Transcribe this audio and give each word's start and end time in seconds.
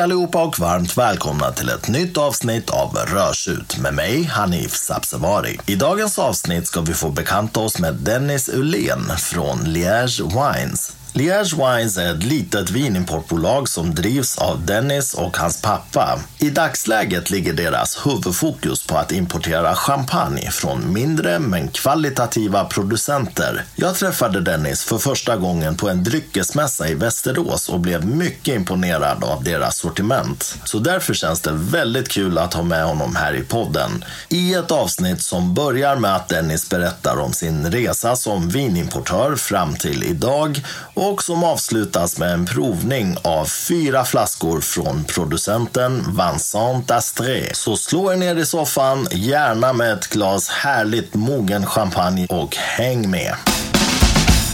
Hej 0.00 0.04
allihopa 0.04 0.44
och 0.44 0.58
varmt 0.58 0.98
välkomna 0.98 1.50
till 1.50 1.68
ett 1.68 1.88
nytt 1.88 2.16
avsnitt 2.16 2.70
av 2.70 2.96
Rörsut 2.96 3.78
med 3.78 3.94
mig, 3.94 4.24
Hanif 4.24 4.76
Sabsevari. 4.76 5.58
I 5.66 5.74
dagens 5.74 6.18
avsnitt 6.18 6.66
ska 6.66 6.80
vi 6.80 6.94
få 6.94 7.10
bekanta 7.10 7.60
oss 7.60 7.78
med 7.78 7.94
Dennis 7.94 8.48
Ullén 8.48 9.00
från 9.18 9.58
Liège 9.58 10.22
Wines. 10.22 10.99
Liège 11.12 11.54
Wines 11.56 11.96
är 11.96 12.14
ett 12.14 12.22
litet 12.22 12.70
vinimportbolag 12.70 13.68
som 13.68 13.94
drivs 13.94 14.38
av 14.38 14.66
Dennis 14.66 15.14
och 15.14 15.36
hans 15.36 15.62
pappa. 15.62 16.18
I 16.38 16.50
dagsläget 16.50 17.30
ligger 17.30 17.52
deras 17.52 18.06
huvudfokus 18.06 18.86
på 18.86 18.96
att 18.96 19.12
importera 19.12 19.74
champagne 19.74 20.50
från 20.50 20.92
mindre 20.92 21.38
men 21.38 21.68
kvalitativa 21.68 22.64
producenter. 22.64 23.64
Jag 23.76 23.94
träffade 23.94 24.40
Dennis 24.40 24.84
för 24.84 24.98
första 24.98 25.36
gången 25.36 25.76
på 25.76 25.88
en 25.88 26.04
dryckesmässa 26.04 26.88
i 26.88 26.94
Västerås 26.94 27.68
och 27.68 27.80
blev 27.80 28.06
mycket 28.06 28.54
imponerad 28.54 29.24
av 29.24 29.44
deras 29.44 29.76
sortiment. 29.76 30.58
Så 30.64 30.78
därför 30.78 31.14
känns 31.14 31.40
det 31.40 31.52
väldigt 31.52 32.08
kul 32.08 32.38
att 32.38 32.54
ha 32.54 32.62
med 32.62 32.84
honom 32.84 33.16
här 33.16 33.34
i 33.34 33.42
podden. 33.42 34.04
I 34.28 34.54
ett 34.54 34.70
avsnitt 34.70 35.22
som 35.22 35.54
börjar 35.54 35.96
med 35.96 36.16
att 36.16 36.28
Dennis 36.28 36.68
berättar 36.68 37.16
om 37.16 37.32
sin 37.32 37.70
resa 37.70 38.16
som 38.16 38.48
vinimportör 38.48 39.36
fram 39.36 39.74
till 39.74 40.04
idag 40.04 40.62
och 41.00 41.22
som 41.22 41.44
avslutas 41.44 42.18
med 42.18 42.32
en 42.32 42.46
provning 42.46 43.16
av 43.22 43.44
fyra 43.44 44.04
flaskor 44.04 44.60
från 44.60 45.04
producenten 45.04 46.16
Vincent 46.18 46.90
Astré. 46.90 47.54
Så 47.54 47.76
slå 47.76 48.12
er 48.12 48.16
ner 48.16 48.36
i 48.36 48.46
soffan, 48.46 49.08
gärna 49.10 49.72
med 49.72 49.92
ett 49.92 50.06
glas 50.06 50.48
härligt 50.48 51.14
mogen 51.14 51.66
champagne 51.66 52.26
och 52.26 52.56
häng 52.56 53.10
med. 53.10 53.34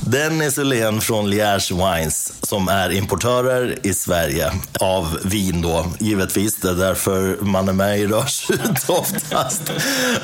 Dennis 0.01 0.59
Ullén 0.59 1.01
från 1.01 1.31
Liège 1.31 1.73
Wines 1.73 2.33
som 2.43 2.69
är 2.69 2.93
importörer 2.93 3.79
i 3.83 3.95
Sverige 3.95 4.53
av 4.81 5.19
vin 5.25 5.63
då, 5.63 5.87
givetvis. 5.99 6.57
Det 6.57 6.69
är 6.69 6.75
därför 6.75 7.37
man 7.41 7.69
är 7.69 7.73
med 7.73 7.99
i 7.99 8.07
Rörsut 8.07 8.85
oftast. 8.87 9.63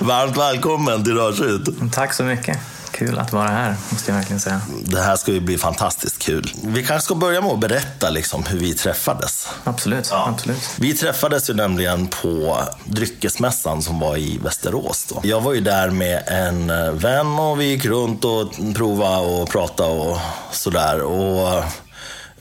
Varmt 0.01 0.37
välkommen 0.37 1.05
till 1.05 1.15
Rörsut. 1.15 1.93
Tack 1.93 2.15
så 2.15 2.23
mycket. 2.23 2.59
Kul 2.93 3.19
att 3.19 3.33
vara 3.33 3.49
här, 3.49 3.77
måste 3.91 4.11
jag 4.11 4.17
verkligen 4.17 4.41
säga. 4.41 4.61
Det 4.85 5.01
här 5.01 5.17
ska 5.17 5.33
ju 5.33 5.41
bli 5.41 5.59
fantastiskt 5.59 6.19
kul. 6.19 6.53
Vi 6.63 6.85
kanske 6.85 7.05
ska 7.05 7.15
börja 7.15 7.41
med 7.41 7.51
att 7.51 7.61
berätta 7.61 8.11
liksom 8.11 8.45
hur 8.45 8.59
vi 8.59 8.75
träffades. 8.75 9.49
Absolut, 9.65 10.09
ja. 10.11 10.29
absolut. 10.29 10.71
Vi 10.77 10.95
träffades 10.95 11.51
ju 11.51 11.55
nämligen 11.55 12.07
på 12.07 12.59
dryckesmässan 12.85 13.83
som 13.83 14.01
var 14.01 14.17
i 14.17 14.39
Västerås. 14.39 15.07
Då. 15.09 15.21
Jag 15.23 15.41
var 15.41 15.55
ju 15.55 15.61
där 15.61 15.91
med 15.91 16.23
en 16.27 16.99
vän 16.99 17.39
och 17.39 17.61
vi 17.61 17.65
gick 17.65 17.85
runt 17.85 18.25
och 18.25 18.53
provade 18.75 19.27
och 19.27 19.49
pratade 19.49 19.91
och 19.91 20.19
sådär. 20.53 21.03
Och 21.03 21.65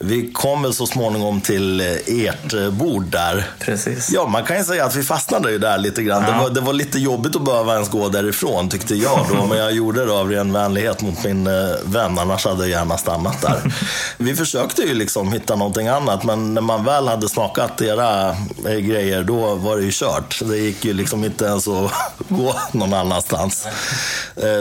vi 0.04 0.32
kom 0.32 0.62
väl 0.62 0.74
så 0.74 0.86
småningom 0.86 1.40
till 1.40 1.80
eh, 1.80 1.86
ert 2.06 2.54
eh, 2.54 2.70
bord 2.70 3.04
där. 3.04 3.50
Precis. 3.58 4.10
Ja, 4.10 4.26
man 4.26 4.44
kan 4.44 4.58
ju 4.58 4.64
säga 4.64 4.84
att 4.84 4.96
vi 4.96 5.02
fastnade 5.02 5.52
ju 5.52 5.58
där 5.58 5.78
lite 5.78 6.02
grann. 6.02 6.24
Ja. 6.26 6.32
Det, 6.32 6.38
var, 6.38 6.50
det 6.50 6.60
var 6.60 6.72
lite 6.72 6.98
jobbigt 6.98 7.36
att 7.36 7.44
behöva 7.44 7.74
ens 7.74 7.88
gå 7.88 8.08
därifrån 8.08 8.68
tyckte 8.68 8.94
jag 8.94 9.26
då. 9.30 9.46
Men 9.46 9.58
jag 9.58 9.72
gjorde 9.72 10.04
det 10.04 10.12
av 10.12 10.30
ren 10.30 10.52
vänlighet 10.52 11.02
mot 11.02 11.24
min 11.24 11.46
eh, 11.46 11.52
vän. 11.84 12.18
Annars 12.18 12.44
hade 12.44 12.60
jag 12.60 12.68
gärna 12.68 12.98
stannat 12.98 13.42
där. 13.42 13.74
vi 14.18 14.34
försökte 14.34 14.82
ju 14.82 14.94
liksom 14.94 15.32
hitta 15.32 15.56
någonting 15.56 15.88
annat. 15.88 16.24
Men 16.24 16.54
när 16.54 16.62
man 16.62 16.84
väl 16.84 17.08
hade 17.08 17.28
smakat 17.28 17.80
era 17.80 18.36
grejer, 18.64 19.22
då 19.24 19.54
var 19.54 19.76
det 19.76 19.82
ju 19.82 19.90
kört. 19.92 20.40
Det 20.44 20.56
gick 20.56 20.84
ju 20.84 20.92
liksom 20.92 21.24
inte 21.24 21.44
ens 21.44 21.68
att 21.68 21.92
gå 22.28 22.54
någon 22.72 22.94
annanstans. 22.94 23.66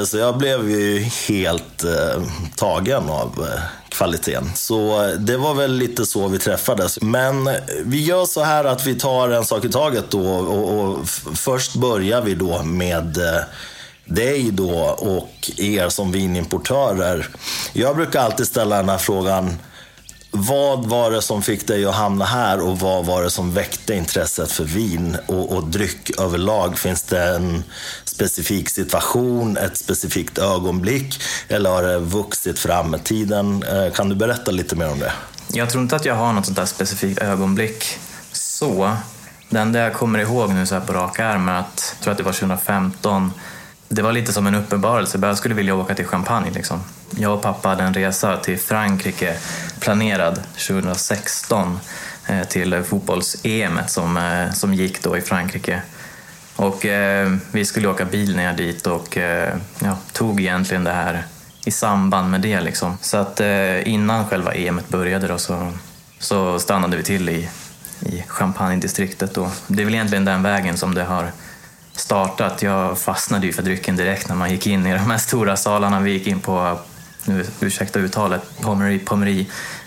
Så 0.05 0.17
jag 0.17 0.37
blev 0.37 0.69
ju 0.69 0.99
helt 1.27 1.85
tagen 2.55 3.09
av 3.09 3.45
kvaliteten. 3.91 4.51
Så 4.55 5.03
eh, 5.03 5.09
det 5.09 5.37
var 5.37 5.53
väl 5.53 5.73
lite 5.73 6.05
så 6.05 6.27
vi 6.27 6.39
träffades. 6.39 7.01
Men 7.01 7.49
vi 7.85 8.03
gör 8.03 8.25
så 8.25 8.43
här 8.43 8.65
att 8.65 8.87
vi 8.87 8.95
tar 8.95 9.29
en 9.29 9.45
sak 9.45 9.65
i 9.65 9.69
taget 9.69 10.11
då 10.11 10.29
och, 10.29 10.79
och 10.79 11.07
först 11.35 11.75
börjar 11.75 12.21
vi 12.21 12.35
då 12.35 12.63
med 12.63 13.17
eh, 13.17 13.41
dig 14.05 14.51
då 14.51 14.79
och 14.85 15.51
er 15.57 15.89
som 15.89 16.11
vinimportörer. 16.11 17.29
Jag 17.73 17.95
brukar 17.95 18.21
alltid 18.21 18.47
ställa 18.47 18.75
den 18.75 18.89
här 18.89 18.97
frågan 18.97 19.57
vad 20.31 20.85
var 20.85 21.11
det 21.11 21.21
som 21.21 21.41
fick 21.41 21.67
dig 21.67 21.85
att 21.85 21.95
hamna 21.95 22.25
här 22.25 22.61
och 22.61 22.79
vad 22.79 23.05
var 23.05 23.23
det 23.23 23.29
som 23.29 23.53
väckte 23.53 23.93
intresset 23.93 24.51
för 24.51 24.63
vin 24.63 25.17
och, 25.27 25.55
och 25.55 25.63
dryck 25.67 26.19
överlag? 26.19 26.77
Finns 26.77 27.03
det 27.03 27.35
en 27.35 27.63
specifik 28.05 28.69
situation, 28.69 29.57
ett 29.57 29.77
specifikt 29.77 30.37
ögonblick 30.37 31.21
eller 31.47 31.69
har 31.69 31.83
det 31.83 31.99
vuxit 31.99 32.59
fram 32.59 32.91
med 32.91 33.03
tiden? 33.03 33.63
Eh, 33.63 33.93
kan 33.93 34.09
du 34.09 34.15
berätta 34.15 34.51
lite 34.51 34.75
mer 34.75 34.91
om 34.91 34.99
det? 34.99 35.13
Jag 35.53 35.69
tror 35.69 35.83
inte 35.83 35.95
att 35.95 36.05
jag 36.05 36.15
har 36.15 36.33
något 36.33 36.45
sånt 36.45 36.57
där 36.57 36.65
specifikt 36.65 37.21
ögonblick 37.21 37.99
så. 38.31 38.97
Det 39.49 39.59
enda 39.59 39.79
jag 39.79 39.93
kommer 39.93 40.19
ihåg 40.19 40.49
nu 40.49 40.65
så 40.65 40.75
här 40.75 40.81
på 40.81 40.93
rak 40.93 41.19
arm 41.19 41.49
är 41.49 41.59
att, 41.59 41.95
jag 41.97 42.03
tror 42.03 42.11
att 42.11 42.17
det 42.17 42.23
var 42.23 42.31
2015, 42.31 43.31
det 43.91 44.01
var 44.01 44.11
lite 44.11 44.33
som 44.33 44.47
en 44.47 44.55
uppenbarelse. 44.55 45.19
Jag 45.21 45.37
skulle 45.37 45.55
vilja 45.55 45.75
åka 45.75 45.95
till 45.95 46.05
Champagne. 46.05 46.51
Liksom. 46.51 46.79
Jag 47.17 47.33
och 47.33 47.41
pappa 47.41 47.69
hade 47.69 47.83
en 47.83 47.93
resa 47.93 48.37
till 48.37 48.59
Frankrike 48.59 49.35
planerad 49.79 50.39
2016 50.67 51.79
eh, 52.27 52.43
till 52.43 52.83
fotbolls-EM 52.83 53.79
som, 53.87 54.17
eh, 54.17 54.51
som 54.51 54.73
gick 54.73 55.03
då 55.03 55.17
i 55.17 55.21
Frankrike. 55.21 55.81
Och 56.55 56.85
eh, 56.85 57.31
vi 57.51 57.65
skulle 57.65 57.87
åka 57.87 58.05
bil 58.05 58.35
ner 58.35 58.53
dit 58.53 58.87
och 58.87 59.17
eh, 59.17 59.55
ja, 59.79 59.97
tog 60.13 60.41
egentligen 60.41 60.83
det 60.83 60.93
här 60.93 61.23
i 61.65 61.71
samband 61.71 62.31
med 62.31 62.41
det. 62.41 62.61
Liksom. 62.61 62.97
Så 63.01 63.17
att 63.17 63.39
eh, 63.39 63.87
innan 63.87 64.27
själva 64.27 64.53
EM 64.53 64.81
började 64.87 65.27
då, 65.27 65.37
så, 65.37 65.71
så 66.19 66.59
stannade 66.59 66.97
vi 66.97 67.03
till 67.03 67.29
i, 67.29 67.49
i 67.99 68.23
Champagne-distriktet. 68.27 69.33
Då. 69.33 69.51
Det 69.67 69.81
är 69.81 69.85
väl 69.85 69.95
egentligen 69.95 70.25
den 70.25 70.43
vägen 70.43 70.77
som 70.77 70.93
det 70.95 71.03
har 71.03 71.31
startat. 71.93 72.61
Jag 72.61 72.99
fastnade 72.99 73.45
ju 73.45 73.53
för 73.53 73.63
drycken 73.63 73.95
direkt 73.95 74.29
när 74.29 74.35
man 74.35 74.51
gick 74.51 74.67
in 74.67 74.85
i 74.85 74.91
de 74.93 74.97
här 74.97 75.17
stora 75.17 75.57
salarna. 75.57 75.99
Vi 75.99 76.11
gick 76.11 76.27
in 76.27 76.39
på, 76.39 76.79
nu, 77.25 77.45
ursäkta 77.59 77.99
uttalet, 77.99 78.41
Pommery, 78.61 78.99
Pommery 78.99 79.45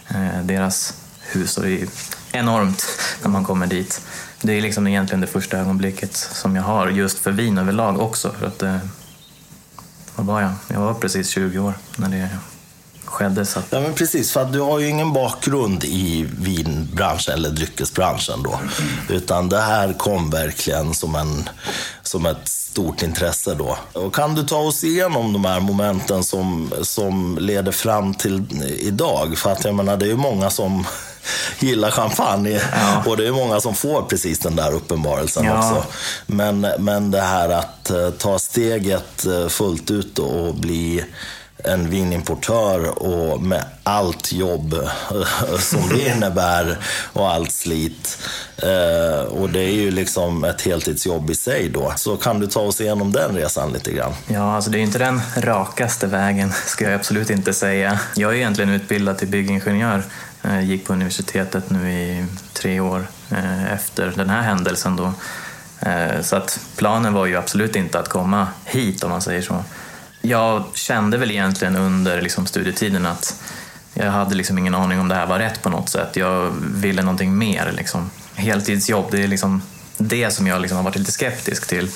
eh, 0.09 0.43
deras 0.43 0.94
hus. 1.20 1.56
Och 1.56 1.64
det 1.64 1.82
är 1.82 1.88
enormt 2.32 2.87
när 3.22 3.28
man 3.28 3.44
kommer 3.44 3.66
dit. 3.66 4.00
Det 4.43 4.53
är 4.53 4.60
liksom 4.60 4.87
egentligen 4.87 5.20
det 5.20 5.26
första 5.26 5.59
ögonblicket 5.59 6.16
som 6.16 6.56
jag 6.56 6.62
har 6.62 6.88
just 6.88 7.19
för 7.19 7.32
vin 7.32 7.59
överlag 7.59 8.00
också. 8.00 8.32
För 8.38 8.47
att, 8.47 8.62
eh, 8.62 8.78
vad 10.14 10.26
var 10.26 10.41
jag? 10.41 10.53
Jag 10.69 10.81
var 10.81 10.94
precis 10.94 11.28
20 11.28 11.59
år 11.59 11.75
när 11.97 12.09
det 12.09 12.28
skedde. 13.14 13.47
Så. 13.47 13.60
Ja, 13.70 13.80
men 13.80 13.94
precis, 13.94 14.32
för 14.32 14.42
att 14.42 14.52
du 14.52 14.60
har 14.60 14.78
ju 14.78 14.88
ingen 14.88 15.12
bakgrund 15.12 15.84
i 15.84 16.28
vinbranschen 16.38 17.34
eller 17.34 17.50
dryckesbranschen 17.50 18.42
då. 18.42 18.60
Utan 19.08 19.48
det 19.48 19.60
här 19.60 19.92
kom 19.92 20.30
verkligen 20.30 20.94
som, 20.94 21.14
en, 21.14 21.48
som 22.02 22.26
ett 22.26 22.48
stort 22.75 23.02
intresse 23.02 23.54
då. 23.54 23.78
Och 23.92 24.14
kan 24.14 24.34
du 24.34 24.42
ta 24.42 24.56
oss 24.56 24.84
igenom 24.84 25.32
de 25.32 25.44
här 25.44 25.60
momenten 25.60 26.25
som, 26.25 26.72
som 26.82 27.38
leder 27.41 27.72
fram 27.72 28.14
till 28.14 28.42
idag? 28.78 29.38
För 29.38 29.52
att 29.52 29.64
jag 29.64 29.75
menar, 29.75 29.96
det 29.96 30.04
är 30.04 30.08
ju 30.08 30.16
många 30.16 30.50
som 30.50 30.86
gillar 31.58 31.91
champagne. 31.91 32.60
Ja. 32.72 33.02
Och 33.06 33.16
det 33.16 33.26
är 33.26 33.32
många 33.32 33.60
som 33.60 33.75
får 33.75 34.02
precis 34.02 34.38
den 34.38 34.56
där 34.56 34.75
uppenbarelsen 34.75 35.44
ja. 35.44 35.58
också. 35.58 35.86
Men, 36.26 36.60
men 36.78 37.10
det 37.10 37.20
här 37.20 37.48
att 37.48 37.91
uh, 37.94 38.10
ta 38.10 38.38
steget 38.38 39.26
uh, 39.26 39.48
fullt 39.48 39.91
ut 39.91 40.19
och 40.19 40.54
bli 40.54 41.04
en 41.64 41.91
vinimportör 41.91 43.02
och 43.02 43.42
med 43.42 43.64
allt 43.82 44.32
jobb 44.32 44.75
eh, 44.75 45.58
som 45.58 45.88
det 45.88 46.08
innebär 46.08 46.78
och 47.12 47.30
allt 47.30 47.52
slit. 47.52 48.19
Eh, 48.56 49.25
och 49.25 49.50
det 49.50 49.61
är 49.61 49.72
ju 49.72 49.90
liksom 49.90 50.44
ett 50.44 50.62
heltidsjobb 50.62 51.31
i 51.31 51.34
sig 51.34 51.69
då. 51.69 51.93
Så 51.96 52.16
kan 52.16 52.40
du 52.40 52.46
ta 52.46 52.61
oss 52.61 52.81
igenom 52.81 53.12
den 53.12 53.37
resan 53.37 53.72
lite 53.72 53.93
grann? 53.93 54.12
Ja, 54.26 54.56
alltså 54.56 54.70
det 54.70 54.78
är 54.78 54.82
inte 54.82 54.99
den 54.99 55.20
rakaste 55.37 56.06
vägen, 56.06 56.52
ska 56.52 56.84
jag 56.84 56.94
absolut 56.94 57.31
inte 57.31 57.52
säga. 57.52 58.00
Jag 58.14 58.32
är 58.32 58.37
egentligen 58.37 58.70
utbildad 58.70 59.19
till 59.19 59.28
byggingenjör. 59.28 60.02
Eh, 60.43 60.60
gick 60.60 60.87
på 60.87 60.93
universitetet 60.93 61.70
nu 61.70 61.93
i 61.93 62.26
tre 62.52 62.81
år 62.81 63.06
efter 63.72 64.12
den 64.17 64.31
här 64.31 64.43
händelsen 64.43 64.96
då. 64.96 65.12
Så 66.22 66.37
att 66.37 66.60
planen 66.76 67.12
var 67.12 67.26
ju 67.26 67.37
absolut 67.37 67.76
inte 67.76 67.99
att 67.99 68.08
komma 68.08 68.49
hit 68.64 69.05
om 69.05 69.10
man 69.10 69.22
säger 69.22 69.43
så 69.43 69.64
jag 70.25 70.65
kände 70.75 71.19
väl 71.19 71.31
egentligen 71.31 71.76
under 71.76 72.23
liksom 72.23 72.47
studietiden 72.47 73.06
att 73.06 73.41
jag 73.94 74.11
hade 74.11 74.35
liksom 74.35 74.59
ingen 74.59 74.75
aning 74.75 75.00
om 75.00 75.09
det 75.09 75.15
här 75.15 75.26
var 75.26 75.38
rätt 75.38 75.62
på 75.62 75.69
något 75.69 75.88
sätt. 75.88 76.17
Jag 76.17 76.53
ville 76.75 77.03
någonting 77.03 77.38
mer. 77.38 77.73
Liksom. 77.76 78.11
Heltidsjobb, 78.35 79.06
det 79.11 79.23
är 79.23 79.29
liksom 79.29 79.62
det 79.99 80.31
som 80.31 80.47
jag 80.47 80.61
liksom 80.61 80.76
har 80.76 80.85
varit 80.85 80.97
lite 80.97 81.12
skeptisk 81.12 81.67
till. 81.67 81.91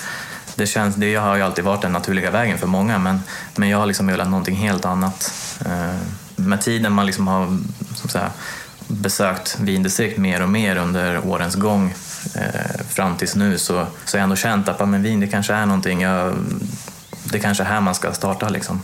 Det, 0.55 0.67
känns, 0.67 0.95
det 0.95 1.15
har 1.15 1.37
ju 1.37 1.43
alltid 1.43 1.65
varit 1.65 1.83
den 1.83 1.93
naturliga 1.93 2.31
vägen 2.31 2.59
för 2.59 2.67
många 2.67 2.99
men, 2.99 3.21
men 3.57 3.69
jag 3.69 3.79
har 3.79 3.87
liksom 3.87 4.07
velat 4.07 4.29
någonting 4.29 4.57
helt 4.57 4.85
annat. 4.85 5.33
Eh, 5.67 5.97
med 6.37 6.61
tiden 6.61 6.93
man 6.93 7.07
liksom 7.07 7.27
har 7.27 7.59
som 7.95 8.11
säga, 8.11 8.31
besökt 8.87 9.61
vindistrikt 9.61 10.19
mer 10.19 10.43
och 10.43 10.49
mer 10.49 10.77
under 10.77 11.27
årens 11.27 11.55
gång 11.55 11.95
eh, 12.35 12.81
fram 12.89 13.17
tills 13.17 13.37
nu 13.37 13.59
så, 13.59 13.87
så 14.05 14.17
har 14.17 14.19
jag 14.19 14.25
ändå 14.25 14.37
känt 14.37 14.69
att 14.69 14.89
men 14.89 15.03
vin 15.03 15.21
det 15.21 15.27
kanske 15.27 15.55
är 15.55 15.67
någonting. 15.67 16.01
Jag, 16.01 16.35
det 17.33 17.39
kanske 17.39 17.63
är 17.63 17.69
här 17.69 17.81
man 17.81 17.95
ska 17.95 18.13
starta 18.13 18.49
liksom, 18.49 18.83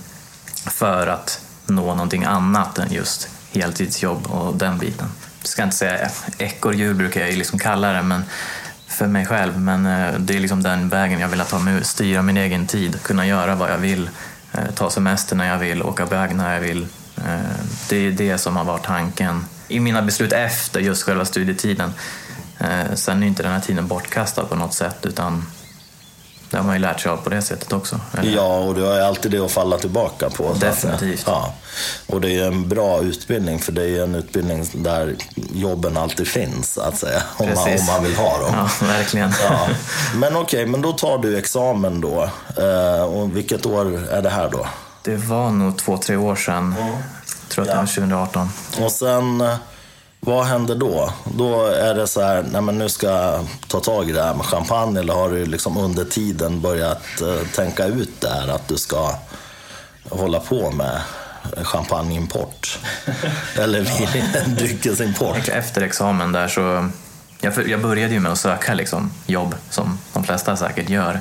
för 0.54 1.06
att 1.06 1.40
nå 1.66 1.94
någonting 1.94 2.24
annat 2.24 2.78
än 2.78 2.92
just 2.92 3.28
heltidsjobb 3.52 4.26
och 4.26 4.56
den 4.56 4.78
biten. 4.78 5.08
Jag 5.40 5.48
ska 5.48 5.62
inte 5.62 5.76
säga 5.76 6.10
ekorrhjul 6.38 6.94
brukar 6.94 7.20
jag 7.20 7.34
liksom 7.34 7.58
kalla 7.58 7.92
det, 7.92 8.02
men 8.02 8.24
för 8.94 9.06
mig 9.06 9.26
själv. 9.26 9.60
Men 9.60 9.86
eh, 9.86 10.18
det 10.18 10.36
är 10.36 10.40
liksom 10.40 10.62
den 10.62 10.88
vägen 10.88 11.20
jag 11.20 11.28
vill 11.28 11.40
ta 11.40 11.58
mig 11.58 11.74
ut. 11.74 11.86
Styra 11.86 12.22
min 12.22 12.36
egen 12.36 12.66
tid, 12.66 13.02
kunna 13.02 13.26
göra 13.26 13.54
vad 13.54 13.70
jag 13.70 13.78
vill, 13.78 14.10
eh, 14.52 14.74
ta 14.74 14.90
semester 14.90 15.36
när 15.36 15.48
jag 15.48 15.58
vill, 15.58 15.82
åka 15.82 16.02
iväg 16.02 16.36
när 16.36 16.54
jag 16.54 16.60
vill. 16.60 16.86
Eh, 17.16 17.38
det 17.88 17.96
är 17.96 18.10
det 18.10 18.38
som 18.38 18.56
har 18.56 18.64
varit 18.64 18.84
tanken 18.84 19.44
i 19.68 19.80
mina 19.80 20.02
beslut 20.02 20.32
efter 20.32 20.80
just 20.80 21.02
själva 21.02 21.24
studietiden. 21.24 21.92
Sen 22.94 23.22
är 23.22 23.26
inte 23.26 23.42
den 23.42 23.52
här 23.52 23.60
tiden 23.60 23.86
bortkastad 23.86 24.44
på 24.44 24.56
något 24.56 24.74
sätt 24.74 25.06
utan 25.06 25.46
det 26.54 26.58
har 26.58 26.64
man 26.66 26.74
ju 26.74 26.80
lärt 26.80 27.00
sig 27.00 27.10
av 27.10 27.16
på 27.16 27.30
det 27.30 27.42
sättet 27.42 27.72
också. 27.72 28.00
Eller? 28.18 28.32
Ja, 28.32 28.58
och 28.58 28.74
du 28.74 28.82
har 28.82 28.94
ju 28.94 29.00
alltid 29.00 29.30
det 29.30 29.38
att 29.38 29.50
falla 29.50 29.78
tillbaka 29.78 30.30
på. 30.30 30.52
Definitivt. 30.60 31.24
Ja. 31.26 31.54
Och 32.06 32.20
det 32.20 32.38
är 32.38 32.46
en 32.46 32.68
bra 32.68 33.00
utbildning, 33.00 33.58
för 33.58 33.72
det 33.72 33.82
är 33.82 34.02
en 34.02 34.14
utbildning 34.14 34.70
där 34.72 35.16
jobben 35.52 35.96
alltid 35.96 36.28
finns, 36.28 36.78
att 36.78 36.98
säga. 36.98 37.22
Om, 37.36 37.46
man, 37.46 37.56
om 37.56 37.86
man 37.86 38.04
vill 38.04 38.16
ha 38.16 38.38
dem. 38.38 38.54
Ja, 38.80 38.86
verkligen. 38.86 39.32
Ja. 39.42 39.68
Men 40.14 40.36
okej, 40.36 40.42
okay, 40.42 40.66
men 40.66 40.82
då 40.82 40.92
tar 40.92 41.18
du 41.18 41.38
examen 41.38 42.00
då. 42.00 42.30
Eh, 42.56 43.02
och 43.02 43.36
vilket 43.36 43.66
år 43.66 44.08
är 44.10 44.22
det 44.22 44.30
här 44.30 44.48
då? 44.50 44.66
Det 45.02 45.16
var 45.16 45.50
nog 45.50 45.78
två, 45.78 45.98
tre 45.98 46.16
år 46.16 46.36
sedan. 46.36 46.76
Mm. 46.80 46.88
Jag 46.88 47.48
tror 47.48 47.62
att 47.62 47.70
det 47.70 47.76
var 47.76 47.86
2018. 47.86 48.48
Och 48.80 48.92
sen 48.92 49.42
vad 50.24 50.44
händer 50.44 50.74
då? 50.74 51.12
Då 51.24 51.66
är 51.66 51.94
det 51.94 52.06
så 52.06 52.20
här, 52.20 52.44
nej 52.52 52.62
men 52.62 52.78
nu 52.78 52.88
ska 52.88 53.06
jag 53.06 53.46
ta 53.68 53.80
tag 53.80 54.10
i 54.10 54.12
det 54.12 54.22
här 54.22 54.34
med 54.34 54.46
champagne 54.46 55.00
eller 55.00 55.14
har 55.14 55.30
du 55.30 55.46
liksom 55.46 55.76
under 55.76 56.04
tiden 56.04 56.60
börjat 56.60 57.02
uh, 57.22 57.46
tänka 57.54 57.86
ut 57.86 58.20
det 58.20 58.28
här 58.28 58.48
att 58.48 58.68
du 58.68 58.76
ska 58.76 59.14
hålla 60.08 60.40
på 60.40 60.70
med 60.70 61.00
champagneimport? 61.62 62.78
eller 63.58 63.86
dryckesimport? 64.56 65.48
Efter 65.48 65.82
examen 65.82 66.32
där 66.32 66.48
så, 66.48 66.90
jag, 67.40 67.68
jag 67.68 67.82
började 67.82 68.14
ju 68.14 68.20
med 68.20 68.32
att 68.32 68.38
söka 68.38 68.74
liksom, 68.74 69.12
jobb 69.26 69.54
som 69.70 69.98
de 70.12 70.24
flesta 70.24 70.56
säkert 70.56 70.88
gör. 70.88 71.20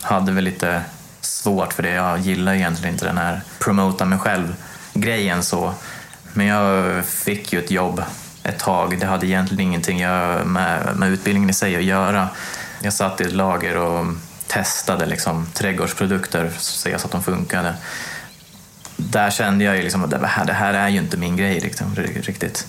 Hade 0.00 0.32
väl 0.32 0.44
lite 0.44 0.82
svårt 1.20 1.72
för 1.72 1.82
det, 1.82 1.90
jag 1.90 2.20
gillar 2.20 2.54
egentligen 2.54 2.94
inte 2.94 3.06
den 3.06 3.18
här 3.18 3.40
promota 3.58 4.04
mig 4.04 4.18
själv-grejen 4.18 5.42
så. 5.42 5.74
Men 6.32 6.46
jag 6.46 7.04
fick 7.04 7.52
ju 7.52 7.58
ett 7.58 7.70
jobb 7.70 8.02
ett 8.44 8.58
tag. 8.58 8.98
Det 9.00 9.06
hade 9.06 9.26
egentligen 9.26 9.60
ingenting 9.60 9.98
med, 10.44 10.96
med 10.96 11.08
utbildningen 11.08 11.50
i 11.50 11.52
sig 11.52 11.76
att 11.76 11.82
göra. 11.82 12.28
Jag 12.80 12.92
satt 12.92 13.20
i 13.20 13.24
ett 13.24 13.32
lager 13.32 13.76
och 13.76 14.06
testade 14.46 15.06
liksom, 15.06 15.46
trädgårdsprodukter 15.52 16.50
så 16.58 16.72
se 16.72 16.98
så 16.98 17.06
att 17.06 17.12
de 17.12 17.22
funkade. 17.22 17.74
Där 18.96 19.30
kände 19.30 19.64
jag 19.64 19.76
ju 19.76 19.82
liksom 19.82 20.04
att 20.04 20.10
det 20.10 20.26
här, 20.26 20.44
det 20.44 20.52
här 20.52 20.74
är 20.74 20.88
ju 20.88 20.98
inte 20.98 21.16
min 21.16 21.36
grej 21.36 21.60
liksom, 21.60 21.94
riktigt. 21.96 22.66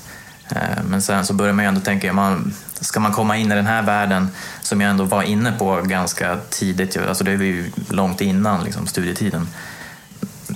Eh, 0.49 0.83
men 0.89 1.01
sen 1.01 1.25
så 1.25 1.33
började 1.33 1.55
man 1.55 1.65
ju 1.65 1.69
ändå 1.69 1.81
tänka, 1.81 2.13
man, 2.13 2.53
ska 2.79 2.99
man 2.99 3.11
komma 3.11 3.37
in 3.37 3.51
i 3.51 3.55
den 3.55 3.67
här 3.67 3.81
världen 3.81 4.29
som 4.61 4.81
jag 4.81 4.89
ändå 4.89 5.03
var 5.03 5.23
inne 5.23 5.51
på 5.51 5.81
ganska 5.81 6.37
tidigt, 6.49 6.97
alltså 6.97 7.23
det 7.23 7.37
var 7.37 7.43
ju 7.43 7.71
långt 7.89 8.21
innan 8.21 8.63
liksom, 8.63 8.87
studietiden, 8.87 9.47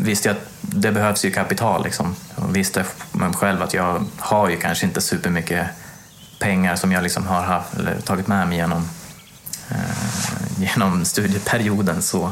visst, 0.08 0.26
jag 0.26 0.36
det 0.62 0.92
behövs 0.92 1.26
ju 1.26 1.32
kapital. 1.32 1.84
Liksom. 1.84 2.16
Jag 2.36 2.48
visste 2.48 2.86
man 3.12 3.34
själv 3.34 3.62
att 3.62 3.74
jag 3.74 4.06
har 4.18 4.50
ju 4.50 4.58
kanske 4.58 4.86
inte 4.86 5.02
supermycket 5.02 5.68
pengar 6.40 6.76
som 6.76 6.92
jag 6.92 7.04
liksom 7.04 7.28
har 7.28 7.42
haft, 7.42 7.74
eller 7.74 8.02
tagit 8.02 8.28
med 8.28 8.48
mig 8.48 8.58
genom, 8.58 8.90
eh, 9.70 10.62
genom 10.62 11.06
studieperioden. 11.06 12.02
Så. 12.02 12.32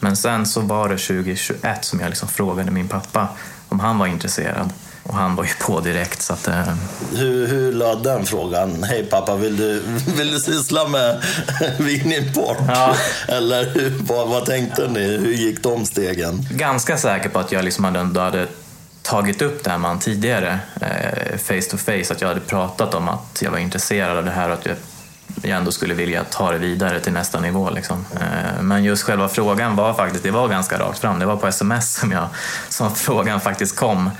Men 0.00 0.16
sen 0.16 0.46
så 0.46 0.60
var 0.60 0.88
det 0.88 0.98
2021 0.98 1.84
som 1.84 2.00
jag 2.00 2.08
liksom 2.08 2.28
frågade 2.28 2.70
min 2.70 2.88
pappa 2.88 3.28
om 3.68 3.80
han 3.80 3.98
var 3.98 4.06
intresserad. 4.06 4.72
Och 5.04 5.14
han 5.14 5.36
var 5.36 5.44
ju 5.44 5.50
på 5.60 5.80
direkt. 5.80 6.22
Så 6.22 6.32
att, 6.32 6.48
eh... 6.48 6.74
hur, 7.16 7.46
hur 7.46 7.72
löd 7.72 8.02
den 8.02 8.26
frågan? 8.26 8.82
Hej 8.82 9.04
pappa, 9.04 9.36
vill 9.36 9.56
du, 9.56 9.82
vill 10.16 10.32
du 10.32 10.40
syssla 10.40 10.88
med 10.88 11.22
vinimport? 11.78 12.58
Ja. 12.68 12.96
Eller 13.28 13.64
hur, 13.64 13.98
vad, 14.00 14.28
vad 14.28 14.46
tänkte 14.46 14.88
ni? 14.88 15.16
Hur 15.16 15.32
gick 15.32 15.62
de 15.62 15.86
stegen? 15.86 16.46
Ganska 16.50 16.96
säker 16.96 17.28
på 17.28 17.38
att 17.38 17.52
jag 17.52 17.64
liksom 17.64 17.84
hade, 17.84 18.20
hade 18.20 18.46
tagit 19.02 19.42
upp 19.42 19.64
det 19.64 19.70
här 19.70 19.78
med 19.78 19.88
honom 19.88 20.00
tidigare, 20.02 20.58
eh, 20.80 21.38
face 21.38 21.70
to 21.70 21.76
face, 21.76 22.12
att 22.12 22.20
jag 22.20 22.28
hade 22.28 22.40
pratat 22.40 22.94
om 22.94 23.08
att 23.08 23.42
jag 23.42 23.50
var 23.50 23.58
intresserad 23.58 24.18
av 24.18 24.24
det 24.24 24.30
här 24.30 24.48
och 24.48 24.54
att 24.54 24.66
jag 24.66 24.76
jag 25.42 25.58
ändå 25.58 25.72
skulle 25.72 25.94
vilja 25.94 26.24
ta 26.24 26.52
det 26.52 26.58
vidare 26.58 27.00
till 27.00 27.12
nästa 27.12 27.40
nivå. 27.40 27.70
Liksom. 27.70 28.04
Eh, 28.20 28.62
men 28.62 28.84
just 28.84 29.02
själva 29.02 29.28
frågan 29.28 29.76
var 29.76 29.94
faktiskt, 29.94 30.24
det 30.24 30.30
var 30.30 30.48
ganska 30.48 30.78
rakt 30.78 30.98
fram. 30.98 31.18
Det 31.18 31.26
var 31.26 31.36
på 31.36 31.46
sms 31.46 31.94
som, 31.94 32.12
jag, 32.12 32.28
som 32.68 32.94
frågan 32.94 33.40
faktiskt 33.40 33.76
kom. 33.76 34.10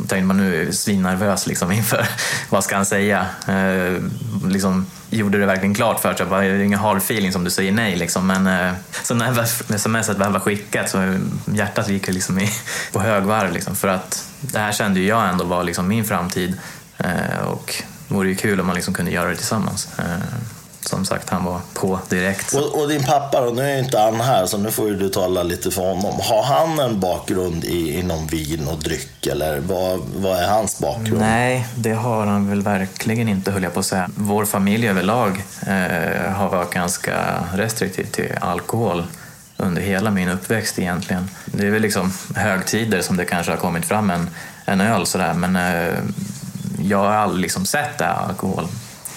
Då 0.00 0.06
tänkte 0.06 0.26
man 0.26 0.36
nu 0.36 0.68
är 0.68 0.72
svinnervös 0.72 1.46
liksom 1.46 1.72
inför 1.80 2.08
vad 2.48 2.64
ska 2.64 2.76
han 2.76 2.86
säga. 2.86 3.26
Eh, 3.48 4.02
liksom, 4.48 4.86
gjorde 5.10 5.38
det 5.38 5.46
verkligen 5.46 5.74
klart 5.74 6.00
för 6.00 6.14
sig. 6.14 6.26
Det 6.26 6.36
är 6.36 6.58
ingen 6.58 6.78
hard 6.78 6.96
feeling 6.96 7.32
som 7.32 7.44
du 7.44 7.50
säger 7.50 7.72
nej. 7.72 7.96
Liksom. 7.96 8.26
Men 8.26 8.46
eh, 8.46 8.72
så 9.02 9.14
när 9.14 9.78
smset 9.78 10.18
väl 10.18 10.32
var 10.32 10.40
skickat 10.40 10.90
så 10.90 11.18
hjärtat 11.44 11.88
gick 11.88 12.08
liksom 12.08 12.38
i, 12.38 12.50
på 12.92 13.00
högvarv. 13.00 13.52
Liksom, 13.52 13.76
för 13.76 13.88
att 13.88 14.28
det 14.40 14.58
här 14.58 14.72
kände 14.72 15.00
jag 15.00 15.28
ändå 15.28 15.44
var 15.44 15.64
liksom 15.64 15.88
min 15.88 16.04
framtid. 16.04 16.56
Eh, 16.98 17.46
och 17.46 17.82
det 18.08 18.14
vore 18.14 18.28
ju 18.28 18.34
kul 18.34 18.60
om 18.60 18.66
man 18.66 18.76
liksom 18.76 18.94
kunde 18.94 19.10
göra 19.10 19.28
det 19.28 19.36
tillsammans. 19.36 19.88
Eh, 19.98 20.04
som 20.80 21.04
sagt, 21.04 21.30
han 21.30 21.44
var 21.44 21.60
på 21.74 22.00
direkt. 22.08 22.54
Och, 22.54 22.80
och, 22.80 22.88
din 22.88 23.04
pappa 23.04 23.40
då, 23.40 23.50
nu 23.50 23.62
är 23.62 23.78
inte 23.78 23.98
han 23.98 24.20
här 24.20 24.46
så 24.46 24.58
nu 24.58 24.70
får 24.70 24.88
ju 24.88 24.96
du 24.96 25.08
tala 25.08 25.42
lite 25.42 25.70
för 25.70 25.82
honom. 25.82 26.20
Har 26.22 26.42
han 26.42 26.78
en 26.78 27.00
bakgrund 27.00 27.64
i, 27.64 27.98
inom 27.98 28.26
vin 28.26 28.68
och 28.68 28.78
dryck 28.78 29.26
eller 29.26 29.60
vad, 29.60 30.00
vad 30.16 30.38
är 30.38 30.48
hans 30.48 30.78
bakgrund? 30.78 31.20
Nej, 31.20 31.66
det 31.76 31.92
har 31.92 32.26
han 32.26 32.48
väl 32.48 32.62
verkligen 32.62 33.28
inte 33.28 33.50
höll 33.50 33.62
jag 33.62 33.74
på 33.74 33.80
att 33.80 33.86
säga. 33.86 34.10
Vår 34.16 34.44
familj 34.44 34.88
överlag 34.88 35.44
eh, 35.66 36.32
har 36.32 36.48
varit 36.48 36.70
ganska 36.70 37.44
restriktiv 37.54 38.04
till 38.04 38.32
alkohol 38.40 39.04
under 39.56 39.82
hela 39.82 40.10
min 40.10 40.28
uppväxt 40.28 40.78
egentligen. 40.78 41.30
Det 41.44 41.66
är 41.66 41.70
väl 41.70 41.82
liksom 41.82 42.12
högtider 42.34 43.02
som 43.02 43.16
det 43.16 43.24
kanske 43.24 43.52
har 43.52 43.58
kommit 43.58 43.84
fram 43.84 44.10
en, 44.10 44.30
en 44.64 44.80
öl 44.80 45.06
sådär 45.06 45.34
men 45.34 45.56
eh, 45.56 45.94
jag 46.82 46.98
har 46.98 47.12
aldrig 47.12 47.42
liksom 47.42 47.66
sett 47.66 47.98
det 47.98 48.08
alkohol 48.08 48.68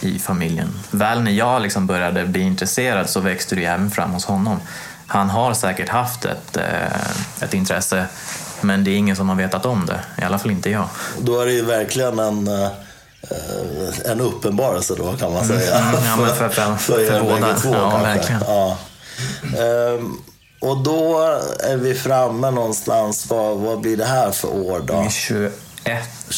i 0.04 0.20
familjen. 0.20 0.70
Väl 0.92 1.22
när 1.22 1.32
jag 1.32 1.62
liksom 1.62 1.88
började 1.88 2.26
bli 2.26 2.42
intresserad 2.42 3.10
så 3.10 3.20
växte 3.20 3.56
det 3.56 3.66
även 3.66 3.92
fram 3.92 4.12
hos 4.12 4.26
honom. 4.26 4.60
Han 5.08 5.30
har 5.30 5.54
säkert 5.54 5.90
haft 5.90 6.26
ett, 6.26 6.58
eh, 6.58 7.44
ett 7.44 7.54
intresse 7.54 8.08
men 8.62 8.84
det 8.84 8.92
är 8.92 8.96
ingen 8.96 9.16
som 9.16 9.30
har 9.30 9.36
vetat 9.36 9.66
om 9.66 9.86
det, 9.86 10.00
i 10.22 10.26
alla 10.26 10.40
fall 10.40 10.52
inte 10.52 10.70
jag. 10.70 10.88
Då 11.20 11.40
är 11.40 11.46
det 11.46 11.52
ju 11.54 11.66
verkligen 11.66 12.20
en, 12.20 12.48
eh, 12.48 12.70
en 14.06 14.22
uppenbarelse 14.22 14.96
då 14.98 15.14
kan 15.14 15.34
man 15.34 15.46
säga. 15.46 15.80
Mm, 15.80 16.06
ja, 16.06 16.16
men 16.16 16.36
för, 16.36 16.50
för, 16.50 16.76
för, 16.78 17.08
för 17.08 17.22
båda. 17.24 17.56
Två, 17.56 17.74
ja, 17.74 17.98
verkligen. 17.98 18.42
Ja. 18.48 18.78
Ehm, 19.44 20.18
och 20.62 20.78
då 20.84 21.22
är 21.60 21.78
vi 21.78 21.94
framme 21.94 22.52
någonstans, 22.52 23.30
vad, 23.30 23.58
vad 23.58 23.82
blir 23.82 23.98
det 23.98 24.06
här 24.06 24.32
för 24.32 24.48
år 24.48 24.84
då? 24.88 25.08
21 25.10 25.60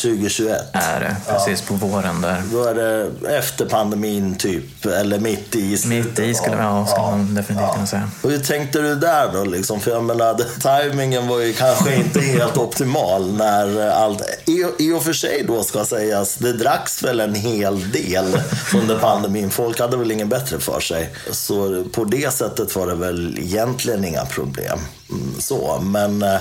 2021. 0.02 0.62
Är 0.74 1.00
det, 1.00 1.16
precis 1.30 1.64
ja. 1.70 1.78
på 1.78 1.88
våren 1.88 2.22
där. 2.22 2.44
Då 2.52 2.64
är 2.64 2.74
det 2.74 3.12
efter 3.38 3.66
pandemin 3.66 4.36
typ, 4.36 4.86
eller 4.86 5.20
mitt 5.20 5.56
i. 5.56 5.78
Mitt 5.88 6.20
i 6.20 6.34
skulle, 6.34 6.58
ja, 6.58 6.86
skulle 6.86 7.06
ja. 7.06 7.12
man 7.12 7.36
definitivt 7.36 7.74
kunna 7.74 7.88
säga. 7.88 8.10
Och 8.22 8.32
hur 8.32 8.40
tänkte 8.40 8.82
du 8.82 8.96
där 8.96 9.34
då? 9.34 9.44
Liksom? 9.44 9.80
För 9.80 9.92
jag 9.92 10.04
menar, 10.04 10.40
tajmingen 10.62 11.28
var 11.28 11.40
ju 11.40 11.54
kanske 11.54 11.96
inte 11.96 12.20
helt 12.20 12.58
optimal 12.58 13.34
när 13.34 13.90
allt... 13.90 14.22
I, 14.46 14.66
I 14.80 14.94
och 14.94 15.04
för 15.04 15.14
sig 15.14 15.44
då 15.48 15.64
ska 15.64 15.86
sägas, 15.86 16.36
det 16.36 16.54
dracks 16.54 17.04
väl 17.04 17.20
en 17.20 17.36
hel 17.36 17.92
del 17.92 18.40
under 18.75 19.00
pandemin. 19.00 19.50
Folk 19.50 19.80
hade 19.80 19.98
väl 19.98 20.12
ingen 20.12 20.30
bättre 20.30 20.60
för 20.60 20.80
sig. 20.80 21.10
Så 21.32 21.84
på 21.94 22.04
det 22.04 22.34
sättet 22.34 22.75
var 22.75 22.88
det 22.88 22.96
väl 22.96 23.40
egentligen 23.40 24.06
inga 24.06 24.25
problem. 24.25 24.80
Mm, 25.10 25.36
så, 25.40 25.80
men 25.84 26.24
äh, 26.24 26.40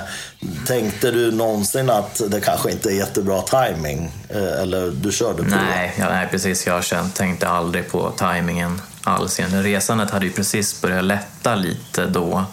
tänkte 0.67 1.11
du 1.11 1.31
någonsin 1.31 1.91
att 1.91 2.23
det 2.29 2.41
kanske 2.41 2.71
inte 2.71 2.91
är 2.91 2.95
jättebra 2.95 3.43
timing 3.47 4.11
äh, 4.29 4.63
Eller 4.63 4.91
du 4.91 5.13
körde 5.13 5.43
på 5.43 5.49
nej, 5.49 5.95
ja, 5.99 6.09
nej, 6.09 6.29
precis. 6.31 6.67
Jag 6.67 6.85
tänkte 7.15 7.49
aldrig 7.49 7.91
på 7.91 8.11
tajmingen 8.11 8.81
alls. 9.05 9.41
Resandet 9.41 10.11
hade 10.11 10.27
ju 10.27 10.33
precis 10.33 10.81
börjat 10.81 11.05
lätta 11.05 11.55
lite 11.55 12.07
då. 12.07 12.45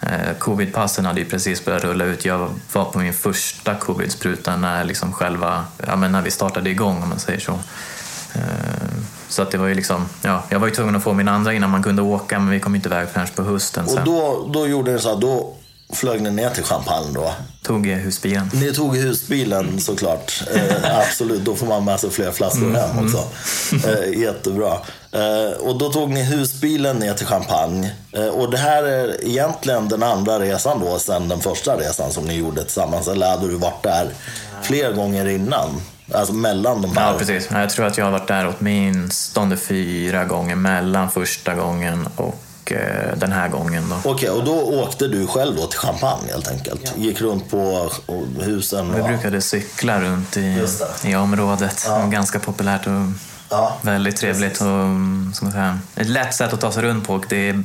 Eh, 0.00 0.36
Covidpassen 0.38 1.04
hade 1.04 1.20
ju 1.20 1.26
precis 1.26 1.64
börjat 1.64 1.84
rulla 1.84 2.04
ut. 2.04 2.24
Jag 2.24 2.48
var 2.72 2.84
på 2.84 2.98
min 2.98 3.12
första 3.12 3.74
covidspruta 3.74 4.56
när, 4.56 4.84
liksom 4.84 5.12
själva, 5.12 5.64
ja, 5.86 5.96
men 5.96 6.12
när 6.12 6.22
vi 6.22 6.30
startade 6.30 6.70
igång 6.70 7.02
om 7.02 7.08
man 7.08 7.18
säger 7.18 7.40
så. 7.40 7.58
Så 9.32 9.42
att 9.42 9.50
det 9.50 9.58
var 9.58 9.66
ju 9.66 9.74
liksom, 9.74 10.08
ja, 10.22 10.42
jag 10.48 10.58
var 10.58 10.66
ju 10.66 10.74
tvungen 10.74 10.96
att 10.96 11.02
få 11.02 11.12
min 11.12 11.28
andra 11.28 11.52
innan 11.52 11.70
man 11.70 11.82
kunde 11.82 12.02
åka 12.02 12.38
men 12.38 12.50
vi 12.50 12.60
kom 12.60 12.74
inte 12.74 12.88
iväg 12.88 13.08
förrän 13.08 13.26
på 13.34 13.42
hösten. 13.42 13.84
Och 13.84 14.04
då, 14.04 14.48
då 14.52 14.66
gjorde 14.66 14.92
ni 14.92 14.98
så 14.98 15.08
här, 15.08 15.16
då 15.16 15.54
flög 15.92 16.22
ni 16.22 16.30
ner 16.30 16.50
till 16.50 16.64
Champagne 16.64 17.12
då? 17.14 17.32
Tog 17.62 17.86
husbilen. 17.86 18.50
Ni 18.52 18.74
tog 18.74 18.96
husbilen 18.96 19.80
såklart. 19.80 20.42
Eh, 20.54 20.98
absolut, 20.98 21.44
då 21.44 21.54
får 21.54 21.66
man 21.66 21.84
med 21.84 22.00
sig 22.00 22.10
fler 22.10 22.32
flaskor 22.32 22.66
mm, 22.66 22.74
hem 22.74 23.04
också. 23.04 23.24
Eh, 23.88 24.20
jättebra. 24.20 24.72
Eh, 25.12 25.58
och 25.60 25.78
då 25.78 25.92
tog 25.92 26.10
ni 26.10 26.22
husbilen 26.22 26.96
ner 26.96 27.14
till 27.14 27.26
Champagne. 27.26 27.92
Eh, 28.12 28.26
och 28.26 28.50
det 28.50 28.58
här 28.58 28.82
är 28.82 29.24
egentligen 29.24 29.88
den 29.88 30.02
andra 30.02 30.40
resan 30.40 30.80
då, 30.80 30.98
sen 30.98 31.28
den 31.28 31.40
första 31.40 31.76
resan 31.76 32.12
som 32.12 32.24
ni 32.24 32.34
gjorde 32.34 32.62
tillsammans. 32.62 33.08
Eller 33.08 33.30
hade 33.30 33.48
du 33.48 33.54
varit 33.54 33.82
där 33.82 34.10
fler 34.62 34.92
gånger 34.92 35.28
innan? 35.28 35.80
Alltså 36.14 36.32
mellan 36.32 36.82
de 36.82 36.96
här? 36.96 37.12
Ja, 37.12 37.18
precis. 37.18 37.48
Jag 37.50 37.70
tror 37.70 37.86
att 37.86 37.98
jag 37.98 38.04
har 38.04 38.12
varit 38.12 38.28
där 38.28 38.54
åtminstone 38.58 39.56
fyra 39.56 40.24
gånger 40.24 40.56
mellan 40.56 41.10
första 41.10 41.54
gången 41.54 42.08
och 42.16 42.42
eh, 42.70 43.16
den 43.16 43.32
här 43.32 43.48
gången. 43.48 43.84
Då. 44.04 44.10
Okej, 44.10 44.30
och 44.30 44.44
då 44.44 44.54
åkte 44.82 45.08
du 45.08 45.26
själv 45.26 45.56
då 45.56 45.66
till 45.66 45.78
Champagne 45.78 46.28
helt 46.32 46.48
enkelt? 46.48 46.92
Gick 46.96 47.20
runt 47.20 47.50
på 47.50 47.90
husen? 48.40 48.94
Vi 48.94 49.00
och- 49.00 49.06
brukade 49.08 49.40
cykla 49.40 50.00
runt 50.00 50.36
i, 50.36 50.66
i 51.04 51.14
området. 51.14 51.82
Det 51.84 51.90
var 51.90 52.06
ganska 52.08 52.38
populärt 52.38 52.86
och 52.86 52.92
Ja. 53.50 53.76
väldigt 53.82 54.16
trevligt. 54.16 54.60
Och, 54.60 54.66
mm, 54.66 55.32
ska 55.34 55.44
man 55.44 55.52
säga, 55.52 55.78
ett 55.96 56.08
lätt 56.08 56.34
sätt 56.34 56.52
att 56.52 56.60
ta 56.60 56.72
sig 56.72 56.82
runt 56.82 57.06
på 57.06 57.14
och 57.14 57.24
det 57.28 57.48
är 57.48 57.62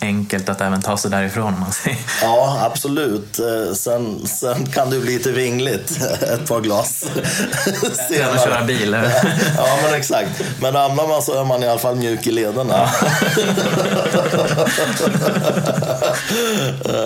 enkelt 0.00 0.48
att 0.48 0.60
även 0.60 0.82
ta 0.82 0.96
sig 0.96 1.10
därifrån. 1.10 1.54
om 1.54 1.60
Man 1.60 1.72
säger. 1.72 1.98
Ja, 2.22 2.58
absolut. 2.72 3.38
Eh, 3.38 3.74
Sen, 3.74 4.26
sen 4.26 4.66
kan 4.66 4.90
det 4.90 4.98
bli 4.98 5.12
lite 5.18 5.32
vingligt, 5.32 5.90
ett 6.22 6.48
par 6.48 6.60
glas 6.60 7.04
Än 8.10 8.30
att 8.30 8.44
köra 8.44 8.64
bil. 8.64 8.92
Ja, 9.56 9.78
men 9.82 9.94
exakt. 9.94 10.30
Men 10.60 10.72
ramlar 10.72 11.08
man 11.08 11.22
så 11.22 11.40
är 11.40 11.44
man 11.44 11.62
i 11.62 11.68
alla 11.68 11.78
fall 11.78 11.96
mjuk 11.96 12.26
i 12.26 12.30
lederna. 12.30 12.90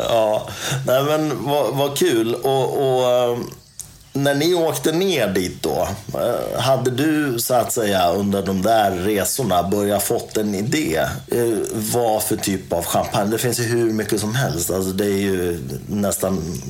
ja, 0.09 0.49
nej 0.87 1.03
men 1.05 1.45
vad, 1.45 1.75
vad 1.77 1.97
kul. 1.99 2.35
Och, 2.35 2.79
och 2.79 3.11
eh, 3.11 3.37
när 4.17 4.35
ni 4.35 4.55
åkte 4.55 4.93
ner 4.93 5.29
dit 5.29 5.63
då, 5.63 5.89
eh, 6.15 6.61
hade 6.61 6.91
du 6.91 7.39
så 7.39 7.55
att 7.55 7.73
säga 7.73 8.13
under 8.13 8.43
de 8.43 8.63
där 8.63 8.91
resorna 8.91 9.63
börjat 9.63 10.03
fått 10.03 10.37
en 10.37 10.55
idé? 10.55 10.97
Eh, 11.29 11.59
vad 11.73 12.23
för 12.23 12.37
typ 12.37 12.73
av 12.73 12.85
champagne? 12.85 13.31
Det 13.31 13.39
finns 13.39 13.61
ju 13.61 13.65
hur 13.65 13.93
mycket 13.93 14.21
som 14.21 14.35
helst. 14.35 14.71
Alltså 14.71 14.91
det 14.91 15.05
är 15.05 15.19
ju 15.19 15.61
nästan 15.87 16.61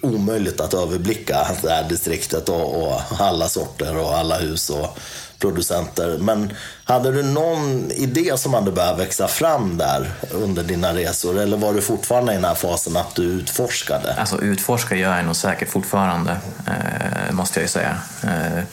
omöjligt 0.00 0.60
att 0.60 0.74
överblicka 0.74 1.46
det 1.62 1.70
här 1.70 1.88
distriktet 1.88 2.48
och, 2.48 2.82
och 2.82 3.00
alla 3.18 3.48
sorter 3.48 3.96
och 3.96 4.16
alla 4.16 4.38
hus 4.38 4.70
och 4.70 4.98
producenter. 5.42 6.18
Men 6.18 6.52
hade 6.84 7.12
du 7.12 7.22
någon 7.22 7.90
idé 7.90 8.32
som 8.36 8.54
hade 8.54 8.72
börjat 8.72 8.98
växa 8.98 9.28
fram 9.28 9.78
där 9.78 10.10
under 10.30 10.62
dina 10.62 10.94
resor? 10.94 11.38
Eller 11.38 11.56
var 11.56 11.74
du 11.74 11.80
fortfarande 11.80 12.32
i 12.32 12.34
den 12.34 12.44
här 12.44 12.54
fasen 12.54 12.96
att 12.96 13.14
du 13.14 13.22
utforskade? 13.22 14.14
Alltså 14.18 14.40
utforska 14.40 14.96
gör 14.96 15.16
jag 15.16 15.24
nog 15.24 15.36
säkert 15.36 15.68
fortfarande, 15.68 16.36
eh, 16.66 17.32
måste 17.32 17.60
jag 17.60 17.64
ju 17.64 17.68
säga. 17.68 17.96
Eh, 18.22 18.64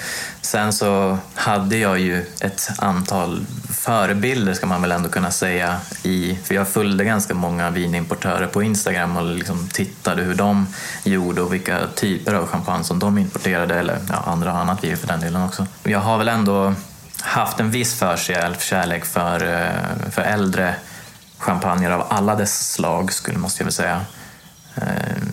sen 0.41 0.73
så 0.73 1.17
hade 1.35 1.77
jag 1.77 1.99
ju 1.99 2.25
ett 2.41 2.69
antal 2.77 3.45
förebilder, 3.69 4.53
ska 4.53 4.65
man 4.65 4.81
väl 4.81 4.91
ändå 4.91 5.09
kunna 5.09 5.31
säga, 5.31 5.77
i, 6.03 6.37
för 6.43 6.55
jag 6.55 6.67
följde 6.67 7.03
ganska 7.03 7.33
många 7.33 7.69
vinimportörer 7.69 8.47
på 8.47 8.63
Instagram 8.63 9.17
och 9.17 9.25
liksom 9.25 9.67
tittade 9.67 10.21
hur 10.21 10.35
de 10.35 10.67
gjorde 11.03 11.41
och 11.41 11.53
vilka 11.53 11.79
typer 11.95 12.33
av 12.33 12.47
champagne 12.47 12.83
som 12.83 12.99
de 12.99 13.17
importerade, 13.17 13.79
eller 13.79 13.97
ja, 14.09 14.15
andra 14.15 14.51
annat 14.51 14.83
vin 14.83 14.97
för 14.97 15.07
den 15.07 15.19
delen 15.19 15.43
också. 15.43 15.67
Jag 15.83 15.99
har 15.99 16.17
väl 16.17 16.27
ändå 16.27 16.73
haft 17.21 17.59
en 17.59 17.71
viss 17.71 17.99
förkärlek 17.99 19.05
för, 19.05 19.43
eh, 19.43 20.11
för 20.11 20.21
äldre 20.21 20.75
champagner 21.37 21.91
av 21.91 22.05
alla 22.09 22.35
dess 22.35 22.71
slag, 22.71 23.13
skulle 23.13 23.37
måste 23.37 23.61
jag 23.61 23.65
väl 23.65 23.73
säga. 23.73 24.01
Eh, 24.75 24.83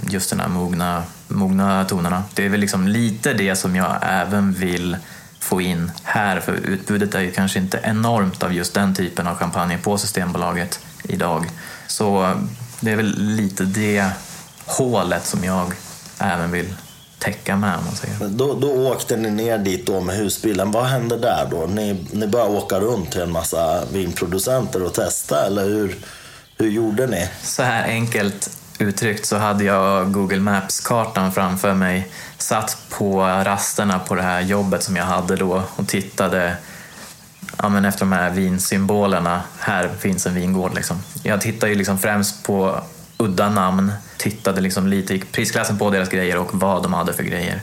just 0.09 0.31
den 0.31 0.41
här 0.41 0.49
mogna, 0.49 1.03
mogna 1.37 1.85
tonerna. 1.85 2.23
Det 2.35 2.45
är 2.45 2.49
väl 2.49 2.61
liksom 2.61 2.89
lite 2.89 3.35
det 3.35 3.57
som 3.57 3.77
jag 3.77 3.97
även 4.03 4.53
vill 4.53 4.97
få 5.41 5.61
in 5.61 5.91
här, 6.03 6.41
för 6.41 6.53
utbudet 6.53 7.15
är 7.15 7.21
ju 7.21 7.33
kanske 7.33 7.59
inte 7.59 7.81
enormt 7.83 8.43
av 8.43 8.53
just 8.53 8.75
den 8.75 8.95
typen 8.95 9.27
av 9.27 9.37
champagne 9.37 9.79
på 9.79 9.99
Systembolaget 9.99 10.81
idag. 11.03 11.51
Så 11.87 12.35
det 12.81 12.93
är 12.93 12.97
väl 12.97 13.15
lite 13.19 13.65
det 13.65 14.11
hålet 14.67 15.27
som 15.27 15.45
jag 15.45 15.73
även 16.19 16.51
vill 16.51 16.75
täcka 17.19 17.57
med, 17.57 17.79
man 17.85 17.97
säger. 17.97 18.29
Då, 18.29 18.55
då 18.55 18.69
åkte 18.69 19.17
ni 19.17 19.31
ner 19.31 19.59
dit 19.59 19.87
då 19.87 20.01
med 20.01 20.17
husbilen. 20.17 20.71
Vad 20.71 20.85
hände 20.85 21.17
där 21.17 21.49
då? 21.51 21.67
Ni, 21.67 22.07
ni 22.13 22.27
började 22.27 22.51
åka 22.51 22.81
runt 22.81 23.13
till 23.13 23.21
en 23.21 23.33
massa 23.33 23.85
vinproducenter 23.93 24.83
och 24.83 24.95
testa, 24.95 25.47
eller 25.47 25.65
hur, 25.65 25.97
hur 26.59 26.71
gjorde 26.71 27.07
ni? 27.07 27.29
Så 27.43 27.63
här 27.63 27.85
enkelt 27.85 28.51
uttryckt 28.79 29.27
så 29.27 29.37
hade 29.37 29.65
jag 29.65 30.13
Google 30.13 30.41
Maps-kartan 30.41 31.33
framför 31.33 31.75
mig, 31.75 32.09
satt 32.39 32.79
på 32.91 33.21
rasterna 33.23 33.99
på 33.99 34.15
det 34.15 34.23
här 34.23 34.41
jobbet 34.41 34.83
som 34.83 34.97
jag 34.97 35.05
hade 35.05 35.37
då 35.37 35.63
och 35.77 35.89
tittade 35.89 36.57
ja, 37.59 37.69
men 37.69 37.85
efter 37.85 38.01
de 38.01 38.13
här 38.13 38.31
vinsymbolerna. 38.31 39.43
Här 39.59 39.89
finns 39.99 40.27
en 40.27 40.35
vingård. 40.35 40.75
Liksom. 40.75 41.03
Jag 41.23 41.41
tittade 41.41 41.73
ju 41.73 41.79
liksom 41.79 41.99
främst 41.99 42.43
på 42.43 42.81
udda 43.19 43.49
namn, 43.49 43.93
tittade 44.17 44.61
liksom 44.61 44.87
lite 44.87 45.15
i 45.15 45.19
prisklassen 45.19 45.79
på 45.79 45.91
deras 45.91 46.09
grejer 46.09 46.37
och 46.37 46.55
vad 46.55 46.83
de 46.83 46.93
hade 46.93 47.13
för 47.13 47.23
grejer. 47.23 47.63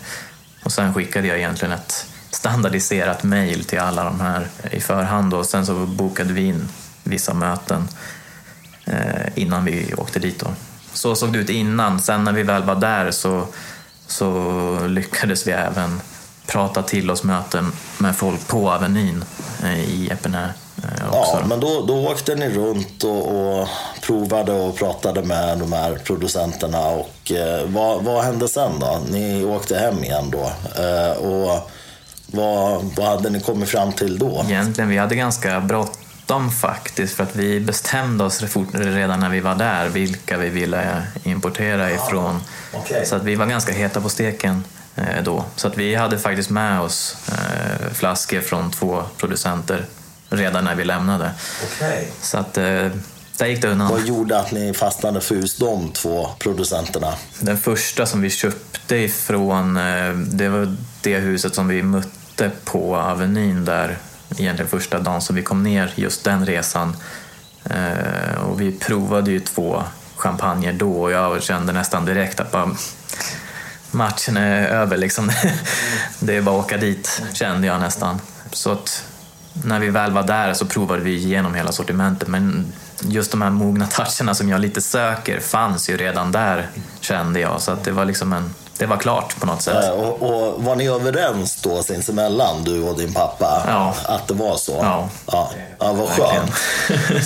Och 0.63 0.72
sen 0.72 0.93
skickade 0.93 1.27
jag 1.27 1.38
egentligen 1.38 1.72
ett 1.72 2.05
standardiserat 2.32 3.24
mail 3.24 3.65
till 3.65 3.79
alla 3.79 4.03
de 4.03 4.22
här 4.22 4.48
i 4.72 4.79
förhand 4.79 5.34
och 5.34 5.46
sen 5.46 5.65
så 5.65 5.74
bokade 5.86 6.34
vi 6.34 6.41
in 6.41 6.70
vissa 7.03 7.34
möten 7.34 7.88
eh, 8.86 9.27
innan 9.36 9.65
vi 9.65 9.93
åkte 9.98 10.20
dit. 10.20 10.39
Då. 10.39 10.48
Så 10.94 11.16
såg 11.16 11.34
det 11.34 11.40
ut 11.40 11.50
innan. 11.50 12.00
Sen 12.00 12.24
när 12.24 12.32
vi 12.32 12.44
väl 12.44 12.64
var 12.64 12.76
där 12.76 13.12
så, 13.12 13.48
så 14.08 14.88
lyckades 14.88 15.48
vi 15.48 15.52
även 15.52 16.02
prata 16.48 16.84
till 16.84 17.12
oss 17.12 17.24
möten 17.24 17.72
med 17.98 18.16
folk 18.16 18.48
på 18.48 18.72
Avenyn 18.72 19.24
eh, 19.64 19.80
i 19.80 20.10
Epinay 20.12 20.50
eh, 20.78 21.08
också. 21.08 21.38
Ja, 21.40 21.46
men 21.48 21.60
då, 21.60 21.86
då 21.86 22.08
åkte 22.08 22.36
ni 22.36 22.50
runt 22.50 23.04
och, 23.04 23.60
och 23.62 23.68
provade 24.02 24.52
och 24.52 24.78
pratade 24.78 25.24
med 25.24 25.58
de 25.60 25.74
här 25.74 25.96
producenterna. 25.96 26.88
Och 26.88 27.32
eh, 27.32 27.66
vad, 27.68 28.04
vad 28.04 28.24
hände 28.24 28.48
sen 28.48 28.80
då? 28.80 29.02
Ni 29.10 29.46
åkte 29.46 29.78
hem 29.78 30.04
igen 30.04 30.32
då. 30.32 30.52
Eh, 30.84 31.18
och 31.18 31.72
vad, 32.28 32.84
vad 32.98 33.08
hade 33.08 33.30
ni 33.30 33.40
kommit 33.40 33.70
fram 33.70 33.92
till 33.92 34.20
då? 34.20 34.46
Egentligen, 34.48 34.90
vi 34.90 34.98
hade 34.98 35.16
ganska 35.16 35.60
bråttom 36.27 36.51
faktiskt 36.51 37.15
för 37.15 37.24
att 37.24 37.36
vi 37.36 37.60
bestämde 37.60 38.24
oss 38.24 38.44
redan 38.74 39.20
när 39.20 39.30
vi 39.30 39.39
var 39.39 39.56
där 39.56 39.89
vilka 39.89 40.38
vi 40.38 40.50
ville 40.50 41.03
importera 41.24 41.92
ifrån. 41.92 42.42
okej. 42.74 43.06
Så 43.06 43.15
att 43.15 43.24
vi 43.24 43.36
var 43.36 43.46
ganska 43.46 43.72
heta 43.72 44.01
på 44.01 44.10
steken 44.10 44.63
eh, 44.96 45.24
då. 45.24 45.46
Så 45.56 45.68
att 45.68 45.77
vi 45.77 45.96
hade 45.96 46.20
faktiskt 46.20 46.50
med 46.50 46.82
oss 46.82 47.18
eh, 47.30 47.94
flaskor 47.94 48.42
från 48.42 48.72
två 48.72 49.03
producenter 49.18 49.86
redan 50.30 50.63
när 50.63 50.75
vi 50.75 50.84
lämnade. 50.84 51.32
Okej. 51.63 52.12
Så 52.22 52.38
att 52.38 52.58
eh, 52.58 52.88
där 53.38 53.46
gick 53.46 53.62
det 53.62 53.68
undan. 53.68 53.88
Vad 53.88 54.06
gjorde 54.06 54.39
att 54.39 54.51
ni 54.51 54.74
fastnade 54.74 55.22
för 55.22 55.36
just 55.36 55.60
de 55.60 55.92
två 55.92 56.30
producenterna? 56.39 57.13
Den 57.39 57.58
första 57.58 58.06
som 58.06 58.22
vi 58.22 58.30
köpte 58.30 58.96
ifrån, 58.96 59.77
eh, 59.77 60.13
det 60.13 60.50
var 60.50 60.75
det 61.01 61.18
huset 61.18 61.56
som 61.56 61.68
vi 61.68 61.84
mötte 61.84 62.51
på 62.63 62.96
Avenyn 62.96 63.65
där 63.65 63.98
egentligen 64.38 64.70
första 64.70 65.00
dagen 65.00 65.22
som 65.22 65.36
vi 65.36 65.42
kom 65.44 65.63
ner, 65.63 65.94
just 65.96 66.24
den 66.24 66.46
resan. 66.46 66.96
Eh, 67.70 68.42
Och 68.50 68.62
vi 68.62 68.72
provade 68.72 69.32
ju 69.32 69.40
två 69.40 69.84
champagner 70.16 70.74
då 70.74 71.02
och 71.02 71.12
jag 71.12 71.44
kände 71.44 71.74
nästan 71.74 72.06
direkt 72.06 72.40
att 72.40 72.52
bara, 72.52 72.70
matchen 73.92 74.38
är 74.38 74.68
över 74.68 74.98
liksom. 74.98 75.32
Det 76.20 76.38
är 76.38 76.42
bara 76.42 76.60
att 76.60 76.66
åka 76.66 76.78
dit, 76.78 77.22
kände 77.34 77.68
jag 77.68 77.80
nästan. 77.82 78.20
Så 78.52 78.72
att 78.72 79.04
när 79.66 79.80
vi 79.80 79.90
väl 79.90 80.12
var 80.12 80.24
där 80.24 80.54
så 80.54 80.66
provade 80.66 81.02
vi 81.02 81.13
igenom 81.16 81.54
hela 81.54 81.72
sortimentet 81.72 82.28
men 82.28 82.66
just 83.02 83.32
de 83.32 83.42
här 83.42 83.50
mogna 83.50 83.88
toucherna 83.88 84.34
som 84.34 84.50
jag 84.50 84.62
lite 84.62 84.82
söker 84.82 85.40
fanns 85.40 85.90
ju 85.90 85.98
redan 85.98 86.32
där 86.32 86.68
kände 87.02 87.40
jag. 87.40 87.62
Så 87.62 87.72
att 87.72 87.84
det 87.84 87.92
var 87.92 88.06
liksom 88.06 88.34
en, 88.34 88.54
det 88.84 88.88
var 88.88 88.98
klart 88.98 89.40
på 89.40 89.46
något 89.46 89.62
sätt. 89.62 89.84
Eh, 89.84 89.90
Och, 89.92 90.22
och 90.22 90.63
var 90.63 90.75
ni 90.75 90.88
överens 90.88 91.56
då 91.62 91.84
sinsemellan, 91.84 92.63
du 92.63 92.84
och 92.84 92.98
din 92.98 93.13
pappa, 93.13 93.63
Ja. 93.68 93.96
att 94.06 94.28
det 94.28 94.34
var 94.34 94.58
så? 94.58 94.72
Ja. 94.82 95.10
Ja, 95.32 95.50
ja 95.80 95.94
vad 95.94 96.08
skönt. 96.10 96.52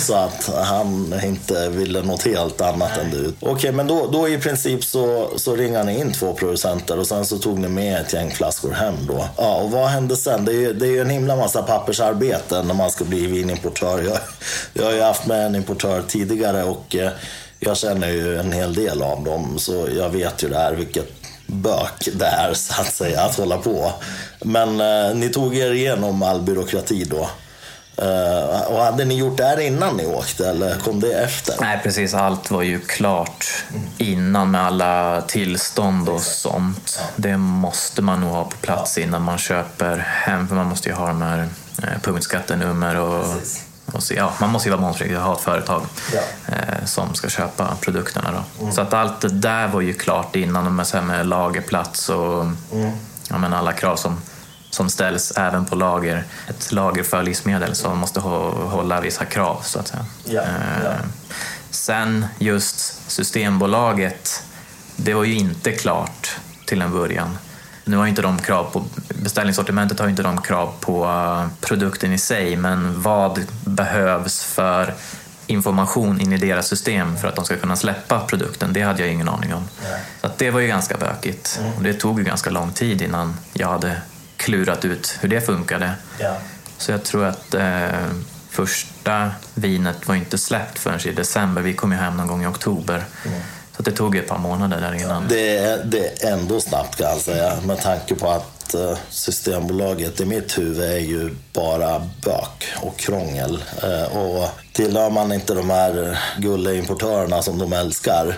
så 0.00 0.14
att 0.14 0.50
han 0.64 1.14
inte 1.24 1.68
ville 1.68 2.02
något 2.02 2.22
helt 2.22 2.60
annat 2.60 2.98
än 2.98 3.10
du. 3.10 3.34
Okej, 3.40 3.72
men 3.72 3.86
då, 3.86 4.06
då 4.06 4.28
i 4.28 4.38
princip 4.38 4.84
så, 4.84 5.28
så 5.36 5.56
ringade 5.56 5.84
ni 5.84 6.00
in 6.00 6.12
två 6.12 6.32
producenter 6.34 6.98
och 6.98 7.06
sen 7.06 7.26
så 7.26 7.38
tog 7.38 7.58
ni 7.58 7.68
med 7.68 8.00
ett 8.00 8.12
gäng 8.12 8.30
flaskor 8.30 8.72
hem 8.72 8.94
då. 9.06 9.28
Ja, 9.36 9.54
och 9.56 9.70
vad 9.70 9.88
hände 9.88 10.16
sen? 10.16 10.44
Det 10.44 10.52
är 10.52 10.56
ju 10.60 10.72
det 10.72 10.86
är 10.86 10.90
ju 10.90 11.00
en 11.00 11.10
himla 11.10 11.36
massa 11.36 11.62
pappersarbete 11.62 12.62
när 12.62 12.74
man 12.74 12.90
ska 12.90 13.04
bli 13.04 13.26
vinimportör. 13.26 14.02
Jag, 14.02 14.18
jag 14.72 14.84
har 14.84 14.92
ju 14.92 15.02
haft 15.02 15.26
med 15.26 15.46
en 15.46 15.54
importör 15.56 16.02
tidigare 16.08 16.64
och 16.64 16.96
eh, 16.96 17.10
jag 17.60 17.76
känner 17.76 18.08
ju 18.08 18.38
en 18.38 18.52
hel 18.52 18.74
del 18.74 19.02
av 19.02 19.24
dem 19.24 19.58
så 19.58 19.88
jag 19.96 20.08
vet 20.10 20.42
ju 20.44 20.48
det 20.48 20.56
här 20.58 20.72
vilket 20.72 21.08
bök 21.48 22.08
det 22.12 22.26
är 22.26 22.54
så 22.54 22.80
att 22.80 22.94
säga 22.94 23.22
att 23.22 23.36
hålla 23.36 23.58
på. 23.58 23.92
Men 24.40 24.80
eh, 24.80 25.14
ni 25.14 25.28
tog 25.28 25.56
er 25.56 25.70
igenom 25.72 26.22
all 26.22 26.42
byråkrati 26.42 27.04
då. 27.04 27.28
Eh, 28.02 28.60
och 28.60 28.82
hade 28.82 29.04
ni 29.04 29.18
gjort 29.18 29.36
det 29.36 29.44
här 29.44 29.60
innan 29.60 29.96
ni 29.96 30.06
åkte 30.06 30.48
eller 30.48 30.76
kom 30.76 31.00
det 31.00 31.12
efter? 31.12 31.54
Nej, 31.60 31.80
precis. 31.82 32.14
Allt 32.14 32.50
var 32.50 32.62
ju 32.62 32.80
klart 32.80 33.46
innan 33.98 34.50
med 34.50 34.60
alla 34.60 35.22
tillstånd 35.22 36.08
och 36.08 36.20
sånt. 36.20 37.00
Det 37.16 37.36
måste 37.36 38.02
man 38.02 38.20
nog 38.20 38.30
ha 38.30 38.44
på 38.44 38.56
plats 38.56 38.98
innan 38.98 39.22
man 39.22 39.38
köper 39.38 39.96
hem, 39.96 40.48
för 40.48 40.54
man 40.54 40.66
måste 40.66 40.88
ju 40.88 40.94
ha 40.94 41.06
de 41.06 41.22
här 41.22 41.48
eh, 41.82 42.00
punktskattenummer 42.02 42.96
och, 42.96 43.20
och 43.20 43.36
så, 43.98 44.14
ja, 44.14 44.32
man 44.40 44.50
måste 44.50 44.68
ju 44.68 44.74
vara 44.74 44.80
momspliktig 44.86 45.18
och 45.18 45.24
ha 45.24 45.34
ett 45.34 45.40
företag 45.40 45.82
Ja. 46.14 46.20
eh, 46.54 46.84
som 46.84 47.14
ska 47.14 47.28
köpa 47.28 47.76
produkterna. 47.80 48.44
Då. 48.60 48.70
Så 48.72 48.80
att 48.80 48.92
allt 48.94 49.20
det 49.20 49.28
där 49.28 49.68
var 49.68 49.80
ju 49.80 49.94
klart 49.94 50.36
innan, 50.36 50.76
med, 50.76 50.86
så 50.86 51.02
med 51.02 51.26
lagerplats 51.26 52.08
och 52.08 52.46
ja, 53.28 53.38
men 53.38 53.54
alla 53.54 53.72
krav 53.72 53.96
som 53.96 54.20
som 54.70 54.90
ställs 54.90 55.30
även 55.36 55.64
på 55.66 55.74
lager. 55.76 56.24
Ett 56.48 56.72
lager 56.72 57.02
för 57.02 57.22
livsmedel 57.22 57.74
som 57.74 57.98
måste 57.98 58.20
hålla 58.20 59.00
vissa 59.00 59.24
krav 59.24 59.60
så 59.64 59.78
att 59.78 59.88
säga. 59.88 60.04
Ja, 60.24 60.42
ja. 60.84 60.90
Sen 61.70 62.26
just 62.38 63.10
Systembolaget, 63.10 64.42
det 64.96 65.14
var 65.14 65.24
ju 65.24 65.34
inte 65.34 65.72
klart 65.72 66.36
till 66.66 66.82
en 66.82 66.92
början. 66.92 67.38
Nu 67.88 67.96
har 67.96 68.06
inte 68.06 68.22
de 68.22 68.38
krav 68.38 68.64
på, 68.72 68.84
beställningssortimentet 69.22 69.98
har 69.98 70.08
inte 70.08 70.22
de 70.22 70.42
krav 70.42 70.74
på 70.80 71.04
uh, 71.04 71.46
produkten 71.60 72.12
i 72.12 72.18
sig, 72.18 72.56
men 72.56 73.02
vad 73.02 73.46
behövs 73.64 74.44
för 74.44 74.94
information 75.46 76.20
in 76.20 76.32
i 76.32 76.36
deras 76.36 76.68
system 76.68 77.16
för 77.16 77.28
att 77.28 77.36
de 77.36 77.44
ska 77.44 77.56
kunna 77.56 77.76
släppa 77.76 78.20
produkten, 78.20 78.72
det 78.72 78.80
hade 78.80 79.02
jag 79.02 79.12
ingen 79.12 79.28
aning 79.28 79.54
om. 79.54 79.68
Så 80.20 80.30
det 80.38 80.50
var 80.50 80.60
ju 80.60 80.66
ganska 80.66 80.96
bökigt. 80.96 81.58
Mm. 81.60 81.72
Och 81.72 81.82
det 81.82 81.94
tog 81.94 82.18
ju 82.18 82.24
ganska 82.24 82.50
lång 82.50 82.72
tid 82.72 83.02
innan 83.02 83.36
jag 83.52 83.68
hade 83.68 84.00
klurat 84.36 84.84
ut 84.84 85.18
hur 85.20 85.28
det 85.28 85.40
funkade. 85.40 85.92
Så 86.78 86.92
jag 86.92 87.04
tror 87.04 87.24
att 87.24 87.54
eh, 87.54 87.88
första 88.50 89.30
vinet 89.54 90.08
var 90.08 90.14
inte 90.14 90.38
släppt 90.38 90.78
förrän 90.78 91.00
i 91.08 91.12
december. 91.12 91.62
Vi 91.62 91.74
kom 91.74 91.92
ju 91.92 91.98
hem 91.98 92.16
någon 92.16 92.26
gång 92.26 92.42
i 92.42 92.46
oktober. 92.46 93.04
Så 93.78 93.84
det 93.84 93.92
tog 93.92 94.16
ett 94.16 94.28
par 94.28 94.38
månader 94.38 94.80
där 94.80 94.94
innan. 94.94 95.28
Det 95.28 95.56
är, 95.56 95.84
det 95.84 96.24
är 96.24 96.32
ändå 96.32 96.60
snabbt 96.60 96.96
kan 96.96 97.06
jag 97.06 97.18
säga 97.18 97.60
med 97.66 97.80
tanke 97.80 98.14
på 98.14 98.28
att 98.30 98.74
eh, 98.74 98.98
Systembolaget 99.10 100.20
i 100.20 100.24
mitt 100.24 100.58
huvud 100.58 100.90
är 100.90 100.98
ju 100.98 101.34
bara 101.52 101.98
bök 101.98 102.72
och 102.82 102.96
krångel. 102.96 103.62
Eh, 103.82 104.16
och 104.16 104.48
tillhör 104.72 105.10
man 105.10 105.32
inte 105.32 105.54
de 105.54 105.70
här 105.70 106.18
gulleimportörerna 106.38 107.42
som 107.42 107.58
de 107.58 107.72
älskar 107.72 108.34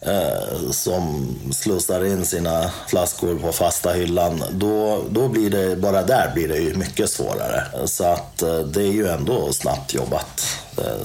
eh, 0.00 0.70
som 0.70 1.36
slussar 1.52 2.04
in 2.04 2.26
sina 2.26 2.70
flaskor 2.86 3.38
på 3.38 3.52
fasta 3.52 3.92
hyllan, 3.92 4.44
då, 4.50 5.02
då 5.10 5.28
blir 5.28 5.50
det, 5.50 5.76
bara 5.76 6.02
där 6.02 6.30
blir 6.34 6.48
det 6.48 6.58
ju 6.58 6.74
mycket 6.74 7.10
svårare. 7.10 7.64
Så 7.86 8.04
att 8.04 8.38
det 8.66 8.82
är 8.82 8.92
ju 8.92 9.08
ändå 9.08 9.52
snabbt 9.52 9.94
jobbat, 9.94 10.46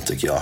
tycker 0.06 0.27
jag. 0.27 0.41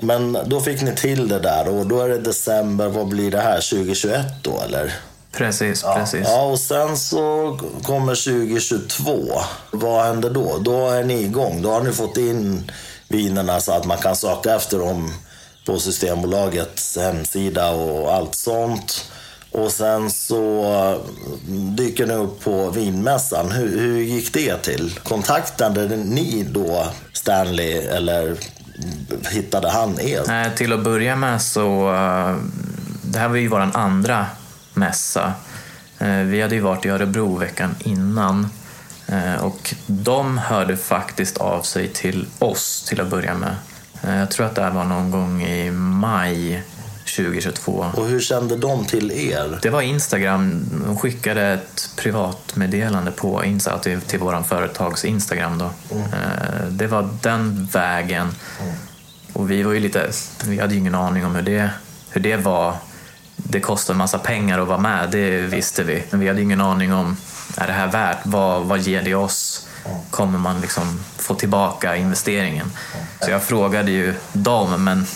Men 0.00 0.38
då 0.46 0.60
fick 0.60 0.82
ni 0.82 0.96
till 0.96 1.28
det 1.28 1.38
där 1.38 1.68
och 1.68 1.86
då 1.86 2.00
är 2.00 2.08
det 2.08 2.18
december, 2.18 2.88
vad 2.88 3.08
blir 3.08 3.30
det 3.30 3.40
här, 3.40 3.70
2021 3.70 4.26
då 4.42 4.60
eller? 4.60 4.94
Precis, 5.32 5.82
precis. 5.82 6.26
Ja, 6.28 6.42
och 6.42 6.58
sen 6.58 6.96
så 6.96 7.58
kommer 7.82 8.14
2022. 8.14 9.12
Vad 9.70 10.04
händer 10.04 10.30
då? 10.30 10.58
Då 10.58 10.88
är 10.88 11.04
ni 11.04 11.22
igång. 11.22 11.62
Då 11.62 11.70
har 11.70 11.80
ni 11.80 11.92
fått 11.92 12.16
in 12.16 12.70
vinerna 13.08 13.60
så 13.60 13.72
att 13.72 13.84
man 13.84 13.98
kan 13.98 14.16
söka 14.16 14.54
efter 14.54 14.78
dem 14.78 15.12
på 15.66 15.78
Systembolagets 15.78 16.96
hemsida 16.96 17.70
och 17.70 18.14
allt 18.14 18.34
sånt. 18.34 19.04
Och 19.52 19.72
sen 19.72 20.10
så 20.10 21.00
dyker 21.76 22.06
ni 22.06 22.14
upp 22.14 22.40
på 22.44 22.70
vinmässan. 22.70 23.50
Hur, 23.50 23.80
hur 23.80 23.98
gick 23.98 24.32
det 24.32 24.56
till? 24.56 24.98
Kontaktade 25.02 25.96
ni 25.96 26.46
då 26.50 26.86
Stanley 27.12 27.72
eller 27.72 28.36
hittade 29.30 29.70
han 29.70 30.00
er? 30.00 30.22
Nej, 30.26 30.56
till 30.56 30.72
att 30.72 30.84
börja 30.84 31.16
med 31.16 31.42
så... 31.42 31.94
Eh, 31.94 32.36
det 33.02 33.18
här 33.18 33.28
var 33.28 33.36
ju 33.36 33.48
vår 33.48 33.60
andra 33.60 34.26
mässa. 34.74 35.32
Eh, 35.98 36.16
vi 36.16 36.42
hade 36.42 36.54
ju 36.54 36.60
varit 36.60 36.86
i 36.86 36.88
Örebro 36.88 37.36
veckan 37.36 37.74
innan. 37.80 38.48
Eh, 39.06 39.44
och 39.44 39.74
de 39.86 40.38
hörde 40.38 40.76
faktiskt 40.76 41.38
av 41.38 41.62
sig 41.62 41.88
till 41.88 42.26
oss 42.38 42.84
till 42.88 43.00
att 43.00 43.10
börja 43.10 43.34
med. 43.34 43.56
Jag 44.02 44.30
tror 44.30 44.46
att 44.46 44.54
det 44.54 44.62
här 44.62 44.70
var 44.70 44.84
någon 44.84 45.10
gång 45.10 45.42
i 45.42 45.70
maj 45.70 46.62
2022. 47.16 47.86
Och 47.94 48.06
hur 48.06 48.20
kände 48.20 48.56
de 48.56 48.84
till 48.84 49.12
er? 49.12 49.58
Det 49.62 49.70
var 49.70 49.82
Instagram. 49.82 50.64
De 50.86 50.98
skickade 50.98 51.42
ett 51.46 51.90
privatmeddelande 51.96 53.10
på 53.10 53.44
Insta 53.44 53.78
till, 53.78 54.00
till 54.00 54.18
vår 54.18 54.42
företags 54.42 55.04
Instagram. 55.04 55.58
Då. 55.58 55.64
Eh, 55.96 56.64
Det 56.70 56.86
var 56.86 57.08
den 57.22 57.68
vägen. 57.72 58.34
Och 59.32 59.50
vi 59.50 59.62
var 59.62 59.72
ju 59.72 59.80
lite, 59.80 60.10
vi 60.44 60.58
hade 60.60 60.74
ju 60.74 60.80
ingen 60.80 60.94
aning 60.94 61.24
om 61.26 61.34
hur 61.34 61.42
det, 61.42 61.70
hur 62.10 62.20
det 62.20 62.36
var. 62.36 62.74
Det 63.36 63.60
kostar 63.60 63.94
en 63.94 63.98
massa 63.98 64.18
pengar 64.18 64.58
att 64.58 64.68
vara 64.68 64.78
med, 64.78 65.08
det 65.10 65.40
visste 65.40 65.82
vi. 65.84 66.02
Men 66.10 66.20
vi 66.20 66.28
hade 66.28 66.42
ingen 66.42 66.60
aning 66.60 66.92
om, 66.92 67.16
är 67.56 67.66
det 67.66 67.72
här 67.72 67.86
värt? 67.86 68.18
Vad, 68.24 68.62
vad 68.64 68.78
ger 68.80 69.02
det 69.02 69.14
oss? 69.14 69.66
Kommer 70.10 70.38
man 70.38 70.60
liksom 70.60 71.00
få 71.16 71.34
tillbaka 71.34 71.96
investeringen? 71.96 72.72
Så 73.20 73.30
jag 73.30 73.42
frågade 73.42 73.90
ju 73.90 74.14
dem, 74.32 74.84
men 74.84 75.06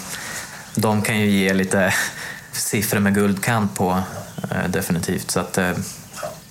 de 0.74 1.02
kan 1.02 1.20
ju 1.20 1.26
ge 1.26 1.54
lite 1.54 1.94
siffror 2.52 3.00
med 3.00 3.14
guldkant 3.14 3.74
på, 3.74 4.02
eh, 4.50 4.68
definitivt. 4.68 5.30
Så 5.30 5.40
att, 5.40 5.58
eh, 5.58 5.72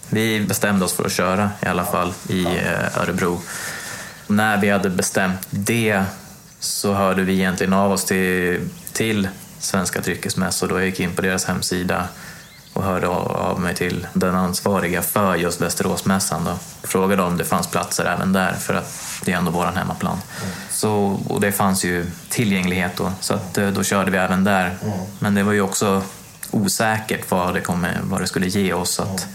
vi 0.10 0.40
bestämde 0.40 0.86
oss 0.86 0.94
för 0.94 1.06
att 1.06 1.12
köra 1.12 1.52
i 1.62 1.66
alla 1.66 1.86
fall 1.86 2.14
i 2.30 2.46
eh, 2.46 2.98
Örebro. 2.98 3.42
När 4.28 4.58
vi 4.58 4.70
hade 4.70 4.90
bestämt 4.90 5.48
det 5.50 6.04
så 6.60 6.94
hörde 6.94 7.22
vi 7.22 7.34
egentligen 7.34 7.74
av 7.74 7.92
oss 7.92 8.06
till, 8.06 8.70
till 8.94 9.28
Svenska 9.60 10.02
dryckesmässor. 10.02 10.68
Då 10.68 10.80
jag 10.80 10.86
gick 10.86 11.00
in 11.00 11.16
på 11.16 11.22
deras 11.22 11.46
hemsida 11.46 12.08
och 12.74 12.84
hörde 12.84 13.08
av 13.08 13.32
av 13.52 13.60
mig 13.60 13.76
till 13.76 14.08
den 14.14 14.36
ansvariga 14.36 15.02
för 15.02 15.36
just 15.36 15.62
Västeråsmässan. 15.62 16.46
Då. 16.46 16.60
Frågade 16.84 17.24
om 17.24 17.38
det 17.38 17.46
fanns 17.46 17.68
platser 17.68 18.06
även 18.06 18.34
där, 18.34 18.54
för 18.54 18.74
att 18.74 19.11
det 19.26 19.32
är 19.32 19.38
ändå 19.38 19.52
vår 19.52 19.66
hemmaplan. 19.76 20.18
Så, 20.72 21.20
och 21.30 21.42
det 21.42 21.52
fanns 21.52 21.84
ju 21.86 22.06
tillgänglighet 22.30 22.92
då, 22.98 23.12
så 23.20 23.34
att, 23.34 23.58
eh, 23.58 23.68
då 23.68 23.84
körde 23.84 24.12
vi 24.12 24.18
även 24.18 24.44
där. 24.44 24.78
Men 25.20 25.36
det 25.36 25.44
var 25.44 25.52
ju 25.54 25.62
också 25.62 26.02
osäkert 26.52 27.32
vad 27.32 27.54
det, 27.54 27.62
kommer, 27.62 28.00
vad 28.04 28.22
det 28.22 28.28
skulle 28.28 28.48
ge 28.48 28.74
oss 28.74 29.00
att 29.00 29.28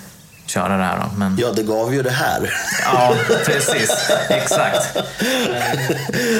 köra 0.46 0.77
det 0.77 0.85
här. 0.85 0.96
Då. 0.99 1.18
Men, 1.18 1.37
Ja, 1.40 1.53
det 1.53 1.62
gav 1.62 1.94
ju 1.94 2.03
det 2.03 2.11
här. 2.11 2.55
ja, 2.85 3.14
precis. 3.46 4.11
Exakt. 4.29 4.96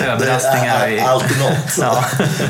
Överraskningar. 0.05 0.89
i- 0.89 1.01
Alltid 1.01 1.39
något. 1.39 1.57
Ja. 1.81 2.05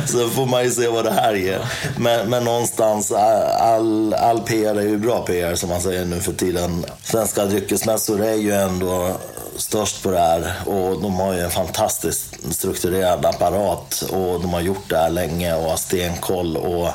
Så 0.07 0.29
får 0.29 0.47
man 0.47 0.65
ju 0.65 0.71
se 0.71 0.89
vad 0.89 1.05
det 1.05 1.13
här 1.13 1.35
ger. 1.35 1.61
Men, 1.97 2.31
men 2.31 2.45
någonstans, 2.45 3.13
all, 3.61 4.15
all 4.15 4.41
PR 4.41 4.75
är 4.79 4.83
ju 4.83 4.99
bra 4.99 5.23
PR 5.23 5.55
som 5.55 5.69
man 5.69 5.81
säger 5.81 6.05
nu 6.05 6.21
för 6.21 6.33
tiden. 6.33 6.85
Svenska 7.03 7.45
dryckesmässor 7.45 8.25
är 8.25 8.35
ju 8.35 8.53
ändå 8.55 9.17
störst 9.59 10.03
på 10.03 10.11
det 10.11 10.19
här 10.19 10.53
och 10.67 11.03
de 11.03 11.15
har 11.15 11.35
ju 11.35 11.41
en 11.41 11.51
fantastiskt 11.51 12.55
strukturerad 12.55 13.27
apparat 13.27 14.05
och 14.11 14.41
de 14.41 14.53
har 14.53 14.61
gjort 14.61 14.89
det 14.89 14.97
här 14.97 15.11
länge 15.11 15.55
och 15.55 15.71
har 15.71 15.77
stenkoll. 15.77 16.57
Och 16.57 16.89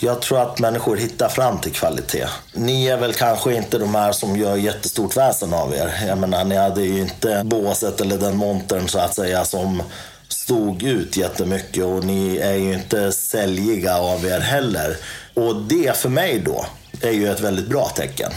jag 0.00 0.22
tror 0.22 0.42
att 0.42 0.58
människor 0.58 0.96
hittar 0.96 1.28
fram 1.28 1.58
till 1.58 1.72
kvalitet. 1.72 2.26
Ni 2.54 2.86
är 2.86 2.96
väl 2.96 3.12
kanske 3.12 3.54
inte 3.54 3.78
de 3.78 3.94
här 3.94 4.12
som 4.12 4.36
gör 4.36 4.56
jättestort 4.56 5.16
väsen 5.16 5.54
av 5.54 5.74
er. 5.74 6.04
Jag 6.06 6.18
menar, 6.18 6.44
ni 6.44 6.56
hade 6.56 6.82
ju 6.82 7.00
inte 7.00 7.42
båset 7.44 8.00
eller 8.00 8.18
den 8.18 8.36
montern 8.36 8.88
så 8.88 8.98
att 8.98 9.14
säga 9.14 9.44
som 9.44 9.82
stod 10.28 10.82
ut 10.82 11.16
jättemycket 11.16 11.84
och 11.84 12.04
ni 12.04 12.36
är 12.36 12.54
ju 12.54 12.72
inte 12.74 13.12
säljiga 13.12 13.98
av 13.98 14.26
er 14.26 14.40
heller. 14.40 14.96
Och 15.34 15.56
det 15.56 15.96
för 15.96 16.08
mig 16.08 16.38
då 16.38 16.66
är 17.00 17.12
ju 17.12 17.30
ett 17.30 17.40
väldigt 17.40 17.68
bra 17.68 17.88
tecken. 17.88 18.32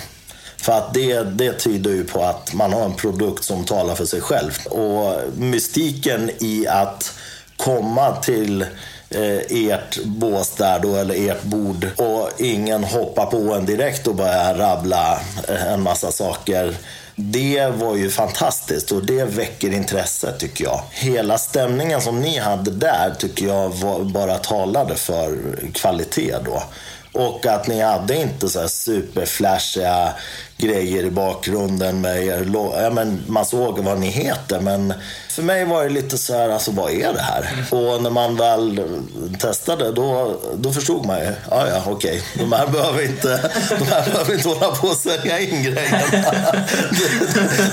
För 0.63 0.73
att 0.73 0.93
det, 0.93 1.23
det 1.23 1.53
tyder 1.53 1.91
ju 1.91 2.03
på 2.03 2.23
att 2.23 2.53
man 2.53 2.73
har 2.73 2.85
en 2.85 2.93
produkt 2.93 3.43
som 3.43 3.65
talar 3.65 3.95
för 3.95 4.05
sig 4.05 4.21
själv. 4.21 4.59
Och 4.65 5.15
mystiken 5.37 6.31
i 6.39 6.67
att 6.67 7.13
komma 7.57 8.15
till 8.15 8.61
eh, 9.09 9.69
ert 9.69 10.03
bås 10.03 10.51
där 10.51 10.79
då, 10.79 10.95
eller 10.95 11.29
ert 11.29 11.43
bord 11.43 11.87
och 11.97 12.29
ingen 12.37 12.83
hoppar 12.83 13.25
på 13.25 13.53
en 13.53 13.65
direkt 13.65 14.07
och 14.07 14.15
börjar 14.15 14.55
rabbla 14.55 15.19
eh, 15.47 15.73
en 15.73 15.81
massa 15.81 16.11
saker. 16.11 16.75
Det 17.15 17.67
var 17.67 17.95
ju 17.95 18.09
fantastiskt 18.09 18.91
och 18.91 19.05
det 19.05 19.23
väcker 19.23 19.73
intresse 19.73 20.31
tycker 20.31 20.63
jag. 20.63 20.81
Hela 20.91 21.37
stämningen 21.37 22.01
som 22.01 22.21
ni 22.21 22.37
hade 22.37 22.71
där 22.71 23.13
tycker 23.19 23.47
jag 23.47 23.69
var, 23.69 24.03
bara 24.03 24.37
talade 24.37 24.95
för 24.95 25.37
kvalitet 25.73 26.35
då. 26.45 26.63
Och 27.13 27.45
att 27.45 27.67
ni 27.67 27.81
hade 27.81 28.15
inte 28.15 28.49
så 28.49 28.59
här 28.59 28.67
superflashiga 28.67 30.13
grejer 30.67 31.03
i 31.03 31.09
bakgrunden 31.11 32.01
med 32.01 32.23
er. 32.23 32.47
Ja, 32.83 32.89
men 32.89 33.23
man 33.27 33.45
såg 33.45 33.79
vad 33.79 33.99
ni 33.99 34.07
heter, 34.09 34.59
men 34.59 34.93
för 35.29 35.43
mig 35.43 35.65
var 35.65 35.83
det 35.83 35.89
lite 35.89 36.17
så 36.17 36.33
här, 36.37 36.49
alltså 36.49 36.71
vad 36.71 36.91
är 36.91 37.13
det 37.13 37.21
här? 37.21 37.65
Och 37.71 38.03
när 38.03 38.09
man 38.09 38.35
väl 38.35 38.81
testade, 39.39 39.91
då, 39.91 40.39
då 40.55 40.73
förstod 40.73 41.05
man 41.05 41.19
ju. 41.19 41.31
Ja, 41.49 41.67
ja, 41.67 41.83
okej. 41.87 42.23
De 42.35 42.51
här 42.51 42.67
behöver 42.67 43.03
inte, 43.05 43.51
de 43.79 43.85
här 43.85 44.11
behöver 44.11 44.33
inte 44.33 44.47
hålla 44.49 44.71
på 44.75 44.87
och 44.87 44.95
sälja 44.95 45.39
in 45.39 45.63
grejerna. 45.63 46.01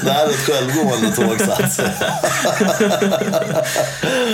Det, 0.04 0.10
här 0.10 0.24
är 0.24 0.30
ett 0.30 0.36
självgående 0.36 1.16
tåg, 1.16 1.40
så 1.46 1.62
att 1.62 1.72
säga. 1.72 1.92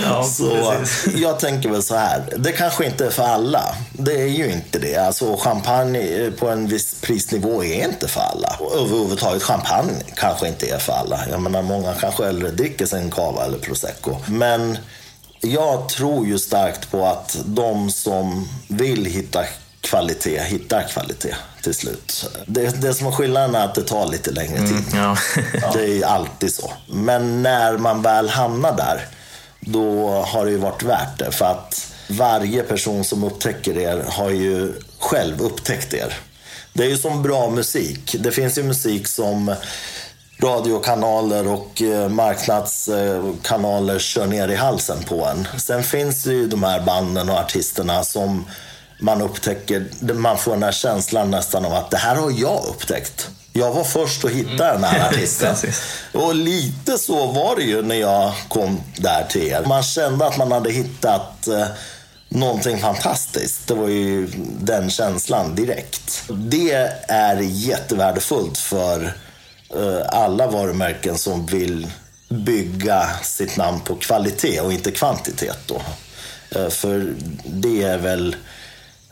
Ja, 0.03 0.23
Så 0.23 0.71
precis. 0.79 1.15
jag 1.15 1.39
tänker 1.39 1.69
väl 1.69 1.83
så 1.83 1.95
här. 1.95 2.23
Det 2.37 2.51
kanske 2.51 2.85
inte 2.85 3.05
är 3.05 3.09
för 3.09 3.23
alla. 3.23 3.75
Det 3.91 4.21
är 4.21 4.27
ju 4.27 4.51
inte 4.51 4.79
det. 4.79 4.95
Alltså 4.97 5.37
champagne 5.37 6.31
på 6.39 6.49
en 6.49 6.67
viss 6.67 6.95
prisnivå 7.01 7.63
är 7.63 7.83
inte 7.83 8.07
för 8.07 8.21
alla. 8.21 8.46
Och 8.59 8.75
överhuvudtaget 8.75 9.43
champagne 9.43 10.03
kanske 10.15 10.47
inte 10.47 10.69
är 10.69 10.79
för 10.79 10.93
alla. 10.93 11.19
Jag 11.31 11.41
menar 11.41 11.61
många 11.61 11.93
kanske 11.93 12.25
hellre 12.25 12.51
dricker 12.51 12.85
sin 12.85 13.11
cava 13.11 13.45
eller 13.45 13.57
prosecco. 13.57 14.15
Men 14.25 14.77
jag 15.41 15.89
tror 15.89 16.27
ju 16.27 16.39
starkt 16.39 16.91
på 16.91 17.05
att 17.05 17.37
de 17.45 17.91
som 17.91 18.49
vill 18.67 19.05
hitta 19.05 19.43
kvalitet 19.81 20.41
hittar 20.41 20.83
kvalitet 20.83 21.35
till 21.63 21.73
slut. 21.73 22.29
Det, 22.45 22.81
det 22.81 22.93
som 22.93 23.07
är 23.07 23.11
skillnaden 23.11 23.55
är 23.55 23.65
att 23.65 23.75
det 23.75 23.83
tar 23.83 24.07
lite 24.07 24.31
längre 24.31 24.57
tid. 24.57 24.83
Ja. 24.93 25.17
Det 25.73 26.01
är 26.01 26.05
alltid 26.05 26.53
så. 26.53 26.71
Men 26.87 27.43
när 27.43 27.77
man 27.77 28.01
väl 28.01 28.29
hamnar 28.29 28.75
där, 28.77 29.05
då 29.59 30.09
har 30.09 30.45
det 30.45 30.51
ju 30.51 30.57
varit 30.57 30.83
värt 30.83 31.19
det. 31.19 31.31
För 31.31 31.45
att 31.45 31.93
varje 32.09 32.63
person 32.63 33.03
som 33.03 33.23
upptäcker 33.23 33.77
er 33.77 34.05
har 34.09 34.29
ju 34.29 34.73
själv 34.99 35.41
upptäckt 35.41 35.93
er. 35.93 36.13
Det 36.77 36.85
är 36.85 36.89
ju 36.89 36.97
som 36.97 37.23
bra 37.23 37.49
musik. 37.49 38.15
Det 38.19 38.31
finns 38.31 38.57
ju 38.57 38.63
musik 38.63 39.07
som 39.07 39.55
radiokanaler 40.43 41.47
och 41.47 41.81
eh, 41.81 42.09
marknadskanaler 42.09 43.99
kör 43.99 44.25
ner 44.25 44.47
i 44.47 44.55
halsen 44.55 45.03
på 45.03 45.25
en. 45.25 45.47
Sen 45.59 45.83
finns 45.83 46.23
det 46.23 46.33
ju 46.33 46.47
de 46.47 46.63
här 46.63 46.81
banden 46.81 47.29
och 47.29 47.37
artisterna 47.37 48.03
som 48.03 48.45
man 48.99 49.21
upptäcker, 49.21 49.85
man 50.13 50.37
får 50.37 50.51
den 50.51 50.63
här 50.63 50.71
känslan 50.71 51.31
nästan 51.31 51.65
av 51.65 51.73
att 51.73 51.91
det 51.91 51.97
här 51.97 52.15
har 52.15 52.31
jag 52.37 52.65
upptäckt. 52.69 53.29
Jag 53.53 53.73
var 53.73 53.83
först 53.83 54.25
att 54.25 54.31
hitta 54.31 54.73
den 54.73 54.83
här 54.83 55.09
artisten. 55.09 55.55
Precis. 55.55 55.81
och 56.13 56.35
lite 56.35 56.97
så 56.97 57.25
var 57.31 57.55
det 57.55 57.63
ju 57.63 57.81
när 57.81 57.95
jag 57.95 58.33
kom 58.47 58.81
där 58.97 59.23
till 59.29 59.47
er. 59.47 59.63
Man 59.65 59.83
kände 59.83 60.25
att 60.25 60.37
man 60.37 60.51
hade 60.51 60.71
hittat 60.71 61.47
eh, 61.47 61.67
någonting 62.29 62.77
fantastiskt. 62.77 63.67
Det 63.67 63.73
var 63.73 63.87
ju 63.87 64.27
den 64.59 64.89
känslan 64.89 65.55
direkt. 65.55 66.23
Det 66.29 66.93
är 67.07 67.41
jättevärdefullt 67.41 68.57
för 68.57 69.13
eh, 69.75 70.01
alla 70.07 70.47
varumärken 70.47 71.17
som 71.17 71.45
vill 71.45 71.87
bygga 72.29 73.09
sitt 73.23 73.57
namn 73.57 73.79
på 73.79 73.95
kvalitet 73.95 74.61
och 74.61 74.73
inte 74.73 74.91
kvantitet. 74.91 75.57
Då. 75.65 75.81
Eh, 76.55 76.69
för 76.69 77.13
det 77.45 77.83
är 77.83 77.97
väl 77.97 78.35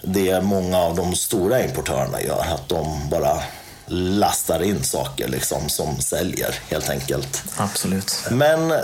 det 0.01 0.41
många 0.41 0.77
av 0.77 0.95
de 0.95 1.15
stora 1.15 1.63
importörerna 1.63 2.21
gör. 2.21 2.45
Att 2.53 2.69
de 2.69 3.09
bara 3.09 3.43
lastar 3.87 4.63
in 4.63 4.83
saker 4.83 5.27
liksom, 5.27 5.69
som 5.69 5.99
säljer 5.99 6.55
helt 6.69 6.89
enkelt. 6.89 7.43
Absolut. 7.57 8.23
Men 8.31 8.71
eh, 8.71 8.77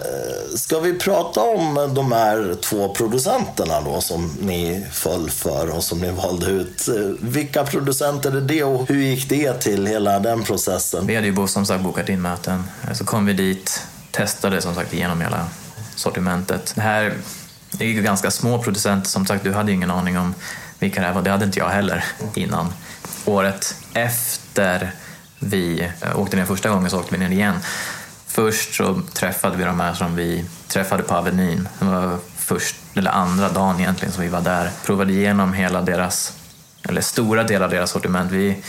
ska 0.56 0.80
vi 0.80 1.00
prata 1.00 1.42
om 1.42 1.92
de 1.96 2.12
här 2.12 2.56
två 2.62 2.94
producenterna 2.94 3.82
då 3.82 4.02
som 4.02 4.38
ni 4.42 4.86
föll 4.92 5.30
för 5.30 5.70
och 5.70 5.84
som 5.84 6.00
ni 6.00 6.12
valde 6.12 6.46
ut. 6.46 6.88
Eh, 6.88 6.96
Vilka 7.20 7.64
producenter 7.64 8.38
är 8.38 8.42
det 8.42 8.64
och 8.64 8.88
hur 8.90 9.02
gick 9.02 9.30
det 9.30 9.54
till 9.54 9.88
hela 9.88 10.20
den 10.20 10.44
processen? 10.44 11.08
Vi 11.08 11.16
hade 11.16 11.28
ju 11.28 11.48
som 11.48 11.66
sagt 11.66 11.84
bokat 11.84 12.10
in 12.10 12.22
möten. 12.22 12.64
Så 12.94 13.06
kom 13.06 13.26
vi 13.26 13.34
dit, 13.34 13.82
testade 14.12 14.62
som 14.62 14.76
sagt 14.76 14.94
igenom 14.94 15.22
hela 15.22 15.48
sortimentet. 15.96 16.72
Det 16.76 16.82
här 16.82 17.14
det 17.72 17.86
är 17.86 17.90
ju 17.90 18.02
ganska 18.02 18.32
små 18.32 18.64
producenter. 18.64 19.10
Som 19.10 19.26
sagt, 19.26 19.44
du 19.44 19.54
hade 19.54 19.72
ju 19.72 19.76
ingen 19.76 19.92
aning 19.92 20.18
om 20.18 20.34
vilka 20.80 21.02
det 21.02 21.08
här 21.08 21.14
var. 21.14 21.22
Det 21.22 21.30
hade 21.30 21.46
inte 21.46 21.60
jag 21.60 21.70
heller 21.70 22.04
innan. 22.36 22.74
Året 23.26 23.76
efter 23.94 24.92
vi 25.40 25.90
eh, 26.02 26.20
åkte 26.20 26.38
ner 26.38 26.46
första 26.46 26.70
gången 26.70 26.90
så 26.90 27.00
åkte 27.00 27.16
vi 27.16 27.20
ner 27.20 27.36
igen. 27.36 27.56
Först 28.28 28.76
så 28.76 29.02
träffade 29.14 29.58
vi 29.58 29.64
de 29.64 29.80
här 29.80 29.94
som 29.94 30.16
vi 30.16 30.46
träffade 30.68 31.04
på 31.04 31.16
Avenyn. 31.16 31.68
Det 31.80 31.86
var 31.86 32.18
först, 32.38 32.76
eller 32.96 33.12
andra 33.12 33.50
dagen 33.50 33.80
egentligen 33.80 34.14
som 34.14 34.24
vi 34.24 34.30
var 34.30 34.42
där. 34.42 34.72
Provade 34.86 35.14
igenom 35.14 35.54
hela 35.54 35.82
deras, 35.82 36.34
eller 36.84 37.02
stora 37.02 37.44
delar 37.44 37.66
av 37.66 37.72
deras 37.72 37.92
sortiment. 37.92 38.32
Vi 38.32 38.64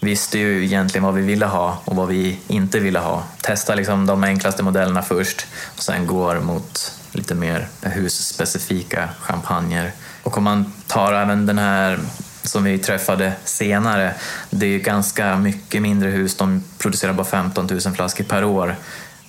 visste 0.00 0.38
ju 0.38 0.64
egentligen 0.64 1.04
vad 1.04 1.14
vi 1.14 1.22
ville 1.22 1.46
ha 1.46 1.78
och 1.84 1.96
vad 1.96 2.08
vi 2.08 2.38
inte 2.48 2.80
ville 2.80 2.98
ha. 2.98 3.24
Testa 3.40 3.74
liksom 3.74 4.06
de 4.06 4.24
enklaste 4.24 4.62
modellerna 4.62 5.02
först 5.02 5.46
och 5.76 5.82
sen 5.82 6.06
går 6.06 6.40
mot 6.40 6.94
lite 7.12 7.34
mer 7.34 7.68
husspecifika 7.82 9.08
champagner. 9.20 9.92
Och 10.22 10.38
om 10.38 10.44
man 10.44 10.72
tar 10.86 11.12
även 11.12 11.46
den 11.46 11.58
här 11.58 11.98
som 12.42 12.64
vi 12.64 12.78
träffade 12.78 13.32
senare, 13.44 14.14
det 14.50 14.66
är 14.66 14.70
ju 14.70 14.78
ganska 14.78 15.36
mycket 15.36 15.82
mindre 15.82 16.10
hus. 16.10 16.36
De 16.36 16.64
producerar 16.78 17.12
bara 17.12 17.26
15 17.26 17.66
000 17.66 17.80
flaskor 17.80 18.24
per 18.24 18.44
år. 18.44 18.76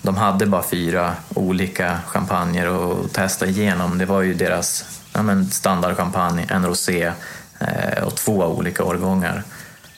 De 0.01 0.17
hade 0.17 0.45
bara 0.45 0.63
fyra 0.63 1.15
olika 1.35 1.99
champagner 2.07 2.67
att 2.67 3.13
testa 3.13 3.47
igenom. 3.47 3.97
Det 3.97 4.05
var 4.05 4.21
ju 4.21 4.33
deras 4.33 4.85
ja, 5.13 5.21
men 5.21 5.51
standardchampagne, 5.51 6.45
en 6.49 6.65
rosé 6.65 7.11
eh, 7.59 8.03
och 8.03 8.15
två 8.15 8.33
olika 8.33 8.83
årgångar. 8.83 9.43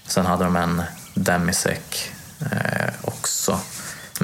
Sen 0.07 0.25
hade 0.25 0.43
de 0.43 0.55
en 0.55 0.81
demisec 1.13 2.11
eh, 2.41 2.92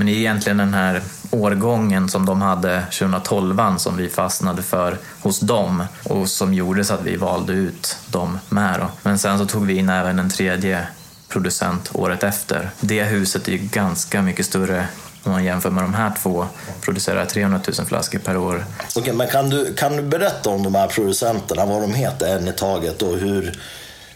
det 0.10 0.16
är 0.16 0.20
egentligen 0.20 0.58
den 0.58 0.74
här 0.74 1.02
årgången 1.32 2.10
som 2.10 2.26
de 2.26 2.42
hade 2.42 2.82
2012 3.00 3.78
som 3.78 3.98
vi 3.98 4.10
fastnade 4.10 4.62
för 4.62 4.98
hos 5.22 5.40
dem 5.40 5.84
och 6.04 6.30
som 6.30 6.54
gjorde 6.54 6.84
så 6.84 6.94
att 6.94 7.04
vi 7.04 7.16
valde 7.16 7.54
ut 7.54 7.98
dem 8.08 8.40
med. 8.50 8.80
Då. 8.80 8.88
Men 9.02 9.20
sen 9.20 9.38
så 9.38 9.46
tog 9.46 9.66
vi 9.66 9.76
in 9.76 9.90
även 9.90 10.20
en 10.20 10.30
tredje 10.30 10.88
producent 11.28 11.90
året 11.94 12.24
efter. 12.24 12.70
Det 12.80 13.04
huset 13.04 13.48
är 13.48 13.52
ju 13.52 13.58
ganska 13.58 14.22
mycket 14.22 14.46
större 14.46 14.88
om 15.24 15.32
man 15.32 15.44
jämför 15.44 15.70
med 15.70 15.84
de 15.84 15.94
här 15.94 16.14
två. 16.24 16.46
Producerar 16.82 17.26
300 17.26 17.60
000 17.78 17.88
flaskor 17.88 18.20
per 18.20 18.38
år. 18.38 18.66
Okej, 18.96 19.14
men 19.14 19.28
kan 19.28 19.50
du, 19.50 19.74
kan 19.74 19.96
du 19.96 20.02
berätta 20.02 20.50
om 20.50 20.64
de 20.64 20.76
här 20.76 20.88
producenterna, 20.88 21.66
vad 21.66 21.82
de 21.82 21.94
heter 21.94 22.38
en 22.38 22.48
i 22.48 22.54
taget 22.54 23.02
och 23.02 23.18
hur 23.18 23.60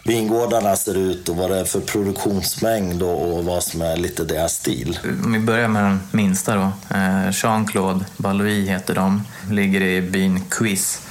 vingårdarna 0.03 0.75
ser 0.75 0.97
ut 0.97 1.29
och 1.29 1.35
vad 1.35 1.49
det 1.49 1.59
är 1.59 1.65
för 1.65 1.79
produktionsmängd 1.79 3.03
och, 3.03 3.37
och 3.37 3.45
vad 3.45 3.63
som 3.63 3.81
är 3.81 3.97
lite 3.97 4.23
deras 4.23 4.53
stil? 4.53 4.99
Om 5.23 5.33
vi 5.33 5.39
börjar 5.39 5.67
med 5.67 5.83
den 5.83 5.99
minsta 6.11 6.55
då. 6.55 6.95
Eh, 6.95 7.31
Jean-Claude 7.31 8.05
Baloui 8.17 8.65
heter 8.65 8.95
de. 8.95 9.23
Ligger 9.51 9.81
i 9.81 10.01
byn 10.01 10.45
Quiz. 10.49 11.01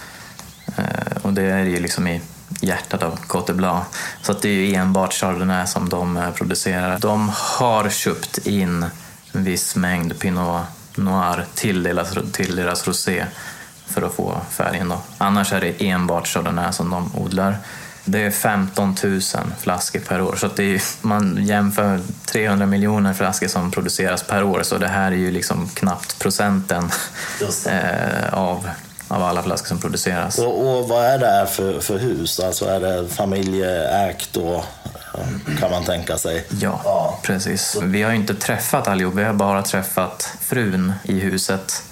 Eh, 0.77 1.17
och 1.23 1.33
det 1.33 1.43
är 1.43 1.65
ju 1.65 1.81
liksom 1.81 2.09
i 2.09 2.21
hjärtat 2.61 3.03
av 3.03 3.17
Cote 3.27 3.55
Blanc. 3.55 3.85
Så 4.23 4.33
att 4.33 4.43
det 4.43 4.49
är 4.49 4.53
ju 4.53 4.75
enbart 4.75 5.13
Chardonnay 5.13 5.67
som 5.67 5.89
de 5.89 6.17
eh, 6.17 6.31
producerar. 6.31 6.99
De 6.99 7.33
har 7.35 7.91
köpt 7.91 8.47
in 8.47 8.87
en 9.33 9.45
viss 9.45 9.77
mängd 9.77 10.19
Pinot 10.19 10.63
Noir 10.95 11.47
till 11.55 11.83
deras, 11.83 12.19
till 12.33 12.57
deras 12.57 12.87
rosé 12.89 13.25
för 13.87 14.03
att 14.03 14.15
få 14.15 14.41
färgen. 14.51 14.89
Då. 14.89 15.03
Annars 15.19 15.53
är 15.53 15.61
det 15.61 15.89
enbart 15.89 16.27
Chardonnay 16.27 16.73
som 16.73 16.91
de 16.91 17.17
odlar. 17.17 17.59
Det 18.05 18.19
är 18.23 18.31
15 18.31 18.97
000 19.05 19.21
flaskor 19.61 20.01
per 20.01 20.21
år. 20.23 20.37
Så 20.37 20.47
att 20.47 20.57
det 20.57 20.75
är, 20.75 20.83
man 21.01 21.39
jämför 21.47 22.01
300 22.25 22.67
miljoner 22.67 23.13
flaskor 23.13 23.49
som 23.49 23.71
produceras 23.71 24.23
per 24.23 24.43
år 24.43 24.63
så 24.63 24.79
det 24.79 24.89
här 24.89 25.13
är 25.13 25.17
ju 25.17 25.31
liksom 25.31 25.69
knappt 25.69 26.19
procenten 26.19 26.91
eh, 27.67 28.35
av, 28.35 28.69
av 29.09 29.23
alla 29.23 29.43
flaskor 29.43 29.69
som 29.69 29.79
produceras. 29.79 30.39
Och, 30.39 30.79
och 30.79 30.89
vad 30.89 31.05
är 31.05 31.19
det 31.19 31.27
här 31.27 31.47
för, 31.47 31.81
för 31.81 31.99
hus? 31.99 32.41
Alltså 32.41 32.65
är 32.67 32.81
det 32.81 33.09
familjeägt 33.09 34.29
då, 34.33 34.65
kan 35.61 35.71
man 35.71 35.85
tänka 35.85 36.19
sig? 36.19 36.47
Ja, 36.61 36.81
Ja. 36.85 37.19
precis. 37.23 37.77
Vi 37.83 38.03
har 38.03 38.11
ju 38.11 38.17
inte 38.17 38.35
träffat 38.35 38.89
allihop, 38.89 39.15
vi 39.15 39.25
har 39.25 39.33
bara 39.33 39.63
träffat 39.63 40.37
frun 40.41 40.93
i 41.03 41.19
huset. 41.19 41.83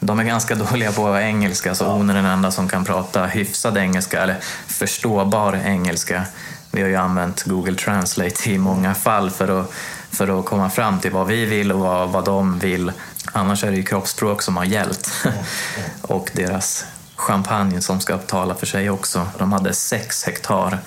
De 0.00 0.18
är 0.18 0.24
ganska 0.24 0.54
dåliga 0.54 0.92
på 0.92 1.18
engelska, 1.18 1.74
så 1.74 1.84
hon 1.84 2.10
är 2.10 2.14
den 2.14 2.24
enda 2.24 2.50
som 2.50 2.68
kan 2.68 2.84
prata 2.84 3.26
hyfsad 3.26 3.78
engelska, 3.78 4.22
eller 4.22 4.36
förståbar 4.66 5.60
engelska. 5.64 6.24
Vi 6.70 6.82
har 6.82 6.88
ju 6.88 6.96
använt 6.96 7.42
Google 7.42 7.74
Translate 7.74 8.50
i 8.50 8.58
många 8.58 8.94
fall 8.94 9.30
för 9.30 9.60
att, 9.60 9.72
för 10.10 10.40
att 10.40 10.46
komma 10.46 10.70
fram 10.70 11.00
till 11.00 11.10
vad 11.10 11.26
vi 11.26 11.44
vill 11.44 11.72
och 11.72 11.80
vad, 11.80 12.08
vad 12.08 12.24
de 12.24 12.58
vill. 12.58 12.92
Annars 13.32 13.64
är 13.64 13.70
det 13.70 13.76
ju 13.76 13.82
kroppsspråk 13.82 14.42
som 14.42 14.56
har 14.56 14.64
gällt. 14.64 15.10
och 16.02 16.30
deras 16.32 16.84
champagne 17.16 17.80
som 17.80 18.00
ska 18.00 18.18
tala 18.18 18.54
för 18.54 18.66
sig 18.66 18.90
också. 18.90 19.26
De 19.38 19.52
hade 19.52 19.74
sex 19.74 20.24
hektar. 20.24 20.78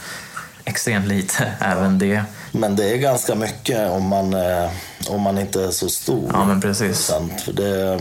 Extremt 0.66 1.08
lite, 1.08 1.52
även 1.60 2.00
det. 2.00 2.24
Men 2.52 2.76
det 2.76 2.94
är 2.94 2.98
ganska 2.98 3.36
mycket 3.36 3.92
om 3.92 4.08
man, 4.08 4.34
eh, 4.34 4.70
om 5.08 5.22
man 5.22 5.38
inte 5.38 5.64
är 5.64 5.72
så 5.72 5.90
stor. 5.90 6.30
Ja, 6.34 6.46
men 6.46 6.62
precis. 6.62 7.12
För 7.46 7.54
det, 7.54 8.00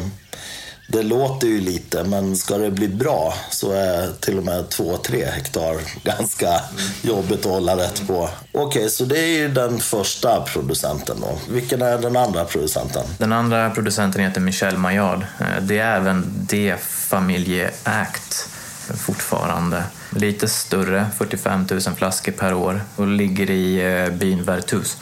det 0.93 1.03
låter 1.03 1.47
ju 1.47 1.61
lite, 1.61 2.05
men 2.05 2.37
ska 2.37 2.59
det 2.59 2.71
bli 2.71 2.89
bra 2.89 3.35
så 3.51 3.73
är 3.73 4.13
till 4.21 4.39
och 4.39 4.45
med 4.45 4.69
två, 4.69 4.97
tre 4.97 5.25
hektar 5.25 5.77
ganska 6.05 6.61
jobbigt 7.03 7.47
att 7.47 7.53
hålla 7.53 7.77
rätt 7.77 8.07
på. 8.07 8.31
Okej, 8.53 8.91
så 8.91 9.05
det 9.05 9.19
är 9.19 9.39
ju 9.39 9.49
den 9.49 9.81
första 9.81 10.41
producenten 10.41 11.17
då. 11.21 11.39
Vilken 11.51 11.83
är 11.83 11.99
den 11.99 12.17
andra 12.17 12.45
producenten? 12.45 13.05
Den 13.19 13.33
andra 13.33 13.71
producenten 13.71 14.23
heter 14.23 14.41
Michel 14.41 14.77
Maillard. 14.77 15.27
Eh, 15.41 15.63
det 15.63 15.79
är 15.79 15.97
även 15.97 16.25
det 16.49 16.77
familjeägt 16.81 18.49
fortfarande. 18.97 19.85
Lite 20.11 20.49
större, 20.49 21.07
45 21.19 21.67
000 21.71 21.81
flaskor 21.81 22.33
per 22.33 22.55
år 22.55 22.83
och 22.97 23.07
ligger 23.07 23.51
i 23.51 23.93
eh, 23.93 24.13
byn 24.13 24.45
Vertus. 24.45 24.97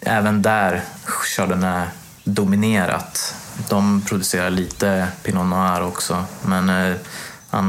Även 0.00 0.42
där 0.42 0.84
Chardonnay 1.04 1.86
dominerat. 2.24 3.34
De 3.68 4.02
producerar 4.08 4.50
lite 4.50 5.08
Pinot 5.22 5.46
Noir 5.46 5.82
också 5.82 6.24
men 6.42 6.68
eh, 6.68 6.96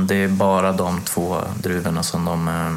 det 0.08 0.16
är 0.16 0.28
bara 0.28 0.72
de 0.72 1.02
två 1.02 1.38
druvorna 1.64 2.04
som 2.04 2.26
de 2.26 2.48
eh, 2.48 2.72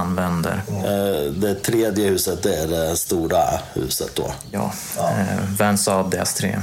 använder. 0.00 0.62
Eh, 0.68 1.32
Det 1.32 1.54
tredje 1.54 2.08
huset 2.08 2.42
det 2.42 2.56
är 2.56 2.66
det 2.66 2.96
stora 2.96 3.42
huset 3.74 4.10
då. 4.16 4.32
Ja, 4.50 4.72
eh, 4.98 5.56
Vansad 5.58 6.14
DS3. 6.14 6.58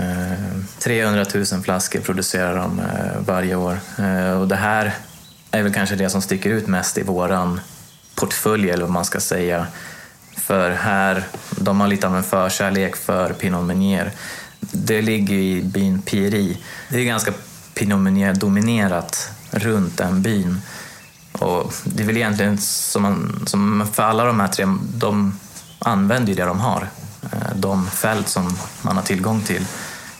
Eh, 0.00 0.32
300 0.78 1.24
000 1.34 1.44
flaskor 1.44 2.00
producerar 2.00 2.56
de 2.56 2.82
varje 3.26 3.54
år. 3.54 3.78
Och 4.40 4.48
det 4.48 4.56
här 4.56 4.94
är 5.50 5.62
väl 5.62 5.74
kanske 5.74 5.96
det 5.96 6.10
som 6.10 6.22
sticker 6.22 6.50
ut 6.50 6.66
mest 6.66 6.98
i 6.98 7.02
våran 7.02 7.60
portfölj, 8.14 8.70
eller 8.70 8.82
vad 8.82 8.90
man 8.92 9.04
ska 9.04 9.20
säga. 9.20 9.66
För 10.36 10.70
här, 10.70 11.24
de 11.50 11.80
har 11.80 11.88
lite 11.88 12.06
av 12.06 12.16
en 12.16 12.22
förkärlek 12.22 12.96
för 12.96 13.32
Pinot 13.32 13.64
Meunier. 13.64 14.10
Det 14.70 15.02
ligger 15.02 15.34
i 15.34 15.62
byn 15.62 16.02
Pieri. 16.02 16.58
Det 16.88 17.00
är 17.00 17.04
ganska 17.04 17.32
Pinot 17.74 18.00
Meunier-dominerat 18.00 19.30
runt 19.50 19.96
den 19.96 20.22
byn. 20.22 20.60
Och 21.32 21.74
det 21.84 22.02
är 22.02 22.06
väl 22.06 22.16
egentligen 22.16 22.58
som, 22.58 23.02
man, 23.02 23.44
som 23.46 23.88
för 23.92 24.02
alla 24.02 24.24
de 24.24 24.40
här 24.40 24.48
tre, 24.48 24.66
de 24.94 25.38
använder 25.78 26.28
ju 26.28 26.34
det 26.34 26.44
de 26.44 26.60
har. 26.60 26.88
Eh, 27.22 27.56
de 27.56 27.86
fält 27.90 28.28
som 28.28 28.56
man 28.82 28.96
har 28.96 29.02
tillgång 29.02 29.40
till 29.40 29.64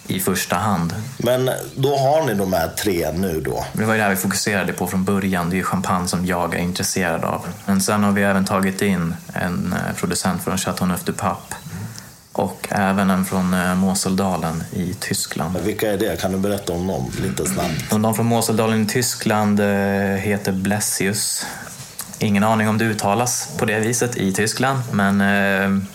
i 0.07 0.21
första 0.21 0.57
hand. 0.57 0.95
Men 1.17 1.51
då 1.77 1.97
har 1.97 2.27
ni 2.27 2.35
de 2.35 2.53
här 2.53 2.69
tre 2.69 3.13
nu 3.13 3.41
då? 3.41 3.67
Det 3.73 3.85
var 3.85 3.95
ju 3.95 3.99
det 3.99 4.05
här 4.05 4.11
vi 4.11 4.17
fokuserade 4.17 4.73
på 4.73 4.87
från 4.87 5.05
början. 5.05 5.51
Det 5.51 5.55
är 5.55 5.59
ju 5.59 5.65
champagne 5.65 6.09
som 6.09 6.27
jag 6.27 6.55
är 6.55 6.59
intresserad 6.59 7.25
av. 7.25 7.47
Men 7.67 7.81
sen 7.81 8.05
har 8.05 8.13
vi 8.13 8.23
även 8.23 8.45
tagit 8.45 8.83
in 8.83 9.15
en 9.33 9.73
eh, 9.73 9.97
producent 9.97 10.45
från 10.45 10.59
Chateauneuf 10.59 11.05
du 11.05 11.13
Pape 11.13 11.55
och 12.33 12.68
även 12.71 13.11
en 13.11 13.25
från 13.25 13.55
eh, 13.55 13.75
Moseldalen 13.75 14.64
i 14.73 14.95
Tyskland. 15.01 15.57
Vilka 15.59 15.92
är 15.92 15.99
det? 15.99 16.21
Kan 16.21 16.33
du 16.33 16.38
berätta 16.38 16.73
om 16.73 16.87
dem 16.87 17.11
lite 17.23 17.47
snabbt? 17.47 17.90
De 17.90 18.14
från 18.14 18.27
Moseldalen 18.27 18.83
i 18.83 18.87
Tyskland 18.87 19.61
eh, 19.61 19.66
heter 20.16 20.53
Blessius. 20.53 21.47
Ingen 22.18 22.45
aning 22.45 22.68
om 22.68 22.79
det 22.79 22.85
uttalas 22.85 23.49
på 23.59 23.64
det 23.64 23.81
viset 23.81 24.16
i 24.16 24.33
Tyskland, 24.33 24.81
men, 24.92 25.16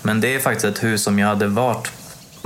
men 0.02 0.22
det 0.22 0.36
är 0.36 0.40
faktiskt 0.40 0.66
ett 0.66 0.84
hus 0.84 1.04
som 1.04 1.20
jag 1.20 1.28
hade 1.28 1.48
varit 1.48 1.92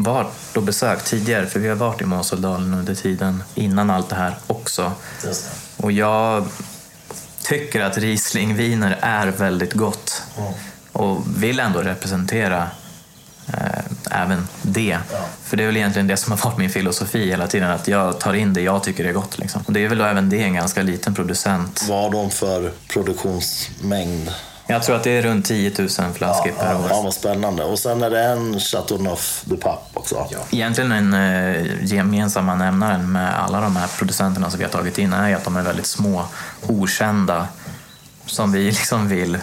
varit 0.04 0.58
och 0.58 0.63
besökt 0.63 1.06
tidigare, 1.06 1.45
för 1.45 1.60
vi 1.60 1.67
har 1.67 1.75
varit 1.75 2.01
i 2.01 2.06
Moseldalen 2.06 2.73
under 2.73 2.95
tiden 2.95 3.43
innan 3.56 3.89
allt 3.89 4.10
det 4.10 4.15
här 4.15 4.36
också. 4.47 4.91
Och 5.77 5.91
jag 5.91 6.45
tycker 7.43 7.82
att 7.82 7.97
Rieslingviner 7.97 8.97
är 9.01 9.27
väldigt 9.27 9.73
gott 9.73 10.23
mm. 10.38 10.54
och 10.91 11.43
vill 11.43 11.60
ändå 11.60 11.80
representera 11.80 12.58
eh, 12.62 12.69
även 14.12 14.48
det. 14.62 14.98
Ja. 15.12 15.18
För 15.44 15.58
det 15.58 15.64
är 15.64 15.68
väl 15.68 15.78
egentligen 15.78 16.08
det 16.08 16.18
som 16.18 16.32
har 16.32 16.50
varit 16.50 16.58
min 16.58 16.70
filosofi 16.70 17.30
hela 17.30 17.48
tiden, 17.48 17.72
att 17.72 17.88
jag 17.88 18.20
tar 18.20 18.34
in 18.34 18.54
det 18.54 18.62
jag 18.62 18.84
tycker 18.84 19.06
är 19.06 19.14
gott. 19.14 19.40
Liksom. 19.40 19.62
Och 19.66 19.74
det 19.74 19.86
är 19.86 19.90
väl 19.90 19.98
då 19.98 20.06
även 20.06 20.30
det 20.30 20.44
en 20.44 20.54
ganska 20.54 20.82
liten 20.82 21.16
producent. 21.16 21.86
Vad 21.90 22.04
har 22.04 22.12
de 22.12 22.32
för 22.32 22.72
produktionsmängd? 22.88 24.32
Jag 24.68 24.84
tror 24.84 24.96
att 24.96 25.04
det 25.04 25.12
är 25.12 25.22
runt 25.22 25.46
10 25.46 25.72
000 25.80 25.90
flaskor 25.90 26.54
ja, 26.58 26.64
per 26.64 26.76
år. 26.76 26.86
Ja, 26.90 27.02
vad 27.02 27.14
spännande. 27.14 27.64
Och 27.64 27.80
sen 27.80 28.04
är 28.04 28.10
det 28.10 28.24
en 28.24 28.60
Chateauneuf 28.60 29.42
du 29.46 29.58
Pape 29.58 29.82
också. 29.94 30.28
Ja. 30.32 30.38
Egentligen 30.52 30.90
den 30.90 31.14
eh, 31.14 31.84
gemensamma 31.84 32.56
nämnaren 32.56 33.12
med 33.12 33.40
alla 33.40 33.62
de 33.62 33.76
här 33.76 33.88
producenterna 33.88 34.50
som 34.50 34.58
vi 34.58 34.64
har 34.64 34.72
tagit 34.72 34.98
in 34.98 35.14
är 35.14 35.36
att 35.36 35.44
de 35.44 35.58
är 35.58 35.62
väldigt 35.62 35.86
små, 35.86 36.26
okända, 36.68 37.48
som 38.26 38.52
vi 38.52 38.64
liksom 38.72 39.08
vill 39.08 39.38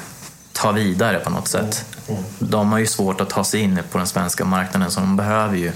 ta 0.52 0.72
vidare 0.72 1.18
på 1.18 1.30
något 1.30 1.48
sätt. 1.48 1.84
Mm. 1.88 1.97
Mm. 2.08 2.22
De 2.38 2.72
har 2.72 2.78
ju 2.78 2.86
svårt 2.86 3.20
att 3.20 3.30
ta 3.30 3.44
sig 3.44 3.60
in 3.60 3.80
på 3.90 3.98
den 3.98 4.06
svenska 4.06 4.44
marknaden 4.44 4.90
så 4.90 5.00
de 5.00 5.16
behöver 5.16 5.56
ju 5.56 5.72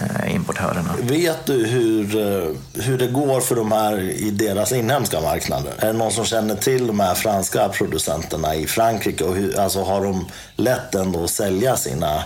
Eh, 0.00 0.34
importörerna. 0.34 0.94
Vet 1.02 1.46
du 1.46 1.66
hur, 1.66 2.16
eh, 2.16 2.82
hur 2.82 2.98
det 2.98 3.06
går 3.06 3.40
för 3.40 3.54
de 3.54 3.72
här 3.72 4.00
i 4.00 4.30
deras 4.30 4.72
inhemska 4.72 5.20
marknader? 5.20 5.72
Är 5.78 5.86
det 5.86 5.92
någon 5.92 6.12
som 6.12 6.24
känner 6.24 6.54
till 6.54 6.86
de 6.86 7.00
här 7.00 7.14
franska 7.14 7.68
producenterna 7.68 8.54
i 8.54 8.66
Frankrike? 8.66 9.24
Och 9.24 9.34
hur, 9.34 9.60
alltså 9.60 9.82
har 9.82 10.04
de 10.04 10.26
lätt 10.56 10.94
ändå 10.94 11.24
att 11.24 11.30
sälja 11.30 11.76
sina 11.76 12.22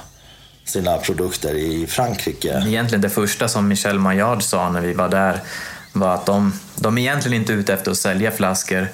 sina 0.65 0.99
produkter 0.99 1.55
i 1.55 1.87
Frankrike. 1.87 2.63
Egentligen 2.67 3.01
det 3.01 3.11
första 3.11 3.49
som 3.49 3.69
Michel 3.69 3.99
Maillard 3.99 4.43
sa 4.43 4.71
när 4.71 4.81
vi 4.81 4.93
var 4.93 5.09
där 5.09 5.41
var 5.93 6.15
att 6.15 6.27
de, 6.27 6.53
de 6.77 6.99
är 6.99 7.03
egentligen 7.03 7.41
inte 7.41 7.53
ute 7.53 7.75
efter 7.75 7.91
att 7.91 7.97
sälja 7.97 8.31
flaskor 8.31 8.89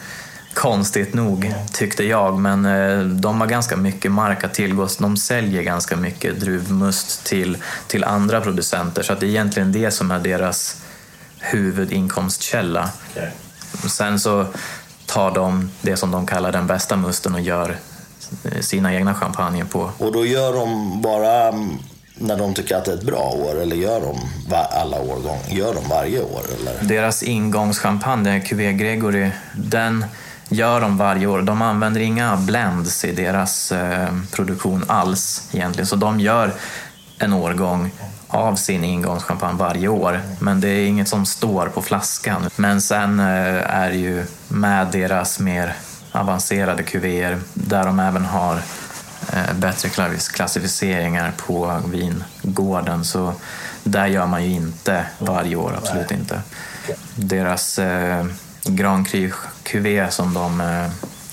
Konstigt 0.54 1.14
nog, 1.14 1.54
tyckte 1.72 2.04
jag, 2.04 2.38
men 2.38 2.64
eh, 2.66 2.98
de 3.00 3.40
har 3.40 3.46
ganska 3.46 3.76
mycket 3.76 4.12
mark 4.12 4.44
att 4.44 4.54
tillgå. 4.54 4.88
De 4.98 5.16
säljer 5.16 5.62
ganska 5.62 5.96
mycket 5.96 6.40
druvmust 6.40 7.24
till, 7.24 7.56
till 7.86 8.04
andra 8.04 8.40
producenter, 8.40 9.02
så 9.02 9.14
det 9.14 9.26
är 9.26 9.30
egentligen 9.30 9.72
det 9.72 9.90
som 9.90 10.10
är 10.10 10.18
deras 10.18 10.82
huvudinkomstkälla. 11.38 12.90
Okay. 13.10 13.28
Sen 13.88 14.20
så 14.20 14.46
tar 15.06 15.30
de 15.30 15.70
det 15.82 15.96
som 15.96 16.10
de 16.10 16.26
kallar 16.26 16.52
den 16.52 16.66
bästa 16.66 16.96
musten 16.96 17.34
och 17.34 17.40
gör 17.40 17.76
eh, 18.44 18.60
sina 18.60 18.94
egna 18.94 19.14
champagner 19.14 19.64
på. 19.64 19.90
Och 19.98 20.12
då 20.12 20.26
gör 20.26 20.52
de 20.52 21.00
bara 21.02 21.52
när 22.14 22.38
de 22.38 22.54
tycker 22.54 22.76
att 22.76 22.84
det 22.84 22.90
är 22.90 22.96
ett 22.96 23.02
bra 23.02 23.30
år 23.30 23.60
eller 23.60 23.76
gör 23.76 24.00
de 24.00 24.18
alla 24.70 25.00
årgång? 25.00 25.38
Gör 25.48 25.74
de 25.74 25.88
varje 25.88 26.22
år? 26.22 26.42
Eller? 26.60 26.88
Deras 26.88 27.22
ingångschampagne, 27.22 28.40
Cuvée 28.40 28.72
Gregory, 28.72 29.30
den 29.56 30.04
gör 30.52 30.80
de 30.80 30.96
varje 30.96 31.26
år. 31.26 31.42
De 31.42 31.62
använder 31.62 32.00
inga 32.00 32.36
blends 32.36 33.04
i 33.04 33.12
deras 33.12 33.72
eh, 33.72 34.08
produktion 34.30 34.84
alls 34.86 35.48
egentligen, 35.52 35.86
så 35.86 35.96
de 35.96 36.20
gör 36.20 36.52
en 37.18 37.32
årgång 37.32 37.90
av 38.28 38.54
sin 38.56 38.84
ingångschampagne 38.84 39.58
varje 39.58 39.88
år. 39.88 40.20
Men 40.38 40.60
det 40.60 40.68
är 40.68 40.86
inget 40.86 41.08
som 41.08 41.26
står 41.26 41.66
på 41.66 41.82
flaskan. 41.82 42.50
Men 42.56 42.80
sen 42.80 43.20
eh, 43.20 43.26
är 43.70 43.90
det 43.90 43.96
ju 43.96 44.24
med 44.48 44.86
deras 44.86 45.38
mer 45.38 45.74
avancerade 46.12 46.82
kuvéer 46.82 47.38
där 47.54 47.84
de 47.84 48.00
även 48.00 48.24
har 48.24 48.56
eh, 49.32 49.54
bättre 49.54 49.88
klassificeringar 50.32 51.32
på 51.46 51.80
vingården 51.86 53.04
så 53.04 53.34
där 53.84 54.06
gör 54.06 54.26
man 54.26 54.44
ju 54.44 54.50
inte 54.50 55.04
varje 55.18 55.56
år, 55.56 55.74
absolut 55.76 56.10
inte. 56.10 56.40
Deras 57.14 57.80
Grand 58.64 59.08
Cru 59.08 59.30
QV 59.62 60.10
som 60.10 60.34
de, 60.34 60.60
eh, 60.60 60.90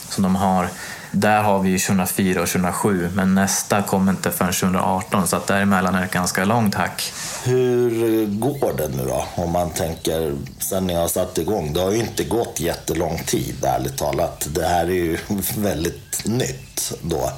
som 0.09 0.23
de 0.23 0.35
har. 0.35 0.69
Där 1.11 1.41
har 1.41 1.59
vi 1.59 1.79
2004 1.79 2.41
och 2.41 2.47
2007 2.47 3.09
men 3.13 3.35
nästa 3.35 3.81
kommer 3.81 4.11
inte 4.11 4.31
förrän 4.31 4.53
2018 4.53 5.27
så 5.27 5.35
att 5.35 5.47
däremellan 5.47 5.95
är 5.95 5.99
det 5.99 6.05
ett 6.05 6.11
ganska 6.11 6.45
långt 6.45 6.75
hack. 6.75 7.13
Hur 7.43 8.25
går 8.25 8.73
det 8.77 8.87
nu 8.87 9.05
då 9.05 9.25
om 9.35 9.51
man 9.51 9.69
tänker 9.69 10.35
sen 10.59 10.87
ni 10.87 10.93
har 10.93 11.07
satt 11.07 11.37
igång? 11.37 11.73
Det 11.73 11.79
har 11.79 11.91
ju 11.91 11.97
inte 11.97 12.23
gått 12.23 12.59
jättelång 12.59 13.21
tid 13.25 13.65
ärligt 13.65 13.97
talat. 13.97 14.47
Det 14.49 14.65
här 14.65 14.85
är 14.85 14.93
ju 14.93 15.17
väldigt 15.57 16.25
nytt 16.25 16.93
då. 17.01 17.31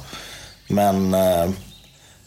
Men 0.68 1.14
eh, 1.14 1.50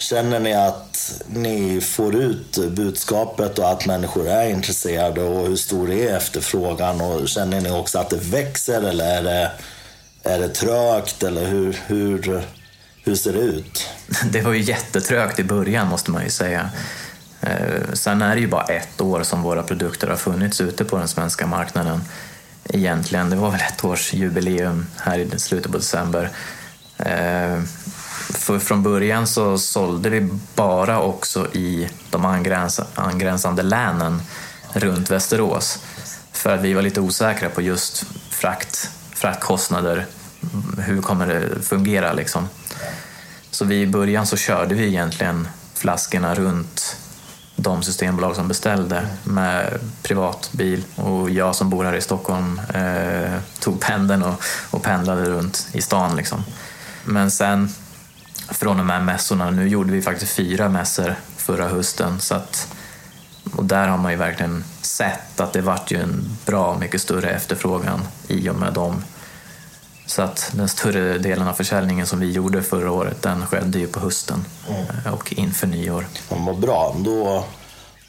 Känner 0.09 0.39
ni 0.39 0.53
att 0.53 1.21
ni 1.27 1.81
får 1.81 2.15
ut 2.15 2.57
budskapet 2.71 3.59
och 3.59 3.71
att 3.71 3.85
människor 3.85 4.27
är 4.27 4.49
intresserade 4.49 5.21
och 5.21 5.47
hur 5.47 5.55
stor 5.55 5.91
är 5.91 6.17
efterfrågan? 6.17 7.01
Och 7.01 7.27
känner 7.27 7.61
ni 7.61 7.71
också 7.71 7.99
att 7.99 8.09
det 8.09 8.17
växer 8.17 8.81
eller 8.81 9.17
är 9.17 9.23
det, 9.23 9.51
är 10.23 10.39
det 10.39 10.49
trögt 10.49 11.23
eller 11.23 11.45
hur, 11.45 11.77
hur, 11.87 12.43
hur 13.03 13.15
ser 13.15 13.33
det 13.33 13.39
ut? 13.39 13.89
Det 14.31 14.41
var 14.41 14.53
ju 14.53 14.61
jättetrögt 14.61 15.39
i 15.39 15.43
början 15.43 15.87
måste 15.87 16.11
man 16.11 16.23
ju 16.23 16.29
säga. 16.29 16.69
Eh, 17.41 17.93
sen 17.93 18.21
är 18.21 18.35
det 18.35 18.41
ju 18.41 18.47
bara 18.47 18.65
ett 18.65 19.01
år 19.01 19.23
som 19.23 19.41
våra 19.41 19.63
produkter 19.63 20.07
har 20.07 20.17
funnits 20.17 20.61
ute 20.61 20.85
på 20.85 20.97
den 20.97 21.07
svenska 21.07 21.47
marknaden. 21.47 22.03
Egentligen, 22.63 23.29
det 23.29 23.35
var 23.35 23.51
väl 23.51 23.61
ett 23.61 23.83
års 23.85 24.13
jubileum 24.13 24.87
här 24.97 25.19
i 25.19 25.39
slutet 25.39 25.71
på 25.71 25.77
december. 25.77 26.29
Eh, 26.97 27.59
för 28.37 28.59
från 28.59 28.83
början 28.83 29.27
så 29.27 29.57
sålde 29.57 30.09
vi 30.09 30.29
bara 30.55 31.01
också 31.01 31.47
i 31.53 31.89
de 32.09 32.25
angräns 32.25 32.79
angränsande 32.95 33.63
länen 33.63 34.21
runt 34.73 35.11
Västerås. 35.11 35.79
För 36.31 36.55
att 36.55 36.61
vi 36.61 36.73
var 36.73 36.81
lite 36.81 37.01
osäkra 37.01 37.49
på 37.49 37.61
just 37.61 38.05
frakt, 38.29 38.89
fraktkostnader. 39.13 40.05
Hur 40.77 41.01
kommer 41.01 41.27
det 41.27 41.61
fungera 41.61 42.13
liksom? 42.13 42.49
Så 43.51 43.65
vi 43.65 43.81
i 43.81 43.87
början 43.87 44.27
så 44.27 44.37
körde 44.37 44.75
vi 44.75 44.87
egentligen 44.87 45.47
flaskorna 45.73 46.35
runt 46.35 46.97
de 47.55 47.83
systembolag 47.83 48.35
som 48.35 48.47
beställde 48.47 49.07
med 49.23 49.79
privatbil 50.03 50.83
och 50.95 51.29
jag 51.29 51.55
som 51.55 51.69
bor 51.69 51.83
här 51.83 51.95
i 51.95 52.01
Stockholm 52.01 52.61
eh, 52.73 53.39
tog 53.59 53.81
pendeln 53.81 54.23
och, 54.23 54.43
och 54.71 54.83
pendlade 54.83 55.25
runt 55.25 55.67
i 55.71 55.81
stan. 55.81 56.15
Liksom. 56.15 56.43
Men 57.03 57.31
sen 57.31 57.69
från 58.49 58.77
de 58.77 58.89
här 58.89 59.01
mässorna. 59.01 59.51
Nu 59.51 59.67
gjorde 59.67 59.91
vi 59.91 60.01
faktiskt 60.01 60.31
fyra 60.31 60.69
mässor 60.69 61.15
förra 61.37 61.67
hösten 61.67 62.19
så 62.19 62.35
att, 62.35 62.73
och 63.55 63.65
där 63.65 63.87
har 63.87 63.97
man 63.97 64.11
ju 64.11 64.17
verkligen 64.17 64.63
sett 64.81 65.39
att 65.39 65.53
det 65.53 65.61
vart 65.61 65.91
ju 65.91 66.01
en 66.01 66.37
bra 66.45 66.77
mycket 66.79 67.01
större 67.01 67.29
efterfrågan 67.29 67.99
i 68.27 68.49
och 68.49 68.55
med 68.55 68.73
dem. 68.73 69.03
Så 70.05 70.21
att 70.21 70.51
den 70.53 70.69
större 70.69 71.17
delen 71.17 71.47
av 71.47 71.53
försäljningen 71.53 72.05
som 72.05 72.19
vi 72.19 72.31
gjorde 72.31 72.61
förra 72.61 72.91
året 72.91 73.21
den 73.21 73.45
skedde 73.45 73.79
ju 73.79 73.87
på 73.87 73.99
hösten 73.99 74.45
mm. 74.69 75.13
och 75.13 75.33
inför 75.33 75.67
nyår. 75.67 76.05
Ja, 76.29 76.35
vad 76.39 76.59
bra. 76.59 76.95
Då 76.99 77.45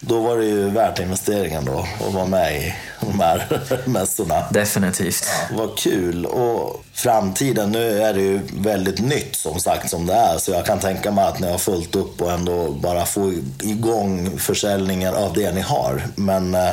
då 0.01 0.21
var 0.21 0.37
det 0.37 0.45
ju 0.45 0.71
värt 0.71 0.99
investeringen 0.99 1.65
då 1.65 1.87
att 2.07 2.15
vara 2.15 2.27
med 2.27 2.57
i 2.57 2.75
de 3.01 3.21
här 3.21 3.63
mässorna. 3.85 4.45
Definitivt. 4.51 5.25
Ja, 5.51 5.57
vad 5.57 5.79
kul. 5.79 6.27
Och 6.27 6.85
framtiden, 6.93 7.73
nu 7.73 8.03
är 8.03 8.15
det 8.15 8.23
ju 8.23 8.41
väldigt 8.53 9.01
nytt 9.01 9.37
som 9.37 9.61
sagt 9.61 9.91
som 9.91 10.07
det 10.07 10.15
är. 10.15 10.39
Så 10.39 10.51
jag 10.51 10.67
kan 10.67 10.79
tänka 10.79 11.11
mig 11.11 11.25
att 11.25 11.41
ni 11.41 11.51
har 11.51 11.59
fullt 11.59 11.97
upp 11.97 12.23
och 12.23 12.33
ändå 12.33 12.71
bara 12.71 13.05
få 13.05 13.33
igång 13.63 14.39
försäljningen 14.39 15.15
av 15.15 15.33
det 15.33 15.53
ni 15.53 15.61
har. 15.61 16.03
Men 16.15 16.55
eh, 16.55 16.73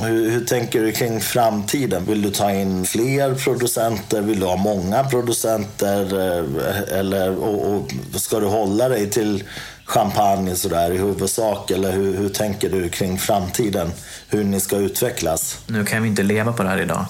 hur, 0.00 0.30
hur, 0.30 0.44
tänker 0.44 0.82
du 0.82 0.92
kring 0.92 1.20
framtiden? 1.20 2.04
Vill 2.04 2.22
du 2.22 2.30
ta 2.30 2.52
in 2.52 2.86
fler 2.86 3.34
producenter? 3.34 4.20
Vill 4.20 4.40
du 4.40 4.46
ha 4.46 4.56
många 4.56 5.04
producenter? 5.04 6.02
Eh, 6.02 6.98
eller, 6.98 7.38
och, 7.38 7.74
och 7.74 7.90
ska 8.20 8.40
du 8.40 8.46
hålla 8.46 8.88
dig 8.88 9.10
till 9.10 9.44
champagne 9.88 10.56
sådär 10.56 10.90
i 10.90 10.98
huvudsak? 10.98 11.70
Eller 11.70 11.92
hur, 11.92 12.16
hur 12.16 12.28
tänker 12.28 12.70
du 12.70 12.88
kring 12.88 13.18
framtiden? 13.18 13.92
Hur 14.28 14.44
ni 14.44 14.60
ska 14.60 14.76
utvecklas? 14.76 15.58
Nu 15.66 15.84
kan 15.84 16.02
vi 16.02 16.08
inte 16.08 16.22
leva 16.22 16.52
på 16.52 16.62
det 16.62 16.68
här 16.68 16.80
idag. 16.80 17.06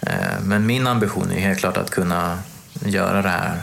Eh, 0.00 0.40
men 0.42 0.66
min 0.66 0.86
ambition 0.86 1.32
är 1.32 1.40
helt 1.40 1.58
klart 1.58 1.76
att 1.76 1.90
kunna 1.90 2.38
göra 2.84 3.22
det 3.22 3.28
här 3.28 3.62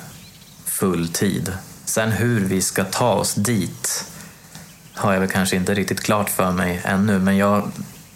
full 0.66 1.08
tid. 1.08 1.54
Sen 1.86 2.12
hur 2.12 2.46
vi 2.46 2.62
ska 2.62 2.84
ta 2.84 3.14
oss 3.14 3.36
dit 3.36 4.06
har 4.94 5.14
jag 5.14 5.20
väl 5.20 5.30
kanske 5.30 5.56
inte 5.56 5.74
riktigt 5.74 6.02
klart 6.02 6.30
för 6.30 6.52
mig 6.52 6.82
ännu, 6.84 7.20
men 7.20 7.38
jag 7.38 7.72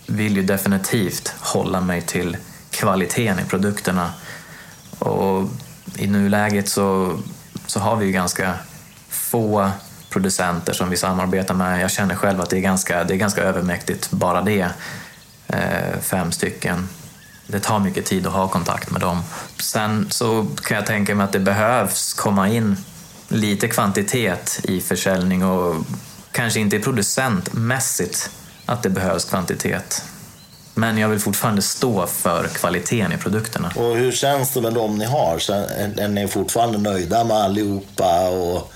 vill 0.05 0.35
ju 0.35 0.43
definitivt 0.43 1.33
hålla 1.39 1.81
mig 1.81 2.01
till 2.01 2.37
kvaliteten 2.71 3.39
i 3.39 3.43
produkterna. 3.49 4.13
Och 4.99 5.49
i 5.95 6.07
nuläget 6.07 6.69
så, 6.69 7.17
så 7.65 7.79
har 7.79 7.95
vi 7.95 8.05
ju 8.05 8.11
ganska 8.11 8.53
få 9.09 9.71
producenter 10.09 10.73
som 10.73 10.89
vi 10.89 10.97
samarbetar 10.97 11.53
med. 11.53 11.81
Jag 11.81 11.91
känner 11.91 12.15
själv 12.15 12.41
att 12.41 12.49
det 12.49 12.57
är 12.57 12.61
ganska, 12.61 13.03
det 13.03 13.13
är 13.13 13.17
ganska 13.17 13.41
övermäktigt, 13.41 14.11
bara 14.11 14.41
det. 14.41 14.67
Eh, 15.47 15.99
fem 16.01 16.31
stycken. 16.31 16.89
Det 17.47 17.59
tar 17.59 17.79
mycket 17.79 18.05
tid 18.05 18.27
att 18.27 18.33
ha 18.33 18.47
kontakt 18.47 18.91
med 18.91 19.01
dem. 19.01 19.21
Sen 19.59 20.07
så 20.09 20.47
kan 20.63 20.77
jag 20.77 20.85
tänka 20.85 21.15
mig 21.15 21.23
att 21.23 21.31
det 21.31 21.39
behövs 21.39 22.13
komma 22.13 22.49
in 22.49 22.77
lite 23.27 23.67
kvantitet 23.67 24.59
i 24.63 24.81
försäljning 24.81 25.45
och 25.45 25.75
kanske 26.31 26.59
inte 26.59 26.79
producentmässigt 26.79 28.29
att 28.65 28.83
det 28.83 28.89
behövs 28.89 29.25
kvantitet. 29.25 30.03
Men 30.73 30.97
jag 30.97 31.09
vill 31.09 31.19
fortfarande 31.19 31.61
stå 31.61 32.07
för 32.07 32.47
kvaliteten 32.47 33.11
i 33.11 33.17
produkterna. 33.17 33.71
Och 33.75 33.97
hur 33.97 34.11
känns 34.11 34.53
det 34.53 34.61
med 34.61 34.73
dem 34.73 34.97
ni 34.97 35.05
har? 35.05 35.51
Är 35.99 36.07
ni 36.07 36.27
fortfarande 36.27 36.77
nöjda 36.77 37.23
med 37.23 37.37
allihopa? 37.37 38.29
Och 38.29 38.73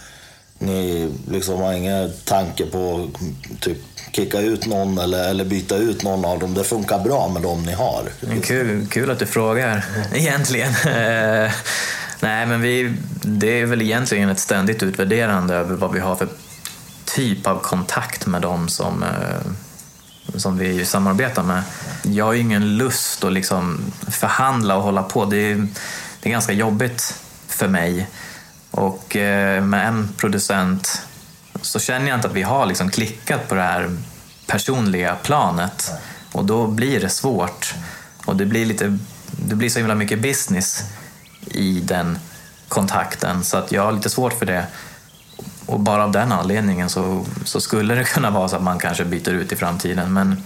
ni 0.62 1.12
liksom 1.28 1.60
har 1.62 1.74
ingen 1.74 2.12
tanke 2.26 2.66
på 2.66 3.10
typ 3.60 3.78
kicka 4.12 4.40
ut 4.40 4.66
någon 4.66 4.98
eller, 4.98 5.30
eller 5.30 5.46
byta 5.46 5.76
ut 5.76 6.04
någon 6.04 6.26
av 6.26 6.40
dem. 6.40 6.54
Det 6.54 6.64
funkar 6.64 7.00
bra 7.00 7.28
med 7.28 7.42
dem 7.42 7.64
ni 7.64 7.74
har. 7.74 8.04
Mm, 8.24 8.42
kul, 8.42 8.88
kul 8.88 9.12
att 9.12 9.20
du 9.20 9.26
frågar, 9.26 9.86
egentligen. 10.14 10.70
Eh, 10.70 11.52
nej, 12.20 12.46
men 12.46 12.62
vi, 12.62 12.94
det 13.22 13.62
är 13.62 13.66
väl 13.66 13.82
egentligen 13.82 14.30
ett 14.30 14.40
ständigt 14.40 14.84
utvärderande 14.84 15.56
över 15.56 15.76
vad 15.76 15.92
vi 15.94 16.00
har 16.00 16.16
för 16.16 16.28
typ 17.06 17.48
av 17.48 17.60
kontakt 17.60 18.26
med 18.26 18.42
dem 18.42 18.70
som, 18.70 19.04
eh, 19.04 19.52
som 20.36 20.58
vi 20.58 20.86
samarbetar 20.86 21.44
med. 21.44 21.64
Jag 22.04 22.26
har 22.26 22.34
ju 22.34 22.40
ingen 22.40 22.78
lust 22.78 23.24
att 23.24 23.34
liksom 23.34 23.94
förhandla 24.10 24.76
och 24.76 24.84
hålla 24.84 25.04
på. 25.04 25.26
Det 25.26 25.38
är, 25.38 25.68
det 26.22 26.30
är 26.30 26.32
ganska 26.32 26.54
jobbigt 26.54 27.16
för 27.48 27.68
mig. 27.68 28.08
Och 28.72 29.16
eh, 29.16 29.64
med 29.64 29.88
en 29.88 30.14
producent 30.18 31.02
så 31.62 31.80
känner 31.80 32.08
jag 32.08 32.18
inte 32.18 32.28
att 32.28 32.34
vi 32.34 32.44
har 32.44 32.66
liksom 32.66 32.90
klickat 32.90 33.48
på 33.48 33.56
det 33.56 33.62
här 33.62 33.98
personliga 34.48 35.16
planet. 35.16 35.92
Och 36.32 36.46
då 36.46 36.68
blir 36.68 37.00
det 37.00 37.10
svårt. 37.10 37.76
Och 38.26 38.36
det 38.36 38.46
blir, 38.46 38.66
lite, 38.66 38.98
det 39.32 39.56
blir 39.56 39.70
så 39.70 39.80
himla 39.80 39.96
mycket 39.96 40.22
business 40.22 40.84
i 41.48 41.80
den 41.80 42.20
kontakten 42.68 43.44
så 43.44 43.58
att 43.58 43.72
jag 43.72 43.84
har 43.86 43.92
lite 43.92 44.10
svårt 44.10 44.34
för 44.34 44.46
det. 44.46 44.66
Och 45.66 45.80
bara 45.80 46.04
av 46.04 46.12
den 46.12 46.32
anledningen 46.32 46.90
så, 46.90 47.26
så 47.46 47.62
skulle 47.62 47.96
det 47.96 48.04
kunna 48.14 48.30
vara 48.30 48.48
så 48.48 48.56
att 48.56 48.64
man 48.64 48.80
kanske 48.80 49.06
byter 49.06 49.30
ut 49.30 49.52
i 49.52 49.56
framtiden. 49.56 50.14
Men 50.14 50.44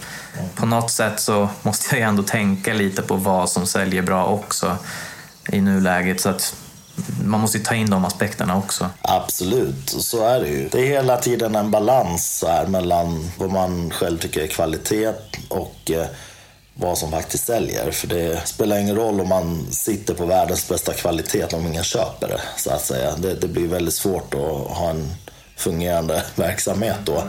på 0.56 0.66
något 0.66 0.92
sätt 0.92 1.20
så 1.20 1.50
måste 1.62 1.98
jag 1.98 2.10
ändå 2.10 2.24
tänka 2.24 2.74
lite 2.74 3.02
på 3.02 3.16
vad 3.16 3.50
som 3.50 3.68
säljer 3.68 4.02
bra 4.02 4.26
också 4.26 4.78
i 5.50 5.62
nuläget. 5.62 6.22
Så 6.22 6.30
att 6.30 6.56
man 7.24 7.40
måste 7.40 7.60
ta 7.60 7.76
in 7.76 7.90
de 7.90 8.06
aspekterna 8.06 8.58
också. 8.58 8.90
Absolut, 9.02 9.90
så 9.90 10.26
är 10.26 10.40
det 10.40 10.48
ju. 10.48 10.70
Det 10.70 10.80
är 10.80 10.88
hela 10.88 11.18
tiden 11.18 11.56
en 11.56 11.72
balans 11.72 12.44
här 12.48 12.68
mellan 12.68 13.32
vad 13.38 13.52
man 13.52 13.92
själv 13.92 14.18
tycker 14.18 14.42
är 14.42 14.48
kvalitet 14.48 15.14
och 15.50 15.92
eh, 15.92 16.08
vad 16.74 16.98
som 16.98 17.12
faktiskt 17.12 17.46
säljer. 17.46 17.92
För 17.92 18.08
det 18.08 18.48
spelar 18.48 18.80
ingen 18.80 18.96
roll 18.96 19.22
om 19.22 19.30
man 19.30 19.68
sitter 19.72 20.14
på 20.14 20.26
världens 20.26 20.70
bästa 20.70 20.94
kvalitet 20.94 21.46
om 21.54 21.68
ingen 21.68 21.84
köper 21.84 22.28
det. 22.28 22.42
Så 22.58 22.72
att 22.72 22.86
säga. 22.86 23.16
Det, 23.18 23.34
det 23.34 23.48
blir 23.48 23.68
väldigt 23.68 23.94
svårt 23.94 24.34
att 24.34 24.78
ha 24.78 24.90
en 24.90 25.16
fungerande 25.56 26.24
verksamhet 26.36 26.98
då. 27.06 27.24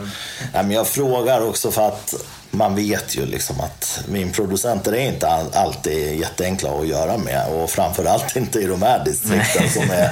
Mm. 0.54 0.70
jag 0.72 0.86
frågar 0.86 1.40
också 1.40 1.70
för 1.70 1.88
att 1.88 2.14
man 2.50 2.74
vet 2.74 3.16
ju 3.16 3.26
liksom 3.26 3.60
att 3.60 4.00
minproducenter 4.08 4.92
är 4.92 5.08
inte 5.08 5.28
alltid 5.52 6.20
jätteenkla 6.20 6.70
att 6.70 6.86
göra 6.86 7.18
med 7.18 7.48
och 7.48 7.70
framförallt 7.70 8.36
inte 8.36 8.60
i 8.60 8.66
de 8.66 8.82
här 8.82 9.04
distrikten 9.04 9.70
som 9.70 9.90
är, 9.90 10.10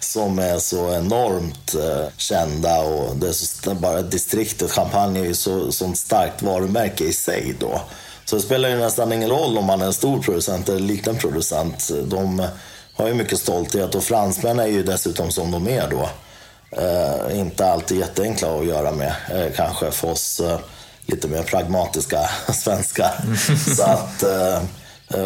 som 0.00 0.38
är 0.38 0.58
så 0.58 0.94
enormt 0.94 1.74
uh, 1.74 2.06
kända 2.16 2.80
och 2.80 3.16
det 3.16 3.28
är 3.28 3.32
så, 3.32 3.74
bara 3.74 4.02
distriktet 4.02 4.70
Champagne 4.70 5.20
är 5.20 5.24
ju 5.24 5.34
så, 5.34 5.72
så 5.72 5.92
starkt 5.92 6.42
varumärke 6.42 7.04
i 7.04 7.12
sig 7.12 7.54
då. 7.60 7.80
Så 8.24 8.36
det 8.36 8.42
spelar 8.42 8.68
ju 8.68 8.76
nästan 8.76 9.12
ingen 9.12 9.30
roll 9.30 9.58
om 9.58 9.64
man 9.64 9.82
är 9.82 9.86
en 9.86 9.92
stor 9.92 10.22
producent 10.22 10.68
eller 10.68 10.80
liten 10.80 11.16
producent. 11.16 11.90
De 12.04 12.46
har 12.94 13.08
ju 13.08 13.14
mycket 13.14 13.38
stolthet 13.38 13.94
och 13.94 14.04
fransmän 14.04 14.58
är 14.58 14.66
ju 14.66 14.82
dessutom 14.82 15.30
som 15.30 15.50
de 15.50 15.68
är 15.68 15.88
då. 15.90 16.08
Eh, 16.76 17.38
inte 17.38 17.66
alltid 17.66 17.98
jätteenkla 17.98 18.58
att 18.58 18.66
göra 18.66 18.92
med, 18.92 19.14
eh, 19.30 19.52
kanske 19.56 19.90
för 19.90 20.10
oss 20.10 20.40
eh, 20.40 20.58
lite 21.06 21.28
mer 21.28 21.42
pragmatiska 21.42 22.30
svenskar. 22.52 23.12
Så 23.76 23.82
att, 23.82 24.22
eh, 24.22 24.62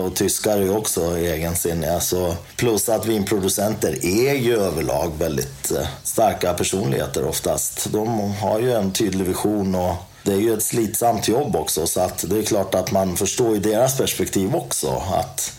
och 0.05 0.17
tyskar 0.17 0.57
är 0.57 0.63
ju 0.63 0.71
också 0.71 1.19
egensinniga. 1.19 2.01
Så, 2.01 2.35
plus 2.57 2.89
att 2.89 3.07
vinproducenter 3.07 4.05
är 4.05 4.35
ju 4.35 4.57
överlag 4.57 5.13
väldigt 5.19 5.71
eh, 5.71 5.87
starka 6.03 6.55
personligheter 6.55 7.25
oftast. 7.25 7.93
De 7.93 8.35
har 8.35 8.61
ju 8.61 8.73
en 8.73 8.93
tydlig 8.93 9.25
vision 9.25 9.75
och 9.75 9.95
det 10.23 10.33
är 10.33 10.41
ju 10.41 10.55
ett 10.55 10.63
slitsamt 10.63 11.29
jobb 11.29 11.57
också 11.57 11.87
så 11.87 12.01
att 12.01 12.25
det 12.29 12.39
är 12.39 12.43
klart 12.43 12.75
att 12.75 12.93
man 12.93 13.17
förstår 13.17 13.57
i 13.57 13.59
deras 13.59 13.97
perspektiv 13.97 14.55
också 14.55 15.03
att 15.15 15.53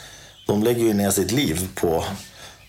de 0.47 0.63
lägger 0.63 0.84
ju 0.84 0.93
ner 0.93 1.12
sitt 1.12 1.32
liv 1.32 1.69
på 1.75 2.03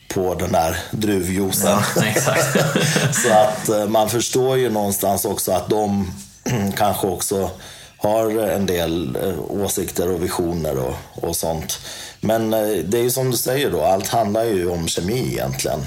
på 0.08 0.34
den 0.34 0.54
här 0.54 0.76
druvjuicen. 0.90 1.78
Ja, 1.96 2.02
så 3.12 3.32
att 3.32 3.68
eh, 3.68 3.88
man 3.88 4.08
förstår 4.08 4.58
ju 4.58 4.70
någonstans 4.70 5.24
också 5.24 5.52
att 5.52 5.68
de 5.68 6.12
kanske 6.76 7.06
också 7.06 7.50
har 7.98 8.30
en 8.30 8.66
del 8.66 9.16
eh, 9.16 9.38
åsikter 9.48 10.12
och 10.12 10.24
visioner 10.24 10.78
och, 10.78 10.94
och 11.14 11.36
sånt. 11.36 11.80
Men 12.20 12.54
eh, 12.54 12.84
det 12.84 12.98
är 12.98 13.02
ju 13.02 13.10
som 13.10 13.30
du 13.30 13.36
säger 13.36 13.70
då, 13.70 13.82
allt 13.82 14.08
handlar 14.08 14.44
ju 14.44 14.70
om 14.70 14.88
kemi 14.88 15.28
egentligen. 15.28 15.80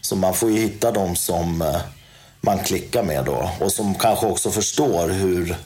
Så 0.00 0.16
man 0.16 0.34
får 0.34 0.50
ju 0.50 0.60
hitta 0.60 0.92
de 0.92 1.16
som 1.16 1.62
eh, 1.62 1.76
man 2.40 2.58
klickar 2.58 3.02
med 3.02 3.24
då 3.24 3.50
och 3.60 3.72
som 3.72 3.94
kanske 3.94 4.26
också 4.26 4.50
förstår 4.50 5.08
hur 5.08 5.56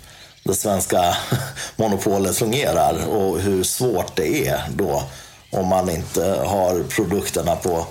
det 0.44 0.54
svenska 0.54 1.16
monopolet 1.76 2.36
fungerar 2.36 3.06
och 3.08 3.40
hur 3.40 3.62
svårt 3.62 4.16
det 4.16 4.48
är 4.48 4.60
då 4.74 5.02
om 5.50 5.66
man 5.66 5.90
inte 5.90 6.22
har 6.46 6.82
produkterna 6.82 7.56
på 7.56 7.86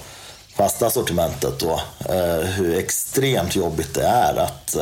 fasta 0.55 0.89
sortimentet 0.89 1.59
då. 1.59 1.81
Hur 2.43 2.77
extremt 2.77 3.55
jobbigt 3.55 3.93
det 3.93 4.03
är 4.03 4.35
att 4.35 4.75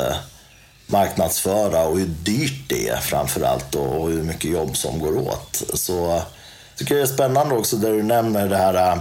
marknadsföra 0.92 1.86
och 1.86 2.00
hur 2.00 2.06
dyrt 2.06 2.70
det 2.70 2.88
är 2.88 2.98
framför 2.98 3.42
allt 3.42 3.76
och 3.76 4.10
hur 4.10 4.24
mycket 4.24 4.52
jobb 4.52 4.78
som 4.78 5.00
går 5.00 5.18
åt. 5.18 5.64
Så 5.74 5.94
jag 5.94 6.22
tycker 6.76 6.96
det 6.96 7.02
är 7.02 7.06
spännande 7.06 7.56
också 7.56 7.76
där 7.76 7.92
du 7.92 8.04
nämner 8.04 8.48
det 8.48 8.58
här 8.58 8.74
eh, 8.74 8.98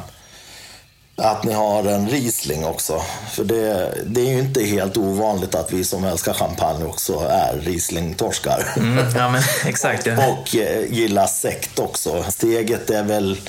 att 1.16 1.44
ni 1.44 1.52
har 1.52 1.84
en 1.84 2.08
Riesling 2.08 2.64
också. 2.64 3.02
För 3.30 3.44
det, 3.44 3.94
det, 4.06 4.20
är 4.20 4.32
ju 4.32 4.38
inte 4.38 4.64
helt 4.64 4.96
ovanligt 4.96 5.54
att 5.54 5.72
vi 5.72 5.84
som 5.84 6.04
älskar 6.04 6.32
champagne 6.32 6.84
också 6.84 7.18
är 7.30 7.60
Riesling-torskar. 7.60 8.66
Mm, 8.76 9.04
ja, 9.16 9.28
men, 9.28 9.42
exakt. 9.66 10.06
Ja. 10.06 10.28
och 10.32 10.56
eh, 10.56 10.92
gillar 10.92 11.26
sekt 11.26 11.78
också. 11.78 12.24
Steget 12.28 12.90
är 12.90 13.02
väl 13.02 13.40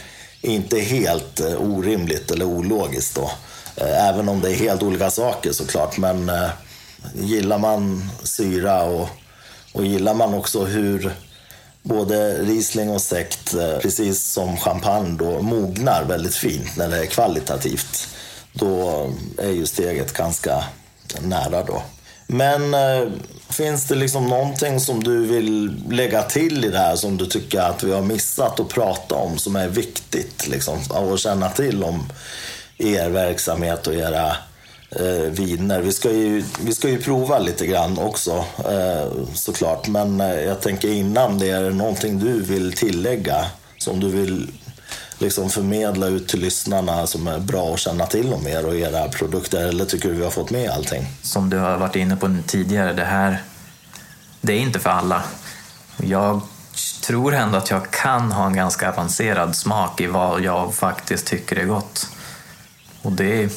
inte 0.42 0.80
helt 0.80 1.40
eh, 1.40 1.62
orimligt 1.62 2.32
eller 2.32 2.46
ologiskt 2.46 3.16
då. 3.16 3.32
Eh, 3.76 4.08
även 4.10 4.30
om 4.30 4.42
det 4.42 4.50
är 4.50 4.56
helt 4.56 4.84
olika 4.84 5.12
saker 5.12 5.52
såklart. 5.52 5.98
Men 5.98 6.32
gillar 7.14 7.58
man 7.58 8.10
syra 8.24 8.84
och, 8.84 9.10
och 9.74 9.86
gillar 9.86 10.14
man 10.14 10.34
också 10.34 10.66
hur 10.66 11.16
både 11.84 12.44
Riesling 12.44 12.90
och 12.90 13.02
sekt, 13.02 13.54
eh, 13.54 13.78
precis 13.78 14.24
som 14.24 14.58
champagne, 14.58 15.18
då 15.18 15.42
mognar 15.42 16.04
väldigt 16.04 16.36
fint 16.36 16.76
när 16.78 16.90
det 16.90 16.98
är 16.98 17.06
kvalitativt. 17.06 18.08
Då 18.54 19.10
är 19.38 19.52
ju 19.52 19.66
steget 19.66 20.14
ganska 20.14 20.64
nära 21.22 21.64
då. 21.64 21.82
Men 22.28 22.74
eh, 22.74 23.12
finns 23.50 23.86
det 23.86 23.96
liksom 23.96 24.26
någonting 24.26 24.80
som 24.80 25.04
du 25.04 25.26
vill 25.26 25.82
lägga 25.90 26.24
till 26.24 26.66
i 26.66 26.70
det 26.70 26.78
här 26.78 26.96
som 26.96 27.18
du 27.18 27.26
tycker 27.26 27.62
att 27.62 27.84
vi 27.84 27.92
har 27.92 28.02
missat 28.02 28.60
att 28.60 28.70
prata 28.70 29.16
om 29.16 29.38
som 29.38 29.56
är 29.56 29.68
viktigt 29.68 30.48
liksom, 30.48 30.80
att 30.90 31.20
känna 31.20 31.50
till 31.50 31.84
om 31.84 32.10
er 32.78 33.10
verksamhet 33.10 33.88
och 33.88 33.94
era 33.94 34.36
eh, 34.92 35.32
viner. 35.32 35.82
Vi 35.82 35.92
ska, 35.92 36.12
ju, 36.12 36.44
vi 36.62 36.74
ska 36.74 36.90
ju 36.90 37.02
prova 37.02 37.40
lite 37.40 37.66
grann 37.66 37.98
också 37.98 38.46
eh, 38.70 39.26
såklart. 39.34 39.88
Men 39.88 40.22
eh, 40.22 40.42
jag 40.42 40.62
tänker 40.62 40.90
innan 40.90 41.40
det, 41.40 41.50
är 41.50 41.64
det 41.64 41.74
någonting 41.74 42.20
du 42.20 42.42
vill 42.42 42.74
tillägga 42.74 43.46
som 43.78 44.00
du 44.00 44.10
vill 44.10 44.52
liksom 45.18 45.50
förmedla 45.50 46.08
ut 46.08 46.28
till 46.28 46.40
lyssnarna 46.40 47.08
som 47.08 47.28
är 47.28 47.40
bra 47.40 47.74
att 47.74 47.80
känna 47.80 48.06
till 48.06 48.34
om 48.34 48.48
er 48.48 48.66
och 48.66 48.76
era 48.76 49.08
produkter? 49.08 49.68
Eller 49.68 49.86
tycker 49.86 50.10
du 50.10 50.16
vi 50.16 50.24
har 50.24 50.32
fått 50.32 50.50
med 50.50 50.70
allting? 50.70 51.06
Som 51.22 51.50
du 51.50 51.58
har 51.58 51.78
varit 51.78 51.96
inne 51.96 52.16
på 52.16 52.38
tidigare, 52.48 52.94
det 52.94 53.06
här 53.06 53.44
det 54.42 54.54
är 54.54 54.60
inte 54.60 54.80
för 54.80 54.90
alla. 54.90 55.24
Jag 55.98 56.42
tror 57.02 57.34
ändå 57.34 57.58
att 57.58 57.70
jag 57.70 57.92
kan 57.92 58.32
ha 58.32 58.46
en 58.46 58.56
ganska 58.56 58.90
avancerad 58.90 59.56
smak 59.56 60.02
i 60.02 60.08
vad 60.08 60.42
jag 60.42 60.76
faktiskt 60.76 61.28
tycker 61.28 61.56
är 61.56 61.66
gott. 61.66 62.08
Och 63.02 63.12
det, 63.12 63.50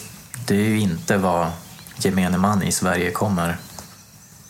det 0.47 0.55
är 0.55 0.69
ju 0.69 0.81
inte 0.81 1.17
vad 1.17 1.51
gemene 1.99 2.39
man 2.39 2.63
i 2.63 2.73
Sverige 2.73 3.11
kommer 3.11 3.57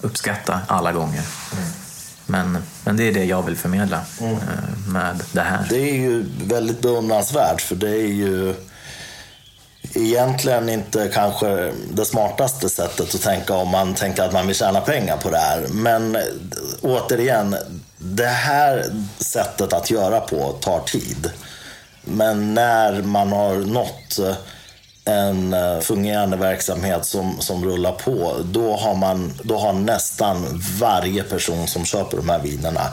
uppskatta 0.01 0.61
alla 0.69 0.93
gånger. 0.93 1.23
Mm. 1.53 1.69
Men, 2.27 2.63
men 2.85 2.97
det 2.97 3.05
är 3.09 3.13
det 3.13 3.25
jag 3.25 3.43
vill 3.43 3.57
förmedla 3.57 4.01
mm. 4.21 4.37
med 4.89 5.23
det 5.33 5.41
här. 5.41 5.67
Det 5.69 5.91
är 5.91 5.95
ju 5.95 6.25
väldigt 6.45 6.83
beundransvärt 6.83 7.61
för 7.61 7.75
det 7.77 7.91
är 7.91 8.13
ju 8.13 8.55
egentligen 9.95 10.69
inte 10.69 11.11
kanske 11.15 11.73
det 11.91 12.05
smartaste 12.05 12.69
sättet 12.69 13.15
att 13.15 13.23
tänka 13.23 13.55
om 13.55 13.69
man 13.69 13.95
tänker 13.95 14.23
att 14.23 14.33
man 14.33 14.47
vill 14.47 14.57
tjäna 14.57 14.81
pengar 14.81 15.17
på 15.17 15.31
det 15.31 15.39
här. 15.39 15.67
Men 15.71 16.17
återigen, 16.81 17.57
det 17.99 18.27
här 18.27 18.85
sättet 19.19 19.73
att 19.73 19.91
göra 19.91 20.21
på 20.21 20.53
tar 20.53 20.81
tid. 20.81 21.31
Men 22.05 22.55
när 22.55 23.03
man 23.03 23.33
har 23.33 23.57
nått 23.57 24.19
en 25.05 25.53
eh, 25.53 25.81
fungerande 25.81 26.37
verksamhet 26.37 27.05
som, 27.05 27.41
som 27.41 27.65
rullar 27.65 27.93
på, 27.93 28.37
då 28.45 28.77
har, 28.77 28.95
man, 28.95 29.33
då 29.43 29.59
har 29.59 29.73
nästan 29.73 30.63
varje 30.81 31.23
person 31.23 31.67
som 31.69 31.85
köper 31.85 32.17
de 32.17 32.29
här 32.29 32.39
vinerna 32.39 32.93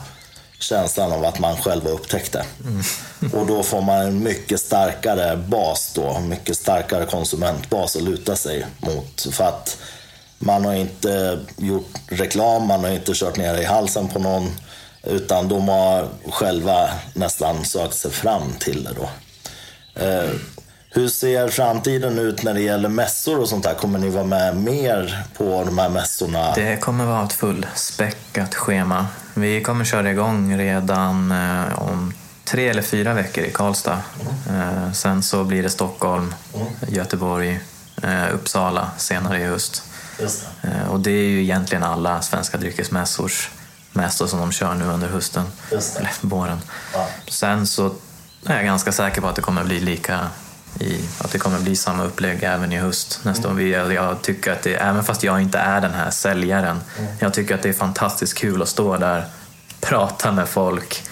känslan 0.60 1.12
av 1.12 1.26
att 1.26 1.40
man 1.40 1.58
själv 1.58 1.84
har 1.84 1.92
upptäckt 1.92 2.32
det. 2.32 2.46
Mm. 2.64 3.34
Och 3.34 3.48
då 3.48 3.64
får 3.64 3.82
man 3.82 3.98
en 3.98 4.24
mycket 4.24 4.60
starkare 4.60 5.38
bas 5.38 5.92
då, 5.96 6.20
mycket 6.20 6.58
starkare 6.58 7.06
konsumentbas 7.06 7.96
att 7.96 8.02
luta 8.02 8.36
sig 8.36 8.66
mot. 8.80 9.28
För 9.32 9.44
att 9.44 9.78
man 10.38 10.66
har 10.66 10.74
inte 10.74 11.40
gjort 11.58 11.94
reklam, 12.08 12.68
man 12.68 12.84
har 12.84 12.92
inte 12.92 13.12
kört 13.16 13.38
ner 13.38 13.56
i 13.62 13.66
halsen 13.66 14.08
på 14.08 14.20
någon. 14.20 14.52
Utan 15.04 15.48
de 15.48 15.68
har 15.68 16.08
själva 16.32 16.90
nästan 17.14 17.66
sökt 17.66 17.96
sig 17.96 18.12
fram 18.12 18.54
till 18.60 18.84
det 18.84 18.94
då. 18.94 19.10
Eh, 20.92 21.02
hur 21.02 21.08
ser 21.08 21.48
framtiden 21.48 22.20
ut 22.20 22.44
när 22.44 22.54
det 22.54 22.62
gäller 22.62 22.90
mässor 22.90 23.40
och 23.40 23.50
sånt 23.50 23.64
där? 23.64 23.74
Kommer 23.74 24.00
ni 24.00 24.10
vara 24.10 24.24
med 24.24 24.58
mer 24.58 25.24
på 25.38 25.64
de 25.66 25.78
här 25.78 25.90
mässorna? 25.90 26.54
Det 26.56 26.78
kommer 26.78 27.06
vara 27.06 27.26
ett 27.26 27.34
fullspäckat 27.34 28.56
schema. 28.56 29.08
Vi 29.34 29.62
kommer 29.62 29.86
köra 29.86 30.12
igång 30.12 30.58
redan 30.58 31.32
eh, 31.32 31.82
om 31.82 32.14
tre 32.46 32.70
eller 32.70 32.82
fyra 32.82 33.14
veckor 33.14 33.44
i 33.44 33.52
Karlstad. 33.52 34.02
Mm. 34.50 34.94
sen 34.94 35.24
så 35.24 35.44
blir 35.44 35.64
det 35.64 35.70
Stockholm, 35.70 36.34
mm. 36.56 36.68
Göteborg, 36.88 37.60
eh, 38.04 38.34
Uppsala 38.34 38.92
senare 38.98 39.40
i 39.40 39.46
höst. 39.46 39.84
Det. 40.18 40.90
och 40.90 41.00
det 41.00 41.12
är 41.12 41.30
ju 41.30 41.42
egentligen 41.42 41.84
alla 41.84 42.22
svenska 42.22 42.58
dryckesmässors 42.58 43.50
mässor 43.92 44.28
som 44.28 44.40
de 44.40 44.52
kör 44.52 44.74
nu 44.74 44.86
under 44.86 45.08
hösten, 45.08 45.46
eller 45.72 46.12
våren. 46.22 46.62
Ja. 46.94 47.08
Sen 47.28 47.68
så 47.68 47.96
är 48.46 48.56
jag 48.56 48.66
ganska 48.66 48.92
säker 48.92 49.22
på 49.22 49.28
att 49.28 49.36
det 49.36 49.42
kommer 49.42 49.64
bli 49.64 49.80
lika 49.80 50.30
i 50.80 51.02
att 51.18 51.32
det 51.32 51.40
kommer 51.40 51.60
bli 51.60 51.76
samma 51.76 52.04
upplägg 52.04 52.44
även 52.44 52.72
i 52.72 52.78
höst 52.78 53.20
nästa 53.24 53.50
mm. 53.50 53.74
år. 53.74 53.94
Jag 53.94 54.22
tycker 54.22 54.52
att 54.52 54.62
det, 54.62 54.76
även 54.76 55.04
fast 55.04 55.24
jag 55.24 55.42
inte 55.42 55.58
är 55.58 55.82
den 55.82 55.94
här 55.94 56.12
säljaren, 56.12 56.82
mm. 56.98 57.12
jag 57.20 57.34
tycker 57.34 57.56
att 57.56 57.62
det 57.62 57.70
är 57.70 57.74
fantastiskt 57.74 58.38
kul 58.38 58.62
att 58.62 58.70
stå 58.70 58.98
där, 58.98 59.26
prata 59.82 60.32
med 60.32 60.48
folk, 60.48 61.04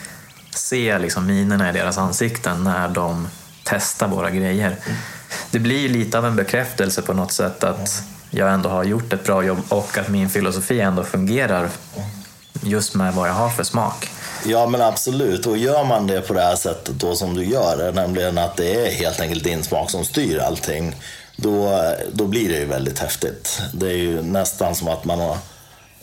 se 0.49 0.99
liksom 0.99 1.25
minerna 1.25 1.69
i 1.69 1.73
deras 1.73 1.97
ansikten 1.97 2.63
när 2.63 2.87
de 2.89 3.27
testar 3.63 4.07
våra 4.07 4.29
grejer. 4.29 4.67
Mm. 4.85 4.97
Det 5.51 5.59
blir 5.59 5.89
lite 5.89 6.17
av 6.17 6.25
en 6.25 6.35
bekräftelse 6.35 7.01
på 7.01 7.13
något 7.13 7.31
sätt 7.31 7.63
att 7.63 8.03
jag 8.29 8.53
ändå 8.53 8.69
har 8.69 8.83
gjort 8.83 9.13
ett 9.13 9.23
bra 9.23 9.43
jobb 9.43 9.59
och 9.69 9.97
att 9.97 10.09
min 10.09 10.29
filosofi 10.29 10.79
ändå 10.79 11.03
fungerar 11.03 11.69
just 12.61 12.95
med 12.95 13.13
vad 13.13 13.29
jag 13.29 13.33
har 13.33 13.49
för 13.49 13.63
smak. 13.63 14.09
Ja 14.49 14.67
men 14.67 14.81
absolut, 14.81 15.45
och 15.45 15.57
gör 15.57 15.83
man 15.83 16.07
det 16.07 16.21
på 16.21 16.33
det 16.33 16.41
här 16.41 16.55
sättet 16.55 16.95
då 16.99 17.15
som 17.15 17.35
du 17.35 17.45
gör, 17.45 17.91
nämligen 17.91 18.37
att 18.37 18.57
det 18.57 18.85
är 18.85 18.91
helt 18.91 19.19
enkelt 19.19 19.43
din 19.43 19.63
smak 19.63 19.91
som 19.91 20.05
styr 20.05 20.39
allting, 20.39 20.95
då, 21.35 21.83
då 22.13 22.25
blir 22.25 22.49
det 22.49 22.57
ju 22.57 22.65
väldigt 22.65 22.99
häftigt. 22.99 23.61
Det 23.73 23.87
är 23.87 23.97
ju 23.97 24.21
nästan 24.21 24.75
som 24.75 24.87
att 24.87 25.05
man 25.05 25.19
har 25.19 25.37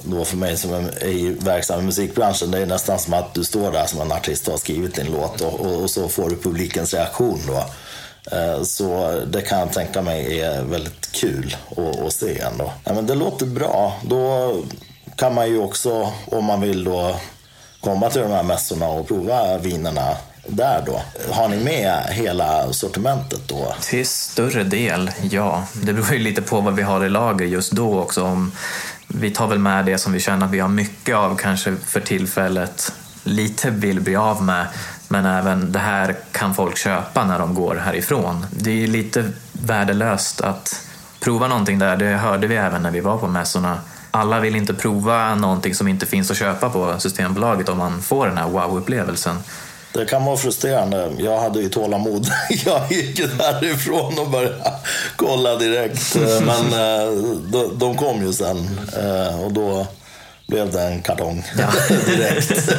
då 0.03 0.25
för 0.25 0.37
mig 0.37 0.57
som 0.57 0.73
är 0.73 1.45
verksam 1.45 1.81
i 1.81 1.83
musikbranschen, 1.83 2.51
det 2.51 2.59
är 2.59 2.67
nästan 2.67 2.99
som 2.99 3.15
att 3.15 3.35
du 3.35 3.45
står 3.45 3.73
där 3.73 3.87
som 3.87 4.01
en 4.01 4.13
artist 4.13 4.47
och 4.47 4.53
har 4.53 4.59
skrivit 4.59 4.95
din 4.95 5.13
låt 5.13 5.41
och, 5.41 5.61
och, 5.61 5.83
och 5.83 5.91
så 5.91 6.09
får 6.09 6.31
du 6.31 6.37
publikens 6.37 6.95
reaktion 6.95 7.41
då. 7.47 7.65
Eh, 8.37 8.63
så 8.63 9.21
det 9.27 9.43
kan 9.43 9.59
jag 9.59 9.73
tänka 9.73 10.03
mig 10.03 10.41
är 10.41 10.63
väldigt 10.63 11.13
kul 11.13 11.57
att, 11.71 12.01
att 12.01 12.13
se 12.13 12.39
ändå. 12.39 12.73
Ja, 12.85 12.95
men 12.95 13.07
det 13.07 13.15
låter 13.15 13.47
bra. 13.47 14.01
Då 14.05 14.55
kan 15.17 15.35
man 15.35 15.49
ju 15.49 15.59
också, 15.59 16.13
om 16.27 16.45
man 16.45 16.61
vill 16.61 16.85
då 16.85 17.17
komma 17.85 18.11
till 18.11 18.23
de 18.23 18.31
här 18.31 18.43
mässorna 18.43 18.87
och 18.87 19.09
prova 19.09 19.59
vinerna 19.59 20.17
där 20.47 20.83
då? 20.87 21.03
Har 21.31 21.49
ni 21.49 21.65
med 21.65 22.03
hela 22.11 22.73
sortimentet 22.73 23.49
då? 23.49 23.75
Till 23.81 24.07
större 24.07 24.65
del, 24.65 25.11
ja. 25.31 25.65
Det 25.73 25.93
beror 25.93 26.13
ju 26.13 26.19
lite 26.19 26.43
på 26.43 26.61
vad 26.61 26.75
vi 26.75 26.83
har 26.83 27.05
i 27.05 27.09
lager 27.09 27.47
just 27.47 27.73
då 27.73 28.01
också. 28.01 28.25
Om 28.25 28.53
vi 29.09 29.31
tar 29.31 29.47
väl 29.47 29.59
med 29.59 29.85
det 29.85 29.99
som 29.99 30.13
vi 30.13 30.21
känner 30.21 30.47
att 30.47 30.53
vi 30.53 30.61
har 30.61 30.69
mycket 30.69 31.17
av 31.17 31.37
kanske 31.37 31.77
för 31.87 32.01
tillfället. 32.01 32.93
Lite 33.23 33.71
vill 33.71 34.01
bli 34.01 34.17
av 34.17 34.43
med, 34.43 34.67
men 35.09 35.27
även 35.27 35.73
det 35.73 35.79
här 35.79 36.17
kan 36.33 36.55
folk 36.55 36.77
köpa 36.77 37.25
när 37.25 37.39
de 37.39 37.55
går 37.55 37.75
härifrån. 37.77 38.47
Det 38.51 38.83
är 38.83 38.87
lite 38.87 39.33
värdelöst 39.53 40.41
att 40.41 40.81
prova 41.21 41.49
någonting 41.49 41.79
där. 41.79 41.97
Det 41.97 42.07
hörde 42.07 42.47
vi 42.47 42.57
även 42.57 42.83
när 42.83 42.91
vi 42.91 43.01
var 43.01 43.19
på 43.19 43.27
mässorna 43.27 43.79
alla 44.15 44.41
vill 44.41 44.57
inte 44.57 44.75
prova 44.75 45.35
någonting 45.35 45.75
som 45.75 45.89
inte 45.89 46.07
finns 46.07 46.31
att 46.31 46.37
köpa 46.37 46.71
på 46.71 46.95
Systembolaget 46.99 47.69
om 47.69 47.79
man 47.79 48.03
får 48.03 48.27
den 48.27 48.39
här 48.39 48.49
wow-upplevelsen. 48.49 49.37
Det 49.93 50.05
kan 50.05 50.25
vara 50.25 50.37
frustrerande. 50.37 51.11
Jag 51.19 51.41
hade 51.41 51.61
ju 51.61 51.69
tålamod. 51.69 52.27
Jag 52.65 52.93
gick 52.93 53.17
därifrån 53.39 54.19
och 54.19 54.31
började 54.31 54.73
kolla 55.17 55.57
direkt. 55.57 56.17
Men 56.47 56.73
eh, 56.73 57.13
de 57.75 57.97
kom 57.97 58.27
ju 58.27 58.33
sen 58.33 58.81
eh, 58.97 59.45
och 59.45 59.53
då 59.53 59.87
blev 60.47 60.73
det 60.73 60.83
en 60.83 61.03
kartong 61.03 61.47
ja. 61.59 61.73
direkt. 62.07 62.71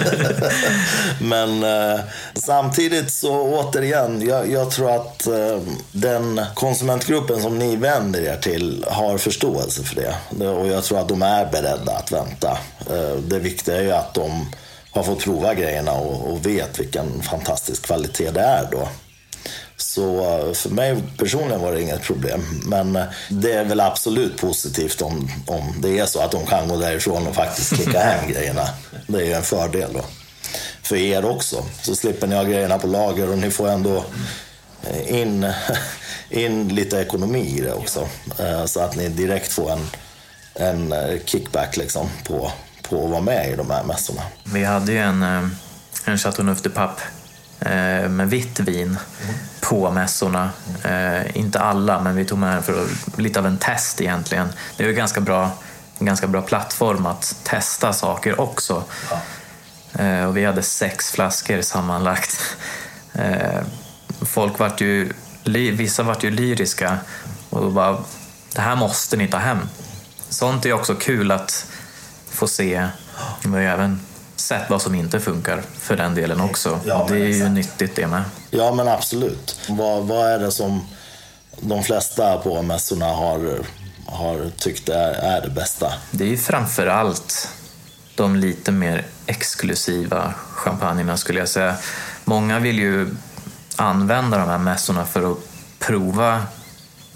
Men 1.22 1.63
eh, 1.63 1.99
samtidigt 2.34 3.11
så 3.11 3.41
återigen, 3.41 4.28
jag, 4.28 4.51
jag 4.51 4.72
tror 4.72 4.95
att 4.95 5.28
eh, 5.28 5.59
den 5.91 6.41
konsumentgruppen 6.53 7.41
som 7.41 7.59
ni 7.59 7.76
vänder 7.76 8.22
er 8.22 8.38
till 8.38 8.86
har 8.88 9.18
förståelse 9.18 9.84
för 9.84 9.95
det. 9.95 10.47
Och 10.47 10.68
jag 10.68 10.84
tror 10.84 10.99
att 10.99 11.09
de 11.09 11.22
är 11.22 11.51
beredda 11.51 11.91
att 11.91 12.11
vänta. 12.11 12.57
Eh, 12.89 13.16
det 13.28 13.39
viktiga 13.39 13.78
är 13.78 13.82
ju 13.82 13.91
att 13.91 14.13
de 14.13 14.45
har 14.91 15.03
fått 15.03 15.24
prova 15.24 15.53
grejerna 15.53 15.91
och, 15.91 16.32
och 16.32 16.45
vet 16.45 16.80
vilken 16.80 17.22
fantastisk 17.22 17.86
kvalitet 17.86 18.32
det 18.32 18.41
är 18.41 18.68
då. 18.72 18.88
Så 19.96 20.20
eh, 20.20 20.54
för 20.54 20.70
mig 20.70 21.04
personligen 21.18 21.62
var 21.62 21.72
det 21.72 21.82
inget 21.82 22.02
problem. 22.02 22.62
Men 22.66 22.96
eh, 22.96 23.04
det 23.30 23.52
är 23.52 23.64
väl 23.64 23.80
absolut 23.80 24.38
positivt 24.38 25.02
om, 25.02 25.30
om 25.48 25.82
det 25.82 26.00
är 26.00 26.06
så 26.06 26.20
att 26.20 26.32
de 26.32 26.46
kan 26.46 26.68
gå 26.68 26.78
därifrån 26.78 27.28
och 27.28 27.36
faktiskt 27.36 27.76
klicka 27.76 28.00
hem 28.00 28.28
grejerna. 28.32 28.70
Det 29.08 29.18
är 29.18 29.26
ju 29.26 29.34
en 29.34 29.43
fördel 29.43 29.93
då. 29.93 30.06
För 30.84 30.96
er 30.96 31.26
också. 31.26 31.64
Så 31.82 31.96
slipper 31.96 32.28
ni 32.28 32.36
ha 32.36 32.43
grejerna 32.43 32.78
på 32.78 32.88
lager 32.88 33.30
och 33.30 33.38
ni 33.38 33.52
får 33.52 33.70
ändå 33.70 34.06
eh, 34.84 35.22
in, 35.22 35.52
in 36.30 36.68
lite 36.68 36.98
ekonomi 36.98 37.56
i 37.58 37.62
det 37.62 37.74
också. 37.74 38.08
Så 38.66 38.80
att 38.80 38.96
ni 38.96 39.10
direkt 39.10 39.52
får 39.52 39.72
en, 39.72 39.88
en 40.54 40.93
kickback 41.26 41.78
liksom 41.78 42.10
på, 42.28 42.52
på 42.82 43.06
att 43.06 43.12
vara 43.12 43.22
med 43.22 43.52
i 43.52 43.56
de 43.56 43.72
här 43.72 43.84
mässorna. 43.84 44.22
Vi 44.43 44.64
hade 44.64 44.91
ju 44.91 44.98
en, 44.98 45.24
en 46.06 46.18
Chateau 46.18 46.46
Neuf 46.46 46.62
de 46.62 46.70
Pape 46.70 47.02
Eh, 47.60 48.10
med 48.10 48.30
vitt 48.30 48.60
vin 48.60 48.97
på 49.62 49.91
mässorna. 49.91 50.49
Eh, 50.84 51.38
inte 51.38 51.60
alla, 51.60 52.01
men 52.01 52.16
vi 52.16 52.26
tog 52.26 52.38
med 52.38 52.66
för 52.66 52.88
lite 53.18 53.39
av 53.39 53.45
en 53.45 53.58
test 53.58 54.01
egentligen. 54.01 54.47
Det 54.78 54.84
är 54.84 54.88
ju 54.88 54.93
ganska 54.93 55.22
bra, 55.22 55.51
en 55.99 56.06
ganska 56.06 56.28
bra 56.28 56.41
plattform 56.41 57.06
att 57.06 57.36
testa 57.43 57.93
saker 57.93 58.41
också. 58.41 58.84
Ja. 59.10 59.20
Eh, 60.03 60.26
och 60.26 60.38
vi 60.38 60.45
hade 60.45 60.62
sex 60.62 61.12
flaskor 61.12 61.62
sammanlagt. 61.62 62.39
Eh, 63.14 63.62
folk 64.22 64.60
vart 64.60 64.82
ju, 64.82 65.14
vissa 65.74 66.03
vart 66.03 66.24
ju 66.24 66.32
lyriska 66.32 66.97
och 67.49 67.72
bara, 67.72 67.97
det 68.53 68.62
här 68.62 68.76
måste 68.76 69.18
ni 69.18 69.28
ta 69.28 69.38
hem. 69.38 69.60
Sånt 70.30 70.66
är 70.66 70.74
också 70.74 70.95
kul 70.95 71.32
att 71.32 71.66
få 72.32 72.47
se. 72.47 72.88
Vi 73.43 73.49
har 73.49 73.60
även 73.60 73.99
sett 74.36 74.70
vad 74.70 74.82
som 74.82 74.96
inte 74.96 75.20
funkar 75.20 75.62
för 75.80 75.98
den 75.98 76.16
delen 76.16 76.42
också. 76.42 76.80
Ja, 76.86 77.06
det 77.10 77.16
är 77.16 77.28
ju 77.28 77.50
nyttigt 77.50 77.96
det 77.96 78.08
med. 78.08 78.24
Ja 78.50 78.74
men 78.74 78.88
absolut. 78.88 79.60
Vad, 79.70 80.04
vad 80.04 80.32
är 80.32 80.40
det 80.40 80.52
som 80.52 80.88
de 81.60 81.84
flesta 81.84 82.38
på 82.38 82.62
mässorna 82.62 83.06
har 83.06 83.60
har 84.06 84.50
tyckt 84.58 84.90
är, 84.90 85.14
är 85.14 85.42
det 85.42 85.50
bästa? 85.50 85.94
Det 86.12 86.24
är 86.24 86.28
ju 86.28 86.38
framför 86.38 86.88
allt 86.88 87.50
de 88.16 88.36
lite 88.36 88.72
mer 88.72 89.06
exklusiva 89.26 90.34
champagnerna 90.54 91.18
skulle 91.18 91.40
jag 91.40 91.50
säga. 91.50 91.76
Många 92.26 92.60
vill 92.60 92.80
ju 92.80 93.16
använda 93.76 94.38
de 94.38 94.50
här 94.50 94.58
mässorna 94.58 95.06
för 95.06 95.32
att 95.32 95.38
prova 95.80 96.44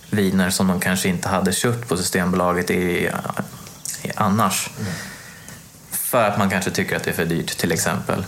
viner 0.09 0.49
som 0.49 0.67
de 0.67 0.79
kanske 0.79 1.09
inte 1.09 1.29
hade 1.29 1.53
köpt 1.53 1.89
på 1.89 1.97
Systembolaget 1.97 2.69
i, 2.69 3.09
i 4.03 4.11
annars. 4.15 4.69
Mm. 4.79 4.91
För 6.09 6.23
att 6.23 6.37
man 6.37 6.49
kanske 6.49 6.71
tycker 6.71 6.95
att 6.95 7.03
det 7.03 7.09
är 7.09 7.15
för 7.15 7.25
dyrt 7.25 7.57
till 7.57 7.71
exempel. 7.71 8.25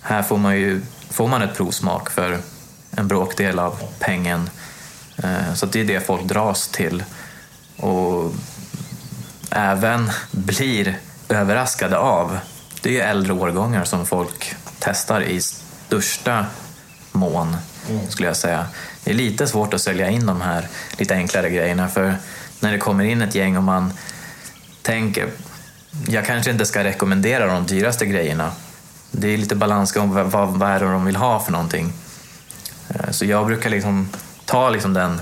Här 0.00 0.22
får 0.22 0.38
man 0.38 0.56
ju 0.56 0.80
får 1.10 1.28
man 1.28 1.42
ett 1.42 1.56
provsmak 1.56 2.10
för 2.10 2.38
en 2.90 3.08
bråkdel 3.08 3.58
av 3.58 3.82
pengen. 3.98 4.50
Eh, 5.16 5.54
så 5.54 5.66
det 5.66 5.80
är 5.80 5.84
det 5.84 6.06
folk 6.06 6.22
dras 6.22 6.68
till. 6.68 7.04
Och 7.76 8.32
även 9.50 10.10
blir 10.30 10.98
överraskade 11.28 11.98
av. 11.98 12.38
Det 12.80 13.00
är 13.00 13.08
äldre 13.08 13.32
årgångar 13.32 13.84
som 13.84 14.06
folk 14.06 14.54
testar 14.78 15.22
i 15.22 15.40
största 15.40 16.46
mån, 17.12 17.56
mm. 17.88 18.10
skulle 18.10 18.28
jag 18.28 18.36
säga. 18.36 18.66
Det 19.04 19.10
är 19.10 19.14
lite 19.14 19.46
svårt 19.46 19.74
att 19.74 19.80
sälja 19.80 20.10
in 20.10 20.26
de 20.26 20.40
här 20.40 20.68
lite 20.98 21.14
enklare 21.14 21.50
grejerna 21.50 21.88
för 21.88 22.14
när 22.60 22.72
det 22.72 22.78
kommer 22.78 23.04
in 23.04 23.22
ett 23.22 23.34
gäng 23.34 23.56
och 23.56 23.62
man 23.62 23.92
tänker 24.82 25.28
jag 26.08 26.26
kanske 26.26 26.50
inte 26.50 26.66
ska 26.66 26.84
rekommendera 26.84 27.46
de 27.46 27.66
dyraste 27.66 28.06
grejerna. 28.06 28.52
Det 29.10 29.28
är 29.28 29.38
lite 29.38 29.56
balansgång, 29.56 30.30
vad, 30.30 30.48
vad 30.48 30.70
är 30.70 30.80
det 30.80 30.86
de 30.86 31.04
vill 31.04 31.16
ha 31.16 31.40
för 31.40 31.52
någonting? 31.52 31.92
Eh, 32.88 33.10
så 33.10 33.24
jag 33.24 33.46
brukar 33.46 33.70
liksom 33.70 34.08
ta 34.44 34.70
liksom 34.70 34.94
den 34.94 35.20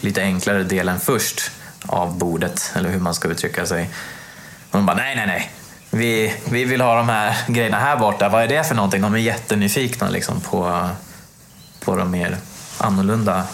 lite 0.00 0.22
enklare 0.22 0.62
delen 0.62 1.00
först 1.00 1.50
av 1.86 2.18
bordet, 2.18 2.72
eller 2.76 2.90
hur 2.90 3.00
man 3.00 3.14
ska 3.14 3.28
uttrycka 3.28 3.66
sig. 3.66 3.90
Och 4.70 4.78
de 4.78 4.86
bara, 4.86 4.96
nej, 4.96 5.16
nej, 5.16 5.26
nej. 5.26 5.52
Vi, 5.90 6.34
vi 6.50 6.64
vill 6.64 6.80
ha 6.80 6.96
de 6.96 7.08
här 7.08 7.36
grejerna 7.46 7.78
här 7.78 7.96
borta. 7.96 8.28
Vad 8.28 8.42
är 8.42 8.48
det 8.48 8.64
för 8.64 8.74
någonting? 8.74 9.02
De 9.02 9.14
är 9.14 9.18
jättenyfikna 9.18 10.08
liksom 10.08 10.40
på, 10.40 10.88
på 11.80 11.96
de 11.96 12.10
mer 12.10 12.36
annorlunda 12.78 13.44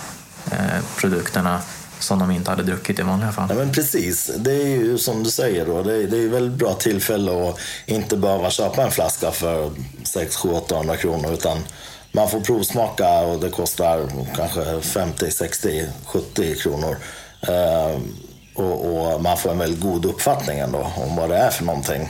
eh, 0.50 0.84
produkterna 0.96 1.60
som 2.00 2.18
de 2.18 2.30
inte 2.30 2.50
hade 2.50 2.62
druckit 2.62 2.98
i 2.98 3.02
vanliga 3.02 3.32
fall. 3.32 3.46
Ja, 3.48 3.54
men 3.54 3.72
precis, 3.72 4.30
det 4.36 4.52
är 4.52 4.66
ju 4.66 4.98
som 4.98 5.22
du 5.22 5.30
säger 5.30 5.66
då. 5.66 5.82
Det 5.82 5.94
är, 5.94 6.06
det 6.06 6.18
är 6.18 6.28
väldigt 6.28 6.58
bra 6.58 6.74
tillfälle 6.74 7.48
att 7.48 7.58
inte 7.86 8.16
behöva 8.16 8.50
köpa 8.50 8.82
en 8.82 8.90
flaska 8.90 9.30
för 9.30 9.70
6, 10.04 10.36
7, 10.36 10.48
800 10.48 10.96
kronor 10.96 11.32
utan 11.32 11.58
man 12.12 12.28
får 12.28 12.40
provsmaka 12.40 13.20
och 13.20 13.40
det 13.40 13.50
kostar 13.50 14.08
kanske 14.36 14.80
50, 14.80 15.30
60, 15.30 15.86
70 16.06 16.54
kronor. 16.54 16.96
Eh, 17.40 18.00
och, 18.54 18.86
och, 18.86 19.22
man 19.22 19.36
får 19.36 19.50
en 19.50 19.58
väldigt 19.58 19.80
god 19.80 20.04
uppfattning 20.04 20.58
ändå 20.58 20.90
om 20.96 21.16
vad 21.16 21.30
det 21.30 21.36
är 21.36 21.50
för 21.50 21.64
någonting. 21.64 22.08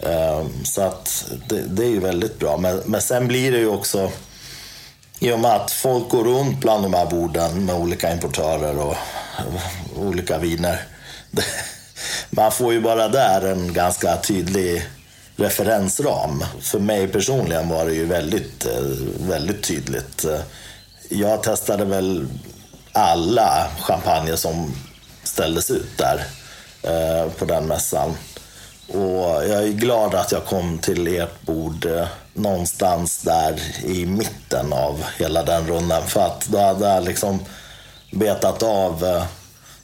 Eh, 0.00 0.46
så 0.64 0.82
att 0.82 1.24
det, 1.48 1.60
det, 1.60 1.84
är 1.84 1.90
ju 1.90 2.00
väldigt 2.00 2.38
bra. 2.38 2.56
Men, 2.56 2.82
men 2.86 3.02
sen 3.02 3.28
blir 3.28 3.52
det 3.52 3.58
ju 3.58 3.68
också 3.68 4.10
i 5.22 5.32
och 5.32 5.40
med 5.40 5.50
att 5.50 5.70
folk 5.70 6.08
går 6.08 6.24
runt 6.24 6.60
bland 6.60 6.84
de 6.84 6.94
här 6.94 7.06
borden 7.06 7.64
med 7.64 7.74
olika 7.74 8.12
importörer 8.12 8.78
och 8.78 8.96
olika 9.96 10.38
viner. 10.38 10.82
Man 12.30 12.52
får 12.52 12.72
ju 12.72 12.80
bara 12.80 13.08
där 13.08 13.52
en 13.52 13.72
ganska 13.72 14.16
tydlig 14.16 14.86
referensram. 15.36 16.44
För 16.60 16.78
mig 16.78 17.08
personligen 17.08 17.68
var 17.68 17.86
det 17.86 17.94
ju 17.94 18.06
väldigt, 18.06 18.66
eh, 18.66 18.82
väldigt 19.28 19.62
tydligt. 19.62 20.26
Jag 21.08 21.42
testade 21.42 21.84
väl 21.84 22.26
alla 22.92 23.66
champagner 23.80 24.36
som 24.36 24.74
ställdes 25.22 25.70
ut 25.70 25.98
där 25.98 26.24
eh, 26.82 27.30
på 27.30 27.44
den 27.44 27.66
mässan. 27.66 28.16
Och 28.88 29.44
jag 29.48 29.62
är 29.62 29.72
glad 29.72 30.14
att 30.14 30.32
jag 30.32 30.44
kom 30.44 30.78
till 30.78 31.06
ert 31.08 31.42
bord 31.42 31.86
eh, 31.86 32.06
någonstans 32.34 33.18
där 33.18 33.60
i 33.84 34.06
mitten 34.06 34.72
av 34.72 35.04
hela 35.18 35.42
den 35.42 35.66
rundan. 35.66 36.02
För 36.06 36.26
att 36.26 36.46
då 36.46 36.58
hade 36.58 36.88
jag 36.88 37.04
liksom 37.04 37.40
betat 38.10 38.62
av 38.62 39.04
eh, 39.04 39.24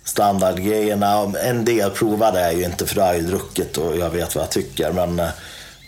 standardgrejerna. 0.05 1.33
En 1.45 1.65
del 1.65 1.91
provade 1.91 2.41
jag 2.41 2.55
ju 2.55 2.65
inte 2.65 2.87
för 2.87 2.95
det 2.95 3.01
har 3.01 3.13
jag 3.13 3.23
ju 3.23 3.27
druckit 3.27 3.77
och 3.77 3.97
jag 3.97 4.11
vet 4.11 4.35
vad 4.35 4.45
jag 4.45 4.51
tycker. 4.51 4.93
Men 4.93 5.19
eh, 5.19 5.29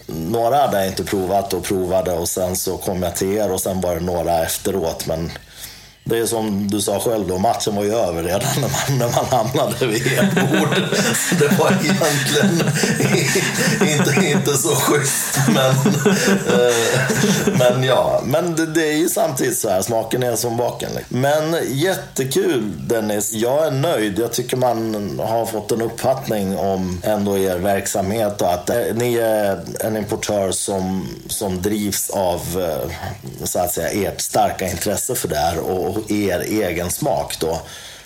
några 0.06 0.56
hade 0.56 0.78
jag 0.78 0.86
inte 0.86 1.04
provat 1.04 1.52
och 1.52 1.64
provade 1.64 2.12
och 2.12 2.28
sen 2.28 2.56
så 2.56 2.76
kom 2.76 3.02
jag 3.02 3.16
till 3.16 3.36
er 3.36 3.52
och 3.52 3.60
sen 3.60 3.80
var 3.80 3.94
det 3.94 4.00
några 4.00 4.42
efteråt. 4.42 5.06
Men 5.06 5.30
det 6.04 6.18
är 6.18 6.26
som 6.26 6.68
du 6.70 6.80
sa 6.80 7.00
själv 7.00 7.28
då, 7.28 7.38
matchen 7.38 7.76
var 7.76 7.84
ju 7.84 7.94
över 7.94 8.22
redan 8.22 8.48
när 8.60 8.68
man, 8.68 8.98
när 8.98 9.16
man 9.16 9.24
hamnade 9.24 9.86
vid 9.86 10.06
ert 10.06 10.34
bord. 10.34 10.68
Det 11.38 11.58
var 11.58 11.70
egentligen 11.70 12.62
inte, 13.98 14.26
inte 14.26 14.56
så 14.56 14.74
schysst. 14.74 15.38
Men, 15.46 15.70
eh, 16.54 17.58
men 17.58 17.84
ja, 17.84 18.22
men 18.24 18.56
det, 18.56 18.66
det, 18.66 18.92
är 18.92 18.96
ju 18.96 19.08
samtidigt 19.08 19.58
så 19.58 19.68
här, 19.68 19.82
smaken 19.82 20.22
är 20.22 20.36
som 20.36 20.56
baken. 20.56 20.90
Men 21.08 21.56
jättekul 21.68 22.88
Dennis, 22.88 23.32
jag 23.32 23.66
är 23.66 23.70
nöjd. 23.70 24.18
Jag 24.18 24.32
tycker 24.32 24.56
man 24.56 25.20
har 25.24 25.46
fått 25.46 25.72
en 25.72 25.82
uppfattning 25.82 26.58
om 26.58 27.00
ändå 27.04 27.38
er 27.38 27.58
verksamhet 27.58 28.42
och 28.42 28.52
att 28.52 28.70
eh, 28.70 28.76
ni 28.94 29.14
är 29.14 29.60
en 29.80 29.96
importör 29.96 30.50
som, 30.50 31.08
som 31.28 31.62
drivs 31.62 32.10
av 32.10 32.40
eh, 32.40 32.90
så 33.44 33.58
att 33.58 33.72
säga, 33.72 34.10
ert 34.10 34.20
starka 34.20 34.68
intresse 34.70 35.14
för 35.14 35.28
det 35.28 35.36
här. 35.36 35.58
Och, 35.58 35.89
er 36.08 36.40
egen 36.40 36.90
smak 36.90 37.36
då. 37.40 37.60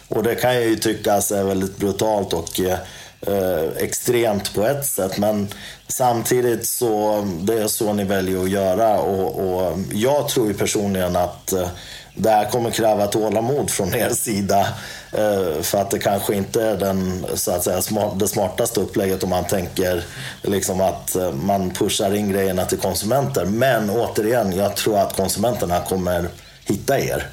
Och 0.08 0.22
det 0.22 0.34
kan 0.34 0.54
jag 0.54 0.64
ju 0.64 0.76
tyckas 0.76 1.32
är 1.32 1.44
väldigt 1.44 1.76
brutalt 1.76 2.32
och 2.32 2.60
eh, 2.60 3.68
extremt 3.76 4.54
på 4.54 4.64
ett 4.64 4.86
sätt. 4.86 5.18
Men 5.18 5.48
samtidigt 5.88 6.66
så 6.66 7.24
det 7.40 7.62
är 7.62 7.68
så 7.68 7.92
ni 7.92 8.04
väljer 8.04 8.42
att 8.42 8.50
göra. 8.50 8.98
Och, 8.98 9.48
och 9.48 9.78
jag 9.92 10.28
tror 10.28 10.48
ju 10.48 10.54
personligen 10.54 11.16
att 11.16 11.52
eh, 11.52 11.68
det 12.16 12.30
här 12.30 12.50
kommer 12.50 12.70
kräva 12.70 13.06
tålamod 13.06 13.70
från 13.70 13.94
er 13.94 14.10
sida. 14.10 14.68
Eh, 15.12 15.62
för 15.62 15.78
att 15.78 15.90
det 15.90 15.98
kanske 15.98 16.34
inte 16.34 16.62
är 16.62 16.76
den, 16.76 17.26
så 17.34 17.50
att 17.50 17.64
säga, 17.64 17.82
smart, 17.82 18.18
det 18.18 18.28
smartaste 18.28 18.80
upplägget 18.80 19.24
om 19.24 19.30
man 19.30 19.44
tänker 19.44 20.04
liksom 20.42 20.80
att 20.80 21.16
eh, 21.16 21.32
man 21.32 21.70
pushar 21.70 22.14
in 22.14 22.32
grejerna 22.32 22.64
till 22.64 22.78
konsumenter. 22.78 23.44
Men 23.44 23.90
återigen, 23.90 24.52
jag 24.52 24.76
tror 24.76 24.98
att 24.98 25.16
konsumenterna 25.16 25.80
kommer 25.80 26.28
hitta 26.64 26.98
er. 26.98 27.26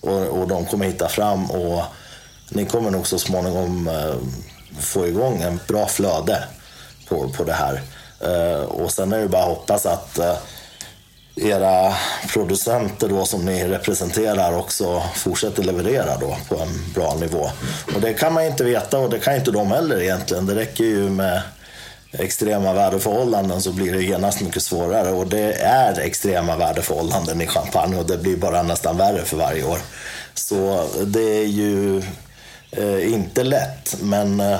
Och, 0.00 0.40
och 0.40 0.48
de 0.48 0.66
kommer 0.66 0.86
hitta 0.86 1.08
fram 1.08 1.50
och 1.50 1.82
ni 2.48 2.64
kommer 2.64 2.90
nog 2.90 3.06
så 3.06 3.18
småningom 3.18 3.88
eh, 3.88 4.14
få 4.80 5.06
igång 5.06 5.42
en 5.42 5.60
bra 5.68 5.86
flöde 5.86 6.44
på, 7.08 7.28
på 7.28 7.44
det 7.44 7.52
här. 7.52 7.82
Eh, 8.20 8.62
och 8.62 8.90
sen 8.90 9.12
är 9.12 9.18
det 9.18 9.28
bara 9.28 9.42
att 9.42 9.48
hoppas 9.48 9.86
att 9.86 10.18
eh, 10.18 10.34
era 11.36 11.94
producenter 12.32 13.08
då 13.08 13.24
som 13.24 13.44
ni 13.44 13.64
representerar 13.64 14.58
också 14.58 15.02
fortsätter 15.14 15.62
leverera 15.62 16.16
då 16.16 16.36
på 16.48 16.62
en 16.62 16.92
bra 16.94 17.14
nivå. 17.14 17.50
Och 17.94 18.00
det 18.00 18.14
kan 18.14 18.32
man 18.32 18.44
inte 18.44 18.64
veta 18.64 18.98
och 18.98 19.10
det 19.10 19.18
kan 19.18 19.34
inte 19.34 19.50
de 19.50 19.72
heller 19.72 20.02
egentligen. 20.02 20.46
Det 20.46 20.54
räcker 20.54 20.84
ju 20.84 21.10
med 21.10 21.42
extrema 22.12 22.72
väderförhållanden 22.72 23.62
så 23.62 23.72
blir 23.72 23.92
det 23.92 24.02
genast 24.02 24.40
mycket 24.40 24.62
svårare. 24.62 25.10
Och 25.10 25.26
det 25.26 25.52
är 25.62 26.00
extrema 26.00 26.56
väderförhållanden 26.56 27.40
i 27.40 27.46
Champagne 27.46 27.98
och 27.98 28.06
det 28.06 28.18
blir 28.18 28.36
bara 28.36 28.62
nästan 28.62 28.96
värre 28.96 29.24
för 29.24 29.36
varje 29.36 29.64
år. 29.64 29.78
Så 30.34 30.88
det 31.06 31.40
är 31.40 31.46
ju 31.46 32.02
eh, 32.70 33.12
inte 33.12 33.44
lätt, 33.44 33.96
men 34.02 34.40
eh, 34.40 34.58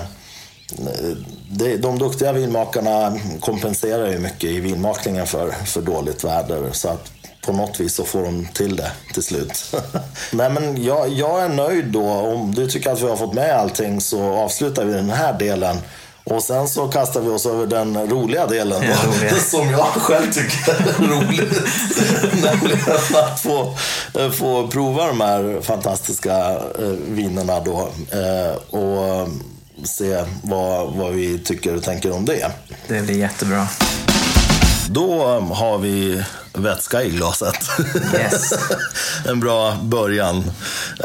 det, 1.51 1.77
de 1.77 1.99
duktiga 1.99 2.33
vinmakarna 2.33 3.19
kompenserar 3.41 4.07
ju 4.07 4.19
mycket 4.19 4.51
i 4.51 4.61
vinmakningen 4.61 5.27
för, 5.27 5.51
för 5.51 5.83
dåligt 5.83 6.25
väder. 6.25 6.73
Så 6.73 6.89
att 6.89 7.11
på 7.47 7.53
något 7.53 7.81
vis 7.81 7.95
så 7.95 8.05
får 8.05 8.23
de 8.23 8.49
till 8.55 8.77
det 8.77 8.93
till 9.15 9.23
slut. 9.23 9.75
Nej 10.33 10.51
men 10.51 10.85
jag, 10.85 11.09
jag 11.09 11.43
är 11.43 11.49
nöjd 11.49 11.87
då. 11.87 12.11
Om 12.11 12.55
du 12.55 12.67
tycker 12.67 12.91
att 12.91 13.01
vi 13.01 13.09
har 13.09 13.17
fått 13.17 13.35
med 13.35 13.53
allting 13.53 14.01
så 14.01 14.23
avslutar 14.23 14.85
vi 14.85 14.93
den 14.93 15.11
här 15.11 15.39
delen 15.39 15.77
och 16.31 16.43
sen 16.43 16.69
så 16.69 16.89
kastar 16.89 17.21
vi 17.21 17.29
oss 17.29 17.47
över 17.47 17.67
den 17.67 18.11
roliga 18.11 18.47
delen 18.47 18.83
ja, 18.83 18.97
roliga. 19.07 19.35
som 19.51 19.71
jag 19.71 19.87
själv 19.87 20.33
tycker 20.33 20.71
är 20.71 21.07
rolig. 21.07 21.49
Nämligen 22.43 22.81
att 23.15 23.41
få, 23.41 23.75
eh, 24.19 24.31
få 24.31 24.69
prova 24.69 25.07
de 25.07 25.21
här 25.21 25.61
fantastiska 25.61 26.37
eh, 26.79 26.89
vinerna 27.09 27.61
då. 27.61 27.89
Eh, 28.11 28.79
och 28.81 29.29
se 29.85 30.25
vad, 30.43 30.93
vad 30.93 31.13
vi 31.13 31.39
tycker 31.39 31.77
och 31.77 31.83
tänker 31.83 32.13
om 32.13 32.25
det. 32.25 32.53
Det 32.89 33.03
blir 33.03 33.19
jättebra. 33.19 33.69
Då 34.91 35.23
har 35.53 35.79
vi 35.79 36.25
vätska 36.63 37.03
i 37.03 37.11
glaset. 37.11 37.71
Yes. 38.15 38.53
en 39.27 39.41
bra 39.41 39.77
början. 39.83 40.45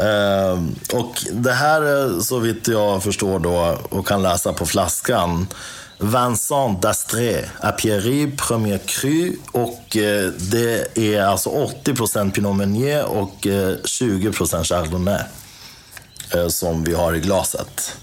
Eh, 0.00 0.62
och 0.98 1.24
det 1.32 1.52
här 1.52 1.82
är 1.82 2.20
så 2.20 2.38
vitt 2.38 2.68
jag 2.68 3.02
förstår 3.02 3.38
då 3.38 3.78
och 3.88 4.08
kan 4.08 4.22
läsa 4.22 4.52
på 4.52 4.66
flaskan. 4.66 5.46
Vincent 5.98 6.82
d'Astré, 6.82 7.44
Apiery 7.60 8.30
Premier 8.36 8.78
Cru 8.78 9.36
och 9.52 9.96
eh, 9.96 10.30
det 10.30 10.98
är 10.98 11.22
alltså 11.22 11.48
80 11.48 12.30
Pinot 12.30 12.56
Meunier 12.56 13.04
och 13.04 13.46
eh, 13.46 13.76
20 13.84 14.32
Chardonnay. 14.64 15.22
eh, 16.34 16.48
som 16.48 16.84
vi 16.84 16.94
har 16.94 17.14
i 17.14 17.20
glaset. 17.20 17.96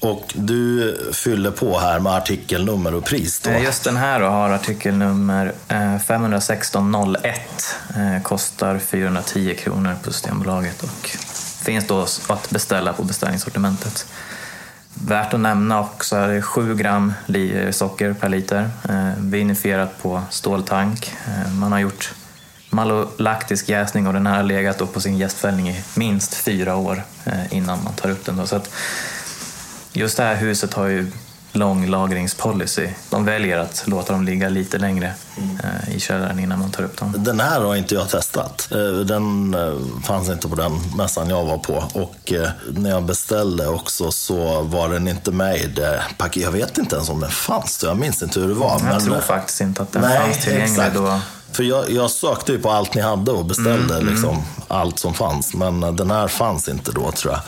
Och 0.00 0.32
du 0.34 0.96
fyller 1.12 1.50
på 1.50 1.78
här 1.78 2.00
med 2.00 2.12
artikelnummer 2.12 2.94
och 2.94 3.04
pris 3.04 3.40
då? 3.40 3.50
Eh, 3.50 3.62
just 3.62 3.84
den 3.84 3.96
här 3.96 4.20
då 4.20 4.26
har 4.26 4.50
artikelnummer 4.50 5.52
eh, 5.68 5.98
51601. 5.98 7.76
Eh, 7.96 8.22
kostar 8.22 8.78
410 8.78 9.54
kronor 9.58 9.96
på 10.02 10.12
Systembolaget 10.12 10.82
och 10.82 11.10
finns 11.64 11.86
då 11.86 12.06
att 12.26 12.50
beställa 12.50 12.92
på 12.92 13.02
beställningssortimentet. 13.02 14.06
Värt 14.94 15.34
att 15.34 15.40
nämna 15.40 15.80
också 15.80 16.16
är 16.16 16.28
det 16.28 16.42
7 16.42 16.74
gram 16.74 17.12
socker 17.70 18.12
per 18.12 18.28
liter. 18.28 18.70
Vinifierat 19.18 20.02
på 20.02 20.22
ståltank. 20.30 21.12
Man 21.60 21.72
har 21.72 21.78
gjort 21.78 22.14
malolaktisk 22.70 23.68
jäsning 23.68 24.06
och 24.06 24.12
den 24.12 24.26
här 24.26 24.36
har 24.36 24.42
legat 24.42 24.78
då 24.78 24.86
på 24.86 25.00
sin 25.00 25.18
jästfällning 25.18 25.68
i 25.68 25.84
minst 25.94 26.34
fyra 26.34 26.76
år 26.76 27.02
innan 27.50 27.84
man 27.84 27.92
tar 27.92 28.10
upp 28.10 28.24
den. 28.26 28.36
Då. 28.36 28.46
Så 28.46 28.56
att 28.56 28.70
just 29.94 30.16
det 30.16 30.22
här 30.22 30.34
huset 30.36 30.74
har 30.74 30.86
ju 30.86 31.10
lång 31.52 31.86
lagringspolicy. 31.86 32.88
De 33.10 33.24
väljer 33.24 33.58
att 33.58 33.82
låta 33.86 34.12
dem 34.12 34.24
ligga 34.24 34.48
lite 34.48 34.78
längre 34.78 35.12
eh, 35.64 35.96
i 35.96 36.00
källaren 36.00 36.38
innan 36.38 36.58
man 36.58 36.70
tar 36.70 36.82
upp 36.84 36.96
dem. 36.96 37.14
Den 37.18 37.40
här 37.40 37.60
har 37.60 37.76
inte 37.76 37.94
jag 37.94 38.08
testat. 38.08 38.68
Eh, 38.72 38.78
Den 38.78 39.54
eh, 39.54 39.74
fanns 40.04 40.28
inte 40.28 40.48
på 40.48 40.54
den 40.56 40.72
mässan 40.96 41.28
jag 41.30 41.44
var 41.44 41.58
på. 41.58 41.84
Och 41.92 42.32
när 42.68 42.90
jag 42.90 43.02
beställde 43.04 43.68
också 43.68 44.10
så 44.12 44.62
var 44.62 44.88
den 44.88 45.08
inte 45.08 45.30
med 45.30 45.56
i 45.56 45.66
det 45.66 46.02
paketet. 46.18 46.42
Jag 46.42 46.50
vet 46.52 46.78
inte 46.78 46.96
ens 46.96 47.08
om 47.08 47.20
den 47.20 47.30
fanns. 47.30 47.82
Jag 47.86 47.96
minns 47.98 48.22
inte 48.22 48.40
hur 48.40 48.48
det 48.48 48.54
var. 48.54 48.70
Jag 48.72 48.82
men, 48.82 49.00
tror 49.00 49.20
faktiskt 49.20 49.60
inte 49.60 49.82
att 49.82 49.92
den 49.92 50.02
Nej, 50.02 50.18
fanns 50.18 50.44
tillgänglig 50.44 50.64
exakt. 50.70 50.94
då. 50.94 51.20
För 51.52 51.62
jag, 51.62 51.90
jag 51.90 52.10
sökte 52.10 52.52
ju 52.52 52.58
på 52.58 52.70
allt 52.70 52.94
ni 52.94 53.00
hade 53.00 53.30
och 53.30 53.44
beställde 53.44 53.94
Mm, 53.94 54.06
liksom 54.14 54.42
allt 54.68 54.98
som 54.98 55.14
fanns. 55.14 55.54
Men 55.54 55.80
den 55.80 56.10
här 56.10 56.28
fanns 56.28 56.68
inte 56.68 56.92
då 56.92 57.12
tror 57.12 57.32
jag. 57.32 57.40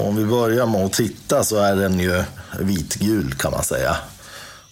Om 0.00 0.16
vi 0.16 0.24
börjar 0.24 0.66
med 0.66 0.84
att 0.84 0.92
titta 0.92 1.44
så 1.44 1.56
är 1.56 1.76
den 1.76 1.98
ju 1.98 2.24
vitgul 2.60 3.34
kan 3.34 3.52
man 3.52 3.64
säga. 3.64 3.96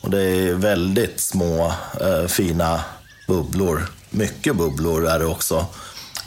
Och 0.00 0.10
det 0.10 0.22
är 0.22 0.54
väldigt 0.54 1.20
små 1.20 1.72
eh, 2.00 2.26
fina 2.26 2.80
bubblor. 3.28 3.88
Mycket 4.10 4.56
bubblor 4.56 5.06
är 5.06 5.18
det 5.18 5.26
också. 5.26 5.66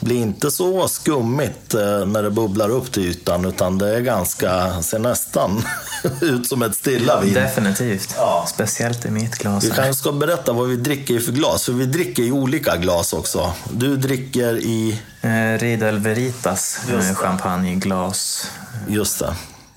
Blir 0.00 0.16
inte 0.16 0.50
så 0.50 0.88
skummigt 0.88 1.74
eh, 1.74 2.06
när 2.06 2.22
det 2.22 2.30
bubblar 2.30 2.68
upp 2.70 2.92
till 2.92 3.02
ytan 3.02 3.44
utan 3.44 3.78
det 3.78 3.96
är 3.96 4.00
ganska, 4.00 4.82
ser 4.82 4.98
nästan 4.98 5.64
ut 6.20 6.46
som 6.46 6.62
ett 6.62 6.74
stilla 6.74 7.20
vin. 7.20 7.34
Definitivt. 7.34 8.14
Ja. 8.16 8.46
Speciellt 8.48 9.04
i 9.04 9.10
mitt 9.10 9.34
glas. 9.38 9.64
Vi 9.64 9.70
kanske 9.70 9.94
ska 9.94 10.12
berätta 10.12 10.52
vad 10.52 10.68
vi 10.68 10.76
dricker 10.76 11.14
i 11.14 11.20
för 11.20 11.32
glas, 11.32 11.64
för 11.64 11.72
vi 11.72 11.86
dricker 11.86 12.22
i 12.22 12.32
olika 12.32 12.76
glas 12.76 13.12
också. 13.12 13.52
Du 13.72 13.96
dricker 13.96 14.56
i, 14.58 15.00
Eh, 15.22 15.58
Riedel 15.58 15.98
Veritas 15.98 16.78
eh, 16.90 17.14
champagneglas. 17.14 18.50
just 18.88 19.18
det, 19.18 19.34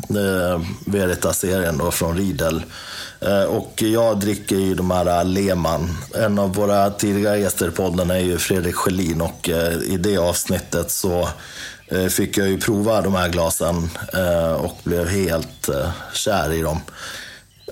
det 0.07 0.61
Veritas-serien 0.85 1.77
då 1.77 1.91
från 1.91 2.17
Riedel. 2.17 2.63
Eh, 3.25 3.43
och 3.43 3.81
jag 3.81 4.19
dricker 4.19 4.55
ju 4.55 4.75
de 4.75 4.91
här 4.91 5.19
eh, 5.19 5.25
Lehmann. 5.25 5.97
En 6.15 6.39
av 6.39 6.53
våra 6.53 6.89
tidigare 6.89 7.39
gäster 7.39 7.67
i 7.67 7.71
podden 7.71 8.11
är 8.11 8.19
ju 8.19 8.37
Fredrik 8.37 8.75
Schelin 8.75 9.21
och 9.21 9.49
eh, 9.49 9.73
i 9.73 9.97
det 9.97 10.17
avsnittet 10.17 10.91
så 10.91 11.29
fick 12.09 12.37
jag 12.37 12.47
ju 12.47 12.57
prova 12.59 13.01
de 13.01 13.15
här 13.15 13.29
glasen 13.29 13.89
och 14.57 14.77
blev 14.83 15.07
helt 15.07 15.69
kär 16.13 16.53
i 16.53 16.61
dem. 16.61 16.81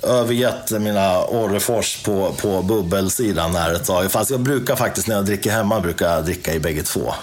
övergett 0.04 0.72
mina 0.72 1.26
Orrefors 1.26 2.04
på, 2.04 2.34
på 2.42 2.62
bubbelsidan 2.62 3.56
här 3.56 3.74
ett 3.74 3.86
tag. 3.86 4.12
Fast 4.12 4.32
jag 4.32 4.40
brukar 4.40 4.76
faktiskt 4.76 5.08
när 5.08 5.16
jag 5.16 5.26
dricker 5.26 5.52
hemma 5.52 5.80
brukar 5.80 6.16
jag 6.16 6.26
dricka 6.26 6.54
i 6.54 6.60
bägge 6.60 6.84
två 6.84 7.14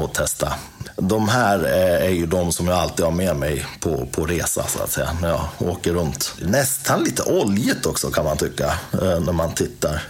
och 0.00 0.14
testa. 0.14 0.52
De 0.96 1.28
här 1.28 1.64
eh, 1.64 2.06
är, 2.06 2.10
ju 2.10 2.26
de 2.26 2.52
som 2.52 2.68
jag 2.68 2.78
alltid 2.78 3.04
har 3.04 3.12
med 3.12 3.36
mig 3.36 3.66
på, 3.80 4.06
på 4.06 4.26
resa 4.26 4.66
så 4.68 4.82
att 4.82 4.90
säga. 4.90 5.16
När 5.20 5.28
jag 5.28 5.48
åker 5.58 5.92
runt. 5.92 6.34
Nästan 6.42 7.04
lite 7.04 7.22
oljigt 7.22 7.86
också 7.86 8.10
kan 8.10 8.24
man 8.24 8.36
tycka 8.36 8.66
eh, 8.92 9.20
när 9.20 9.32
man 9.32 9.54
tittar. 9.54 10.02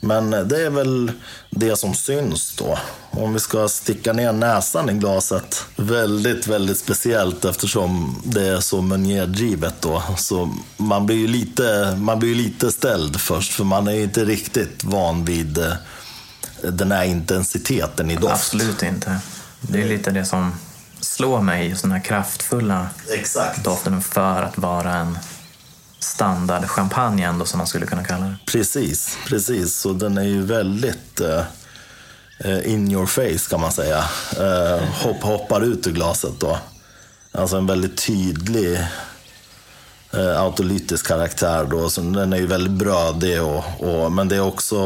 Men 0.00 0.30
det 0.30 0.62
är 0.62 0.70
väl 0.70 1.12
det 1.50 1.76
som 1.76 1.94
syns 1.94 2.56
då. 2.56 2.78
Om 3.10 3.34
vi 3.34 3.40
ska 3.40 3.68
sticka 3.68 4.12
ner 4.12 4.32
näsan 4.32 4.90
i 4.90 4.92
glaset. 4.92 5.64
Väldigt, 5.76 6.46
väldigt 6.46 6.78
speciellt 6.78 7.44
eftersom 7.44 8.22
det 8.24 8.48
är 8.48 8.60
så 8.60 8.80
Meunier-drivet 8.80 9.74
då. 9.80 10.02
Så 10.18 10.54
man 10.76 11.06
blir 11.06 11.16
ju 11.16 11.26
lite, 11.26 11.96
man 11.98 12.18
blir 12.18 12.34
lite 12.34 12.72
ställd 12.72 13.20
först 13.20 13.52
för 13.52 13.64
man 13.64 13.88
är 13.88 13.92
ju 13.92 14.02
inte 14.02 14.24
riktigt 14.24 14.84
van 14.84 15.24
vid 15.24 15.58
eh, 15.58 15.72
den 16.62 16.92
här 16.92 17.04
intensiteten 17.04 18.10
i 18.10 18.16
doft. 18.16 18.34
Absolut 18.34 18.82
inte. 18.82 19.20
Det 19.62 19.82
är 19.82 19.88
lite 19.88 20.10
det 20.10 20.24
som 20.24 20.52
slår 21.00 21.40
mig 21.40 21.66
i 21.66 21.76
sådana 21.76 21.94
här 21.94 22.04
kraftfulla 22.04 22.88
Exakt. 23.10 23.64
doften 23.64 24.02
för 24.02 24.42
att 24.42 24.58
vara 24.58 24.94
en 24.94 25.18
standard 25.98 26.64
champagne 26.66 27.24
ändå 27.26 27.44
som 27.44 27.58
man 27.58 27.66
skulle 27.66 27.86
kunna 27.86 28.04
kalla 28.04 28.26
det. 28.26 28.36
Precis, 28.46 29.18
precis. 29.26 29.76
Så 29.76 29.92
den 29.92 30.18
är 30.18 30.22
ju 30.22 30.42
väldigt 30.42 31.20
eh, 31.20 32.72
in 32.72 32.90
your 32.90 33.06
face 33.06 33.50
kan 33.50 33.60
man 33.60 33.72
säga. 33.72 34.04
Eh, 34.38 34.84
hopp, 35.02 35.22
hoppar 35.22 35.60
ut 35.60 35.86
ur 35.86 35.92
glaset 35.92 36.40
då. 36.40 36.58
Alltså 37.32 37.56
en 37.56 37.66
väldigt 37.66 38.06
tydlig 38.06 38.78
eh, 40.14 40.42
autolytisk 40.42 41.06
karaktär 41.06 41.66
då. 41.70 41.90
Så 41.90 42.00
den 42.00 42.32
är 42.32 42.36
ju 42.36 42.46
väldigt 42.46 42.72
brödig 42.72 43.42
och, 43.42 43.64
och, 43.78 44.12
men 44.12 44.28
det 44.28 44.36
är 44.36 44.40
också 44.40 44.76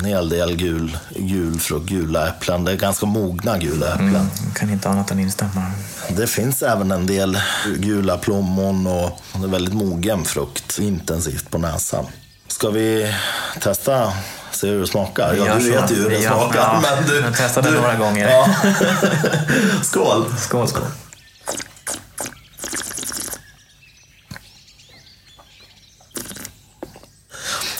en 0.00 0.04
hel 0.04 0.28
del 0.28 0.56
gul, 0.56 0.98
gul 1.16 1.60
från 1.60 1.86
gula 1.86 2.28
äpplen. 2.28 2.64
Det 2.64 2.72
är 2.72 2.76
ganska 2.76 3.06
mogna 3.06 3.58
gula 3.58 3.92
äpplen. 3.92 4.08
Mm, 4.08 4.28
kan 4.54 4.70
inte 4.70 4.88
annat 4.88 5.10
än 5.10 5.18
instämma. 5.20 5.62
Det 6.08 6.26
finns 6.26 6.62
även 6.62 6.90
en 6.90 7.06
del 7.06 7.38
gula 7.76 8.18
plommon 8.18 8.86
och 8.86 9.20
det 9.32 9.44
är 9.44 9.48
väldigt 9.48 9.74
mogen 9.74 10.24
frukt. 10.24 10.78
Intensivt 10.78 11.50
på 11.50 11.58
näsan. 11.58 12.06
Ska 12.48 12.70
vi 12.70 13.14
testa? 13.60 14.12
Se 14.52 14.68
hur 14.68 14.80
det 14.80 14.86
smakar? 14.86 15.34
Ja, 15.34 15.54
du 15.58 15.70
vet 15.70 15.90
ju 15.90 15.94
hur 15.94 16.10
det 16.10 16.20
smakar. 16.20 16.58
ja, 16.60 16.82
men 16.82 17.06
du, 17.06 17.20
jag 17.20 17.36
testade 17.36 17.70
du, 17.70 17.76
några 17.76 17.94
gånger. 17.94 18.28
Ja. 18.28 18.48
Skål! 19.82 20.24
Skål, 20.38 20.68
skål. 20.68 20.82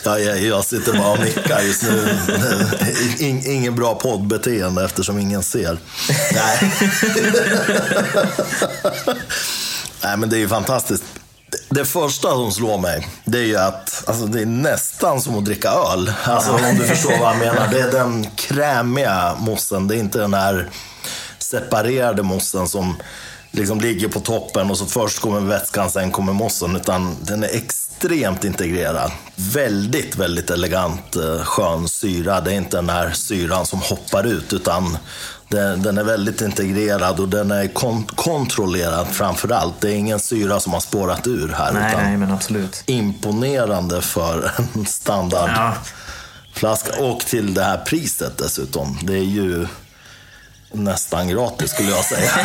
Ja, 0.07 0.19
jag, 0.19 0.43
jag 0.43 0.65
sitter 0.65 0.93
bara 0.93 1.13
och 1.13 1.21
nickar 1.21 1.61
just 1.61 1.83
nu. 1.83 2.19
In, 3.27 3.47
ingen 3.47 3.75
bra 3.75 3.95
poddbeteende 3.95 4.85
eftersom 4.85 5.19
ingen 5.19 5.43
ser. 5.43 5.79
Nej. 6.33 6.73
Nej, 10.03 10.17
men 10.17 10.29
det 10.29 10.37
är 10.37 10.39
ju 10.39 10.49
fantastiskt. 10.49 11.05
Det 11.69 11.85
första 11.85 12.29
som 12.31 12.53
slår 12.53 12.79
mig, 12.79 13.09
det 13.25 13.39
är 13.39 13.43
ju 13.43 13.57
att 13.57 14.05
alltså, 14.07 14.27
det 14.27 14.43
är 14.43 14.47
nästan 14.47 15.21
som 15.21 15.39
att 15.39 15.45
dricka 15.45 15.71
öl. 15.71 16.13
Alltså 16.25 16.53
om 16.53 16.77
du 16.79 16.85
förstår 16.85 17.19
vad 17.19 17.31
jag 17.31 17.39
menar. 17.39 17.69
Det 17.73 17.81
är 17.81 17.93
den 17.93 18.27
krämiga 18.37 19.37
mossen. 19.39 19.89
Det 19.89 19.97
är 19.97 19.99
inte 19.99 20.19
den 20.19 20.35
här 20.35 20.71
separerade 21.39 22.23
mossen 22.23 22.69
som 22.69 22.97
liksom 23.51 23.81
ligger 23.81 24.09
på 24.09 24.21
toppen 24.21 24.71
och 24.71 24.79
så 24.79 24.87
först 24.87 25.21
kommer 25.21 25.41
vätskan, 25.41 25.91
sen 25.91 26.11
kommer 26.11 26.33
mossen. 26.33 26.77
Utan 26.77 27.17
den 27.23 27.45
är 27.45 27.49
extremt 27.49 27.86
integrerad. 28.45 29.11
Väldigt, 29.37 30.17
väldigt 30.17 30.51
elegant 30.51 31.17
eh, 31.17 31.45
skön 31.45 31.89
syra. 31.89 32.41
Det 32.41 32.51
är 32.53 32.55
inte 32.55 32.77
den 32.77 32.89
här 32.89 33.11
syran 33.11 33.67
som 33.67 33.81
hoppar 33.81 34.27
ut 34.27 34.53
utan 34.53 34.99
den, 35.49 35.83
den 35.83 35.99
är 35.99 36.05
väldigt 36.05 36.41
integrerad 36.41 37.21
och 37.21 37.29
den 37.29 37.51
är 37.51 37.69
kon- 37.69 38.07
kontrollerad 38.07 39.07
framför 39.09 39.53
allt. 39.53 39.81
Det 39.81 39.89
är 39.91 39.95
ingen 39.95 40.21
syra 40.21 40.61
som 40.61 40.73
har 40.73 40.81
spårat 40.81 41.27
ur 41.27 41.49
här. 41.49 41.73
Nej, 41.73 41.93
utan 41.93 42.05
nej, 42.05 42.17
men 42.17 42.31
absolut. 42.31 42.83
Imponerande 42.87 44.03
för 44.03 44.51
en 44.75 44.87
standard 44.87 45.51
Ja. 45.55 45.75
Och 46.99 47.21
till 47.21 47.55
det 47.55 47.63
här 47.63 47.77
priset 47.79 48.39
dessutom. 48.39 48.99
Det 49.03 49.15
är 49.15 49.25
ju 49.25 49.67
nästan 50.73 51.29
gratis 51.29 51.71
skulle 51.71 51.91
jag 51.91 52.05
säga. 52.05 52.31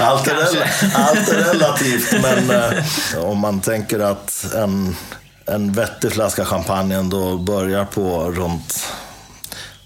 allt, 0.00 0.28
är 0.28 0.34
rel- 0.34 0.64
allt 0.94 1.28
är 1.28 1.44
relativt, 1.52 2.12
men 2.22 2.50
eh, 2.50 2.70
om 3.18 3.38
man 3.38 3.60
tänker 3.60 4.00
att 4.00 4.54
en, 4.54 4.96
en 5.46 5.72
vettig 5.72 6.12
flaska 6.12 6.44
champagne 6.44 6.96
ändå 6.96 7.38
börjar 7.38 7.84
på 7.84 8.30
runt 8.30 8.86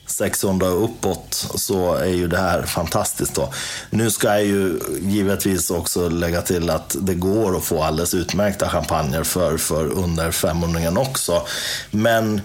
600 0.06 0.68
och 0.68 0.84
uppåt 0.84 1.46
så 1.54 1.94
är 1.94 2.04
ju 2.04 2.28
det 2.28 2.36
här 2.36 2.62
fantastiskt. 2.62 3.34
Då. 3.34 3.52
Nu 3.90 4.10
ska 4.10 4.28
jag 4.28 4.44
ju 4.44 4.80
givetvis 5.00 5.70
också 5.70 6.08
lägga 6.08 6.42
till 6.42 6.70
att 6.70 6.96
det 7.00 7.14
går 7.14 7.56
att 7.56 7.64
få 7.64 7.82
alldeles 7.82 8.14
utmärkta 8.14 8.68
champagner 8.68 9.22
för, 9.22 9.56
för 9.56 9.86
under 9.86 10.30
500 10.30 11.00
också. 11.00 11.42
Men 11.90 12.40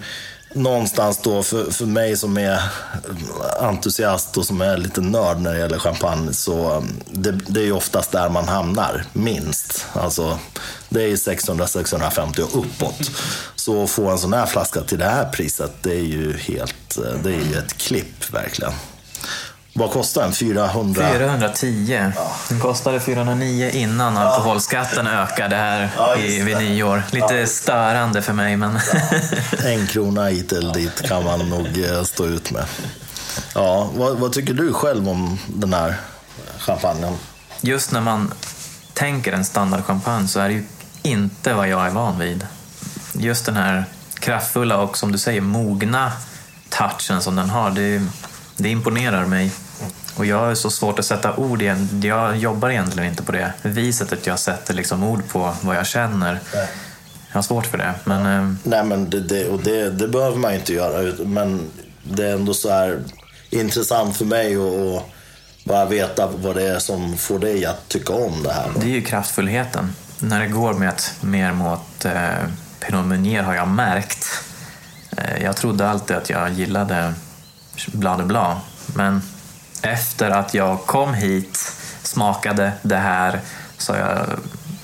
någonstans 0.56 1.20
då 1.22 1.42
för, 1.42 1.70
för 1.70 1.86
mig 1.86 2.16
som 2.16 2.36
är 2.36 2.60
entusiast 3.60 4.36
och 4.36 4.44
som 4.44 4.60
är 4.60 4.76
lite 4.76 5.00
nörd 5.00 5.40
när 5.40 5.52
det 5.52 5.58
gäller 5.58 5.78
champagne 5.78 6.32
så 6.32 6.76
um, 6.76 7.00
det, 7.10 7.32
det 7.32 7.60
är 7.60 7.64
ju 7.64 7.72
oftast 7.72 8.12
där 8.12 8.28
man 8.28 8.48
hamnar 8.48 9.04
minst. 9.12 9.86
Alltså 9.92 10.38
det 10.88 11.02
är 11.02 11.16
600-650 11.16 12.40
och 12.40 12.58
uppåt. 12.58 13.10
Så 13.56 13.84
att 13.84 13.90
få 13.90 14.10
en 14.10 14.18
sån 14.18 14.32
här 14.32 14.46
flaska 14.46 14.80
till 14.80 14.98
det 14.98 15.04
här 15.04 15.28
priset 15.28 15.72
det 15.82 15.94
är 15.94 16.04
ju 16.04 16.36
helt, 16.36 16.98
eh, 16.98 17.22
det 17.22 17.30
är 17.30 17.44
ju 17.44 17.58
ett 17.58 17.78
klipp 17.78 18.30
verkligen. 18.32 18.72
Vad 19.78 19.90
kostar 19.90 20.22
den? 20.22 20.32
400? 20.32 21.08
410. 21.12 22.12
Den 22.48 22.60
kostade 22.60 23.00
409 23.00 23.70
innan 23.70 24.16
alkoholskatten 24.16 25.06
ökade 25.06 25.56
här 25.56 25.90
Ja, 25.96 26.16
i, 26.16 26.40
vid 26.42 26.56
nyår. 26.56 27.02
Lite 27.10 27.46
störande 27.46 28.22
för 28.22 28.32
mig, 28.32 28.56
men 28.56 28.78
En 29.64 29.86
krona 29.86 30.26
hit 30.26 30.52
eller 30.52 30.74
dit 30.74 31.02
kan 31.08 31.24
man 31.24 31.48
nog 31.48 31.66
eh, 31.84 32.02
stå 32.02 32.26
ut 32.26 32.50
med. 32.50 32.64
Ja, 33.54 33.90
vad, 33.94 34.16
vad 34.18 34.32
tycker 34.32 34.54
du 34.54 34.72
själv 34.72 35.08
om 35.08 35.38
den 35.46 35.74
här 35.74 35.94
champagnen? 36.58 37.12
just 37.60 37.92
när 37.92 38.00
man 38.00 38.32
tänker 38.94 39.32
en 39.32 39.44
standardchampagne 39.44 40.28
så 40.28 40.40
är 40.40 40.48
det 40.48 40.54
ju 40.54 40.64
inte 41.02 41.54
vad 41.54 41.68
jag 41.68 41.86
är 41.86 41.90
van 41.90 42.18
vid. 42.18 42.46
Just 43.12 43.46
den 43.46 43.56
här 43.56 43.84
kraftfulla 44.14 44.76
och 44.78 44.98
som 44.98 45.12
du 45.12 45.18
säger 45.18 45.40
mogna 45.40 46.12
touchen 46.68 47.22
som 47.22 47.36
den 47.36 47.50
har, 47.50 47.70
det, 47.70 48.02
det 48.56 48.68
imponerar 48.68 49.24
mig. 49.24 49.50
Och 50.16 50.26
jag 50.26 50.38
har 50.38 50.54
så 50.54 50.70
svårt 50.70 50.98
att 50.98 51.04
sätta 51.04 51.36
ord 51.36 51.62
igen. 51.62 52.00
Jag 52.04 52.36
jobbar 52.36 52.70
egentligen 52.70 53.08
inte 53.08 53.22
på 53.22 53.32
det 53.32 53.52
viset 53.62 54.12
att 54.12 54.26
jag 54.26 54.38
sätter 54.38 54.74
liksom 54.74 55.04
ord 55.04 55.28
på 55.28 55.54
vad 55.60 55.76
jag 55.76 55.86
känner. 55.86 56.40
Jag 57.28 57.38
har 57.38 57.42
svårt 57.42 57.66
för 57.66 57.78
det. 57.78 57.94
Men 58.04 58.26
eh, 58.26 58.54
Nej, 58.62 58.84
men 58.84 59.10
det, 59.10 59.20
det, 59.20 59.48
och 59.48 59.62
det, 59.62 59.90
det 59.90 60.08
behöver 60.08 60.36
man 60.36 60.52
ju 60.52 60.58
inte 60.58 60.72
göra. 60.72 61.12
Men 61.24 61.70
det 62.02 62.26
är 62.26 62.34
ändå 62.34 62.54
så 62.54 62.70
här 62.70 63.02
intressant 63.50 64.16
för 64.16 64.24
mig 64.24 64.56
att 64.56 65.02
bara 65.64 65.84
veta 65.84 66.26
vad 66.26 66.56
det 66.56 66.62
är 66.62 66.78
som 66.78 67.16
får 67.16 67.38
dig 67.38 67.66
att 67.66 67.88
tycka 67.88 68.12
om 68.12 68.42
det 68.42 68.52
här. 68.52 68.70
Det 68.80 68.86
är 68.86 68.90
ju 68.90 69.02
kraftfullheten. 69.02 69.92
När 70.18 70.40
det 70.40 70.48
går 70.48 70.74
med 70.74 70.88
ett, 70.88 71.14
mer 71.20 71.52
mot 71.52 72.04
eh, 72.04 72.46
Pinot 72.80 73.06
Meunier 73.06 73.42
har 73.42 73.54
jag 73.54 73.68
märkt. 73.68 74.26
Eh, 75.16 75.42
jag 75.42 75.56
trodde 75.56 75.88
alltid 75.88 76.16
att 76.16 76.30
jag 76.30 76.52
gillade 76.52 77.14
Blanc 77.92 78.18
de 78.18 78.28
Blanc. 78.28 78.58
Men 78.86 79.22
efter 79.82 80.30
att 80.30 80.54
jag 80.54 80.86
kom 80.86 81.14
hit, 81.14 81.72
smakade 82.02 82.72
det 82.82 82.96
här, 82.96 83.40
så 83.78 83.92
har 83.92 83.98
jag 83.98 84.26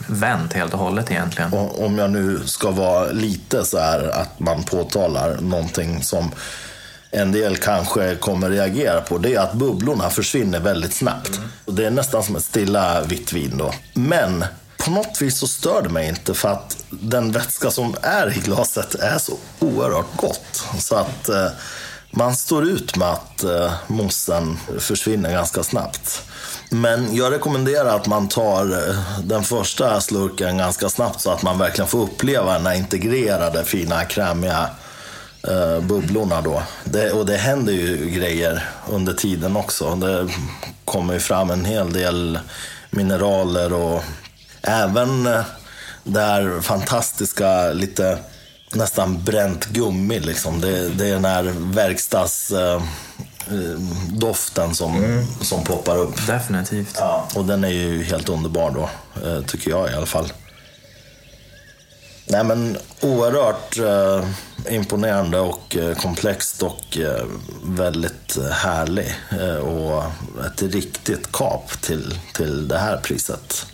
vänt 0.06 0.52
helt 0.52 0.72
och 0.72 0.80
hållet 0.80 1.10
egentligen. 1.10 1.52
Och 1.52 1.84
Om 1.84 1.98
jag 1.98 2.10
nu 2.10 2.40
ska 2.44 2.70
vara 2.70 3.06
lite 3.06 3.64
så 3.64 3.78
här 3.78 4.08
att 4.08 4.40
man 4.40 4.62
påtalar 4.62 5.40
någonting 5.40 6.02
som 6.02 6.30
en 7.10 7.32
del 7.32 7.56
kanske 7.56 8.16
kommer 8.16 8.50
reagera 8.50 9.00
på. 9.00 9.18
Det 9.18 9.34
är 9.34 9.40
att 9.40 9.52
bubblorna 9.52 10.10
försvinner 10.10 10.60
väldigt 10.60 10.94
snabbt. 10.94 11.36
Mm. 11.36 11.48
Det 11.66 11.86
är 11.86 11.90
nästan 11.90 12.22
som 12.22 12.36
ett 12.36 12.44
stilla 12.44 13.00
vitt 13.02 13.32
vin 13.32 13.56
då. 13.58 13.74
Men 13.94 14.44
på 14.84 14.90
något 14.90 15.22
vis 15.22 15.38
så 15.38 15.46
stör 15.46 15.82
det 15.82 15.88
mig 15.88 16.08
inte 16.08 16.34
för 16.34 16.48
att 16.48 16.84
den 16.90 17.32
vätska 17.32 17.70
som 17.70 17.96
är 18.02 18.36
i 18.38 18.40
glaset 18.40 18.94
är 18.94 19.18
så 19.18 19.32
oerhört 19.58 20.16
gott. 20.16 20.64
Så 20.78 20.96
att 20.96 21.28
eh, 21.28 21.46
man 22.14 22.36
står 22.36 22.64
ut 22.64 22.96
med 22.96 23.08
att 23.08 23.44
eh, 23.44 23.72
mossen 23.86 24.58
försvinner 24.78 25.32
ganska 25.32 25.62
snabbt. 25.62 26.22
Men 26.70 27.16
jag 27.16 27.32
rekommenderar 27.32 27.96
att 27.96 28.06
man 28.06 28.28
tar 28.28 28.88
eh, 28.88 29.20
den 29.24 29.42
första 29.42 30.00
slurken 30.00 30.58
ganska 30.58 30.88
snabbt 30.88 31.20
så 31.20 31.30
att 31.30 31.42
man 31.42 31.58
verkligen 31.58 31.88
får 31.88 32.02
uppleva 32.02 32.52
den 32.52 32.66
här 32.66 32.74
integrerade, 32.74 33.64
fina, 33.64 34.04
krämiga 34.04 34.70
eh, 35.48 35.80
bubblorna 35.80 36.40
då. 36.40 36.62
Det, 36.84 37.12
och 37.12 37.26
det 37.26 37.36
händer 37.36 37.72
ju 37.72 38.10
grejer 38.10 38.68
under 38.90 39.12
tiden 39.12 39.56
också. 39.56 39.94
Det 39.94 40.28
kommer 40.84 41.14
ju 41.14 41.20
fram 41.20 41.50
en 41.50 41.64
hel 41.64 41.92
del 41.92 42.38
mineraler 42.90 43.72
och 43.72 44.02
även 44.62 45.26
eh, 45.26 45.44
det 46.04 46.20
här 46.20 46.60
fantastiska, 46.60 47.72
lite 47.72 48.18
nästan 48.74 49.24
bränt 49.24 49.66
gummi 49.66 50.20
liksom. 50.20 50.60
Det, 50.60 50.88
det 50.88 51.06
är 51.06 51.12
den 51.12 51.24
här 51.24 51.42
verkstads... 51.74 52.50
Eh, 52.50 52.82
eh, 53.46 54.72
som, 54.72 55.26
som 55.40 55.64
poppar 55.64 55.98
upp. 55.98 56.26
Definitivt. 56.26 56.96
Ja, 56.98 57.28
och 57.34 57.44
den 57.44 57.64
är 57.64 57.68
ju 57.68 58.02
helt 58.02 58.28
underbar 58.28 58.70
då, 58.70 58.90
eh, 59.28 59.42
tycker 59.44 59.70
jag 59.70 59.90
i 59.90 59.94
alla 59.94 60.06
fall. 60.06 60.32
Nej 62.26 62.44
men 62.44 62.78
oerhört 63.00 63.78
eh, 63.78 64.28
imponerande 64.74 65.38
och 65.38 65.76
eh, 65.76 65.96
komplext 65.96 66.62
och 66.62 66.98
väldigt 67.64 68.38
härlig. 68.52 69.14
Och 69.62 70.04
ett 70.46 70.62
riktigt 70.62 71.32
kap 71.32 71.80
till, 71.80 72.18
till 72.34 72.68
det 72.68 72.78
här 72.78 72.96
priset. 72.96 73.66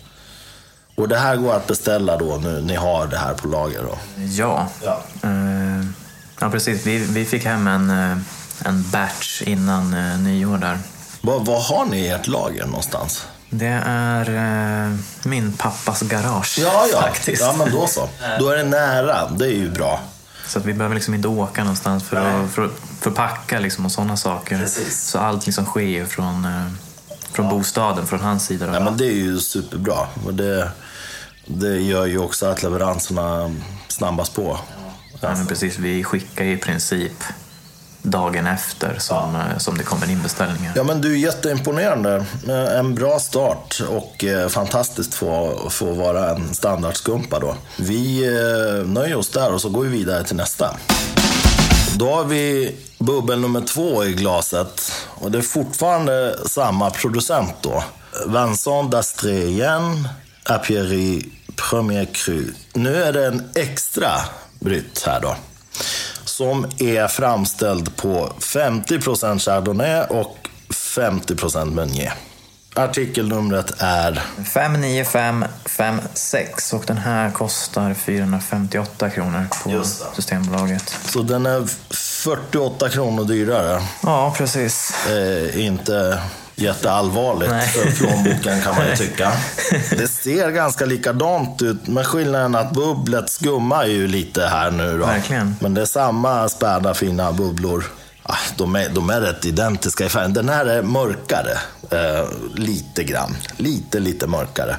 Och 0.99 1.07
det 1.07 1.17
här 1.17 1.35
går 1.35 1.55
att 1.55 1.67
beställa 1.67 2.17
då 2.17 2.39
nu, 2.43 2.61
ni 2.61 2.75
har 2.75 3.07
det 3.07 3.17
här 3.17 3.33
på 3.33 3.47
lager 3.47 3.83
då. 3.83 3.97
Ja. 4.23 4.67
Ja. 4.83 5.01
Eh, 5.23 5.85
ja, 6.39 6.49
precis. 6.49 6.85
Vi, 6.85 6.97
vi 6.97 7.25
fick 7.25 7.45
hem 7.45 7.67
en, 7.67 7.89
eh, 7.89 8.17
en 8.65 8.89
batch 8.91 9.41
innan 9.41 9.93
eh, 9.93 10.19
nyår 10.19 10.57
där. 10.57 10.79
Vad, 11.21 11.45
vad 11.45 11.63
har 11.63 11.85
ni 11.85 11.97
i 11.97 12.09
ert 12.09 12.27
lager 12.27 12.65
någonstans? 12.65 13.27
Det 13.49 13.81
är 13.85 14.29
eh, 14.89 14.95
min 15.23 15.53
pappas 15.53 16.01
garage 16.01 16.59
Ja, 16.59 16.85
ja. 16.91 17.01
faktiskt. 17.01 17.41
Ja, 17.41 17.55
men 17.57 17.71
då 17.71 17.87
så. 17.87 18.09
Då 18.39 18.49
är 18.49 18.57
det 18.57 18.63
nära, 18.63 19.29
det 19.29 19.45
är 19.45 19.57
ju 19.57 19.69
bra. 19.69 19.99
Så 20.47 20.59
att 20.59 20.65
vi 20.65 20.73
behöver 20.73 20.95
liksom 20.95 21.13
inte 21.13 21.27
åka 21.27 21.63
någonstans 21.63 22.03
för 22.03 22.21
Nej. 22.21 22.43
att, 22.45 22.51
för 22.51 22.65
att 22.65 22.71
förpacka 22.99 23.59
liksom 23.59 23.85
och 23.85 23.91
sådana 23.91 24.17
saker. 24.17 24.57
Precis. 24.57 25.03
Så 25.03 25.19
allt 25.19 25.45
liksom 25.45 25.65
sker 25.65 26.05
från, 26.05 26.47
från 27.31 27.49
bostaden, 27.49 28.07
från 28.07 28.19
hans 28.19 28.45
sida. 28.45 28.67
Då. 28.67 28.73
Ja, 28.73 28.79
men 28.79 28.97
det 28.97 29.05
är 29.05 29.15
ju 29.15 29.39
superbra. 29.39 30.07
Och 30.25 30.33
det, 30.33 30.71
det 31.49 31.79
gör 31.79 32.05
ju 32.05 32.17
också 32.19 32.45
att 32.45 32.63
leveranserna 32.63 33.55
snabbas 33.87 34.29
på. 34.29 34.59
Ja, 35.21 35.33
men 35.35 35.47
precis, 35.47 35.77
vi 35.77 36.03
skickar 36.03 36.43
i 36.45 36.57
princip 36.57 37.23
dagen 38.01 38.47
efter 38.47 38.95
som, 38.99 39.35
eh, 39.35 39.57
som 39.57 39.77
det 39.77 39.83
kommer 39.83 40.11
in 40.11 40.21
beställningar. 40.23 40.73
Ja, 40.75 40.83
men 40.83 41.01
du 41.01 41.11
är 41.13 41.17
jätteimponerande. 41.17 42.25
Eh, 42.47 42.79
En 42.79 42.95
bra 42.95 43.19
start 43.19 43.81
och 43.89 44.23
eh, 44.23 44.47
fantastiskt 44.47 45.13
få, 45.13 45.59
få 45.69 45.93
vara 45.93 46.29
en 46.29 46.53
standardskumpa 46.53 47.39
då. 47.39 47.55
Vi 47.77 48.21
nöjer 48.85 49.15
oss 49.15 49.29
där 49.29 49.53
och 49.53 49.61
så 49.61 49.69
går 49.69 49.81
vi 49.83 49.89
vidare 49.89 50.23
till 50.23 50.35
nästa. 50.35 50.77
Då 51.95 52.13
har 52.15 52.23
vi 52.23 52.75
bubbel 52.97 53.39
nummer 53.39 53.61
två 53.61 54.05
i 54.05 54.13
glaset. 54.13 54.91
Och 55.07 55.31
det 55.31 55.37
är 55.37 55.41
fortfarande 55.41 56.39
samma 56.45 56.89
producent 56.89 57.53
då. 57.61 57.83
Vincent 58.27 58.93
d'Astrée 58.93 59.43
igen, 59.45 60.07
Apieri 60.43 61.31
Premier 61.59 62.05
Cru. 62.05 62.53
Nu 62.73 63.03
är 63.03 63.13
det 63.13 63.27
en 63.27 63.49
extra 63.55 64.11
brytt 64.59 65.03
här 65.05 65.21
då. 65.21 65.35
Som 66.25 66.65
är 66.79 67.07
framställd 67.07 67.95
på 67.95 68.33
50% 68.39 69.39
Chardonnay 69.39 70.03
och 70.09 70.37
50% 70.69 71.71
Meunier. 71.71 72.13
Artikelnumret 72.75 73.73
är 73.77 74.21
59556 74.45 76.73
och 76.73 76.83
den 76.87 76.97
här 76.97 77.31
kostar 77.31 77.93
458 77.93 79.09
kronor 79.09 79.47
på. 79.63 79.83
Systembolaget. 80.15 80.95
Så 81.05 81.21
den 81.21 81.45
är 81.45 81.67
48 81.93 82.89
kronor 82.89 83.25
dyrare. 83.25 83.81
Ja, 84.03 84.33
precis. 84.37 84.93
Eh, 85.07 85.65
inte 85.65 86.19
jätteallvarligt 86.61 87.51
Nej. 87.51 87.67
för 87.67 87.91
plånboken 87.91 88.61
kan 88.61 88.75
man 88.75 88.87
ju 88.87 88.95
tycka. 88.95 89.31
Det 89.89 90.07
ser 90.07 90.49
ganska 90.49 90.85
likadant 90.85 91.61
ut, 91.61 91.87
men 91.87 92.03
skillnaden 92.03 92.55
är 92.55 92.59
att 92.59 92.71
bubblet 92.71 93.29
skummar 93.29 93.85
ju 93.85 94.07
lite 94.07 94.45
här 94.45 94.71
nu 94.71 94.97
då. 94.97 95.05
Verkligen. 95.05 95.55
Men 95.59 95.73
det 95.73 95.81
är 95.81 95.85
samma 95.85 96.49
späda 96.49 96.93
fina 96.93 97.31
bubblor. 97.31 97.83
Ah, 98.23 98.37
de, 98.57 98.75
är, 98.75 98.89
de 98.89 99.09
är 99.09 99.21
rätt 99.21 99.45
identiska 99.45 100.05
i 100.05 100.09
färgen. 100.09 100.33
Den 100.33 100.49
här 100.49 100.65
är 100.65 100.81
mörkare. 100.81 101.57
Eh, 101.91 102.27
lite 102.55 103.03
grann. 103.03 103.35
Lite, 103.57 103.99
lite 103.99 104.27
mörkare. 104.27 104.75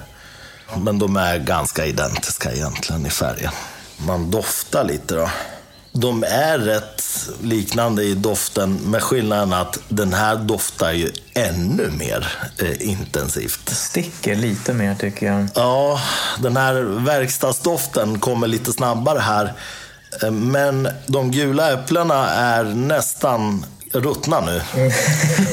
Men 0.76 0.98
de 0.98 1.16
är 1.16 1.38
ganska 1.38 1.86
identiska 1.86 2.52
egentligen 2.52 3.06
i 3.06 3.10
färgen. 3.10 3.52
Man 3.96 4.30
doftar 4.30 4.84
lite 4.84 5.14
då. 5.14 5.30
De 5.92 6.24
är 6.24 6.58
rätt 6.58 7.02
liknande 7.42 8.02
i 8.02 8.14
doften 8.14 8.74
med 8.74 9.02
skillnaden 9.02 9.52
att 9.52 9.78
den 9.88 10.12
här 10.12 10.36
doftar 10.36 10.92
ju 10.92 11.10
ännu 11.34 11.90
mer 11.90 12.32
eh, 12.58 12.88
intensivt. 12.88 13.68
Sticker 13.68 14.34
lite 14.34 14.72
mer 14.72 14.94
tycker 14.94 15.26
jag. 15.26 15.48
Ja, 15.54 16.00
den 16.38 16.56
här 16.56 16.74
verkstadsdoften 16.82 18.18
kommer 18.20 18.46
lite 18.48 18.72
snabbare 18.72 19.18
här. 19.18 19.52
Eh, 20.22 20.30
Men 20.30 20.88
de 21.06 21.30
gula 21.30 21.72
äpplena 21.72 22.28
är 22.30 22.64
nästan 22.64 23.66
ruttna 23.92 24.40
nu. 24.40 24.60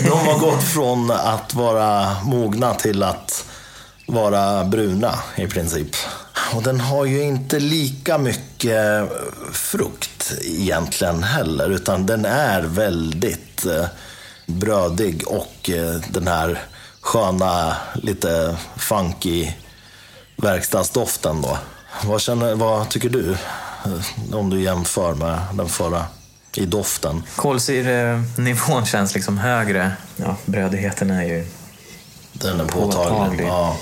De 0.03 0.27
har 0.27 0.39
gått 0.39 0.63
från 0.63 1.11
att 1.11 1.53
vara 1.53 2.15
mogna 2.23 2.73
till 2.73 3.03
att 3.03 3.45
vara 4.07 4.63
bruna 4.63 5.19
i 5.35 5.47
princip. 5.47 5.95
Och 6.53 6.63
den 6.63 6.79
har 6.79 7.05
ju 7.05 7.21
inte 7.23 7.59
lika 7.59 8.17
mycket 8.17 9.09
frukt 9.51 10.33
egentligen 10.43 11.23
heller, 11.23 11.69
utan 11.69 12.05
den 12.05 12.25
är 12.25 12.61
väldigt 12.61 13.65
eh, 13.65 13.85
brödig 14.45 15.23
och 15.27 15.69
eh, 15.69 15.95
den 16.09 16.27
här 16.27 16.59
sköna, 17.01 17.75
lite 17.95 18.57
funky 18.77 19.51
verkstadsdoften 20.35 21.41
då. 21.41 21.57
Vad, 22.05 22.21
känner, 22.21 22.55
vad 22.55 22.89
tycker 22.89 23.09
du? 23.09 23.31
eh, 23.31 24.35
Om 24.35 24.49
du 24.49 24.61
jämför 24.61 25.13
med 25.13 25.39
den 25.53 25.69
förra 25.69 26.05
i 26.55 26.65
doften. 26.65 27.23
Kolsyrenivån 27.35 28.85
känns 28.85 29.13
liksom 29.15 29.37
högre. 29.37 29.91
Ja, 30.15 30.35
brödigheten 30.45 31.11
är 31.11 31.23
ju 31.23 31.47
Den 32.33 32.59
är 32.59 32.65
påtaglig. 32.65 33.09
Påtaglig. 33.09 33.47
Ja. 33.47 33.77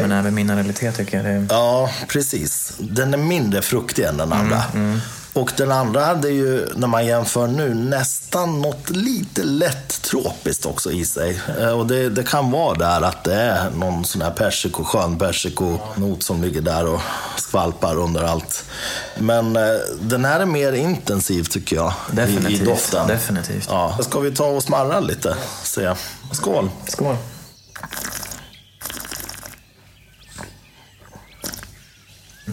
Men 0.00 0.12
även 0.12 0.34
mineralitet 0.34 0.96
tycker 0.96 1.16
jag 1.16 1.26
det 1.26 1.54
ja, 1.54 1.90
precis. 2.08 2.72
Den 2.78 3.14
är 3.14 3.18
mindre 3.18 3.62
fruktig 3.62 4.04
än 4.04 4.16
den 4.16 4.32
andra. 4.32 4.62
Mm, 4.74 5.00
Och 5.32 5.52
den 5.56 5.72
andra 5.72 6.04
hade 6.04 6.28
ju, 6.28 6.68
när 6.76 6.86
man 6.88 7.06
jämför 7.06 7.46
nu, 7.46 7.74
nästan 7.74 8.62
något 8.62 8.90
lite 8.90 9.42
lätt 9.44 10.02
tropiskt 10.02 10.66
också 10.66 10.92
i 10.92 11.04
sig. 11.04 11.40
Eh, 11.60 11.68
Och 11.68 11.86
det, 11.86 12.08
det 12.08 12.22
kan 12.22 12.50
vara 12.50 12.74
där 12.78 13.02
att 13.02 13.24
det 13.24 13.34
är 13.34 13.70
någon 13.70 14.04
sån 14.04 14.22
här 14.22 14.30
persiko, 14.30 14.84
skön 14.84 15.18
persikonot 15.18 16.22
som 16.22 16.42
ligger 16.42 16.60
där 16.60 16.86
och 16.86 17.00
skvalpar 17.36 17.96
under 17.98 18.22
allt. 18.24 18.64
Men 19.18 19.56
eh, 19.56 19.62
den 20.00 20.24
här 20.24 20.40
är 20.40 20.46
mer 20.46 20.72
intensiv 20.72 21.44
tycker 21.44 21.76
jag. 21.76 21.92
I, 22.08 22.12
i 22.12 22.16
Definitivt. 22.16 22.64
doften. 22.64 23.06
Definitivt. 23.08 23.66
Ja. 23.70 23.98
Ska 24.02 24.20
vi 24.20 24.30
ta 24.34 24.44
och 24.46 24.62
smarra 24.62 25.00
lite? 25.00 25.36
Se. 25.62 25.94
Skål! 26.32 26.70
Skål. 26.88 27.16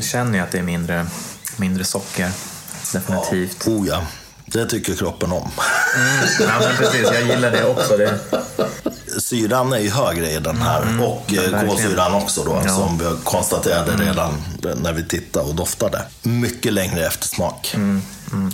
Känner 0.02 0.38
ju 0.38 0.44
att 0.44 0.52
det 0.52 0.58
är 0.58 0.64
mindre, 0.64 1.06
mindre 1.58 1.84
socker. 1.84 2.32
Definitivt. 2.94 3.68
Oh 3.68 3.88
ja, 3.88 4.02
det 4.46 4.66
tycker 4.66 4.96
kroppen 4.96 5.32
om. 5.32 5.52
Ja, 6.40 6.60
men 6.60 6.78
precis. 6.78 7.02
Jag 7.14 7.22
gillar 7.24 7.52
det 7.52 7.66
också. 7.66 7.98
Det. 7.98 8.20
Syran 9.22 9.74
är 9.74 9.78
ju 9.80 9.90
högre 9.90 10.32
i 10.32 10.40
den 10.40 10.58
här 10.62 10.82
och 11.04 11.34
eh, 11.34 11.44
Mm. 11.54 11.68
kolsyran 11.70 12.14
också 12.14 12.44
då, 12.44 12.52
Ja. 12.52 12.60
Mm. 12.62 12.76
som 12.76 12.98
vi 12.98 13.06
konstaterade 13.24 13.92
redan 13.92 14.44
när 14.82 14.94
vi 14.94 15.04
tittade 15.08 15.46
och 15.46 15.56
doftade. 15.56 16.02
Mycket 16.22 16.74
längre 16.74 17.08
eftersmak. 17.08 17.72
Mm, 17.76 18.02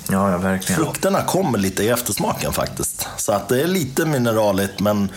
ja, 0.09 0.31
ja, 0.31 0.37
verkligen. 0.37 0.81
Frukterna 0.83 1.21
kommer 1.23 1.57
lite 1.57 1.83
i 1.83 1.89
eftersmaken 1.89 2.53
faktiskt. 2.53 3.07
Så 3.17 3.31
att 3.31 3.49
det 3.49 3.61
är 3.61 3.67
lite 3.67 4.05
mineraligt 4.05 4.79
men 4.79 5.11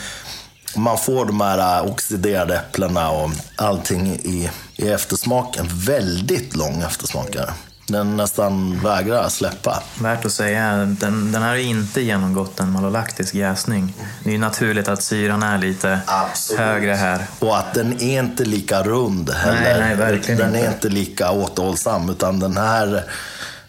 man 0.76 0.98
får 0.98 1.24
de 1.26 1.40
här 1.40 1.78
äh, 1.84 1.90
oxiderade 1.90 2.56
äpplena 2.56 3.10
och 3.10 3.30
allting 3.56 4.06
i, 4.12 4.50
i 4.82 4.88
eftersmaken. 4.88 5.66
Väldigt 5.86 6.56
lång 6.56 6.82
eftersmak 6.82 7.34
är 7.34 7.40
det. 7.40 7.52
Den 7.86 8.16
nästan 8.16 8.80
vägrar 8.80 9.28
släppa. 9.28 9.82
Värt 10.00 10.24
att 10.24 10.32
säga, 10.32 10.76
den, 10.76 11.32
den 11.32 11.42
här 11.42 11.48
har 11.48 11.56
inte 11.56 12.00
genomgått 12.00 12.60
en 12.60 12.70
malolaktisk 12.70 13.34
jäsning. 13.34 13.94
Det 14.24 14.30
är 14.30 14.32
ju 14.32 14.38
naturligt 14.38 14.88
att 14.88 15.02
syran 15.02 15.42
är 15.42 15.58
lite 15.58 16.00
Absolut. 16.06 16.60
högre 16.60 16.92
här. 16.92 17.26
Och 17.38 17.58
att 17.58 17.74
den 17.74 18.02
är 18.02 18.18
inte 18.22 18.44
lika 18.44 18.82
rund 18.82 19.30
heller. 19.30 19.80
nej, 19.80 19.96
verkligen 19.96 20.40
den 20.40 20.54
är 20.54 20.58
inte. 20.58 20.72
inte 20.72 20.88
lika 20.88 21.30
återhållsam, 21.30 22.10
utan 22.10 22.40
den 22.40 22.56
här 22.56 23.04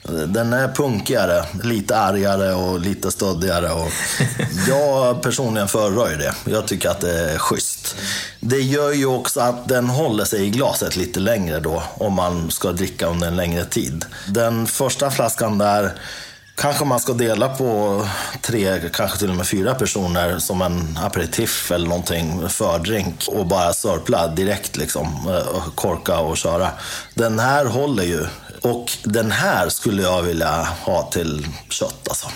den 0.03 0.53
är 0.53 0.67
punkigare, 0.67 1.45
lite 1.63 1.97
argare 1.97 2.53
och 2.53 2.79
lite 2.79 3.11
stöddigare. 3.11 3.71
Och 3.71 3.91
jag 4.67 5.21
personligen 5.21 5.67
föredrar 5.67 6.09
ju 6.09 6.17
det. 6.17 6.33
Jag 6.45 6.67
tycker 6.67 6.89
att 6.89 7.01
det 7.01 7.31
är 7.31 7.37
schysst. 7.37 7.95
Det 8.39 8.61
gör 8.61 8.91
ju 8.91 9.05
också 9.05 9.39
att 9.39 9.67
den 9.67 9.89
håller 9.89 10.25
sig 10.25 10.45
i 10.45 10.49
glaset 10.49 10.95
lite 10.95 11.19
längre 11.19 11.59
då, 11.59 11.83
om 11.97 12.13
man 12.13 12.51
ska 12.51 12.71
dricka 12.71 13.07
under 13.07 13.27
en 13.27 13.35
längre 13.35 13.65
tid. 13.65 14.05
Den 14.27 14.67
första 14.67 15.11
flaskan 15.11 15.57
där 15.57 15.91
Kanske 16.55 16.85
man 16.85 16.99
ska 16.99 17.13
dela 17.13 17.49
på 17.49 18.01
tre, 18.41 18.79
kanske 18.93 19.17
till 19.17 19.29
och 19.29 19.35
med 19.35 19.47
fyra 19.47 19.75
personer 19.75 20.39
som 20.39 20.61
en 20.61 20.99
aperitif 21.03 21.71
eller 21.71 21.87
någonting, 21.87 22.49
fördrink 22.49 23.23
och 23.27 23.47
bara 23.47 23.73
sörpla 23.73 24.27
direkt 24.27 24.77
liksom, 24.77 25.07
eh, 25.27 25.63
korka 25.75 26.19
och 26.19 26.37
köra. 26.37 26.69
Den 27.13 27.39
här 27.39 27.65
håller 27.65 28.03
ju. 28.03 28.25
Och 28.63 28.91
den 29.03 29.31
här 29.31 29.69
skulle 29.69 30.01
jag 30.01 30.21
vilja 30.21 30.67
ha 30.81 31.03
till 31.03 31.47
kött 31.69 32.07
alltså. 32.09 32.27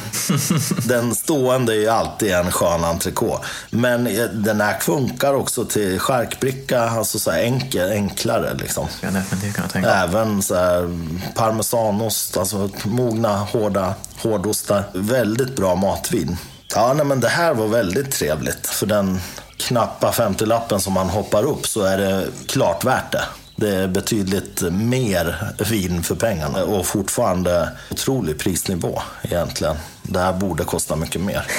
Den 0.88 1.15
stående 1.15 1.73
är 1.73 1.78
ju 1.78 1.88
alltid 1.88 2.32
en 2.32 2.51
skön 2.51 2.84
entrecote. 2.84 3.45
Men 3.69 4.07
eh, 4.07 4.23
den 4.23 4.61
här 4.61 4.80
funkar 4.80 5.34
också 5.34 5.65
till 5.65 5.99
charkbricka, 5.99 6.82
alltså 6.82 7.19
så 7.19 7.32
här 7.32 7.39
enkel, 7.39 7.91
enklare 7.91 8.53
liksom. 8.53 8.88
Jag 9.01 9.13
definitivt 9.13 9.55
kunna 9.55 9.67
tänka 9.67 9.89
mig. 9.89 9.97
Även 10.03 10.41
så 10.41 10.55
här 10.55 10.89
parmesanost, 11.36 12.38
alltså 12.38 12.69
mogna, 12.84 13.38
hårda 13.38 13.93
hårdostar. 14.21 14.84
Väldigt 14.93 15.55
bra 15.55 15.75
matvin. 15.75 16.38
Ja, 16.75 16.93
nej, 16.93 17.05
men 17.05 17.19
det 17.19 17.30
här 17.30 17.53
var 17.53 17.67
väldigt 17.67 18.11
trevligt. 18.11 18.67
För 18.67 18.86
den 18.86 19.19
knappa 19.57 20.11
50-lappen 20.11 20.80
som 20.80 20.93
man 20.93 21.09
hoppar 21.09 21.43
upp 21.43 21.67
så 21.67 21.82
är 21.82 21.97
det 21.97 22.28
klart 22.47 22.84
värt 22.84 23.11
det. 23.11 23.23
Det 23.59 23.75
är 23.75 23.87
betydligt 23.87 24.61
mer 24.71 25.53
vin 25.69 26.03
för 26.03 26.15
pengarna 26.15 26.63
och 26.63 26.85
fortfarande 26.85 27.69
otrolig 27.91 28.39
prisnivå 28.39 29.01
egentligen. 29.21 29.75
Det 30.03 30.19
här 30.19 30.33
borde 30.33 30.63
kosta 30.63 30.95
mycket 30.95 31.21
mer. 31.21 31.45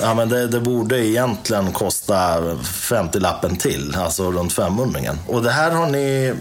Ja, 0.00 0.14
men 0.14 0.28
det, 0.28 0.46
det 0.46 0.60
borde 0.60 1.06
egentligen 1.06 1.72
kosta 1.72 2.40
50-lappen 2.62 3.56
till, 3.56 3.96
alltså 3.96 4.32
runt 4.32 4.52
500 4.52 5.00
Och 5.26 5.42
det 5.42 5.50
här 5.50 5.70
har 5.70 5.86
ni 5.86 6.34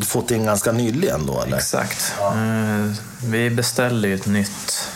fått 0.00 0.30
in 0.30 0.44
ganska 0.44 0.72
nyligen 0.72 1.26
då 1.26 1.42
eller? 1.42 1.56
Exakt. 1.56 2.14
Eh, 2.20 2.92
vi 3.24 3.50
beställde 3.50 4.08
ju 4.08 4.14
ett 4.14 4.26
nytt, 4.26 4.88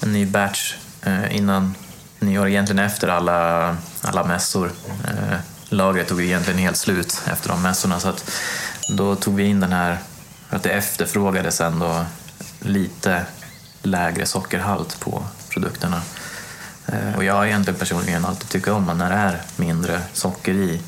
en 0.00 0.12
ny 0.12 0.26
batch 0.26 0.74
eh, 1.02 1.36
innan 1.36 1.74
nyår, 2.18 2.48
egentligen 2.48 2.84
efter 2.84 3.08
alla, 3.08 3.76
alla 4.02 4.24
mässor. 4.24 4.72
Lagret 5.72 6.08
tog 6.08 6.22
egentligen 6.22 6.58
helt 6.58 6.76
slut 6.76 7.22
efter 7.32 7.48
de 7.48 7.62
mässorna 7.62 8.00
så 8.00 8.08
att 8.08 8.30
då 8.88 9.16
tog 9.16 9.34
vi 9.34 9.44
in 9.44 9.60
den 9.60 9.72
här 9.72 9.98
för 10.48 10.56
att 10.56 10.62
det 10.62 10.70
efterfrågades 10.70 11.60
ändå 11.60 12.04
lite 12.60 13.26
lägre 13.82 14.26
sockerhalt 14.26 15.00
på 15.00 15.24
produkterna. 15.48 16.02
Eh, 16.86 17.16
och 17.16 17.24
jag 17.24 17.34
har 17.34 17.46
egentligen 17.46 17.78
personligen 17.78 18.24
alltid 18.24 18.48
tyckt 18.48 18.68
om 18.68 18.98
när 18.98 19.10
det 19.10 19.16
är 19.16 19.42
mindre 19.56 20.00
socker 20.12 20.54
i. 20.54 20.80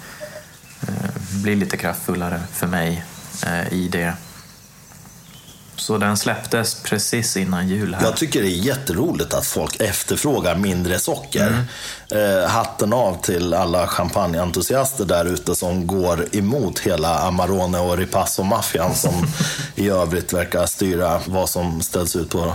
Det 1.31 1.43
blir 1.43 1.57
lite 1.57 1.77
kraftfullare 1.77 2.41
för 2.53 2.67
mig 2.67 3.05
eh, 3.47 3.73
i 3.73 3.89
det. 3.89 4.15
Så 5.77 5.99
den 5.99 6.17
släpptes 6.17 6.75
precis 6.75 7.37
innan 7.37 7.69
jul 7.69 7.95
här. 7.95 8.05
Jag 8.05 8.17
tycker 8.17 8.43
det 8.43 8.49
är 8.49 8.51
jätteroligt 8.51 9.35
att 9.35 9.47
folk 9.47 9.81
efterfrågar 9.81 10.57
mindre 10.57 10.99
socker. 10.99 11.65
Eh, 12.11 12.49
hatten 12.49 12.93
av 12.93 13.23
till 13.23 13.55
alla 13.55 13.87
champagneentusiaster 13.87 15.05
där 15.05 15.25
ute 15.25 15.55
som 15.55 15.87
går 15.87 16.27
emot 16.33 16.79
hela 16.79 17.19
Amarone 17.19 17.79
och 17.79 17.99
Ripasso-maffian 17.99 18.95
som 18.95 19.27
i 19.75 19.89
övrigt 19.89 20.33
verkar 20.33 20.67
styra 20.67 21.21
vad 21.27 21.51
som 21.51 21.83
ställs 21.83 22.17
ut 22.17 22.31
på 22.31 22.53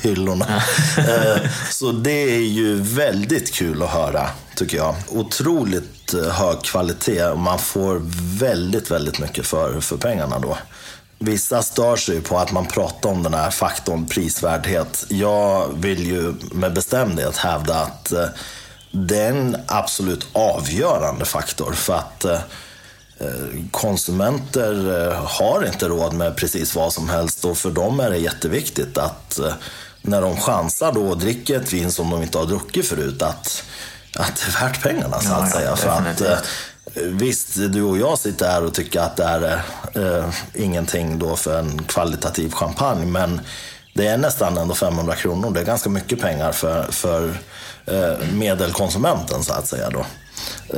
hyllorna. 0.00 0.46
eh, 0.98 1.50
så 1.70 1.92
det 1.92 2.34
är 2.34 2.48
ju 2.48 2.82
väldigt 2.82 3.54
kul 3.54 3.82
att 3.82 3.90
höra, 3.90 4.30
tycker 4.54 4.76
jag. 4.76 4.94
Otroligt 5.08 6.14
eh, 6.14 6.30
hög 6.30 6.62
kvalitet 6.62 7.24
och 7.24 7.38
man 7.38 7.58
får 7.58 8.00
väldigt, 8.38 8.90
väldigt 8.90 9.18
mycket 9.18 9.46
för, 9.46 9.80
för 9.80 9.96
pengarna 9.96 10.38
då. 10.38 10.58
Vissa 11.18 11.62
stör 11.62 11.96
sig 11.96 12.20
på 12.20 12.38
att 12.38 12.52
man 12.52 12.66
pratar 12.66 13.10
om 13.10 13.22
den 13.22 13.34
här 13.34 13.50
faktorn 13.50 14.06
prisvärdhet. 14.06 15.06
Jag 15.08 15.68
vill 15.74 16.06
ju 16.06 16.34
med 16.52 16.72
bestämdhet 16.72 17.36
hävda 17.36 17.74
att 17.74 18.12
eh, 18.12 18.24
det 18.90 19.18
är 19.18 19.30
en 19.30 19.56
absolut 19.66 20.26
avgörande 20.32 21.24
faktor 21.24 21.72
för 21.72 21.94
att 21.94 22.24
eh, 22.24 22.38
konsumenter 23.70 25.06
eh, 25.06 25.24
har 25.24 25.66
inte 25.66 25.88
råd 25.88 26.12
med 26.12 26.36
precis 26.36 26.74
vad 26.74 26.92
som 26.92 27.08
helst 27.08 27.44
och 27.44 27.58
för 27.58 27.70
dem 27.70 28.00
är 28.00 28.10
det 28.10 28.18
jätteviktigt 28.18 28.98
att 28.98 29.40
när 30.02 30.22
de 30.22 30.36
chansar 30.36 30.92
då 30.92 31.08
och 31.08 31.18
dricker 31.18 31.60
ett 31.60 31.72
vin 31.72 31.92
som 31.92 32.10
de 32.10 32.22
inte 32.22 32.38
har 32.38 32.46
druckit 32.46 32.88
förut 32.88 33.22
att, 33.22 33.64
att 34.16 34.36
det 34.36 34.58
är 34.58 34.68
värt 34.68 34.82
pengarna 34.82 35.20
så 35.20 35.28
Ja, 35.28 35.36
att 35.36 35.50
ja, 35.50 35.76
säga. 35.76 35.76
För 35.76 35.88
att, 35.88 36.44
Visst, 36.94 37.54
du 37.54 37.82
och 37.82 37.98
jag 37.98 38.18
sitter 38.18 38.48
här 38.48 38.64
och 38.64 38.74
tycker 38.74 39.00
att 39.00 39.16
det 39.16 39.24
är 39.24 39.62
eh, 39.94 40.30
ingenting 40.54 41.18
då 41.18 41.36
för 41.36 41.58
en 41.58 41.82
kvalitativ 41.82 42.52
champagne, 42.52 43.06
men 43.06 43.40
det 43.94 44.06
är 44.06 44.16
nästan 44.16 44.58
ändå 44.58 44.74
500 44.74 45.14
kronor. 45.14 45.50
Det 45.50 45.60
är 45.60 45.64
ganska 45.64 45.90
mycket 45.90 46.20
pengar 46.20 46.52
för, 46.52 46.82
för 46.92 47.38
eh, 47.86 48.28
medelkonsumenten 48.32 49.44
så 49.44 49.52
att 49.52 49.66
säga. 49.66 49.90
Då. 49.90 50.06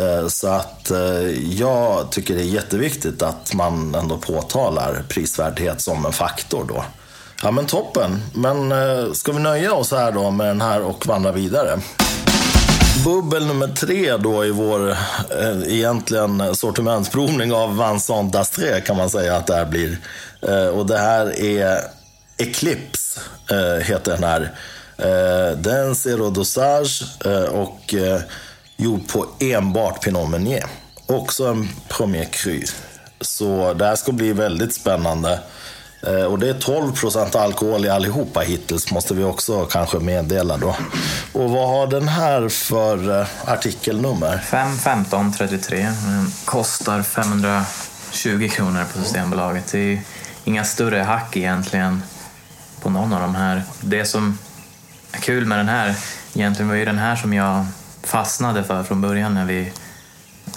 Eh, 0.01 0.29
så 0.29 0.49
att 0.49 0.91
eh, 0.91 1.31
jag 1.59 2.13
tycker 2.13 2.35
det 2.35 2.43
är 2.43 2.45
jätteviktigt 2.45 3.23
att 3.23 3.55
man 3.55 3.95
ändå 3.95 4.19
påtalar 4.19 5.05
prisvärdhet 5.09 5.81
som 5.81 6.07
en 6.07 6.13
faktor 6.13 6.65
då. 6.69 6.85
Ja 7.43 7.51
men 7.51 7.67
toppen. 7.67 8.23
Men 8.35 8.73
eh, 8.73 9.13
ska 9.13 9.33
vi 9.33 9.39
nöja 9.39 9.75
oss 9.75 9.91
här 9.91 10.13
då 10.13 10.31
med 10.31 10.47
den 10.47 10.61
här 10.61 10.83
och 10.83 11.07
vandra 11.07 11.33
vidare? 11.33 11.81
Bubbel 13.05 13.47
nummer 13.47 13.69
tre 13.69 14.17
då 14.17 14.45
i 14.45 14.51
vår 14.51 14.91
eh, 14.91 15.63
egentligen 15.67 16.55
sortimentsprovning 16.55 17.53
av 17.53 17.77
Vincent 17.77 18.35
d'Astré 18.35 18.81
kan 18.81 18.97
man 18.97 19.11
säga 19.11 19.37
att 19.37 19.47
det 19.47 19.55
här 19.55 19.67
blir. 19.67 19.99
Eh, 20.43 20.67
och 20.67 20.87
det 20.87 20.99
här 20.99 21.41
är 21.41 21.81
Eclipse, 22.39 23.21
eh, 23.51 23.85
heter 23.85 24.13
den 24.13 24.25
här. 24.25 24.41
Eh, 24.97 25.57
den 25.57 25.77
är 25.77 25.85
en 25.85 25.95
zero 25.95 26.31
dosage 26.31 27.03
eh, 27.25 27.43
och 27.43 27.95
eh, 27.95 28.21
gjord 28.77 29.09
på 29.09 29.27
enbart 29.39 30.05
Pinot 30.05 30.31
Meunier. 30.31 30.67
Också 31.07 31.47
en 31.47 31.69
Premier 31.89 32.25
Cru. 32.25 32.63
Så 33.21 33.75
det 33.75 33.87
här 33.87 33.97
ska 33.97 34.13
bli 34.13 34.33
väldigt 34.33 34.75
spännande. 34.75 35.41
Eh, 36.03 36.25
Och 36.25 36.39
det 36.39 36.49
är 36.49 36.55
12 36.55 36.93
procent 36.93 37.35
alkohol 37.35 37.85
i 37.85 37.89
allihopa 37.89 38.41
hittills, 38.41 38.93
måste 38.93 39.15
vi 39.15 39.25
också 39.25 39.65
kanske 39.67 39.99
meddela 39.99 40.57
då. 40.57 40.77
Och 41.33 41.51
vad 41.51 41.69
har 41.69 41.87
den 41.87 42.09
här 42.09 42.49
för 42.49 43.21
eh, 43.21 43.27
artikelnummer? 43.45 44.39
5, 44.39 44.77
15, 44.79 45.33
33. 45.33 45.81
Mm, 45.81 46.27
Kostar 46.45 47.03
520 47.03 48.49
kronor 48.53 48.85
på 48.93 48.99
Systembolaget. 49.03 49.73
Det 49.73 49.79
är 49.79 50.01
inga 50.45 50.65
större 50.65 50.99
hack 51.03 51.37
egentligen 51.37 52.03
på 52.83 52.91
någon 52.91 53.13
av 53.13 53.21
de 53.21 53.35
här. 53.35 53.63
Det 53.81 54.05
som 54.05 54.39
är 55.13 55.19
kul 55.19 55.47
med 55.47 55.59
den 55.59 55.69
här 55.69 55.95
egentligen 56.35 56.69
var 56.69 56.77
ju 56.77 56.85
den 56.85 56.99
här 56.99 57.17
som 57.17 57.33
jag 57.33 57.67
fastnade 58.03 58.65
för 58.65 58.83
från 58.83 59.01
början 59.01 59.35
när 59.35 59.45
vi 59.45 59.73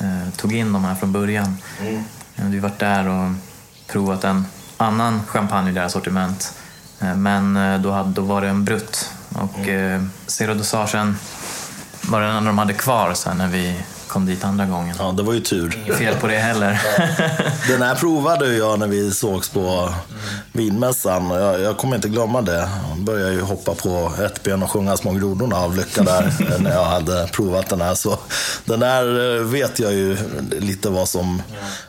eh, 0.02 0.34
tog 0.38 0.54
in 0.56 0.74
de 0.74 0.84
här 0.84 0.96
från 0.96 1.12
början. 1.12 1.58
Mm. 1.82 2.04
Vi 2.36 2.58
har 2.58 2.62
varit 2.70 2.80
där 2.80 3.08
och 3.08 3.32
provat 3.88 4.24
en 4.24 4.46
annan 4.78 5.22
champagne 5.28 5.70
i 5.70 5.74
deras 5.74 5.92
sortiment. 5.92 6.54
Eh, 7.02 7.16
Men 7.16 7.58
eh, 7.58 7.80
då, 7.82 7.92
hade, 7.92 8.10
då 8.10 8.22
var 8.22 8.42
det 8.42 8.48
en 8.48 8.64
brutt. 8.66 9.10
Och 9.36 9.58
Mm. 9.60 9.96
eh, 9.96 10.02
Zero 10.28 10.54
Dosagen 10.54 11.18
var 12.02 12.22
den 12.22 12.30
enda 12.36 12.48
de 12.50 12.58
hade 12.58 12.74
kvar 12.74 13.14
sen 13.14 13.38
när 13.38 13.48
vi 13.48 13.84
kom 14.14 14.26
dit 14.26 14.44
andra 14.44 14.66
gången. 14.66 14.96
Ja, 15.00 15.12
det 15.12 15.24
var 15.24 15.34
ju 15.34 15.40
tur. 15.40 15.80
Inget 15.86 15.98
fel 15.98 16.16
på 16.16 16.28
det 16.28 16.38
heller. 16.38 16.82
Den 17.68 17.82
här 17.82 17.96
provade 17.96 18.56
jag 18.56 18.80
när 18.80 18.88
vi 18.88 19.12
sågs 19.12 19.50
på 19.50 19.94
vinmässan. 20.52 21.32
och 21.32 21.40
Jag, 21.40 21.62
jag 21.62 21.78
kommer 21.78 21.96
inte 21.96 22.10
glömma 22.10 22.42
det. 22.42 22.70
Jag 22.90 22.98
började 23.06 23.32
ju 23.32 23.42
hoppa 23.42 23.74
på 23.74 24.12
ett 24.26 24.44
ben 24.44 24.64
och 24.64 24.72
sjunga 24.72 24.98
Små 24.98 25.12
grodorna 25.12 25.56
av 25.56 25.76
lycka 25.76 26.04
där 26.04 26.34
när 26.60 26.72
jag 26.72 26.86
hade 26.86 27.28
provat 27.32 27.70
den 27.70 27.82
här. 27.82 27.96
Så 27.96 28.18
den 28.66 28.82
här 28.82 29.36
eh, 29.38 29.44
vet 29.44 29.80
jag 29.80 29.94
ju 29.94 30.18
lite 30.60 30.90
vad 30.90 31.10
som 31.10 31.42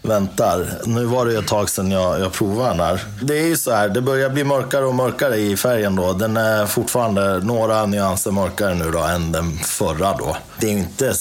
väntar. 0.03 0.67
Nu 0.85 1.05
var 1.05 1.27
det 1.27 1.39
ett 1.39 1.47
tag 1.47 1.71
sedan 1.71 1.91
jag, 1.91 2.21
jag 2.21 2.33
provade 2.33 2.69
den 2.71 2.81
här. 2.81 3.01
Det 3.23 3.39
är 3.39 3.47
ju 3.47 3.57
så 3.57 3.71
här, 3.71 3.89
det 3.89 4.01
börjar 4.01 4.31
bli 4.31 4.45
mörkare 4.45 4.85
och 4.85 4.95
mörkare 4.95 5.37
i 5.37 5.57
färgen 5.57 5.97
då. 5.97 6.13
Den 6.13 6.37
är 6.37 6.67
fortfarande 6.67 7.39
några 7.39 7.87
nyanser 7.87 8.31
mörkare 8.31 8.75
nu 8.75 8.91
då 8.91 8.99
än 8.99 9.33
den 9.33 9.59
förra 9.59 10.17
då. 10.17 10.37
Det 10.61 10.67
är 10.67 10.71
ju 10.71 10.79
inte 10.79 11.15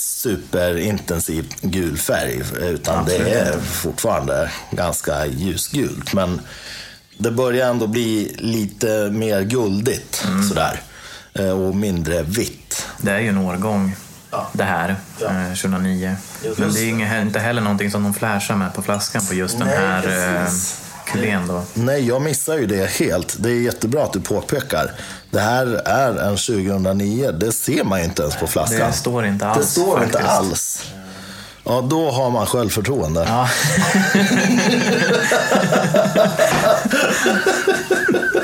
superintensiv 0.98 1.54
gul 1.62 1.98
färg 1.98 2.42
utan 2.62 3.06
det 3.06 3.16
är 3.18 3.60
fortfarande 3.60 4.52
ganska 4.72 5.26
ljusgult. 5.26 6.14
Men 6.14 6.42
det 7.18 7.32
börjar 7.32 7.70
ändå 7.70 7.88
bli 7.88 8.36
lite 8.40 9.10
mer 9.12 9.42
guldigt 9.42 10.26
sådär. 10.50 10.82
Eh, 11.34 11.50
Och 11.50 11.76
mindre 11.76 12.24
vitt. 12.24 12.88
Det 13.02 13.12
är 13.12 13.20
ju 13.20 13.30
en 13.30 13.38
årgång 13.38 13.96
det 14.54 14.64
här, 14.64 14.96
Ja. 15.22 15.26
eh, 15.28 15.54
2009. 15.54 16.16
Just 16.46 16.60
Men 16.60 16.74
det 16.74 16.80
är 16.80 16.86
inge- 16.86 17.22
inte 17.22 17.40
heller 17.40 17.62
någonting 17.62 17.92
som 17.92 18.04
de 18.04 18.14
flashar 18.14 18.56
med 18.56 18.74
på 18.74 18.82
flaskan 18.82 19.26
på 19.26 19.34
just 19.34 19.60
den 19.60 19.68
Nej, 19.68 19.78
här 19.78 19.98
eh, 19.98 20.46
precis. 20.46 20.80
Kulén 21.06 21.48
då. 21.48 21.62
Nej, 21.74 22.08
jag 22.08 22.22
missar 22.22 22.58
ju 22.58 22.66
det 22.66 22.90
helt. 22.90 23.36
Det 23.40 23.50
är 23.50 23.62
jättebra 23.62 24.04
att 24.04 24.14
du 24.14 24.22
påpekar. 24.22 24.92
Det 25.32 25.40
här 25.40 25.66
är 25.86 26.10
en 26.10 26.38
2009. 26.38 27.32
Det 27.32 27.52
ser 27.52 27.84
man 27.84 28.00
ju 28.00 28.06
inte 28.06 28.22
ens 28.22 28.36
på 28.36 28.48
flaskan. 28.48 28.80
Det 28.80 28.94
står 28.94 29.26
inte 29.26 29.48
alls 29.48 29.58
Det 29.66 29.72
står 29.82 30.04
inte 30.04 30.18
faktiskt. 30.18 30.38
alls. 30.40 30.84
Ja, 31.66 31.82
då 31.82 32.12
har 32.12 32.30
man 32.30 32.46
självförtroende. 32.46 33.26
Ja. 33.30 33.50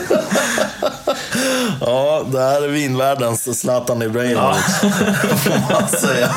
Ja, 1.81 2.25
det 2.31 2.39
här 2.39 2.61
är 2.61 2.67
vinvärldens 2.67 3.59
Zlatan 3.59 4.01
Ibrahimovic. 4.01 4.65
får 5.43 5.71
man 5.73 5.87
säga. 5.89 6.35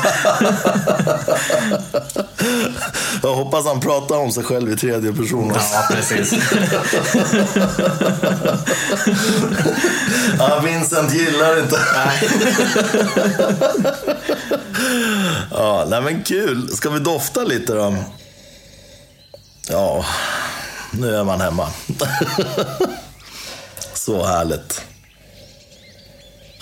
Jag 3.23 3.35
hoppas 3.35 3.65
han 3.65 3.79
pratar 3.79 4.15
om 4.17 4.31
sig 4.31 4.43
själv 4.43 4.71
i 4.71 4.77
tredje 4.77 5.13
person. 5.13 5.51
också. 5.51 5.73
ja, 5.73 5.87
precis. 5.95 6.33
Ja, 10.39 10.59
Vincent 10.59 11.13
gillar 11.13 11.59
inte. 11.59 11.77
ja, 15.51 15.85
nej 15.87 16.01
men 16.01 16.23
kul. 16.23 16.69
Ska 16.69 16.89
vi 16.89 16.99
dofta 16.99 17.43
lite 17.43 17.73
då? 17.73 17.95
Ja, 19.69 20.05
nu 20.91 21.15
är 21.15 21.23
man 21.23 21.41
hemma. 21.41 21.67
Så 23.93 24.25
härligt. 24.25 24.81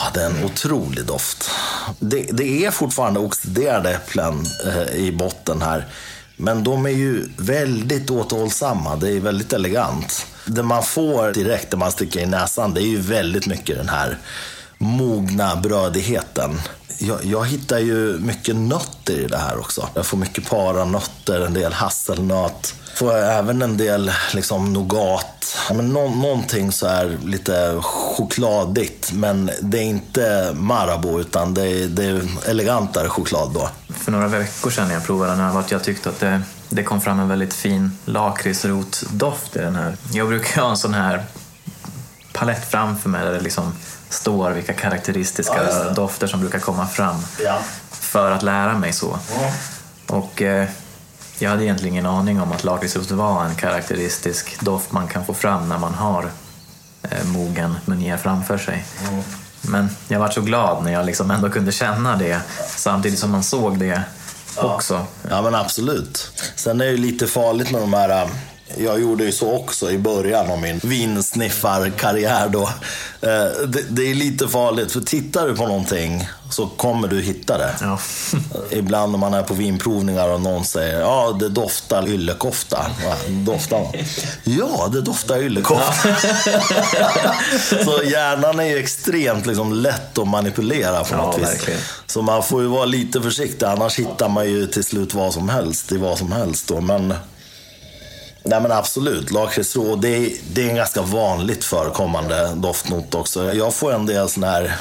Ja, 0.03 0.11
det 0.13 0.21
är 0.21 0.29
en 0.29 0.43
otrolig 0.43 1.05
doft. 1.05 1.49
Det, 1.99 2.21
det 2.31 2.65
är 2.65 2.71
fortfarande 2.71 3.19
oxiderade 3.19 3.89
äpplen 3.89 4.45
eh, 4.65 4.95
i 4.95 5.11
botten 5.11 5.61
här. 5.61 5.87
Men 6.35 6.63
de 6.63 6.85
är 6.85 6.89
ju 6.89 7.29
väldigt 7.37 8.09
återhållsamma. 8.09 8.95
Det 8.95 9.11
är 9.11 9.19
väldigt 9.19 9.53
elegant. 9.53 10.25
Det 10.45 10.63
man 10.63 10.83
får 10.83 11.33
direkt 11.33 11.71
när 11.71 11.79
man 11.79 11.91
sticker 11.91 12.19
i 12.19 12.25
näsan, 12.25 12.73
det 12.73 12.81
är 12.81 12.87
ju 12.87 13.01
väldigt 13.01 13.47
mycket 13.47 13.77
den 13.77 13.89
här 13.89 14.17
mogna 14.77 15.55
brödigheten. 15.55 16.61
Jag, 17.03 17.25
jag 17.25 17.45
hittar 17.45 17.79
ju 17.79 18.19
mycket 18.19 18.55
nötter 18.55 19.13
i 19.13 19.27
det 19.27 19.37
här 19.37 19.59
också. 19.59 19.89
Jag 19.93 20.05
får 20.05 20.17
mycket 20.17 20.49
paranötter, 20.49 21.45
en 21.45 21.53
del 21.53 21.73
hasselnöt. 21.73 22.75
Får 22.95 23.17
jag 23.17 23.37
även 23.37 23.61
en 23.61 23.77
del 23.77 24.11
liksom 24.33 24.73
nougat. 24.73 25.57
Ja, 25.69 25.75
men 25.75 25.93
nå, 25.93 26.09
någonting 26.09 26.71
så 26.71 26.87
här 26.87 27.17
lite 27.25 27.77
chokladigt. 27.81 29.11
Men 29.13 29.51
det 29.61 29.77
är 29.77 29.83
inte 29.83 30.51
Marabou 30.55 31.19
utan 31.19 31.53
det 31.53 31.67
är, 31.67 31.87
det 31.87 32.05
är 32.05 32.21
elegantare 32.49 33.09
choklad 33.09 33.51
då. 33.53 33.69
För 33.93 34.11
några 34.11 34.27
veckor 34.27 34.69
sedan 34.69 34.87
när 34.87 34.93
jag 34.93 35.05
provade 35.05 35.31
den 35.31 35.39
här 35.39 35.53
var 35.53 35.59
att 35.59 35.71
jag 35.71 35.83
tyckte 35.83 36.09
att 36.09 36.19
det, 36.19 36.41
det 36.69 36.83
kom 36.83 37.01
fram 37.01 37.19
en 37.19 37.27
väldigt 37.27 37.53
fin 37.53 37.97
lakritsrotdoft 38.05 39.55
i 39.55 39.59
den 39.59 39.75
här. 39.75 39.97
Jag 40.13 40.27
brukar 40.27 40.61
ha 40.61 40.69
en 40.69 40.77
sån 40.77 40.93
här 40.93 41.25
palett 42.33 42.71
framför 42.71 43.09
mig 43.09 43.25
där 43.25 43.33
det 43.33 43.39
liksom 43.39 43.73
står 44.13 44.51
vilka 44.51 44.73
karaktäristiska 44.73 45.63
Ja, 45.69 45.89
dofter 45.93 46.27
som 46.27 46.39
brukar 46.39 46.59
komma 46.59 46.87
fram 46.87 47.15
Ja. 47.43 47.59
för 47.91 48.31
att 48.31 48.43
lära 48.43 48.77
mig 48.77 48.93
så. 48.93 49.19
Och 50.07 50.41
eh, 50.41 50.69
jag 51.39 51.49
hade 51.49 51.63
egentligen 51.63 51.93
ingen 51.93 52.05
aning 52.05 52.41
om 52.41 52.51
att 52.51 52.63
lakritsrot 52.63 53.11
var 53.11 53.45
en 53.45 53.55
karaktäristisk 53.55 54.59
doft 54.61 54.91
man 54.91 55.07
kan 55.07 55.25
få 55.25 55.33
fram 55.33 55.69
när 55.69 55.77
man 55.77 55.93
har 55.93 56.29
eh, 57.03 57.23
mogen 57.25 57.75
Meunier 57.85 58.17
framför 58.17 58.57
sig. 58.57 58.85
Men 59.61 59.89
jag 60.07 60.19
var 60.19 60.29
så 60.29 60.41
glad 60.41 60.83
när 60.83 60.91
jag 60.91 61.05
liksom 61.05 61.31
ändå 61.31 61.49
kunde 61.49 61.71
känna 61.71 62.15
det 62.15 62.41
samtidigt 62.67 63.19
som 63.19 63.31
man 63.31 63.43
såg 63.43 63.79
det 63.79 64.01
också. 64.57 65.05
Ja 65.29 65.41
men 65.41 65.55
absolut. 65.55 66.31
Sen 66.55 66.81
är 66.81 66.85
det 66.85 66.91
ju 66.91 66.97
lite 66.97 67.27
farligt 67.27 67.71
med 67.71 67.81
de 67.81 67.93
här 67.93 68.09
äh, 68.23 68.29
jag 68.77 69.01
gjorde 69.01 69.23
ju 69.23 69.31
så 69.31 69.51
också 69.55 69.91
i 69.91 69.97
början 69.97 70.51
av 70.51 70.59
min 70.59 70.79
vinsniffarkarriär 70.83 72.49
då. 72.49 72.61
Eh, 73.21 73.67
Det, 73.67 73.83
det 73.89 74.11
är 74.11 74.15
lite 74.15 74.47
farligt, 74.47 74.91
för 74.91 75.01
tittar 75.01 75.47
du 75.47 75.55
på 75.55 75.67
någonting 75.67 76.27
så 76.49 76.67
kommer 76.67 77.07
du 77.07 77.21
hitta 77.21 77.57
det. 77.57 77.73
Ja. 77.81 77.99
Ibland 78.71 79.11
när 79.11 79.19
man 79.19 79.33
är 79.33 79.43
på 79.43 79.53
vinprovningar 79.53 80.27
och 80.29 80.41
någon 80.41 80.65
säger 80.65 80.99
ja 80.99 81.37
det 81.39 81.49
doftar 81.49 82.07
yllekofta. 82.07 82.85
Doftar 83.27 83.79
man? 83.79 83.91
Ja, 84.43 84.87
det 84.93 85.01
doftar 85.01 85.37
yllekofta. 85.43 85.93
så 87.85 88.03
hjärnan 88.03 88.59
är 88.59 88.63
ju 88.63 88.77
extremt 88.77 89.45
liksom, 89.45 89.73
lätt 89.73 90.17
att 90.17 90.27
manipulera 90.27 91.03
på 91.03 91.07
Ja, 91.15 91.17
något 91.17 91.37
vis. 91.37 91.43
verkligen. 91.47 91.79
Så 92.05 92.21
man 92.21 92.43
får 92.43 92.61
ju 92.61 92.67
vara 92.67 92.85
lite 92.85 93.21
försiktig, 93.21 93.65
annars 93.65 93.99
hittar 93.99 94.29
man 94.29 94.45
ju 94.49 94.67
till 94.67 94.83
slut 94.83 95.13
vad 95.13 95.33
som 95.33 95.49
helst 95.49 95.91
i 95.91 95.97
vad 95.97 96.17
som 96.17 96.31
helst. 96.31 96.67
Då. 96.67 96.81
Men, 96.81 97.13
nej 98.43 98.61
men 98.61 98.71
absolut, 98.71 99.31
lakritsrå, 99.31 99.95
det, 99.95 100.09
är- 100.09 100.31
det 100.53 100.63
är 100.65 100.69
en 100.69 100.75
ganska 100.75 101.01
vanligt 101.01 101.63
förekommande 101.63 102.51
doftnot 102.55 103.15
också. 103.15 103.53
Jag 103.53 103.73
får 103.73 103.93
en 103.93 104.05
del 104.05 104.29
såna 104.29 104.47
här 104.47 104.75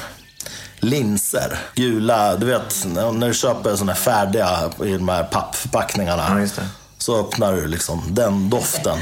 linser. 0.79 1.59
Gula, 1.75 2.35
du 2.35 2.45
vet 2.45 2.85
när 2.85 3.27
du 3.27 3.33
köper 3.33 3.75
såna 3.75 3.91
här 3.93 3.99
färdiga 3.99 4.71
i 4.85 4.91
de 4.91 5.09
här 5.09 5.23
pappförpackningarna. 5.23 6.41
Ja. 6.57 6.63
Så 6.97 7.19
öppnar 7.19 7.53
du 7.53 7.67
liksom, 7.67 8.03
den 8.09 8.49
doften 8.49 8.97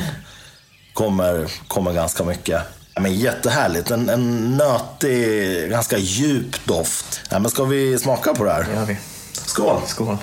kommer, 0.94 1.52
kommer 1.68 1.94
ganska 1.94 2.24
mycket. 2.24 2.62
Men 3.02 3.16
jättehärligt. 3.16 3.92
En, 3.92 4.10
en 4.10 4.58
nötig, 4.58 5.70
ganska 5.70 5.98
djup 5.98 6.66
doft. 6.66 7.22
Ja, 7.30 7.40
men 7.40 7.52
ska 7.52 7.64
vi 7.64 8.00
smaka 8.00 8.34
på 8.34 8.44
det 8.44 8.52
här? 8.52 8.64
Det 8.64 8.74
gör 8.76 8.86
vi. 8.86 8.98
Skål! 9.34 9.82
Skål. 9.88 10.18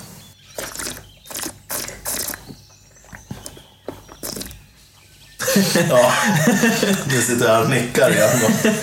Ja, 5.91 6.13
nu 7.07 7.23
sitter 7.23 7.49
jag 7.49 7.63
och 7.63 7.71
nickar 7.71 8.11
igen. 8.11 8.53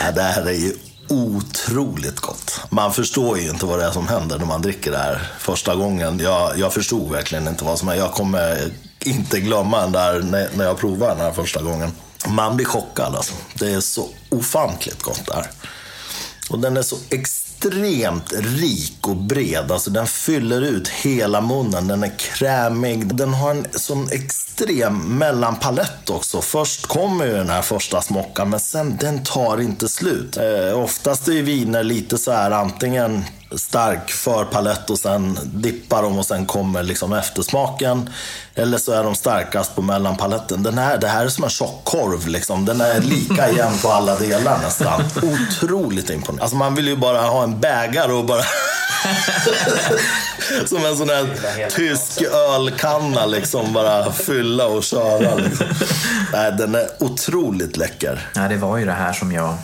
Ja, 0.00 0.12
det 0.12 0.22
här 0.22 0.46
är 0.46 0.52
ju 0.52 0.72
otroligt 1.08 2.20
gott. 2.20 2.60
Man 2.70 2.94
förstår 2.94 3.38
ju 3.38 3.50
inte 3.50 3.66
vad 3.66 3.78
det 3.78 3.84
är 3.84 3.90
som 3.90 4.08
händer 4.08 4.38
när 4.38 4.46
man 4.46 4.62
dricker 4.62 4.90
det 4.90 4.98
här 4.98 5.32
första 5.38 5.74
gången. 5.74 6.18
Jag, 6.18 6.58
jag 6.58 6.72
förstod 6.72 7.12
verkligen 7.12 7.48
inte 7.48 7.64
vad 7.64 7.78
som 7.78 7.88
är. 7.88 7.94
Jag 7.94 8.12
kommer 8.12 8.70
inte 9.00 9.40
glömma 9.40 9.80
den 9.80 9.92
där 9.92 10.22
när, 10.22 10.48
när 10.54 10.64
jag 10.64 10.78
provade 10.78 11.14
den 11.14 11.24
här 11.24 11.32
första 11.32 11.62
gången. 11.62 11.92
Man 12.28 12.56
blir 12.56 12.66
chockad 12.66 13.16
alltså. 13.16 13.34
Det 13.54 13.72
är 13.72 13.80
så 13.80 14.08
ofantligt 14.30 15.02
gott 15.02 15.26
där. 15.26 15.46
Och 16.50 16.58
den 16.58 16.76
är 16.76 16.82
så 16.82 16.96
extremt 17.10 18.32
rik 18.32 18.98
och 19.00 19.16
bred. 19.16 19.72
Alltså 19.72 19.90
den 19.90 20.06
fyller 20.06 20.62
ut 20.62 20.88
hela 20.88 21.40
munnen. 21.40 21.88
Den 21.88 22.04
är 22.04 22.18
krämig. 22.18 23.16
Den 23.16 23.34
har 23.34 23.50
en 23.50 23.66
sån 23.74 24.08
extremt 24.12 24.45
extrem 24.56 25.18
mellanpalett 25.18 26.10
också. 26.10 26.40
Först 26.40 26.86
kommer 26.86 27.26
ju 27.26 27.32
den 27.32 27.48
här 27.48 27.62
första 27.62 28.02
smockan, 28.02 28.50
men 28.50 28.60
sen 28.60 28.96
den 29.00 29.24
tar 29.24 29.60
inte 29.60 29.88
slut. 29.88 30.36
Eh, 30.36 30.78
oftast 30.78 31.28
är 31.28 31.32
ju 31.32 31.42
viner 31.42 31.82
lite 31.82 32.18
så 32.18 32.32
här 32.32 32.50
antingen 32.50 33.24
stark 33.56 34.10
förpalett 34.10 34.90
och 34.90 34.98
sen 34.98 35.38
dippar 35.44 36.02
de 36.02 36.18
och 36.18 36.26
sen 36.26 36.46
kommer 36.46 36.82
liksom 36.82 37.12
eftersmaken. 37.12 38.10
Eller 38.54 38.78
så 38.78 38.92
är 38.92 39.04
de 39.04 39.14
starkast 39.14 39.74
på 39.74 39.82
mellanpaletten. 39.82 40.62
Den 40.62 40.78
här, 40.78 40.98
det 40.98 41.08
här 41.08 41.24
är 41.24 41.28
som 41.28 41.44
en 41.44 41.50
tjockkorv 41.50 42.26
liksom. 42.28 42.64
Den 42.64 42.80
är 42.80 43.00
lika 43.00 43.50
jämn 43.56 43.78
på 43.82 43.88
alla 43.88 44.16
delar 44.16 44.58
nästan. 44.58 45.02
Otroligt 45.22 46.10
imponerande. 46.10 46.42
Alltså 46.42 46.56
man 46.56 46.74
vill 46.74 46.88
ju 46.88 46.96
bara 46.96 47.20
ha 47.22 47.42
en 47.42 47.60
bägare 47.60 48.12
och 48.12 48.24
bara 48.24 48.42
Som 50.66 50.84
en 50.86 50.96
sån 50.96 51.08
här 51.08 51.68
tysk 51.70 52.22
ölkanna 52.22 53.26
liksom. 53.26 53.72
Bara 53.72 54.12
fylla 54.12 54.66
och 54.66 54.84
köra. 54.84 55.34
Liksom. 55.34 55.66
Nej, 56.32 56.52
den 56.52 56.74
är 56.74 56.88
otroligt 57.00 57.76
läcker. 57.76 58.28
Ja, 58.34 58.40
det 58.48 58.56
var 58.56 58.76
ju 58.76 58.84
det 58.86 58.92
här 58.92 59.12
som 59.12 59.32
jag, 59.32 59.54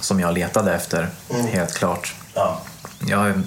som 0.00 0.20
jag 0.20 0.34
letade 0.34 0.74
efter, 0.74 1.08
Mm. 1.30 1.46
helt 1.46 1.74
klart. 1.74 2.14
Ja. 2.34 2.60
Jag 3.06 3.18
har 3.18 3.42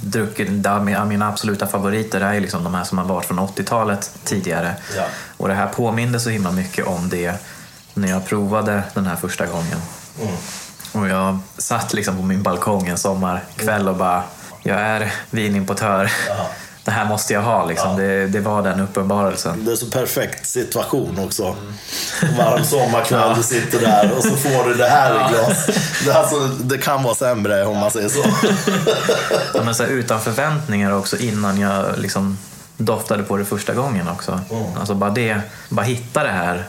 druckit, 0.00 0.48
mina- 0.82 1.28
absoluta 1.28 1.66
favoriter 1.66 2.20
är 2.20 2.40
liksom 2.40 2.64
de 2.64 2.74
här 2.74 2.84
som 2.84 2.98
har 2.98 3.04
varit 3.04 3.24
från 3.26 3.38
80-talet 3.38 4.10
tidigare. 4.24 4.74
Ja. 4.96 5.04
Och 5.36 5.48
det 5.48 5.54
här 5.54 5.66
påminde 5.66 6.20
så 6.20 6.30
himla 6.30 6.50
mycket 6.50 6.86
om 6.86 7.08
det 7.08 7.34
när 7.94 8.08
jag 8.08 8.26
provade 8.26 8.82
den 8.94 9.06
här 9.06 9.16
första 9.16 9.46
gången. 9.46 9.78
Mm. 10.20 10.34
Och 10.92 11.08
jag 11.08 11.38
satt 11.58 11.92
liksom 11.92 12.16
på 12.16 12.22
min 12.22 12.42
balkong 12.42 12.88
en 12.88 12.98
sommarkväll 12.98 13.88
och 13.88 13.96
bara, 13.96 14.22
jag 14.62 14.80
är 14.80 15.12
vinimportör. 15.30 16.12
Ja. 16.28 16.50
Det 16.84 16.90
här 16.90 17.04
måste 17.04 17.32
jag 17.32 17.42
ha 17.42 17.66
liksom. 17.66 17.96
Det, 17.96 18.26
det 18.26 18.40
var 18.40 18.62
den 18.62 18.80
uppenbarelsen. 18.80 19.64
Det 19.64 19.72
är 19.72 19.76
så 19.76 19.86
perfekt 19.86 20.46
situation 20.46 21.18
också. 21.24 21.56
Varm 22.38 22.64
sommarkväll, 22.64 23.36
du 23.36 23.42
sitter 23.42 23.80
där 23.80 24.12
och 24.16 24.22
så 24.22 24.36
får 24.36 24.68
du 24.68 24.74
det 24.74 24.88
här 24.88 25.14
i 25.14 25.32
glas. 25.32 25.66
Det, 26.04 26.12
alltså, 26.12 26.40
det 26.46 26.78
kan 26.78 27.02
vara 27.02 27.14
sämre 27.14 27.64
om 27.66 27.78
man 27.78 27.90
säger 27.90 28.08
så. 28.08 28.24
Ja, 29.54 29.62
men 29.64 29.74
så 29.74 29.82
här, 29.82 29.90
utan 29.90 30.20
förväntningar 30.20 30.92
också 30.92 31.16
innan 31.16 31.60
jag 31.60 31.84
liksom 31.98 32.38
doftade 32.76 33.22
på 33.22 33.36
det 33.36 33.44
första 33.44 33.74
gången 33.74 34.08
också. 34.08 34.40
Mm. 34.50 34.62
Alltså 34.78 34.94
bara 34.94 35.10
det, 35.10 35.40
bara 35.68 35.86
hitta 35.86 36.22
det 36.22 36.30
här 36.30 36.64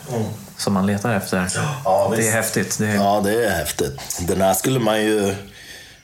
som 0.57 0.73
man 0.73 0.85
letar 0.85 1.15
efter. 1.15 1.51
Ja, 1.85 2.13
det 2.15 2.27
är 2.27 2.31
häftigt. 2.31 2.77
Det 2.79 2.87
är, 2.87 2.95
Ja, 2.95 3.21
det 3.23 3.45
är 3.45 3.49
häftigt. 3.49 3.99
Den 4.19 4.41
här 4.41 4.53
skulle 4.53 4.79
man 4.79 5.01
ju 5.01 5.35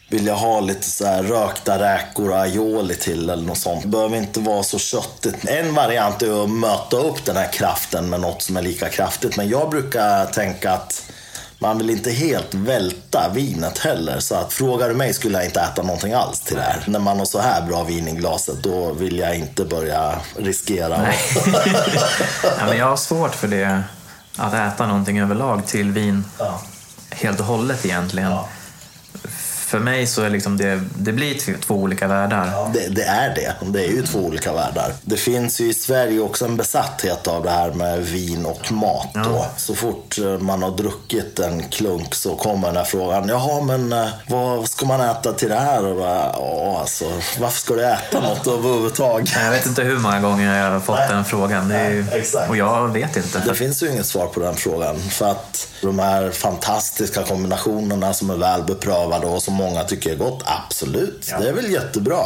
vilja 0.10 0.34
ha 0.34 0.60
lite 0.60 0.90
så 0.90 1.06
här 1.06 1.24
rökta 1.24 1.80
räkor 1.80 2.30
och 2.32 2.40
aioli 2.40 2.96
till 2.96 3.30
eller 3.30 3.44
något 3.44 3.58
sånt. 3.58 3.82
Det 3.82 3.88
behöver 3.88 4.18
inte 4.18 4.40
vara 4.40 4.64
så 4.64 4.80
köttigt. 4.80 5.46
En 5.48 5.74
variant 5.76 6.22
är 6.22 6.44
att 6.44 6.50
möta 6.50 6.98
upp 6.98 7.26
den 7.26 7.38
här 7.38 7.52
kraften 7.52 8.10
med 8.10 8.20
något 8.22 8.42
som 8.42 8.58
är 8.58 8.62
lika 8.62 8.90
kraftigt. 8.90 9.38
Men 9.38 9.50
jag 9.50 9.70
brukar 9.70 10.26
tänka 10.26 10.72
att 10.72 11.04
man 11.62 11.78
vill 11.78 11.90
inte 11.90 12.12
helt 12.12 12.54
välta 12.54 13.30
vinet 13.34 13.78
heller. 13.78 14.20
Så 14.20 14.36
att 14.36 14.54
frågar 14.54 14.90
du 14.90 14.96
mig 14.96 15.14
skulle 15.14 15.38
jag 15.38 15.46
inte 15.46 15.62
äta 15.62 15.84
någonting 15.84 16.14
alls 16.14 16.40
till 16.40 16.56
det 16.56 16.62
här. 16.62 16.84
När 16.88 17.00
man 17.00 17.18
har 17.20 17.26
så 17.26 17.40
här 17.40 17.62
bra 17.62 17.84
vin 17.84 18.08
i 18.08 18.12
glaset 18.12 18.64
då 18.64 18.94
vill 18.94 19.20
jag 19.20 19.36
inte 19.36 19.66
börja 19.66 20.20
riskera. 20.38 21.08
ja, 22.44 22.66
men 22.68 22.78
jag 22.78 22.86
har 22.86 22.98
svårt 22.98 23.36
för 23.36 23.48
det, 23.48 23.84
att 24.38 24.54
äta 24.54 24.88
någonting 24.88 25.20
överlag 25.20 25.68
till 25.68 25.92
vin 25.92 26.26
Ja. 26.40 26.62
helt 27.12 27.40
och 27.40 27.46
hållet 27.46 27.86
egentligen. 27.86 28.32
Ja. 28.32 28.48
För 29.70 29.80
mig 29.80 30.08
så 30.08 30.22
är 30.22 30.30
liksom 30.30 30.58
det, 30.58 30.82
det 30.96 31.12
blir 31.12 31.58
två 31.62 31.76
olika 31.76 32.08
världar. 32.08 32.70
Det, 32.74 32.88
det 32.88 33.04
är 33.04 33.36
det. 33.36 33.54
Det 33.66 33.86
är 33.86 33.90
ju 33.90 34.02
två 34.04 34.20
olika 34.20 34.54
världar. 34.54 34.94
Det 35.02 35.18
finns 35.18 35.62
ju 35.62 35.70
i 35.70 35.74
Sverige 35.74 36.20
också 36.20 36.46
en 36.46 36.58
besatthet 36.58 37.28
av 37.28 37.44
det 37.44 37.50
här 37.50 37.72
med 37.72 38.00
vin 38.06 38.46
och 38.46 38.72
mat. 38.72 39.08
Då. 39.14 39.46
Så 39.58 39.76
fort 39.76 40.18
eh, 40.18 40.26
man 40.40 40.64
har 40.64 40.72
druckit 40.72 41.40
en 41.40 41.64
klunk 41.64 42.16
så 42.16 42.36
kommer 42.36 42.68
den 42.68 42.78
här 42.78 42.84
frågan. 42.84 43.30
Jaha, 43.30 43.62
men 43.62 43.94
eh, 43.94 44.08
vad 44.28 44.70
ska 44.70 44.86
man 44.86 45.02
äta 45.02 45.34
till 45.34 45.50
det 45.50 45.56
här? 45.60 45.86
Och 45.86 45.96
bara, 45.98 46.32
"Ja, 46.34 46.78
alltså, 46.80 47.06
varför 47.40 47.60
ska 47.60 47.74
du 47.74 47.86
äta 47.86 48.20
något 48.20 48.48
överhuvudtaget? 48.48 49.30
Jag 49.44 49.52
vet 49.52 49.66
inte 49.66 49.84
hur 49.84 50.00
många 50.00 50.20
gånger 50.20 50.58
jag 50.64 50.72
har 50.72 50.80
fått 50.80 50.96
Nej. 51.00 51.08
den 51.10 51.26
frågan. 51.26 51.70
Ju- 51.70 52.06
Nej, 52.14 52.24
och 52.50 52.58
jag 52.58 52.88
vet 52.94 53.18
inte. 53.18 53.40
Det 53.48 53.56
finns 53.56 53.84
ju 53.84 53.92
inget 53.92 54.06
svar 54.06 54.28
på 54.28 54.40
den 54.40 54.56
frågan. 54.56 55.00
För 55.00 55.32
att 55.32 55.69
de 55.82 56.00
här 56.00 56.32
fantastiska 56.32 57.24
kombinationerna 57.24 58.14
som 58.14 58.30
är 58.30 58.36
väl 58.38 58.64
beprövade 58.64 59.28
och 59.28 59.44
som 59.44 59.54
många 59.54 59.84
tycker 59.84 60.12
är 60.12 60.16
gott, 60.16 60.44
absolut. 60.46 61.34
Det 61.40 61.50
är 61.50 61.54
väl 61.54 61.72
jättebra. 61.72 62.26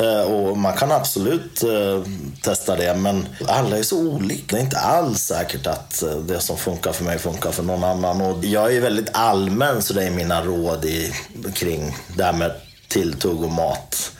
Eh, 0.00 0.20
Och 0.20 0.56
man 0.56 0.72
kan 0.76 0.92
absolut 0.92 1.62
eh, 1.62 2.02
testa 2.42 2.76
det, 2.76 2.94
men 2.94 3.26
alla 3.48 3.78
är 3.78 3.82
så 3.82 3.98
olika. 3.98 4.56
Det 4.56 4.60
är 4.60 4.64
inte 4.64 4.78
alls 4.78 5.22
säkert 5.22 5.66
att 5.66 6.02
eh, 6.02 6.16
det 6.16 6.40
som 6.40 6.56
funkar 6.56 6.92
för 6.92 7.04
mig 7.04 7.18
funkar 7.18 7.50
för 7.52 7.62
någon 7.62 7.84
annan. 7.84 8.20
Och 8.20 8.44
jag 8.44 8.74
är 8.76 8.80
väldigt 8.80 9.08
allmän 9.12 9.82
så 9.82 9.94
det 9.94 10.04
är 10.04 10.10
mina 10.10 10.44
råd 10.44 10.84
i, 10.84 11.12
kring 11.54 11.96
det 12.16 12.24
här 12.24 12.32
med 12.32 12.52
tilltugg 12.88 13.42
och 13.42 13.50
mat. 13.50 14.12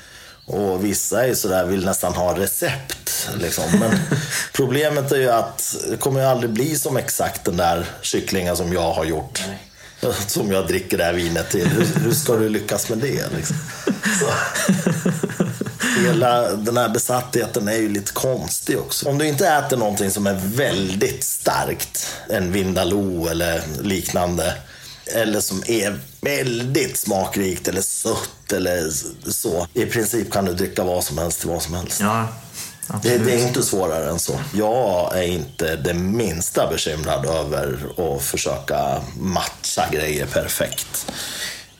Och 0.46 0.84
vissa 0.84 1.26
är 1.26 1.34
sådär, 1.34 1.64
vill 1.64 1.84
nästan 1.84 2.12
ha 2.14 2.38
recept. 2.38 3.05
Liksom. 3.38 3.64
Men 3.80 3.98
problemet 4.52 5.12
är 5.12 5.16
ju 5.16 5.30
att 5.30 5.76
det 5.90 5.96
kommer 5.96 6.20
ju 6.20 6.26
aldrig 6.26 6.50
bli 6.50 6.76
som 6.76 6.96
exakt 6.96 7.44
den 7.44 7.56
där 7.56 7.86
kycklingen 8.02 8.56
som 8.56 8.72
jag 8.72 8.92
har 8.92 9.04
gjort. 9.04 9.42
Som 10.26 10.52
jag 10.52 10.66
dricker 10.66 10.98
det 10.98 11.04
här 11.04 11.12
vinet 11.12 11.50
till. 11.50 11.68
Hur, 11.68 12.00
hur 12.04 12.12
ska 12.12 12.36
du 12.36 12.48
lyckas 12.48 12.88
med 12.88 12.98
det? 12.98 13.32
Liksom? 13.36 13.56
Så. 14.20 14.26
Hela 16.00 16.52
den 16.56 16.76
här 16.76 16.88
besattheten 16.88 17.68
är 17.68 17.76
ju 17.76 17.88
lite 17.88 18.12
konstig 18.12 18.78
också. 18.78 19.08
Om 19.08 19.18
du 19.18 19.26
inte 19.26 19.48
äter 19.48 19.76
någonting 19.76 20.10
som 20.10 20.26
är 20.26 20.34
väldigt 20.34 21.24
starkt, 21.24 22.06
en 22.28 22.52
vindaloo 22.52 23.28
eller 23.28 23.62
liknande, 23.80 24.54
eller 25.06 25.40
som 25.40 25.62
är 25.66 25.98
väldigt 26.20 26.96
smakrikt 26.96 27.68
eller 27.68 27.82
sött 27.82 28.52
eller 28.52 28.90
så. 29.30 29.66
I 29.74 29.86
princip 29.86 30.32
kan 30.32 30.44
du 30.44 30.52
dricka 30.52 30.84
vad 30.84 31.04
som 31.04 31.18
helst 31.18 31.40
till 31.40 31.48
vad 31.48 31.62
som 31.62 31.74
helst. 31.74 32.00
Ja, 32.00 32.28
Det, 33.02 33.18
det 33.18 33.32
är 33.32 33.46
inte 33.46 33.62
svårare 33.62 34.10
än 34.10 34.18
så. 34.18 34.40
Jag 34.54 35.18
är 35.18 35.22
inte 35.22 35.76
det 35.76 35.94
minsta 35.94 36.66
bekymrad 36.66 37.26
över 37.26 37.78
att 37.96 38.22
försöka 38.22 39.02
matcha 39.18 39.88
grejer 39.92 40.26
perfekt. 40.26 41.12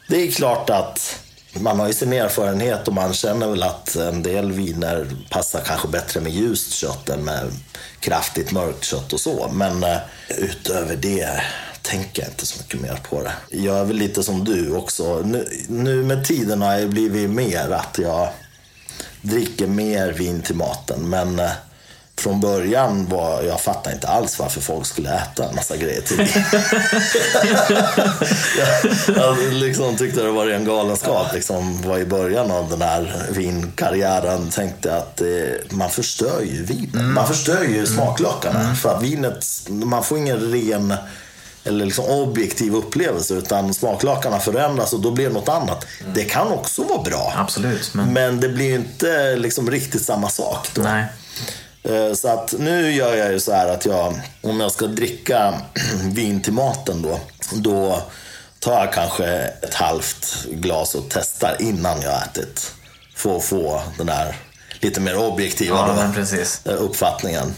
Det 0.09 0.22
är 0.22 0.30
klart 0.30 0.70
att 0.70 1.20
man 1.52 1.80
har 1.80 1.86
ju 1.86 1.92
sin 1.92 2.12
erfarenhet 2.12 2.88
och 2.88 2.94
man 2.94 3.14
känner 3.14 3.48
väl 3.48 3.62
att 3.62 3.96
en 3.96 4.22
del 4.22 4.52
viner 4.52 5.07
passar 5.30 5.61
kanske 5.61 5.88
bättre 5.88 6.20
med 6.20 6.32
ljust 6.32 6.72
kött 6.72 7.09
än 7.09 7.24
med 7.24 7.50
kraftigt 8.00 8.52
mörkt 8.52 8.84
kött 8.84 9.12
och 9.12 9.20
så. 9.20 9.48
Men 9.52 9.84
eh, 9.84 9.98
utöver 10.38 10.96
det 10.96 11.42
tänker 11.82 12.22
jag 12.22 12.30
inte 12.30 12.46
så 12.46 12.59
mycket 12.62 12.80
mer 12.80 13.00
på 13.11 13.22
det. 13.22 13.32
Jag 13.50 13.76
är 13.76 13.84
väl 13.84 13.96
lite 13.96 14.22
som 14.22 14.44
du 14.44 14.76
också. 14.76 15.22
Nu, 15.24 15.48
nu 15.68 16.02
med 16.02 16.24
tiden 16.24 16.62
har 16.62 16.72
jag 16.72 16.90
blivit 16.90 17.31
mer 17.31 17.70
att 17.70 17.98
jag 17.98 18.28
dricker 19.27 19.66
mer 19.66 20.12
vin 20.12 20.43
till 20.43 20.55
maten. 20.55 21.09
Men 21.09 21.39
eh, 21.39 21.51
från 22.19 22.40
början 22.40 23.07
var 23.09 23.43
jag 23.43 23.61
fattade 23.61 23.94
inte 23.94 24.09
alls 24.09 24.39
varför 24.39 24.61
folk 24.61 24.86
skulle 24.86 25.15
äta 25.15 25.48
en 25.48 25.55
massa 25.55 25.77
grejer 25.77 26.01
till 26.01 26.19
jag, 29.16 29.36
jag 29.43 29.53
liksom 29.53 29.97
tyckte 29.97 30.23
det 30.23 30.31
var 30.31 30.47
en 30.47 30.65
galenskap. 30.65 31.35
Liksom, 31.35 31.82
var 31.82 31.98
i 31.98 32.07
början 32.07 32.51
av 32.51 32.70
den 32.70 32.82
här 32.82 33.27
vinkarriären 33.31 34.51
tänkte 34.51 34.97
att 34.97 35.20
eh, 35.20 35.27
man 35.70 35.90
förstör 35.90 36.40
ju 36.40 36.65
vinet. 36.65 37.05
Man 37.05 37.28
förstör 37.28 37.62
ju 37.62 37.86
smaklökarna. 37.86 38.74
För 38.74 38.94
att 38.94 39.03
vinet, 39.03 39.47
man 39.69 40.05
får 40.05 40.19
ingen 40.19 40.40
ren 40.40 40.94
eller 41.66 41.84
liksom 41.86 42.05
objektiv 42.05 42.74
upplevelse 42.76 43.34
utan 43.34 43.74
smaklakarna 43.74 44.40
förändras 44.40 44.93
och 44.93 45.01
då 45.01 45.10
blir 45.10 45.26
det 45.26 45.32
något 45.32 45.48
annat. 45.48 45.86
Det 46.14 46.24
kan 46.24 46.48
också 46.52 46.82
vara 46.84 47.02
bra. 47.02 47.32
Absolut, 47.36 47.94
men- 47.94 48.12
Men 48.12 48.40
det 48.40 48.48
blir 48.48 48.74
inte 48.74 49.36
liksom 49.36 49.70
riktigt 49.70 50.02
samma 50.05 50.28
sak 50.28 50.68
då. 50.74 50.82
Nej. 50.82 51.05
Eh, 51.82 52.14
Så 52.14 52.28
att 52.28 52.55
nu 52.59 52.93
gör 52.93 53.16
jag 53.16 53.32
ju 53.32 53.40
så 53.40 53.52
här 53.52 53.68
att 53.68 53.86
jag, 53.86 54.14
om 54.43 54.60
jag 54.60 54.72
ska 54.72 54.86
dricka 54.86 55.55
vin 56.02 56.43
till 56.43 56.52
maten 56.52 57.02
då, 57.02 57.20
då 57.52 58.02
tar 58.60 58.72
jag 58.80 58.93
kanske 58.93 59.26
ett 59.62 59.74
halvt 59.74 60.44
glas 60.51 60.94
och 60.94 61.05
testar 61.10 61.56
innan 61.60 62.02
jag 62.02 62.22
ätit. 62.22 62.72
För 63.16 63.36
att 63.36 63.44
få 63.44 63.82
den 63.98 64.06
där 64.06 64.36
lite 64.80 65.01
mer 65.01 65.16
objektiva 65.18 65.76
Ja, 65.76 66.72
eh, 66.72 66.82
uppfattningen. 66.82 67.55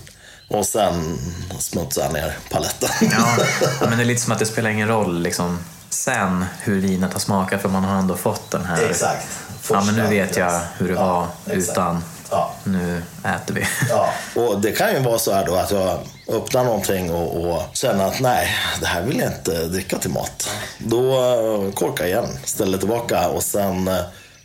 Och 0.48 0.66
sen 0.66 1.18
smutsar 1.58 2.02
jag 2.02 2.12
ner 2.12 2.36
paletten. 2.50 2.88
Ja, 3.00 3.36
men 3.88 3.98
det 3.98 4.04
är 4.04 4.06
lite 4.06 4.20
som 4.22 4.32
att 4.32 4.38
det 4.38 4.46
spelar 4.46 4.70
ingen 4.70 4.88
roll 4.88 5.22
liksom, 5.22 5.58
sen 5.90 6.44
hur 6.60 6.80
vinet 6.80 7.12
har 7.12 7.20
smakat 7.20 7.62
för 7.62 7.68
man 7.68 7.84
har 7.84 7.98
ändå 7.98 8.16
fått 8.16 8.50
den 8.50 8.64
här... 8.64 8.90
Exakt. 8.90 9.26
Ja, 9.70 9.80
men 9.86 9.94
nu 9.94 10.06
vet 10.06 10.36
jag 10.36 10.60
hur 10.78 10.88
det 10.88 10.94
Ja, 10.94 11.06
var 11.46 11.54
exakt. 11.56 11.72
utan. 11.78 12.04
Ja. 12.30 12.52
Nu 12.64 13.02
äter 13.24 13.54
vi. 13.54 13.66
Ja, 13.88 14.10
och 14.42 14.60
det 14.60 14.72
kan 14.72 14.92
ju 14.92 14.98
vara 14.98 15.18
så 15.18 15.32
här 15.32 15.46
då 15.46 15.54
att 15.56 15.70
jag 15.70 15.98
öppnar 16.28 16.64
någonting 16.64 17.10
och, 17.10 17.44
och 17.50 17.62
känner 17.72 18.06
att 18.06 18.20
nej, 18.20 18.48
det 18.80 18.86
här 18.86 19.02
vill 19.02 19.18
jag 19.18 19.32
inte 19.32 19.64
dricka 19.66 19.98
till 19.98 20.10
mat. 20.10 20.48
Då 20.78 21.12
eh, 21.12 21.72
korkar 21.72 22.04
jag 22.06 22.10
igen, 22.24 22.38
ställer 22.44 22.78
tillbaka 22.78 23.28
och 23.28 23.42
sen 23.42 23.88
eh, 23.88 23.96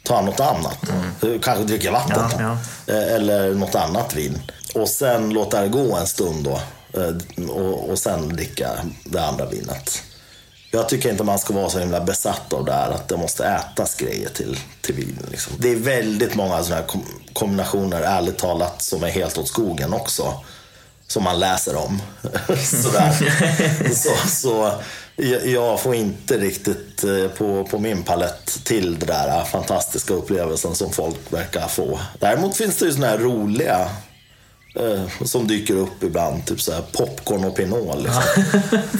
ta 0.04 0.22
något 0.22 0.40
annat. 0.40 0.78
Mm. 1.22 1.40
Kanske 1.40 1.64
dricka 1.64 1.92
vatten. 1.92 2.24
Ja, 2.40 2.58
ja. 2.86 2.94
Eh, 2.94 3.14
Eller 3.16 3.54
något 3.54 3.76
annat 3.76 4.16
vin. 4.16 4.42
Och 4.74 4.90
sen 4.90 5.30
låta 5.30 5.62
det 5.62 5.68
gå 5.68 5.96
en 5.96 6.08
stund 6.08 6.44
då. 6.46 6.60
Eh, 7.02 7.48
Och, 7.50 7.90
och 7.90 8.00
sen 8.00 8.30
dricka 8.30 8.70
det 9.06 9.22
andra 9.26 9.46
vinet. 9.46 10.02
Jag 10.72 10.90
tycker 10.90 11.10
inte 11.10 11.24
man 11.24 11.40
ska 11.40 11.54
vara 11.54 11.70
så 11.70 11.80
himla 11.80 12.02
besatt 12.02 12.54
av 12.54 12.66
det 12.66 12.74
här 12.74 12.92
att 12.92 13.08
det 13.08 13.18
måste 13.18 13.46
ätas 13.46 13.96
grejer 13.96 14.30
till, 14.30 14.60
till 14.82 14.96
vin. 14.96 15.18
Liksom. 15.32 15.54
Det 15.60 15.72
är 15.72 15.76
väldigt 15.76 16.36
många 16.36 16.64
sådana 16.64 16.82
här 16.82 16.88
kom- 16.88 17.22
kombinationer, 17.34 18.02
ärligt 18.02 18.38
talat, 18.38 18.82
som 18.82 19.04
är 19.04 19.08
helt 19.10 19.38
åt 19.38 19.48
skogen 19.48 19.94
också. 19.94 20.34
Som 21.08 21.24
man 21.24 21.40
läser 21.40 21.76
om. 21.76 22.02
Sådär. 22.84 23.14
så, 23.96 24.28
så 24.30 24.72
jag, 25.46 25.80
får 25.80 25.96
inte 25.96 26.38
riktigt 26.38 27.04
eh, 27.04 27.28
på, 27.38 27.64
på 27.64 27.80
min 27.80 28.04
palett 28.04 28.60
till 28.64 29.00
det 29.00 29.06
där 29.06 29.44
fantastiska 29.46 30.14
upplevelsen 30.14 30.76
som 30.76 30.92
folk 30.92 31.18
verkar 31.34 31.68
få. 31.68 32.00
Däremot 32.20 32.58
finns 32.58 32.78
det 32.78 32.86
ju 32.86 32.92
sådana 32.92 33.08
här 33.08 33.18
roliga 33.18 33.90
eh, 34.76 35.26
som 35.26 35.48
dyker 35.48 35.76
upp 35.76 36.04
ibland. 36.04 36.46
Typ 36.46 36.62
såhär 36.62 36.82
popcorn 36.92 37.44
och 37.44 37.56
pinot. 37.56 37.98
Liksom. 38.04 38.24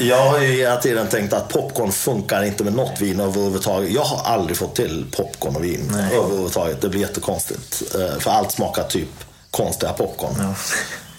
jag 0.08 0.30
har 0.30 0.40
ju 0.40 0.46
hela 0.52 0.76
tiden 0.76 1.06
tänkt 1.08 1.32
att 1.32 1.48
popcorn 1.48 1.92
funkar 1.92 2.42
inte 2.42 2.64
med 2.64 2.74
något 2.74 3.00
vin 3.00 3.20
överhuvudtaget. 3.20 3.90
Jag 3.90 4.02
har 4.04 4.32
aldrig 4.34 4.56
fått 4.56 4.74
till 4.76 5.06
popcorn 5.16 5.56
och 5.56 5.64
vin 5.64 5.94
överhuvudtaget. 6.12 6.80
Det 6.80 6.88
blir 6.88 7.00
jättekonstigt. 7.00 7.82
Eh, 7.94 8.18
för 8.18 8.30
allt 8.30 8.52
smakar 8.52 8.82
typ 8.82 9.08
konstiga 9.50 9.92
popcorn. 9.92 10.34
Ja. 10.38 10.54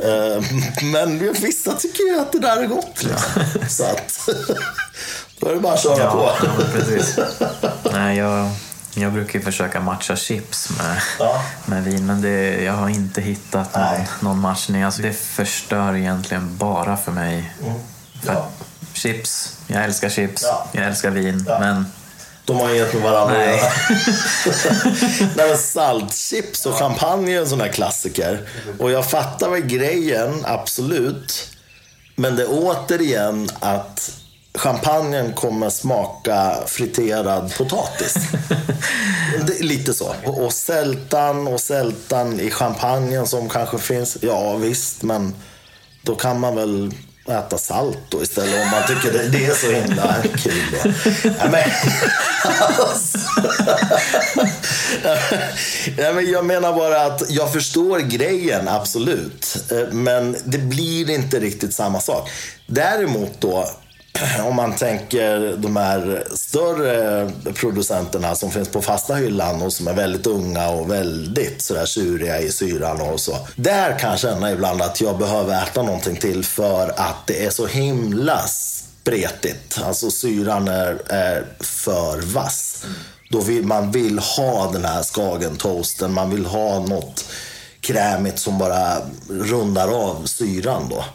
Eh, 0.06 0.44
Men 0.84 1.34
vissa 1.34 1.74
tycker 1.74 2.04
ju 2.04 2.20
att 2.20 2.32
det 2.32 2.40
där 2.40 2.58
är 2.58 2.66
gott. 2.68 3.04
Liksom. 3.04 3.42
Så 3.70 3.84
att, 3.84 4.30
då 5.40 5.48
är 5.50 5.54
det 5.54 5.60
bara 5.60 5.74
att 5.74 5.84
köra 5.84 5.98
Ja, 6.00 6.12
på. 6.40 6.48
ja. 7.18 7.26
Nej, 7.94 8.18
jag, 8.18 8.50
jag 9.02 9.14
brukar 9.14 9.40
ju 9.40 9.46
försöka 9.46 9.80
matcha 9.80 10.16
chips 10.16 10.70
med, 10.78 11.02
Ja. 11.20 11.44
med 11.66 11.84
vin, 11.84 12.06
men 12.06 12.22
det, 12.22 12.64
jag 12.64 12.74
har 12.74 12.90
inte 12.90 13.22
hittat 13.22 13.76
någon, 13.76 13.84
Nej. 13.84 14.08
någon 14.20 14.40
matchning. 14.40 14.84
Alltså, 14.84 15.02
det 15.02 15.14
förstör 15.14 15.96
egentligen 15.96 16.58
bara 16.58 16.98
för 16.98 17.12
mig. 17.12 17.54
För 18.24 18.34
Ja. 18.34 18.40
att 18.40 18.98
chips, 18.98 19.58
jag 19.68 19.84
älskar 19.84 20.10
chips, 20.10 20.42
Ja. 20.44 20.68
jag 20.72 20.86
älskar 20.86 21.10
vin, 21.10 21.46
men 21.60 21.86
De 22.46 22.58
har 22.58 22.70
inget 22.76 22.94
med 22.94 23.04
varandra 23.04 23.38
Nej. 23.38 23.62
Nej, 25.36 25.48
men 25.50 25.58
saltchips 25.58 26.66
och 26.66 26.74
champagne 26.76 27.36
är 27.36 27.40
en 27.40 27.50
sån 27.50 27.62
här 27.62 27.68
klassiker. 27.72 28.48
Och 28.80 28.92
jag 28.92 29.06
fattar 29.10 29.50
väl 29.50 29.62
grejen, 29.62 30.42
absolut. 30.46 31.50
Men 32.16 32.36
det 32.36 32.44
är 32.44 32.48
återigen 32.52 33.50
att 33.60 34.12
champagnen 34.58 35.34
kommer 35.34 35.70
smaka 35.70 36.56
friterad 36.68 37.54
potatis. 37.58 38.16
Lite 39.60 39.94
så. 39.94 40.16
Och, 40.26 40.44
och 40.44 40.54
sältan 40.54 41.48
och 41.48 41.60
sältan 41.60 42.40
i 42.40 42.52
champagnen 42.52 43.28
som 43.28 43.50
kanske 43.50 43.78
finns. 43.78 44.18
Ja 44.22 44.56
visst, 44.56 45.04
men 45.04 45.36
då 46.02 46.16
kan 46.16 46.40
man 46.40 46.56
väl 46.56 46.92
äta 47.28 47.58
salt 47.58 47.98
då 48.10 48.24
istället 48.24 48.64
om 48.64 48.70
man 48.70 48.88
tycker 48.88 49.18
det, 49.18 49.30
det 49.30 49.46
är 49.46 49.54
så 49.54 49.72
himla 49.72 50.16
kul. 50.38 50.94
Ja, 51.24 51.50
men, 51.52 51.64
alltså. 52.80 53.18
ja, 55.98 56.14
men 56.14 56.32
jag 56.32 56.46
menar 56.46 56.74
bara 56.74 57.02
att 57.02 57.30
jag 57.30 57.54
förstår 57.54 58.00
grejen, 58.00 58.68
absolut. 58.68 59.58
Eh, 59.72 59.88
Men 59.92 60.38
det 60.46 60.58
blir 60.58 61.10
inte 61.10 61.40
riktigt 61.40 61.74
samma 61.74 62.02
sak. 62.02 62.30
Däremot 62.68 63.42
då, 63.42 63.70
om 64.48 64.56
man 64.56 64.76
tänker 64.76 65.58
de 65.58 65.76
här 65.76 66.24
större 66.34 67.32
producenterna 67.54 68.36
som 68.36 68.52
finns 68.52 68.70
på 68.70 68.82
fasta 68.82 69.14
hyllan 69.14 69.62
och 69.62 69.74
som 69.74 69.88
är 69.88 69.94
väldigt 69.94 70.28
unga 70.28 70.70
och 70.70 70.92
väldigt 70.92 71.62
sådär 71.62 71.86
tjuriga 71.86 72.40
i 72.40 72.52
syran 72.52 73.02
och 73.02 73.20
så. 73.20 73.48
Där 73.56 74.00
kan 74.00 74.10
jag 74.10 74.20
känna 74.20 74.52
ibland 74.52 74.82
att 74.82 75.02
jag 75.02 75.18
behöver 75.18 75.64
äta 75.64 75.82
någonting 75.82 76.16
till 76.16 76.44
för 76.44 76.94
att 76.96 77.28
det 77.28 77.46
är 77.46 77.50
så 77.50 77.68
himla 77.68 78.40
spretigt. 78.48 79.80
Alltså 79.84 80.12
syran 80.12 80.68
är, 80.68 81.02
är 81.08 81.46
för 81.60 82.22
vass. 82.22 82.86
Då 83.30 83.42
vill, 83.42 83.66
man 83.66 83.92
vill 83.92 84.20
ha 84.20 84.72
den 84.72 84.86
här 84.86 85.04
skagentoasten, 85.04 86.14
man 86.14 86.30
vill 86.30 86.46
ha 86.46 86.80
något 86.80 87.26
krämigt 87.82 88.40
som 88.40 88.58
bara 88.58 88.98
rundar 89.30 89.88
av 89.88 90.26
syran 90.26 90.90
då. 90.90 91.06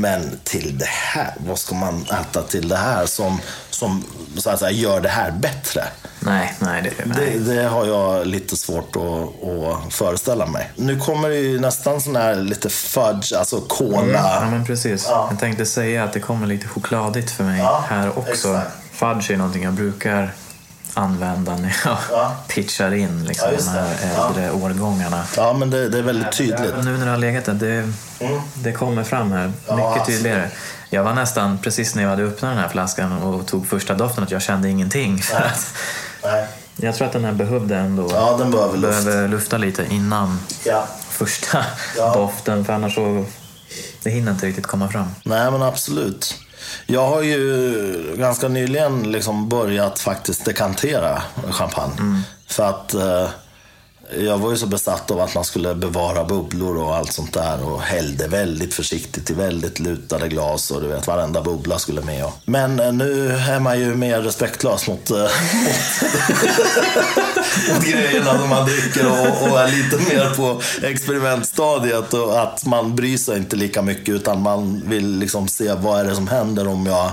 Men 0.00 0.38
till 0.44 0.78
det 0.78 0.88
här, 0.88 1.34
vad 1.46 1.58
ska 1.58 1.74
man 1.74 2.02
äta 2.20 2.42
till 2.42 2.68
det 2.68 2.76
här 2.76 3.06
som, 3.06 3.40
som 3.70 4.04
så 4.36 4.50
att 4.50 4.58
säga, 4.58 4.70
gör 4.70 5.00
det 5.00 5.08
här 5.08 5.30
bättre? 5.30 5.84
nej, 6.20 6.54
nej, 6.58 6.82
det, 6.82 7.04
nej. 7.06 7.38
Det, 7.38 7.54
det 7.54 7.62
har 7.62 7.86
jag 7.86 8.26
lite 8.26 8.56
svårt 8.56 8.96
att, 8.96 9.48
att 9.86 9.94
föreställa 9.94 10.46
mig. 10.46 10.70
Nu 10.76 10.98
kommer 11.00 11.28
det 11.28 11.36
ju 11.36 11.60
nästan 11.60 12.00
sån 12.00 12.16
här 12.16 12.34
lite 12.34 12.68
fudge, 12.70 13.32
alltså 13.38 13.60
cola. 13.60 14.40
Ja, 14.40 14.48
men 14.50 14.64
precis. 14.66 15.06
Ja. 15.08 15.26
Jag 15.30 15.40
tänkte 15.40 15.66
säga 15.66 16.04
att 16.04 16.12
det 16.12 16.20
kommer 16.20 16.46
lite 16.46 16.68
chokladigt 16.68 17.30
för 17.30 17.44
mig 17.44 17.58
Ja, 17.58 17.84
här 17.88 18.18
också. 18.18 18.30
exakt. 18.30 18.70
Fudge 18.92 19.30
är 19.30 19.36
någonting 19.36 19.62
jag 19.62 19.72
brukar 19.72 20.34
använda 20.96 21.56
när 21.56 21.76
jag 21.84 21.96
Ja. 22.10 22.36
pitchar 22.48 22.94
in 22.94 23.24
liksom, 23.24 23.48
Ja, 23.52 23.56
de 23.58 23.68
här 23.68 23.84
det. 23.88 24.12
Ja. 24.16 24.26
äldre 24.28 24.50
årgångarna. 24.52 25.24
Ja, 25.36 25.52
men 25.52 25.70
det, 25.70 25.88
det 25.88 25.98
är 25.98 26.02
väldigt 26.02 26.32
tydligt. 26.32 26.72
Ja, 26.76 26.82
Nu 26.82 26.98
när 26.98 27.04
det 27.04 27.10
har 27.10 27.18
legat 27.18 27.44
där, 27.44 27.54
det, 27.54 27.92
det 28.54 28.72
kommer 28.72 29.04
fram 29.04 29.32
här 29.32 29.46
mycket 29.46 29.68
absolut. 29.70 30.06
tydligare. 30.06 30.50
Jag 30.90 31.04
var 31.04 31.12
nästan, 31.12 31.58
precis 31.58 31.94
när 31.94 32.02
jag 32.02 32.10
hade 32.10 32.22
öppnat 32.22 32.50
den 32.50 32.58
här 32.58 32.68
flaskan 32.68 33.12
och 33.12 33.46
tog 33.46 33.66
första 33.66 33.94
doften, 33.94 34.24
att 34.24 34.30
jag 34.30 34.42
kände 34.42 34.68
ingenting. 34.68 35.18
För 35.18 35.34
Nej. 35.40 35.48
att 35.52 35.74
Nej. 36.24 36.46
jag 36.76 36.94
tror 36.96 37.06
att 37.06 37.12
den 37.12 37.24
här 37.24 37.32
behövde 37.32 37.76
ändå 37.76 38.10
Ja, 38.12 38.36
den 38.38 38.50
behöver 38.50 38.78
luft. 38.78 39.04
behöver 39.04 39.28
lufta 39.28 39.58
lite 39.58 39.86
innan 39.90 40.40
första 41.10 41.64
doften, 41.96 42.64
för 42.64 42.72
annars 42.72 42.94
så 42.94 43.24
det 44.02 44.10
hinner 44.10 44.32
inte 44.32 44.46
riktigt 44.46 44.66
komma 44.66 44.88
fram. 44.88 45.06
Nej, 45.24 45.50
men 45.50 45.62
absolut. 45.62 46.34
Jag 46.86 47.06
har 47.06 47.22
ju 47.22 48.16
ganska 48.18 48.48
nyligen 48.48 49.12
liksom 49.12 49.48
börjat 49.48 49.98
faktiskt 49.98 50.44
dekantera 50.44 51.22
champagne. 51.50 52.22
För 52.46 52.68
att 52.68 52.94
eh, 52.94 53.28
jag 54.10 54.38
var 54.38 54.50
ju 54.50 54.56
så 54.56 54.66
besatt 54.66 55.10
av 55.10 55.20
att 55.20 55.34
man 55.34 55.44
skulle 55.44 55.74
bevara 55.74 56.24
bubblor 56.24 56.76
och 56.76 56.96
allt 56.96 57.12
sånt 57.12 57.32
där. 57.32 57.64
Och 57.64 57.82
hällde 57.82 58.28
väldigt 58.28 58.74
försiktigt 58.74 59.30
i 59.30 59.34
väldigt 59.34 59.80
lutade 59.80 60.28
glas 60.28 60.70
och 60.70 60.80
du 60.80 60.88
vet, 60.88 61.06
varenda 61.06 61.42
bubbla 61.42 61.78
skulle 61.78 62.00
med. 62.00 62.24
Och. 62.24 62.32
Men 62.44 62.80
eh, 62.80 62.92
nu 62.92 63.30
är 63.30 63.60
man 63.60 63.80
ju 63.80 63.94
mer 63.94 64.22
respektlös 64.22 64.88
mot, 64.88 64.98
mot, 64.98 65.10
eh, 65.10 65.22
mot 67.74 67.84
grejerna 67.84 68.38
som 68.38 68.48
man 68.48 68.66
dricker 68.66 69.06
och, 69.06 69.50
och 69.50 69.60
är 69.60 69.68
lite 69.68 69.96
mer 69.96 70.34
på 70.34 70.60
experimentstadiet. 70.82 72.14
Och 72.14 72.42
att 72.42 72.66
man 72.66 72.96
bryr 72.96 73.18
sig 73.18 73.38
inte 73.38 73.56
lika 73.56 73.82
mycket 73.82 74.14
utan 74.14 74.42
man 74.42 74.82
vill 74.86 75.18
liksom 75.18 75.48
se 75.48 75.74
vad 75.74 76.00
är 76.00 76.04
det 76.04 76.14
som 76.14 76.28
händer 76.28 76.68
om 76.68 76.86
jag 76.86 77.12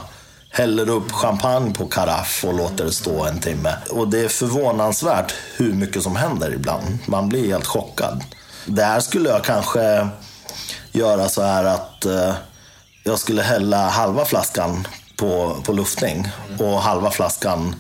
häller 0.54 0.90
upp 0.90 1.12
champagne 1.12 1.74
på 1.74 1.86
karaff 1.86 2.46
och 2.48 2.54
låter 2.54 2.86
det 2.86 2.92
stå 2.92 3.24
en 3.26 3.40
timme. 3.40 3.76
Och 3.90 4.08
det 4.08 4.20
är 4.20 4.28
förvånansvärt 4.30 5.34
hur 5.56 5.74
mycket 5.74 6.04
som 6.04 6.16
händer 6.16 6.54
ibland. 6.54 6.98
Man 7.06 7.30
blir 7.30 7.48
helt 7.48 7.68
chockad. 7.68 8.24
Där 8.66 9.00
skulle 9.00 9.30
jag 9.30 9.44
kanske 9.44 10.08
göra 10.92 11.30
så 11.30 11.42
här 11.42 11.64
att 11.64 12.06
eh, 12.06 12.34
jag 13.04 13.20
skulle 13.20 13.42
hälla 13.42 13.90
halva 13.90 14.26
flaskan 14.26 14.88
på, 15.18 15.56
på 15.66 15.74
luftning 15.74 16.28
och 16.60 16.82
halva 16.82 17.12
flaskan 17.12 17.76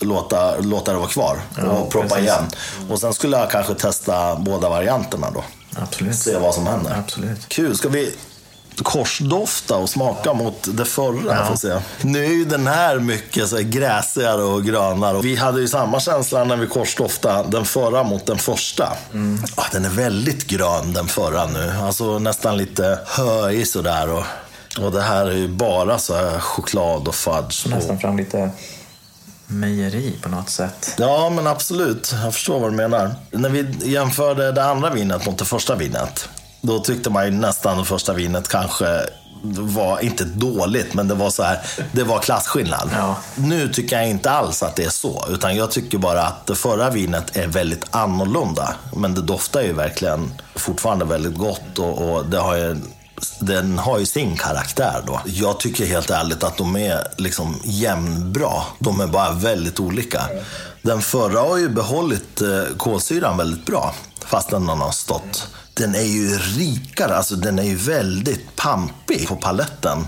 låta, 0.00 0.58
låta 0.58 0.92
det 0.92 0.98
vara 0.98 1.08
kvar 1.08 1.40
och 1.56 1.90
proppa 1.90 2.08
precis. 2.08 2.24
igen. 2.24 2.50
Och 2.90 3.00
sen 3.00 3.14
skulle 3.14 3.38
jag 3.38 3.50
kanske 3.50 3.74
testa 3.74 4.36
båda 4.36 4.68
varianterna 4.68 5.30
då. 5.30 5.44
Absolut. 5.76 6.16
Se 6.16 6.38
vad 6.38 6.54
som 6.54 6.66
händer. 6.66 6.96
Absolut. 6.98 7.48
Kul. 7.48 7.76
Ska 7.76 7.88
vi 7.88 8.14
korsdofta 8.84 9.76
och 9.76 9.88
smaka 9.88 10.32
mot 10.32 10.68
det 10.76 10.84
förra? 10.84 11.46
Får 11.46 11.56
se. 11.56 11.80
Nu 12.00 12.24
är 12.24 12.30
ju 12.30 12.44
den 12.44 12.66
här 12.66 12.98
mycket 12.98 13.48
så 13.48 13.56
här 13.56 13.62
gräsigare 13.62 14.42
och 14.42 14.64
grönare. 14.64 15.20
Vi 15.22 15.36
hade 15.36 15.60
ju 15.60 15.68
samma 15.68 16.00
känsla 16.00 16.44
när 16.44 16.56
vi 16.56 16.66
korsdoftade 16.66 17.48
den 17.50 17.64
förra 17.64 18.02
mot 18.02 18.26
den 18.26 18.38
första. 18.38 18.92
Ah, 19.54 19.64
den 19.72 19.84
är 19.84 19.90
väldigt 19.90 20.46
grön 20.46 20.92
den 20.92 21.06
förra 21.08 21.46
nu. 21.46 21.72
Alltså 21.82 22.18
nästan 22.18 22.56
lite 22.56 22.98
höig 23.06 23.68
sådär. 23.68 24.10
Och, 24.10 24.24
och 24.84 24.92
det 24.92 25.02
här 25.02 25.26
är 25.26 25.36
ju 25.36 25.48
bara 25.48 25.98
så 25.98 26.14
här 26.14 26.40
choklad 26.40 27.08
och 27.08 27.14
fudge. 27.14 27.66
Nästan 27.66 27.98
fram 27.98 28.16
lite 28.16 28.50
mejeri 29.46 30.18
på 30.22 30.28
något 30.28 30.50
sätt. 30.50 30.94
Ja, 30.98 31.30
men 31.30 31.46
absolut. 31.46 32.14
Jag 32.24 32.34
förstår 32.34 32.60
vad 32.60 32.72
du 32.72 32.76
menar. 32.76 33.14
När 33.30 33.48
vi 33.48 33.90
jämförde 33.90 34.52
det 34.52 34.64
andra 34.64 34.90
vinet 34.90 35.26
mot 35.26 35.38
det 35.38 35.44
första 35.44 35.74
vinet, 35.74 36.28
då 36.60 36.78
tyckte 36.78 37.10
man 37.10 37.24
ju 37.24 37.30
nästan 37.30 37.78
det 37.78 37.84
första 37.84 38.12
vinet 38.12 38.48
kanske 38.48 39.06
var 39.42 40.00
inte 40.00 40.24
dåligt, 40.24 40.94
men 40.94 41.08
det 41.08 41.14
var 41.14 41.30
så 41.30 41.42
här, 41.42 41.58
det 41.92 42.04
var 42.04 42.18
klasskillnad. 42.18 42.90
Ja. 42.96 43.16
Nu 43.34 43.68
tycker 43.68 43.96
jag 43.96 44.08
inte 44.08 44.30
alls 44.30 44.62
att 44.62 44.76
det 44.76 44.84
är 44.84 44.90
så, 44.90 45.24
utan 45.30 45.56
jag 45.56 45.70
tycker 45.70 45.98
bara 45.98 46.22
att 46.22 46.46
det 46.46 46.54
förra 46.54 46.90
vinet 46.90 47.36
är 47.36 47.46
väldigt 47.46 47.86
annorlunda. 47.90 48.74
Men 48.96 49.14
det 49.14 49.22
doftar 49.22 49.62
ju 49.62 49.72
verkligen 49.72 50.32
fortfarande 50.54 51.04
väldigt 51.04 51.34
gott 51.38 51.78
och, 51.78 52.10
och 52.10 52.26
det 52.26 52.38
har 52.38 52.56
ju 52.56 52.76
den 53.40 53.78
har 53.78 53.98
ju 53.98 54.06
sin 54.06 54.36
karaktär 54.36 55.02
då. 55.06 55.20
Jag 55.24 55.60
tycker 55.60 55.86
helt 55.86 56.10
ärligt 56.10 56.44
att 56.44 56.56
de 56.56 56.76
är 56.76 57.06
liksom 57.18 57.60
jämnbra. 57.64 58.52
De 58.78 59.00
är 59.00 59.06
bara 59.06 59.32
väldigt 59.32 59.80
olika. 59.80 60.20
Den 60.82 61.00
förra 61.00 61.40
har 61.40 61.58
ju 61.58 61.68
behållit 61.68 62.40
eh, 62.40 62.76
kolsyran 62.76 63.36
väldigt 63.36 63.66
bra, 63.66 63.94
fast 64.30 64.50
den 64.50 64.68
har 64.68 64.92
stått. 64.92 65.48
Den 65.74 65.94
är 65.94 66.02
ju 66.02 66.38
rikare, 66.38 67.16
alltså 67.16 67.36
den 67.36 67.58
är 67.58 67.62
ju 67.62 67.76
väldigt 67.76 68.56
pampig 68.56 69.28
på 69.28 69.36
paletten. 69.36 70.06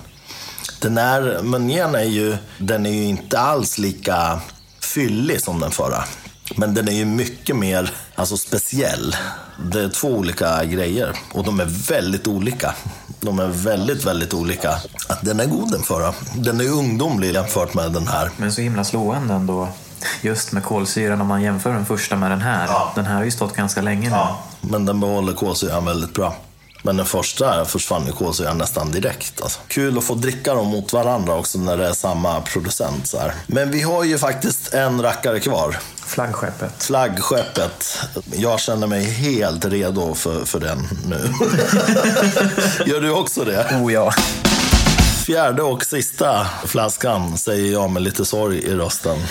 Den 0.81 0.99
här 0.99 1.43
Meunieren 1.43 1.95
är 1.95 2.05
ju, 2.05 2.37
den 2.59 2.87
är 2.87 2.91
ju 2.91 3.05
inte 3.05 3.39
alls 3.39 3.79
lika 3.79 4.41
fyllig 4.81 5.43
som 5.43 5.61
den 5.61 5.71
förra. 5.71 6.05
Men 6.57 6.75
den 6.75 6.89
är 6.89 6.93
ju 6.93 7.05
mycket 7.05 7.57
mer 7.57 7.95
alltså 8.15 8.37
speciell. 8.37 9.17
Det 9.73 9.81
är 9.81 9.89
två 9.89 10.09
olika 10.09 10.65
grejer 10.65 11.17
och 11.33 11.45
de 11.45 11.61
är 11.61 11.89
väldigt 11.89 12.27
olika. 12.27 12.75
De 13.21 13.39
är 13.39 13.47
väldigt, 13.47 14.05
väldigt 14.05 14.35
olika. 14.35 14.75
Den 15.23 15.41
är 15.41 15.47
god 15.47 15.71
den 15.71 15.83
förra. 15.83 16.15
Den 16.35 16.61
är 16.61 16.69
ungdomlig 16.69 17.35
jämfört 17.35 17.75
med 17.75 17.93
den 17.93 18.09
här. 18.09 18.31
Men 18.37 18.53
så 18.53 18.61
himla 18.61 18.85
slående 18.85 19.35
ändå. 19.35 19.69
Just 20.21 20.53
med 20.53 20.65
kolsyran 20.65 21.21
om 21.21 21.27
man 21.27 21.43
jämför 21.43 21.73
den 21.73 21.87
första 21.87 22.17
med 22.17 22.31
den 22.31 22.41
här. 22.41 22.67
Ja. 22.67 22.93
Den 22.95 23.07
här 23.07 23.15
har 23.15 23.25
ju 23.25 23.31
stått 23.31 23.57
ganska 23.57 23.83
länge 23.83 24.11
nu. 24.11 24.17
Men 24.61 24.87
den 24.87 25.01
behåller 25.01 25.33
kolsyran 25.33 25.85
väldigt 25.85 26.15
bra. 26.15 26.37
Men 26.83 26.97
den 26.97 27.07
första 27.07 27.65
försvann 27.65 28.07
ju 28.07 28.13
kolsyran 28.13 28.59
nästan 28.59 28.91
direkt. 28.91 29.43
Alltså. 29.43 29.61
Kul 29.69 29.99
att 29.99 30.05
få 30.05 30.15
dricka 30.15 30.55
dem 30.55 30.67
mot 30.67 30.93
varandra 30.93 31.35
också 31.35 31.59
när 31.59 31.77
det 31.77 31.89
är 31.89 31.93
samma 31.93 32.41
producent. 32.41 33.07
Så 33.07 33.19
här. 33.19 33.35
Men 33.47 33.71
vi 33.71 33.81
har 33.83 34.05
ju 34.05 34.19
faktiskt 34.19 34.75
en 34.75 35.03
rackare 35.03 35.41
kvar. 35.41 35.79
Flaggskeppet. 35.97 36.83
Flaggskeppet. 36.83 37.99
Jag 38.33 38.61
känner 38.61 38.87
mig 38.87 39.05
helt 39.05 39.65
redo 39.65 40.15
för, 40.15 40.45
för 40.45 40.61
den 40.61 40.89
nu. 41.07 41.33
Gör 42.93 43.01
du 43.01 43.11
också 43.11 43.45
det? 43.45 43.81
Oh 43.81 43.93
ja. 43.93 44.13
Fjärde 45.27 45.63
och 45.63 45.85
sista 45.85 46.47
flaskan 46.65 47.39
säger 47.39 47.73
jag 47.73 47.91
med 47.91 48.03
lite 48.03 48.25
sorg 48.25 48.59
i 48.59 48.75
rösten. 48.75 49.19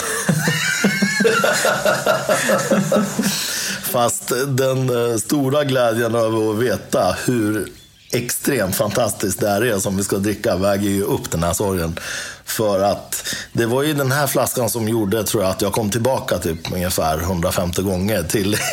Fast 3.81 4.31
den 4.47 4.89
eh, 4.89 5.18
stora 5.18 5.63
glädjen 5.63 6.15
över 6.15 6.51
att 6.51 6.57
veta 6.57 7.15
hur 7.26 7.68
extremt 8.11 8.76
fantastiskt 8.76 9.39
det 9.39 9.49
här 9.49 9.61
är 9.65 9.80
som 9.80 9.97
vi 9.97 10.03
ska 10.03 10.18
dricka 10.18 10.55
väger 10.55 10.89
ju 10.89 11.03
upp 11.03 11.31
den 11.31 11.43
här 11.43 11.53
sorgen. 11.53 11.99
För 12.57 12.79
att 12.79 13.23
det 13.53 13.65
var 13.65 13.83
ju 13.83 13.93
den 13.93 14.11
här 14.11 14.27
flaskan 14.27 14.69
som 14.69 14.87
gjorde, 14.87 15.23
tror 15.23 15.43
jag, 15.43 15.51
att 15.51 15.61
jag 15.61 15.73
kom 15.73 15.89
tillbaka 15.91 16.37
typ 16.37 16.71
ungefär 16.73 17.17
150 17.21 17.81
gånger 17.81 18.23
till 18.23 18.53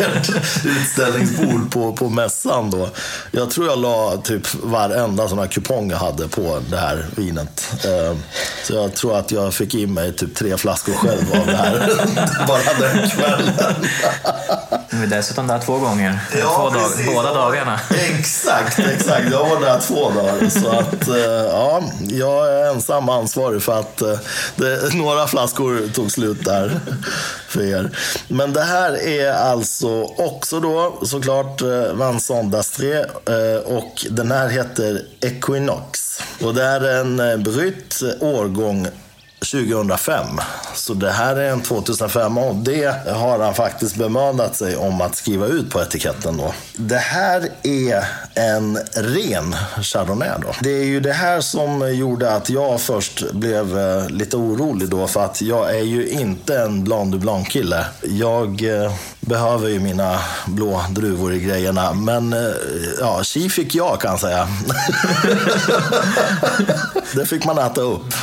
ert 0.00 0.30
utställningsbord 0.64 1.70
på, 1.72 1.92
på 1.92 2.08
mässan 2.08 2.70
då. 2.70 2.88
Jag 3.30 3.50
tror 3.50 3.66
jag 3.66 3.78
la 3.78 4.16
typ 4.24 4.54
varenda 4.62 5.28
sån 5.28 5.38
här 5.38 5.46
kupong 5.46 5.90
jag 5.90 5.98
hade 5.98 6.28
på 6.28 6.60
det 6.70 6.76
här 6.76 7.06
vinet. 7.16 7.68
Eh, 7.84 8.16
Så 8.64 8.74
jag 8.74 8.94
tror 8.94 9.18
att 9.18 9.30
jag 9.30 9.54
fick 9.54 9.74
i 9.74 9.86
mig 9.86 10.12
typ 10.16 10.34
tre 10.34 10.56
flaskor 10.56 10.92
själv 10.92 11.32
av 11.40 11.46
det 11.46 11.56
här. 11.56 11.88
Bara 12.48 12.88
den 12.88 13.10
kvällen. 13.10 13.54
Nu 14.90 15.02
är 15.02 15.06
dessutom 15.06 15.46
där 15.46 15.58
två 15.58 15.78
gånger. 15.78 16.18
två 16.32 16.70
dag, 16.70 16.90
båda 17.14 17.34
dagarna. 17.34 17.80
Exakt, 17.90 18.78
exakt. 18.78 19.30
Jag 19.30 19.48
var 19.48 19.60
där 19.60 19.80
två 19.80 20.10
dagar. 20.10 20.48
Så 20.50 20.68
att, 20.68 21.08
eh, 21.08 21.16
ja, 21.52 21.82
jag 22.00 22.48
är 22.54 22.70
ensam 22.70 23.08
ansvarig 23.18 23.62
för 23.62 23.80
att 23.80 24.02
eh, 24.02 24.18
det, 24.56 24.94
några 24.94 25.26
flaskor 25.26 25.92
tog 25.94 26.10
slut 26.10 26.44
där 26.44 26.80
för 27.48 27.62
er. 27.62 27.90
Men 28.28 28.52
det 28.52 28.62
här 28.62 29.06
är 29.06 29.32
alltså 29.32 30.02
också 30.02 30.60
då 30.60 30.98
såklart 31.02 31.62
eh, 31.62 31.92
Vanson 31.92 32.38
Vincent 32.38 32.54
d'Astré 32.54 33.04
eh, 33.26 33.76
och 33.76 34.06
den 34.10 34.30
här 34.30 34.48
heter 34.48 35.02
Equinox. 35.20 36.20
Och 36.42 36.54
det 36.54 36.64
är 36.64 36.80
en 36.80 37.42
brytt 37.42 38.02
årgång 38.20 38.88
2005. 39.38 40.26
Så 40.74 40.94
det 40.94 41.10
här 41.10 41.36
är 41.36 41.50
en 41.50 41.60
2005 41.60 42.38
och 42.38 42.54
det 42.54 43.08
har 43.08 43.38
han 43.38 43.54
faktiskt 43.54 43.96
bemödat 43.96 44.56
sig 44.56 44.76
om 44.76 45.00
att 45.00 45.16
skriva 45.16 45.46
ut 45.46 45.70
på 45.70 45.80
etiketten 45.80 46.36
då. 46.36 46.54
Det 46.76 46.96
här 46.96 47.48
är 47.62 48.04
en 48.34 48.78
ren 48.94 49.56
Chardonnay 49.82 50.28
då. 50.42 50.48
Det 50.60 50.70
är 50.70 50.84
ju 50.84 51.00
det 51.00 51.12
här 51.12 51.40
som 51.40 51.94
gjorde 51.94 52.34
att 52.34 52.50
jag 52.50 52.80
först 52.80 53.32
blev 53.32 53.78
eh, 53.78 54.10
lite 54.10 54.36
orolig 54.36 54.88
då 54.88 55.06
för 55.06 55.24
att 55.24 55.42
jag 55.42 55.76
är 55.76 55.82
ju 55.82 56.08
inte 56.08 56.58
en 56.58 56.84
Blanc 56.84 57.12
du 57.12 57.18
Blanc 57.18 57.48
kille. 57.48 57.84
Jag 58.02 58.82
eh, 58.82 58.92
behöver 59.28 59.68
ju 59.68 59.80
mina 59.80 60.18
blå 60.46 60.84
druvor 60.90 61.34
i 61.34 61.40
grejerna 61.40 61.92
men 61.92 62.32
eh, 62.32 62.38
ja, 63.00 63.22
chi 63.22 63.48
fick 63.48 63.74
jag 63.74 64.00
kan 64.00 64.10
jag 64.10 64.20
säga. 64.20 64.48
det 67.14 67.26
fick 67.26 67.44
man 67.44 67.58
äta 67.58 67.80
upp. 67.80 68.14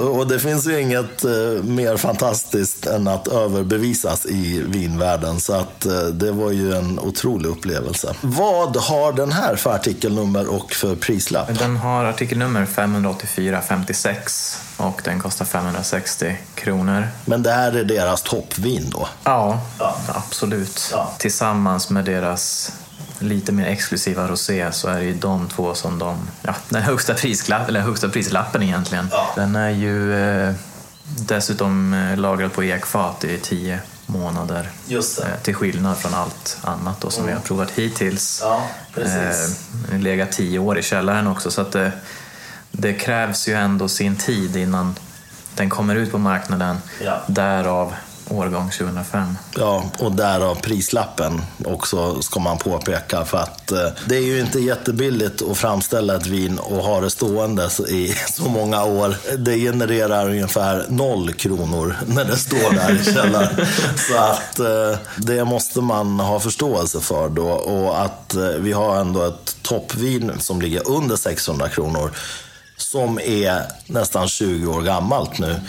Och 0.00 0.26
det 0.26 0.38
finns 0.38 0.66
ju 0.66 0.80
inget 0.80 1.24
eh, 1.24 1.30
mer 1.62 1.96
fantastiskt 1.96 2.86
än 2.86 3.08
att 3.08 3.28
överbevisas 3.28 4.26
i 4.26 4.62
vinvärlden. 4.66 5.40
Så 5.40 5.52
att 5.52 5.86
eh, 5.86 6.02
det 6.02 6.32
var 6.32 6.50
ju 6.50 6.74
en 6.74 6.98
otrolig 6.98 7.48
upplevelse. 7.48 8.14
Vad 8.20 8.76
har 8.76 9.12
den 9.12 9.32
här 9.32 9.56
för 9.56 9.70
artikelnummer 9.74 10.46
och 10.46 10.72
för 10.72 10.96
prislapp? 10.96 11.58
Den 11.58 11.76
har 11.76 12.04
artikelnummer 12.04 12.66
58456 12.66 14.60
och 14.76 15.00
den 15.04 15.20
kostar 15.20 15.44
560 15.44 16.36
kronor. 16.54 17.08
Men 17.24 17.42
det 17.42 17.52
här 17.52 17.72
är 17.72 17.84
deras 17.84 18.22
toppvin 18.22 18.90
då? 18.90 19.08
Ja, 19.24 19.60
absolut. 20.08 20.88
Ja. 20.92 21.12
Tillsammans 21.18 21.90
med 21.90 22.04
deras 22.04 22.72
lite 23.18 23.52
mer 23.52 23.66
exklusiva 23.66 24.28
rosé 24.28 24.72
så 24.72 24.88
är 24.88 24.98
det 24.98 25.04
ju 25.04 25.14
de 25.14 25.48
två 25.48 25.74
som 25.74 25.98
de, 25.98 26.28
ja, 26.42 26.54
den 26.68 26.82
högsta, 26.82 27.14
prislapp, 27.14 27.68
eller 27.68 27.80
högsta 27.80 28.08
prislappen 28.08 28.62
egentligen. 28.62 29.08
Ja. 29.10 29.32
Den 29.36 29.56
är 29.56 29.70
ju 29.70 30.14
eh, 30.14 30.54
dessutom 31.04 31.94
eh, 31.94 32.16
lagrad 32.16 32.52
på 32.52 32.64
ekfat 32.64 33.24
i 33.24 33.38
tio 33.38 33.80
månader. 34.06 34.70
Just. 34.86 35.20
Eh, 35.20 35.26
till 35.42 35.54
skillnad 35.54 35.96
från 35.96 36.14
allt 36.14 36.58
annat 36.62 37.00
då, 37.00 37.10
som 37.10 37.26
vi 37.26 37.32
har 37.32 37.40
provat 37.40 37.70
hittills. 37.70 38.40
Ja, 38.42 38.66
precis. 38.94 39.58
Eh, 39.92 39.98
legat 39.98 40.32
tio 40.32 40.58
år 40.58 40.78
i 40.78 40.82
källaren 40.82 41.26
också 41.26 41.50
så 41.50 41.60
att 41.60 41.72
det, 41.72 41.92
det 42.70 42.92
krävs 42.92 43.48
ju 43.48 43.54
ändå 43.54 43.88
sin 43.88 44.16
tid 44.16 44.56
innan 44.56 44.94
den 45.54 45.70
kommer 45.70 45.94
ut 45.94 46.12
på 46.12 46.18
marknaden. 46.18 46.78
Ja. 47.04 47.22
Därav 47.26 47.94
årgång 48.30 48.70
2005. 48.70 49.38
Ja, 49.56 49.84
och 49.98 50.12
därav 50.12 50.54
prislappen 50.54 51.42
också 51.64 52.22
ska 52.22 52.40
man 52.40 52.58
påpeka. 52.58 53.24
För 53.24 53.38
att 53.38 53.72
eh, 53.72 53.88
det 54.08 54.16
är 54.16 54.22
ju 54.22 54.40
inte 54.40 54.58
jättebilligt 54.58 55.42
att 55.42 55.58
framställa 55.58 56.16
ett 56.16 56.26
vin 56.26 56.58
och 56.58 56.82
ha 56.82 57.00
det 57.00 57.10
stående 57.10 57.70
i 57.88 58.14
så 58.32 58.42
många 58.42 58.84
år. 58.84 59.16
Det 59.38 59.58
genererar 59.58 60.30
ungefär 60.30 60.84
noll 60.88 61.32
kronor 61.32 61.96
när 62.06 62.24
det 62.24 62.36
står 62.36 62.74
där 62.74 63.00
i 63.00 63.04
källaren. 63.04 63.66
Så 63.96 64.16
att 64.16 64.58
eh, 64.58 64.98
det 65.16 65.44
måste 65.44 65.80
man 65.80 66.20
ha 66.20 66.40
förståelse 66.40 67.00
för 67.00 67.28
då. 67.28 67.48
Och 67.48 68.04
att 68.04 68.34
eh, 68.34 68.48
vi 68.48 68.72
har 68.72 68.96
ändå 68.96 69.22
ett 69.22 69.56
toppvin 69.62 70.32
som 70.38 70.62
ligger 70.62 70.90
under 70.90 71.16
600 71.16 71.68
kronor. 71.68 72.10
Som 72.76 73.18
är 73.18 73.62
nästan 73.86 74.28
20 74.28 74.66
år 74.66 74.82
gammalt 74.82 75.38
nu. 75.38 75.60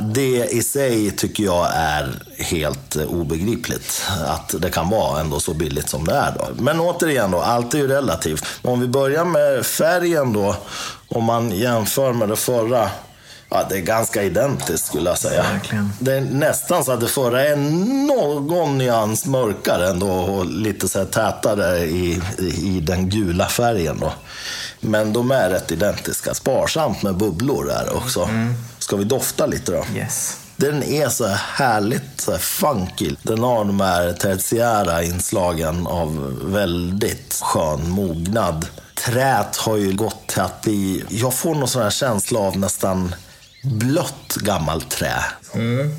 Det 0.00 0.44
i 0.50 0.62
sig 0.62 1.10
tycker 1.10 1.44
jag 1.44 1.68
är 1.74 2.22
helt 2.38 2.96
eh, 2.96 3.02
obegripligt. 3.02 4.02
Att 4.26 4.54
det 4.58 4.70
kan 4.70 4.90
vara 4.90 5.20
ändå 5.20 5.40
så 5.40 5.54
billigt 5.54 5.88
som 5.88 6.04
det 6.04 6.12
är. 6.14 6.32
Då. 6.38 6.62
Men 6.62 6.80
återigen, 6.80 7.30
då, 7.30 7.40
allt 7.40 7.74
är 7.74 7.78
ju 7.78 7.88
relativt. 7.88 8.44
Om 8.62 8.80
vi 8.80 8.86
börjar 8.86 9.24
med 9.24 9.66
färgen 9.66 10.32
då. 10.32 10.56
Om 11.08 11.24
man 11.24 11.50
jämför 11.50 12.12
med 12.12 12.28
det 12.28 12.36
förra. 12.36 12.90
Ja, 13.50 13.66
det 13.68 13.76
är 13.76 13.80
ganska 13.80 14.22
identiskt 14.22 14.86
skulle 14.86 15.10
jag 15.10 15.18
säga. 15.18 15.42
Verkligen. 15.42 15.92
Det 15.98 16.12
är 16.12 16.20
nästan 16.20 16.84
så 16.84 16.92
att 16.92 17.00
det 17.00 17.08
förra 17.08 17.44
är 17.44 17.56
någon 18.06 18.78
nyans 18.78 19.26
mörkare 19.26 19.88
ändå 19.88 20.10
och 20.10 20.46
lite 20.46 20.88
så 20.88 20.98
här 20.98 21.06
tätare 21.06 21.78
i, 21.78 22.22
i, 22.38 22.76
i 22.76 22.80
den 22.80 23.10
gula 23.10 23.46
färgen. 23.46 23.98
Då. 24.00 24.12
Men 24.80 25.12
de 25.12 25.30
är 25.30 25.50
rätt 25.50 25.72
identiska. 25.72 26.34
Sparsamt 26.34 27.02
med 27.02 27.16
bubblor 27.16 27.70
är 27.70 27.84
det 27.84 27.90
också. 27.90 28.28
Ska 28.88 28.96
vi 28.96 29.04
dofta 29.04 29.46
lite 29.46 29.72
då? 29.72 29.84
Yes. 29.94 30.36
Den 30.56 30.82
är 30.82 31.08
så 31.08 31.26
här 31.26 31.36
härligt 31.36 32.20
så 32.20 32.30
här 32.30 32.38
funky. 32.38 33.14
Den 33.22 33.42
har 33.42 33.64
de 33.64 33.80
här 33.80 34.12
tertiära 34.12 35.02
inslagen 35.02 35.86
av 35.86 36.38
väldigt 36.52 37.40
skön 37.42 37.90
mognad. 37.90 38.66
Trät 39.06 39.56
har 39.56 39.76
ju 39.76 39.92
gått 39.92 40.26
till 40.26 40.40
att 40.40 40.62
bli... 40.62 41.04
Jag 41.08 41.34
får 41.34 41.54
någon 41.54 41.68
sån 41.68 41.82
här 41.82 41.90
känsla 41.90 42.40
av 42.40 42.58
nästan 42.58 43.14
blött 43.64 44.36
gammalt 44.36 44.90
trä. 44.90 45.24
Mm, 45.54 45.94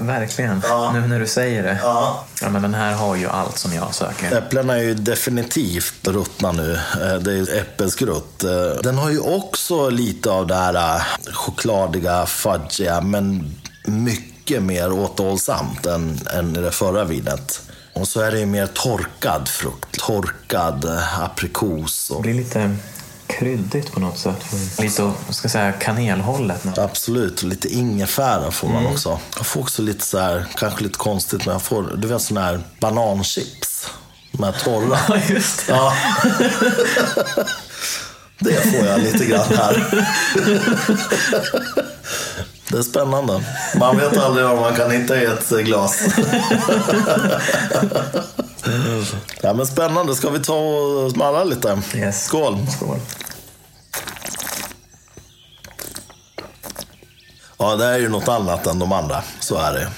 verkligen. 0.00 0.62
Ja. 0.68 0.92
Nu 0.92 1.06
när 1.06 1.20
du 1.20 1.26
säger 1.26 1.62
det. 1.62 1.78
Ja. 1.82 2.24
Ja, 2.42 2.48
men 2.50 2.62
den 2.62 2.74
här 2.74 2.92
har 2.94 3.16
ju 3.16 3.28
allt 3.28 3.58
som 3.58 3.72
jag 3.72 3.94
söker. 3.94 4.36
Äpplena 4.38 4.76
är 4.76 4.82
ju 4.82 4.94
definitivt 4.94 6.08
ruttna 6.08 6.52
nu. 6.52 6.72
Eh, 6.74 7.14
Det 7.14 7.30
är 7.30 7.36
ju 7.36 7.46
äppelskrutt. 7.58 8.44
Eh, 8.44 8.50
Den 8.82 8.98
har 8.98 9.10
ju 9.10 9.20
också 9.20 9.90
lite 9.90 10.30
av 10.30 10.46
det 10.46 10.54
här 10.54 10.74
eh, 10.74 11.02
chokladiga, 11.34 12.26
fudgiga, 12.26 13.00
men 13.00 13.54
mycket 13.86 14.62
mer 14.62 14.92
återhållsamt 14.92 15.86
än, 15.86 16.18
än 16.34 16.56
i 16.56 16.60
det 16.60 16.70
förra 16.70 17.04
vinet. 17.04 17.60
Och 17.92 18.08
så 18.08 18.20
är 18.20 18.30
det 18.30 18.38
ju 18.38 18.46
mer 18.46 18.66
torkad 18.66 19.48
frukt. 19.48 19.98
Torkad 19.98 20.98
aprikos. 21.20 22.08
Det 22.08 22.14
Och, 22.14 22.22
blir 22.22 22.34
lite 22.34 22.76
kryddigt 23.38 23.92
på 23.92 24.00
något 24.00 24.18
sätt. 24.18 24.44
Lite 24.78 25.02
åt, 25.02 25.14
vad 25.26 25.34
ska 25.34 25.48
säga, 25.48 25.72
kanelhållet. 25.72 26.78
Absolut, 26.78 27.42
och 27.42 27.48
lite 27.48 27.68
ingefära 27.68 28.50
får 28.50 28.68
man 28.68 28.86
också. 28.86 29.18
Jag 29.36 29.46
får 29.46 29.60
också 29.60 29.82
lite 29.82 30.04
så 30.06 30.18
här, 30.18 30.46
kanske 30.56 30.82
lite 30.82 30.98
konstigt, 30.98 31.46
men 31.46 31.52
jag 31.52 31.62
får, 31.62 31.96
du 31.96 32.08
vet 32.08 32.22
sådana 32.22 32.46
här 32.46 32.60
bananchips. 32.80 33.90
De 34.32 34.42
här 34.44 34.52
torra. 34.64 34.98
Ja, 35.08 35.18
just 35.28 35.66
det. 35.66 35.72
Ja. 35.72 35.94
Det 38.40 38.54
får 38.54 38.86
jag 38.86 39.00
lite 39.00 39.24
grann 39.24 39.48
här. 39.56 40.04
Det 42.68 42.78
är 42.78 42.82
spännande. 42.82 43.44
Man 43.76 43.96
vet 43.96 44.16
aldrig 44.16 44.46
vad 44.46 44.60
man 44.60 44.74
kan 44.74 44.90
hitta 44.90 45.22
i 45.22 45.24
ett 45.24 45.50
glas. 45.50 46.02
Ja, 49.42 49.54
men 49.54 49.66
spännande. 49.66 50.14
Ska 50.14 50.30
vi 50.30 50.38
ta 50.38 50.54
och 50.54 51.10
smarra 51.10 51.44
lite? 51.44 51.82
Yes. 51.94 52.24
Skål. 52.24 52.66
Skål. 52.76 52.98
Ja, 57.58 57.76
det 57.76 57.84
är 57.84 57.98
ju 57.98 58.08
något 58.08 58.28
annat 58.28 58.66
än 58.66 58.78
de 58.78 58.92
andra. 58.92 59.22
Så 59.40 59.56
är 59.56 59.72
det. 59.72 59.88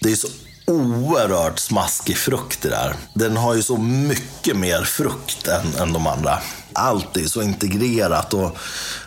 Det 0.00 0.12
är 0.12 0.16
så 0.16 0.28
oerhört 0.66 1.58
smaskig 1.58 2.16
frukt 2.16 2.62
det 2.62 2.68
där. 2.68 2.94
Den 3.14 3.36
har 3.36 3.54
ju 3.54 3.62
så 3.62 3.76
mycket 3.76 4.56
mer 4.56 4.82
frukt 4.82 5.48
än, 5.48 5.74
än 5.82 5.92
de 5.92 6.06
andra. 6.06 6.38
Allt 6.72 7.16
är 7.16 7.24
så 7.24 7.42
integrerat 7.42 8.34
och 8.34 8.58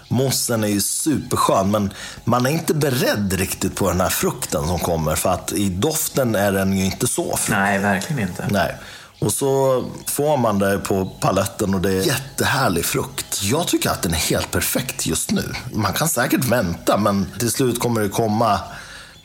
mossen 0.08 0.64
är 0.64 0.68
ju 0.68 0.82
superskön. 0.82 1.72
Men 1.72 1.94
man 2.24 2.46
är 2.46 2.50
inte 2.50 2.74
beredd 2.74 3.34
riktigt 3.34 3.76
på 3.76 3.90
den 3.90 4.02
här 4.02 4.10
frukten 4.10 4.68
som 4.68 4.80
kommer. 4.80 5.16
För 5.16 5.30
att 5.30 5.52
i 5.52 5.70
doften 5.70 6.36
är 6.36 6.52
den 6.52 6.78
ju 6.78 6.86
inte 6.86 7.08
så 7.08 7.38
frukt. 7.38 7.50
Nej, 7.50 7.80
verkligen 7.80 8.30
inte. 8.30 8.48
Nej. 8.50 8.76
Och 9.20 9.34
så 9.34 9.84
får 10.08 10.38
man 10.38 10.60
det 10.60 10.80
på 10.80 11.06
paletten 11.06 11.74
och 11.74 11.82
det 11.82 11.92
är 11.92 12.02
jättehärlig 12.02 12.86
frukt. 12.86 13.44
Jag 13.44 13.68
tycker 13.68 13.90
att 13.90 14.02
den 14.02 14.12
är 14.14 14.18
helt 14.18 14.52
perfekt 14.52 15.06
just 15.06 15.32
nu. 15.32 15.54
Man 15.74 15.94
kan 15.94 16.08
säkert 16.10 16.46
vänta, 16.46 16.98
men 16.98 17.28
till 17.40 17.52
slut 17.52 17.80
kommer 17.80 18.02
det 18.02 18.10
komma 18.10 18.60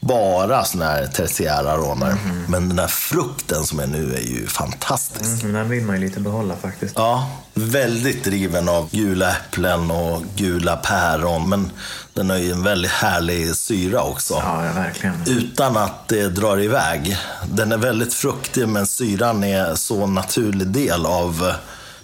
bara 0.00 0.64
såna 0.64 0.84
här 0.84 1.06
tertiära 1.06 1.72
aromer. 1.72 2.16
Men 2.48 2.68
den 2.68 2.78
här 2.78 2.86
frukten 2.86 3.64
som 3.64 3.80
är 3.80 3.86
nu 3.86 4.14
är 4.14 4.20
ju 4.20 4.46
fantastisk. 4.46 5.42
Mm, 5.42 5.54
den 5.54 5.68
vill 5.68 5.84
man 5.84 5.96
ju 5.96 6.06
lite 6.06 6.20
behålla 6.20 6.56
faktiskt. 6.56 6.94
Ja, 6.96 7.30
väldigt 7.54 8.24
driven 8.24 8.68
av 8.68 8.90
gula 8.90 9.30
äpplen 9.30 9.90
och 9.90 10.22
gula 10.36 10.76
päron. 10.76 11.48
Men 11.48 11.70
den 12.14 12.30
har 12.30 12.36
ju 12.36 12.52
en 12.52 12.62
väldigt 12.62 12.90
härlig 12.90 13.56
syra 13.56 14.02
också. 14.02 14.34
Ja, 14.34 14.72
verkligen. 14.74 15.14
Utan 15.26 15.76
att 15.76 16.08
det 16.08 16.28
drar 16.28 16.60
iväg. 16.60 17.16
Den 17.52 17.72
är 17.72 17.76
väldigt 17.76 18.14
fruktig 18.14 18.68
men 18.68 18.86
syran 18.86 19.44
är 19.44 19.74
så 19.74 20.06
naturlig 20.06 20.66
del 20.66 21.06
av 21.06 21.52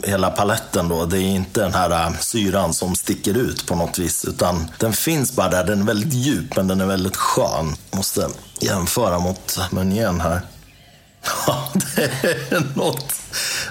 hela 0.03 0.31
paletten 0.31 0.89
då. 0.89 1.05
Det 1.05 1.19
är 1.19 1.23
inte 1.23 1.61
den 1.61 1.75
här 1.75 1.91
eh, 1.91 2.13
syran 2.21 2.75
som 2.75 2.95
sticker 2.95 3.37
ut 3.37 3.67
på 3.67 3.75
något 3.75 3.99
vis. 3.99 4.25
Utan 4.25 4.71
den 4.79 4.93
finns 4.93 5.37
bara 5.37 5.49
där. 5.49 5.65
Den 5.65 5.81
är 5.81 5.85
väldigt 5.85 6.13
djup 6.13 6.57
men 6.57 6.69
den 6.69 6.81
är 6.81 6.87
väldigt 6.87 7.17
skön. 7.17 7.77
Måste 7.91 8.29
jämföra 8.61 9.19
mot 9.19 9.59
menyn 9.71 10.21
här. 10.21 10.41
Ja, 11.47 11.73
det 11.97 12.03
är 12.51 12.77
något, 12.77 13.15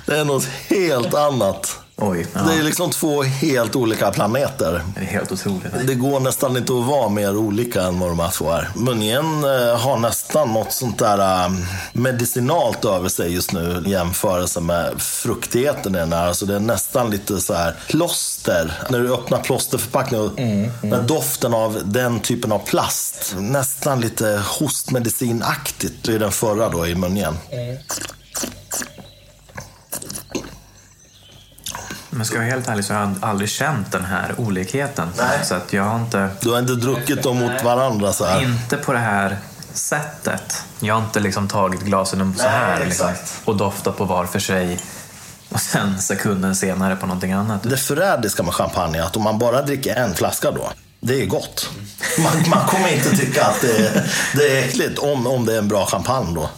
det 0.06 0.18
är 0.18 0.26
något 0.26 0.46
helt 0.70 1.14
annat. 1.14 1.85
Oj, 1.98 2.28
ja. 2.34 2.42
Det 2.42 2.54
är 2.54 2.64
liksom 2.64 2.92
två 2.92 3.24
helt 3.24 3.76
olika 3.76 4.12
planeter. 4.12 4.82
Det 4.96 5.02
är 5.02 5.06
helt 5.06 5.32
otroligt. 5.32 5.88
Det 5.88 5.96
går 5.96 6.20
nästan 6.20 6.58
inte 6.58 6.74
att 6.74 6.86
vara 6.86 7.10
mer 7.10 7.38
olika 7.38 7.82
än 7.82 8.00
vad 8.00 8.10
de 8.10 8.20
här 8.20 8.30
två 8.30 8.52
är. 8.52 8.70
Munjen 8.76 9.44
eh, 9.44 9.80
har 9.80 9.98
nästan 9.98 10.54
något 10.54 10.72
sånt 10.74 11.00
där 11.00 11.46
eh, 11.46 11.52
medicinalt 11.94 12.86
över 12.86 13.10
sig 13.10 13.34
just 13.34 13.52
nu 13.54 13.84
i 13.86 13.90
jämförelse 13.90 14.62
med 14.62 15.02
fruktigheten 15.02 15.96
i 15.96 15.98
den 15.98 16.14
här. 16.14 16.28
Alltså 16.28 16.46
det 16.46 16.56
är 16.56 16.60
nästan 16.60 17.10
lite 17.10 17.42
så 17.42 17.54
här 17.54 17.76
plåster. 17.88 18.72
När 18.90 19.00
du 19.00 19.14
öppnar 19.14 19.40
plåsterförpackningen 19.40 20.26
och 20.26 20.36
den 20.82 21.08
doften 21.08 21.54
av 21.54 21.82
den 21.86 22.20
typen 22.20 22.52
av 22.52 22.60
plast. 22.60 23.36
Nästan 23.38 24.02
lite 24.02 24.42
hostmedicinaktigt 24.60 26.10
i 26.10 26.18
den 26.18 26.32
förra 26.32 26.70
då 26.70 26.88
i 26.88 26.96
munjen. 26.96 27.38
Men 32.16 32.26
ska 32.26 32.36
jag 32.36 32.42
vara 32.42 32.52
helt 32.52 32.68
ärlig 32.68 32.86
så 32.86 32.94
har 32.94 33.02
jag 33.02 33.16
aldrig 33.22 33.50
känt 33.50 33.92
den 33.92 34.06
här 34.06 34.36
olikheten. 34.38 35.08
Nej. 35.18 35.40
Så 35.44 35.56
att 35.56 35.74
jag 35.74 35.84
har 35.84 36.00
inte, 36.00 36.30
Du 36.42 36.50
har 36.50 36.60
inte 36.60 36.76
druckit 36.76 37.24
dem 37.24 37.38
mot 37.38 37.64
varandra 37.64 38.14
så 38.14 38.26
här. 38.26 38.42
inte 38.42 38.78
på 38.78 38.94
det 38.94 39.00
här 39.00 39.38
sättet. 39.74 40.64
Jag 40.80 40.96
har 40.96 41.02
inte 41.02 41.20
liksom 41.20 41.48
tagit 41.48 41.82
glasen 41.82 42.34
så 42.38 42.44
Nej, 42.44 42.52
här 42.52 42.86
liksom, 42.86 43.10
och 43.46 43.58
doftat 43.58 43.98
på 43.98 44.06
var 44.06 44.26
för 44.26 44.40
sig 44.40 44.80
och 45.50 45.60
sen 45.60 46.02
sekunden 46.02 46.56
senare 46.56 46.96
på 46.96 47.06
någonting 47.06 47.32
annat. 47.32 47.64
Det 47.64 47.78
förrädiska 47.78 48.44
med 48.44 48.54
champagne 48.54 48.98
är 49.00 49.04
att 49.04 49.18
om 49.18 49.24
man 49.24 49.40
bara 49.40 49.62
dricker 49.62 49.96
en 49.96 50.16
flaska 50.16 50.52
då, 50.52 50.70
det 51.00 51.22
är 51.22 51.26
gott. 51.26 51.70
Man, 52.20 52.50
man 52.50 52.68
kommer 52.68 52.94
inte 52.96 53.18
tycka 53.18 53.46
att 53.46 53.62
det 53.62 53.78
är, 53.78 54.12
det 54.36 54.58
är 54.60 54.64
äckligt 54.64 55.00
om, 55.00 55.28
om 55.28 55.46
det 55.46 55.54
är 55.54 55.58
en 55.58 55.68
bra 55.68 55.86
champagne 55.86 56.36
då. 56.36 56.50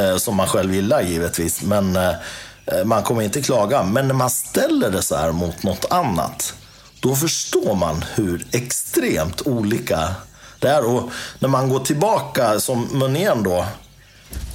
Eh, 0.00 0.16
som 0.16 0.36
man 0.36 0.46
själv 0.46 0.74
gillar 0.74 1.02
givetvis. 1.02 1.62
Men 1.62 1.96
eh, 1.96 2.12
Eh, 2.72 2.84
man 2.84 3.02
kommer 3.02 3.22
inte 3.22 3.42
klaga. 3.42 3.82
Men 3.82 4.08
när 4.08 4.14
man 4.14 4.30
ställer 4.30 4.90
det 4.90 5.02
så 5.02 5.16
här 5.16 5.32
mot 5.32 5.62
något 5.62 5.84
annat, 5.90 6.54
då 7.00 7.16
förstår 7.16 7.74
man 7.74 8.04
hur 8.14 8.46
extremt 8.52 9.46
olika 9.46 10.14
det 10.58 10.68
är. 10.68 10.84
Och 10.84 11.10
när 11.38 11.48
man 11.48 11.68
går 11.68 11.80
tillbaka, 11.80 12.60
som 12.60 12.88
Munén 12.92 13.42
då, 13.42 13.66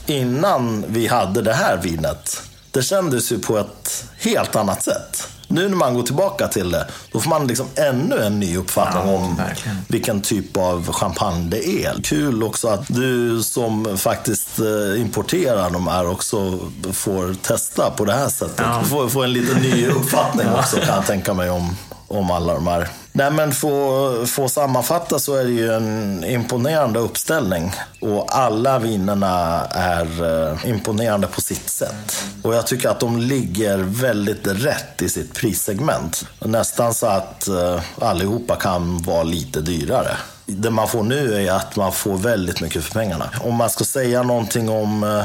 innan 0.06 0.86
vi 0.88 1.08
hade 1.08 1.42
det 1.42 1.54
här 1.54 1.78
vinet. 1.78 2.42
Det 2.72 2.82
kändes 2.82 3.32
ju 3.32 3.40
på 3.40 3.58
ett 3.58 4.06
helt 4.18 4.56
annat 4.56 4.84
sätt. 4.84 5.28
Nu 5.54 5.70
när 5.70 5.76
man 5.76 5.94
går 5.94 6.04
tillbaka 6.04 6.48
till 6.48 6.72
det, 6.72 6.88
då 7.12 7.20
får 7.20 7.30
man 7.30 7.48
liksom 7.48 7.66
ännu 7.76 8.18
en 8.24 8.40
ny 8.40 8.58
uppfattning 8.58 9.14
Ja, 9.14 9.18
om 9.20 9.36
verkligen. 9.36 9.78
vilken 9.88 10.22
typ 10.22 10.58
av 10.58 10.92
champagne 10.94 11.50
det 11.50 11.68
är. 11.86 12.02
Kul 12.04 12.44
också 12.44 12.68
att 12.68 12.84
du 12.88 13.44
som 13.44 13.98
faktiskt 13.98 14.60
eh, 14.60 15.02
importerar 15.02 15.70
de 15.70 15.88
här 15.88 16.08
också 16.10 16.60
får 16.94 17.34
testa 17.34 17.90
på 17.92 18.06
det 18.06 18.14
här 18.14 18.30
sättet. 18.30 18.60
Ja. 18.66 18.84
Får, 18.84 19.08
får 19.10 19.24
en 19.24 19.34
lite 19.34 19.60
ny 19.60 19.88
uppfattning 19.96 20.48
också 20.60 20.78
kan 20.78 20.96
jag 20.96 21.06
tänka 21.06 21.34
mig 21.34 21.50
om, 21.50 21.76
om 22.08 22.32
alla 22.32 22.54
de 22.54 22.68
här. 22.68 22.90
Nej 23.16 23.32
men 23.32 23.52
få, 23.52 24.26
få 24.26 24.50
sammanfatta 24.50 25.20
så 25.20 25.36
är 25.36 25.44
det 25.44 25.52
ju 25.52 25.74
en 25.74 26.24
imponerande 26.24 27.00
uppställning. 27.00 27.72
Och 28.00 28.38
alla 28.38 28.80
vinerna 28.80 29.66
är 29.72 30.08
eh, 30.52 30.70
imponerande 30.70 31.28
på 31.28 31.42
sitt 31.42 31.70
sätt. 31.70 32.24
Och 32.44 32.56
jag 32.56 32.68
tycker 32.68 32.90
att 32.90 33.00
de 33.00 33.20
ligger 33.20 33.78
väldigt 33.78 34.48
rätt 34.48 35.02
i 35.02 35.10
sitt 35.10 35.34
prissegment. 35.34 36.26
Nästan 36.40 36.94
så 36.94 37.08
att 37.08 37.48
eh, 37.48 37.82
allihopa 38.00 38.56
kan 38.56 38.98
vara 38.98 39.24
lite 39.24 39.62
dyrare. 39.62 40.18
Det 40.46 40.70
man 40.70 40.88
får 40.88 41.04
nu 41.04 41.48
är 41.48 41.52
att 41.52 41.76
man 41.76 41.92
får 41.92 42.18
väldigt 42.18 42.62
mycket 42.62 42.84
för 42.84 42.94
pengarna. 42.94 43.30
Om 43.42 43.56
man 43.56 43.70
ska 43.70 43.84
säga 43.84 44.24
någonting 44.24 44.70
om 44.70 45.04
eh, 45.04 45.24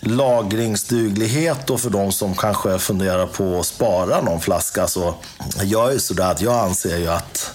lagringsduglighet 0.00 1.70
och 1.70 1.80
för 1.80 1.90
de 1.90 2.12
som 2.12 2.34
kanske 2.34 2.78
funderar 2.78 3.26
på 3.26 3.60
att 3.60 3.66
spara 3.66 4.20
någon 4.20 4.40
flaska. 4.40 4.86
Så 4.86 5.14
jag 5.62 5.88
är 5.88 5.92
ju 5.92 6.00
sådär 6.00 6.30
att 6.30 6.40
jag 6.40 6.54
anser 6.54 6.96
ju 6.96 7.08
att 7.08 7.52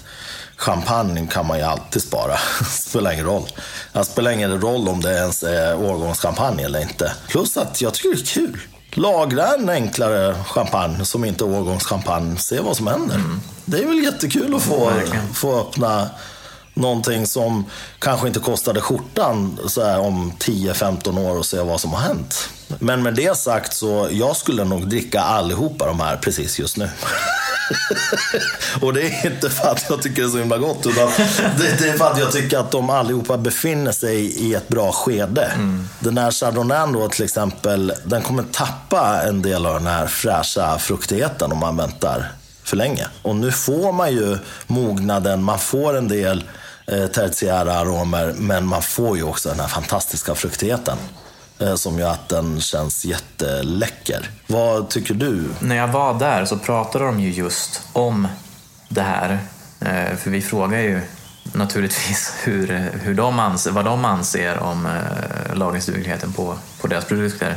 champagne 0.56 1.26
kan 1.26 1.46
man 1.46 1.58
ju 1.58 1.64
alltid 1.64 2.02
spara. 2.02 2.36
spelar 2.70 3.12
ingen 3.12 3.26
roll. 3.26 3.48
Det 3.92 4.04
spelar 4.04 4.30
ingen 4.30 4.60
roll 4.60 4.88
om 4.88 5.00
det 5.00 5.12
ens 5.12 5.42
är 5.42 5.76
årgångschampagne 5.76 6.64
eller 6.64 6.80
inte. 6.82 7.12
Plus 7.28 7.56
att 7.56 7.80
jag 7.80 7.94
tycker 7.94 8.08
det 8.08 8.20
är 8.22 8.24
kul. 8.24 8.60
Lagra 8.94 9.46
en 9.46 9.68
enklare 9.68 10.34
champagne 10.44 11.04
som 11.04 11.24
inte 11.24 11.44
är 11.44 11.48
årgångschampagne. 11.48 12.36
Se 12.38 12.60
vad 12.60 12.76
som 12.76 12.86
händer. 12.86 13.20
Det 13.64 13.78
är 13.78 13.86
väl 13.86 14.04
jättekul 14.04 14.54
att 14.54 14.62
få, 14.62 14.92
få 15.34 15.60
öppna 15.60 16.10
någonting 16.74 17.26
som 17.26 17.64
kanske 17.98 18.26
inte 18.26 18.40
kostade 18.40 18.80
skjortan 18.80 19.58
så 19.66 19.84
här, 19.84 19.98
om 19.98 20.32
10-15 20.38 21.26
år 21.30 21.38
och 21.38 21.46
se 21.46 21.60
vad 21.60 21.80
som 21.80 21.92
har 21.92 22.00
hänt. 22.00 22.48
Men 22.78 23.02
med 23.02 23.14
det 23.14 23.36
sagt 23.36 23.74
så 23.74 24.08
jag 24.10 24.36
skulle 24.36 24.64
nog 24.64 24.88
dricka 24.88 25.20
allihopa 25.20 25.86
de 25.86 26.00
här 26.00 26.16
precis 26.16 26.58
just 26.58 26.76
nu. 26.76 26.90
och 28.80 28.92
det 28.92 29.02
är 29.02 29.26
inte 29.26 29.50
för 29.50 29.68
att 29.68 29.84
jag 29.88 30.02
tycker 30.02 30.22
det 30.22 30.28
är 30.28 30.30
så 30.30 30.38
himla 30.38 30.58
gott 30.58 30.86
utan 30.86 31.10
det, 31.58 31.78
det 31.78 31.88
är 31.88 31.98
för 31.98 32.10
att 32.10 32.18
jag 32.18 32.32
tycker 32.32 32.58
att 32.58 32.70
de 32.70 32.90
allihopa 32.90 33.36
befinner 33.36 33.92
sig 33.92 34.24
i 34.24 34.54
ett 34.54 34.68
bra 34.68 34.92
skede. 34.92 35.52
Den 36.00 36.18
här 36.18 36.30
chardonnayen 36.30 36.92
då 36.92 37.08
till 37.08 37.24
exempel, 37.24 37.92
den 38.04 38.22
kommer 38.22 38.42
tappa 38.42 39.22
en 39.22 39.42
del 39.42 39.66
av 39.66 39.74
den 39.74 39.86
här 39.86 40.06
fräscha 40.06 40.78
fruktigheten 40.78 41.52
om 41.52 41.58
man 41.58 41.76
väntar 41.76 42.32
för 42.62 42.76
länge. 42.76 43.06
Och 43.22 43.36
nu 43.36 43.52
får 43.52 43.92
man 43.92 44.12
ju 44.12 44.38
mognaden, 44.66 45.42
man 45.42 45.58
får 45.58 45.96
en 45.96 46.08
del 46.08 46.44
Eh, 46.86 47.06
tertiära 47.06 47.74
aromer, 47.74 48.34
men 48.38 48.66
man 48.66 48.82
får 48.82 49.16
ju 49.16 49.22
också 49.22 49.48
den 49.48 49.60
här 49.60 49.68
fantastiska 49.68 50.34
fruktigheten. 50.34 50.98
Eh, 51.58 51.74
som 51.74 51.98
gör 51.98 52.10
att 52.10 52.28
den 52.28 52.60
känns 52.60 53.04
jätteläcker. 53.04 54.30
Vad 54.46 54.88
tycker 54.88 55.14
du? 55.14 55.48
När 55.60 55.76
jag 55.76 55.88
var 55.88 56.18
där 56.18 56.44
så 56.44 56.58
pratade 56.58 57.04
de 57.04 57.20
ju 57.20 57.30
just 57.30 57.82
om 57.92 58.28
det 58.88 59.02
här. 59.02 59.38
Eh, 59.80 60.16
för 60.16 60.30
vi 60.30 60.42
frågar 60.42 60.78
ju 60.78 61.00
naturligtvis 61.42 62.32
hur, 62.44 62.90
hur 63.02 63.14
de 63.14 63.38
anser, 63.38 63.70
vad 63.70 63.84
de 63.84 64.04
anser 64.04 64.58
om 64.58 64.88
lagringsdugligheten 65.54 66.32
på, 66.32 66.56
på 66.80 66.86
deras 66.86 67.04
produkter. 67.04 67.56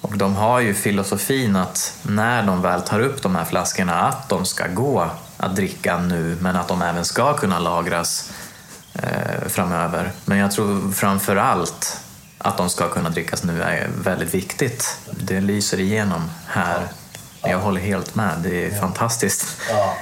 Och 0.00 0.16
de 0.18 0.36
har 0.36 0.60
ju 0.60 0.74
filosofin 0.74 1.56
att 1.56 1.98
när 2.02 2.42
de 2.42 2.62
väl 2.62 2.82
tar 2.82 3.00
upp 3.00 3.22
de 3.22 3.34
här 3.34 3.44
flaskorna 3.44 4.00
att 4.00 4.28
de 4.28 4.44
ska 4.46 4.66
gå 4.66 5.10
att 5.36 5.56
dricka 5.56 5.98
nu 5.98 6.36
men 6.40 6.56
att 6.56 6.68
de 6.68 6.82
även 6.82 7.04
ska 7.04 7.36
kunna 7.36 7.58
lagras 7.58 8.30
framöver. 9.46 10.12
Men 10.24 10.38
jag 10.38 10.52
tror 10.52 10.92
framför 10.92 11.36
allt 11.36 12.00
att 12.38 12.56
de 12.56 12.70
ska 12.70 12.88
kunna 12.88 13.10
drickas 13.10 13.44
nu 13.44 13.62
är 13.62 13.88
väldigt 14.04 14.34
viktigt. 14.34 14.98
Det 15.10 15.40
lyser 15.40 15.80
igenom 15.80 16.30
här. 16.46 16.88
Jag 17.42 17.58
håller 17.58 17.80
helt 17.80 18.14
med. 18.14 18.38
Det 18.42 18.66
är 18.66 18.80
fantastiskt 18.80 19.46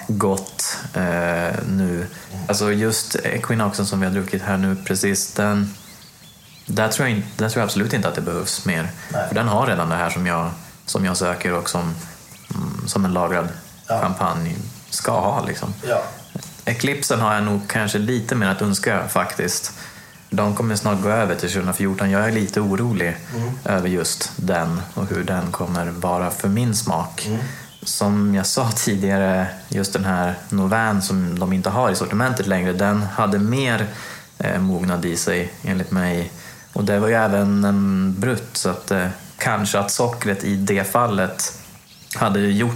gott 0.08 0.78
eh, 0.94 1.54
nu. 1.68 2.06
Alltså 2.48 2.72
just 2.72 3.16
Equinoxen 3.16 3.86
som 3.86 4.00
vi 4.00 4.06
har 4.06 4.12
druckit 4.12 4.42
här 4.42 4.56
nu 4.56 4.76
precis, 4.86 5.32
den, 5.32 5.74
där, 6.66 6.88
tror 6.88 7.08
jag, 7.08 7.22
där 7.36 7.48
tror 7.48 7.60
jag 7.60 7.66
absolut 7.66 7.92
inte 7.92 8.08
att 8.08 8.14
det 8.14 8.20
behövs 8.20 8.64
mer. 8.64 8.90
För 9.28 9.34
den 9.34 9.48
har 9.48 9.66
redan 9.66 9.88
det 9.88 9.96
här 9.96 10.10
som 10.10 10.26
jag, 10.26 10.50
som 10.86 11.04
jag 11.04 11.16
söker 11.16 11.52
och 11.52 11.70
som, 11.70 11.94
mm, 12.54 12.88
som 12.88 13.04
en 13.04 13.12
lagrad 13.12 13.48
champagne 13.86 14.54
ska 14.90 15.20
ha. 15.20 15.44
Liksom. 15.46 15.74
Eclipsen 16.64 17.20
har 17.20 17.34
jag 17.34 17.44
nog 17.44 17.68
kanske 17.68 17.98
lite 17.98 18.34
mer 18.34 18.46
att 18.46 18.62
önska 18.62 19.08
faktiskt. 19.08 19.72
De 20.30 20.54
kommer 20.54 20.76
snart 20.76 21.02
gå 21.02 21.08
över 21.08 21.34
till 21.34 21.50
2014. 21.50 22.10
Jag 22.10 22.28
är 22.28 22.32
lite 22.32 22.60
orolig 22.60 23.16
över 23.64 23.88
just 23.88 24.32
den 24.36 24.80
och 24.94 25.06
hur 25.06 25.24
den 25.24 25.52
kommer 25.52 25.86
vara 25.86 26.30
för 26.30 26.48
min 26.48 26.74
smak. 26.74 27.28
Som 27.82 28.34
jag 28.34 28.46
sa 28.46 28.70
tidigare, 28.76 29.46
just 29.68 29.92
den 29.92 30.04
här 30.04 30.34
Novan 30.48 31.02
som 31.02 31.38
de 31.38 31.52
inte 31.52 31.70
har 31.70 31.90
i 31.90 31.94
sortimentet 31.94 32.46
längre, 32.46 32.72
den 32.72 33.02
hade 33.02 33.38
mer 33.38 33.86
eh, 34.38 34.60
mognad 34.60 35.04
i 35.04 35.16
sig 35.16 35.52
enligt 35.62 35.90
mig. 35.90 36.32
Och 36.72 36.84
det 36.84 36.98
var 36.98 37.08
ju 37.08 37.14
även 37.14 37.64
en 37.64 38.14
brutt 38.20 38.56
så 38.56 38.68
att 38.68 38.90
eh, 38.90 39.08
kanske 39.38 39.78
att 39.78 39.90
sockret 39.90 40.44
i 40.44 40.56
det 40.56 40.84
fallet 40.84 41.58
hade 42.14 42.40
gjort 42.40 42.74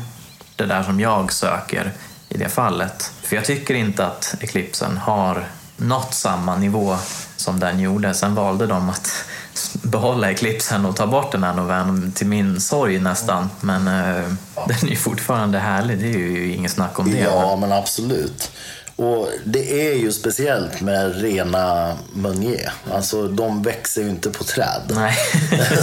det 0.56 0.66
där 0.66 0.82
som 0.82 1.00
jag 1.00 1.32
söker 1.32 1.92
i 2.28 2.38
det 2.38 2.48
fallet. 2.48 3.12
För 3.26 3.36
jag 3.36 3.44
tycker 3.44 3.74
inte 3.74 4.06
att 4.06 4.34
Eclipsen 4.40 4.96
har 4.96 5.48
nått 5.76 6.14
samma 6.14 6.56
nivå 6.56 6.96
som 7.36 7.60
den 7.60 7.80
gjorde. 7.80 8.14
Sen 8.14 8.34
valde 8.34 8.66
de 8.66 8.90
att 8.90 9.24
behålla 9.82 10.30
Eclipsen 10.30 10.86
och 10.86 10.96
ta 10.96 11.06
bort 11.06 11.32
den 11.32 11.44
här 11.44 11.54
noven 11.54 12.12
till 12.12 12.26
min 12.26 12.60
sorg 12.60 12.98
nästan. 12.98 13.50
Men 13.60 13.88
eh, 13.88 14.32
den 14.66 14.76
är 14.82 14.90
ju 14.90 14.96
fortfarande 14.96 15.58
härlig, 15.58 15.98
det 15.98 16.06
är 16.06 16.18
ju 16.18 16.52
inget 16.54 16.70
snack 16.70 16.98
om 16.98 17.10
det. 17.10 17.18
Ja, 17.18 17.56
men 17.56 17.72
absolut. 17.72 18.50
Och 18.96 19.28
det 19.44 19.88
är 19.88 19.94
ju 19.94 20.12
speciellt 20.12 20.80
med 20.80 21.20
rena 21.20 21.96
Meunier. 22.12 22.72
Alltså 22.92 23.28
de 23.28 23.62
växer 23.62 24.02
ju 24.02 24.08
inte 24.08 24.30
på 24.30 24.44
träd. 24.44 24.82
Nej. 24.90 25.14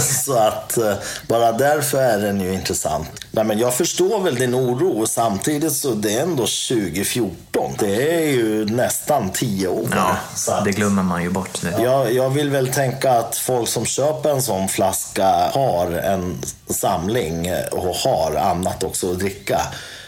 Så 0.24 0.38
att 0.38 0.76
eh, 0.76 0.94
bara 1.28 1.52
därför 1.52 1.98
är 2.02 2.18
den 2.18 2.40
ju 2.40 2.52
intressant. 2.54 3.08
Nej, 3.30 3.44
men 3.44 3.58
jag 3.58 3.74
förstår 3.74 4.20
väl 4.20 4.34
din 4.34 4.54
oro. 4.54 5.06
Samtidigt 5.06 5.72
så 5.72 5.90
det 5.94 6.14
är 6.14 6.22
ändå 6.22 6.42
2014. 6.42 7.72
Det 7.78 8.14
är 8.24 8.26
ju 8.26 8.64
nästan 8.64 9.30
10 9.30 9.68
år. 9.68 9.88
Ja, 9.94 10.16
att- 10.48 10.64
det 10.64 10.70
glömmer 10.72 11.02
man 11.02 11.22
ju 11.22 11.30
bort. 11.30 11.60
Det. 11.62 11.82
jag, 11.82 12.12
jag 12.12 12.30
vill 12.30 12.50
väl 12.50 12.68
tänka 12.68 13.12
att 13.12 13.36
folk 13.36 13.68
som 13.68 13.84
köper 13.86 14.30
en 14.30 14.42
sån 14.42 14.68
flaska 14.68 15.26
har 15.52 15.92
en 15.92 16.42
samling 16.70 17.52
och 17.72 17.94
har 17.94 18.34
annat 18.36 18.82
också 18.84 19.10
att 19.12 19.18
dricka. 19.18 19.60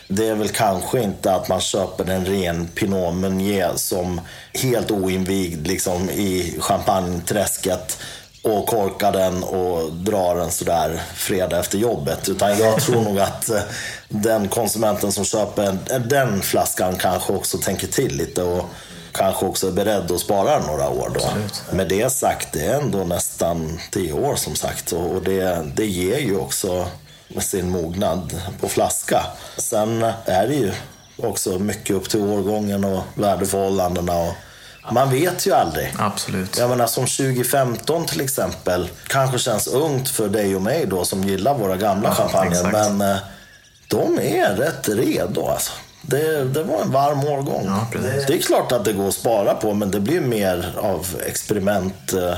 Det 0.08 0.28
är 0.28 0.34
väl 0.34 0.48
kanske 0.48 1.02
inte 1.02 1.34
att 1.34 1.48
man 1.48 1.60
köper 1.60 2.10
en 2.10 2.26
ren 2.26 2.68
Pinot 2.68 3.14
Meunier 3.14 3.72
som 3.76 4.20
helt 4.52 4.90
oinvigd 4.90 5.66
liksom, 5.66 6.10
i 6.10 6.56
champagneträsket 6.60 7.98
och 8.42 8.66
korkar 8.66 9.12
den 9.12 9.44
och 9.44 9.92
drar 9.92 10.36
den 10.36 10.50
sådär 10.50 11.02
fredag 11.14 11.58
efter 11.58 11.78
jobbet. 11.78 12.28
Utan 12.28 12.58
jag 12.58 12.80
tror 12.80 13.02
nog 13.02 13.18
att 13.18 13.48
eh, 13.48 13.60
den 14.08 14.48
konsumenten 14.48 15.12
som 15.12 15.24
köper 15.24 15.78
den 15.98 16.42
flaskan 16.42 16.96
kanske 16.96 17.32
också 17.32 17.58
tänker 17.58 17.86
till 17.86 18.16
lite 18.16 18.42
och 18.42 18.64
kanske 19.12 19.46
också 19.46 19.68
är 19.68 19.72
beredd 19.72 20.10
att 20.10 20.20
spara 20.20 20.58
några 20.58 20.88
år 20.88 21.10
då. 21.14 21.20
Absolut. 21.20 21.62
Med 21.72 21.88
det 21.88 22.12
sagt, 22.12 22.52
det 22.52 22.64
är 22.64 22.80
ändå 22.80 22.98
nästan 22.98 23.80
tio 23.92 24.12
år 24.12 24.36
som 24.36 24.54
sagt 24.54 24.92
och 24.92 25.22
det, 25.22 25.66
det 25.76 25.86
ger 25.86 26.18
ju 26.18 26.36
också 26.36 26.86
sin 27.38 27.70
mognad 27.70 28.40
på 28.60 28.68
flaska. 28.68 29.22
Sen 29.56 30.02
är 30.24 30.48
det 30.48 30.54
ju 30.54 30.72
också 31.16 31.58
mycket 31.58 31.96
upp 31.96 32.08
till 32.08 32.20
årgången 32.20 32.84
och 32.84 33.02
värdeförhållandena 33.14 34.12
och 34.18 34.34
man 34.92 35.10
vet 35.10 35.46
ju 35.46 35.52
aldrig. 35.52 35.94
Absolut. 35.98 36.58
Jag 36.58 36.70
menar 36.70 36.86
som 36.86 37.06
2015 37.06 38.06
till 38.06 38.20
exempel. 38.20 38.88
Kanske 39.06 39.38
känns 39.38 39.66
ungt 39.66 40.08
för 40.08 40.28
dig 40.28 40.56
och 40.56 40.62
mig 40.62 40.86
då 40.86 41.04
som 41.04 41.24
gillar 41.24 41.54
våra 41.54 41.76
gamla 41.76 42.14
champagner. 42.14 42.52
exakt. 42.52 42.72
Men 42.72 43.00
eh, 43.00 43.16
de 43.88 44.18
är 44.18 44.56
rätt 44.56 44.88
redo 44.88 45.46
alltså. 45.46 45.72
Det, 46.02 46.44
det 46.44 46.62
var 46.62 46.82
en 46.82 46.90
varm 46.90 47.24
årgång. 47.24 47.64
Ja, 47.66 48.00
det 48.26 48.34
är 48.34 48.38
klart 48.38 48.72
att 48.72 48.84
det 48.84 48.92
går 48.92 49.08
att 49.08 49.14
spara 49.14 49.54
på 49.54 49.74
men 49.74 49.90
det 49.90 50.00
blir 50.00 50.20
mer 50.20 50.74
av 50.76 51.06
experiment 51.26 52.12
eh, 52.12 52.34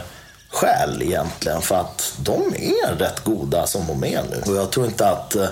skäl 0.51 1.03
egentligen 1.03 1.63
för 1.63 1.75
att 1.75 2.13
de 2.19 2.55
är 2.57 2.95
rätt 2.95 3.25
goda 3.25 3.67
som 3.67 3.87
de 3.87 4.05
är 4.05 4.23
nu. 4.31 4.43
Och 4.53 4.57
jag 4.57 4.71
tror 4.71 4.87
inte 4.87 5.09
att 5.09 5.37
eh, 5.37 5.49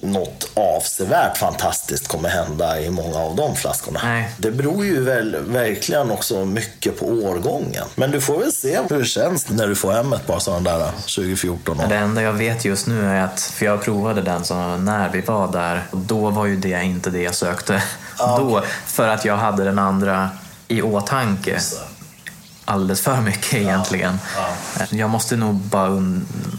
något 0.00 0.50
avsevärt 0.54 1.38
fantastiskt 1.38 2.08
kommer 2.08 2.28
hända 2.28 2.80
i 2.80 2.90
många 2.90 3.18
av 3.18 3.36
de 3.36 3.56
flaskorna. 3.56 4.00
Nej. 4.04 4.30
Det 4.38 4.50
beror 4.50 4.84
ju 4.84 5.00
väl, 5.00 5.36
verkligen 5.36 6.10
också 6.10 6.44
mycket 6.44 7.00
på 7.00 7.06
årgången. 7.06 7.84
Men 7.94 8.10
du 8.10 8.20
får 8.20 8.38
väl 8.38 8.52
se 8.52 8.78
hur 8.90 8.98
det 8.98 9.04
känns 9.04 9.48
när 9.48 9.66
du 9.66 9.74
får 9.74 9.92
hem 9.92 10.12
ett 10.12 10.26
par 10.26 10.38
sådana 10.38 10.78
där 10.78 10.90
2014. 10.90 11.78
Det 11.88 11.96
enda 11.96 12.22
jag 12.22 12.32
vet 12.32 12.64
just 12.64 12.86
nu 12.86 13.04
är 13.04 13.24
att, 13.24 13.40
för 13.40 13.66
jag 13.66 13.82
provade 13.82 14.22
den 14.22 14.44
så 14.44 14.76
när 14.76 15.08
vi 15.08 15.20
var 15.20 15.52
där, 15.52 15.86
och 15.90 15.98
då 15.98 16.30
var 16.30 16.46
ju 16.46 16.56
det 16.56 16.82
inte 16.82 17.10
det 17.10 17.22
jag 17.22 17.34
sökte. 17.34 17.82
Då, 18.18 18.62
för 18.86 19.08
att 19.08 19.24
jag 19.24 19.36
hade 19.36 19.64
den 19.64 19.78
andra 19.78 20.30
i 20.68 20.82
åtanke. 20.82 21.60
Alldeles 22.70 23.00
för 23.00 23.20
mycket 23.20 23.54
egentligen. 23.54 24.18
Jag 24.90 25.10
måste 25.10 25.36
nog 25.36 25.54
bara 25.54 26.02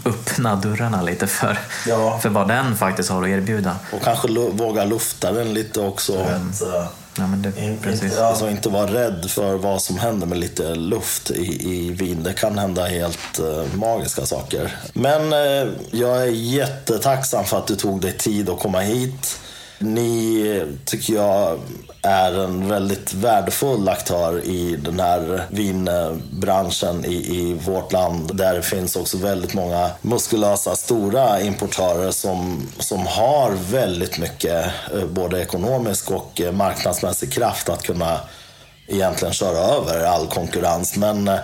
öppna 0.04 0.56
dörrarna 0.56 1.02
lite 1.02 1.26
för, 1.26 1.58
Ja. 1.88 2.18
för 2.22 2.28
vad 2.28 2.48
den 2.48 2.76
faktiskt 2.76 3.10
har 3.10 3.22
att 3.22 3.28
erbjuda. 3.28 3.76
Och 3.92 4.02
kanske 4.02 4.28
våga 4.52 4.84
lufta 4.84 5.32
den 5.32 5.54
lite 5.54 5.80
också. 5.80 6.18
Att, 6.22 6.62
eh, 6.62 6.84
Ja, 7.18 7.26
men 7.26 7.42
det, 7.42 7.58
in- 7.62 7.78
precis. 7.82 8.02
inte, 8.02 8.26
alltså 8.26 8.50
inte 8.50 8.68
vara 8.68 8.86
rädd 8.94 9.26
för 9.30 9.54
vad 9.56 9.82
som 9.82 9.98
händer 9.98 10.26
med 10.26 10.38
lite 10.38 10.74
luft 10.74 11.30
i, 11.30 11.70
i 11.74 11.90
vin. 11.90 12.22
Det 12.22 12.32
kan 12.32 12.58
hända 12.58 12.84
helt 12.86 13.38
eh, 13.38 13.74
magiska 13.78 14.26
saker. 14.26 14.76
Men 14.92 15.32
eh, 15.32 15.72
jag 15.90 16.22
är 16.22 16.26
jättetacksam 16.26 17.44
för 17.44 17.58
att 17.58 17.66
du 17.66 17.76
tog 17.76 18.00
dig 18.00 18.12
tid 18.12 18.50
att 18.50 18.60
komma 18.60 18.80
hit. 18.80 19.38
Ni 19.78 20.66
tycker 20.84 21.14
jag 21.14 21.58
är 22.02 22.44
en 22.44 22.68
väldigt 22.68 23.14
värdefull 23.14 23.88
aktör 23.88 24.44
i 24.44 24.76
den 24.76 25.00
här 25.00 25.46
vinbranschen 25.50 27.04
i, 27.04 27.14
i 27.14 27.58
vårt 27.64 27.92
land. 27.92 28.36
Där 28.36 28.54
det 28.54 28.62
finns 28.62 28.96
också 28.96 29.18
väldigt 29.18 29.54
många 29.54 29.90
muskulösa, 30.02 30.76
stora 30.76 31.40
importörer 31.40 32.10
som, 32.10 32.68
som 32.78 33.06
har 33.06 33.50
väldigt 33.70 34.18
mycket 34.18 34.66
eh, 34.94 35.06
både 35.06 35.42
ekonomisk 35.42 36.10
och 36.10 36.40
eh, 36.40 36.52
marknadsmässig 36.52 37.32
kraft 37.32 37.68
att 37.68 37.82
kunna 37.82 38.20
egentligen 38.86 39.34
köra 39.34 39.58
över 39.58 40.04
all 40.04 40.26
konkurrens. 40.26 40.96
Men 40.96 41.28
eh, 41.28 41.38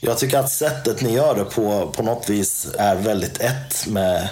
jag 0.00 0.18
tycker 0.18 0.38
att 0.38 0.50
sättet 0.50 1.00
ni 1.00 1.14
gör 1.14 1.34
det 1.34 1.44
på, 1.44 1.92
på 1.96 2.02
något 2.02 2.28
vis 2.28 2.66
är 2.78 2.96
väldigt 2.96 3.40
ett 3.40 3.86
med 3.86 4.28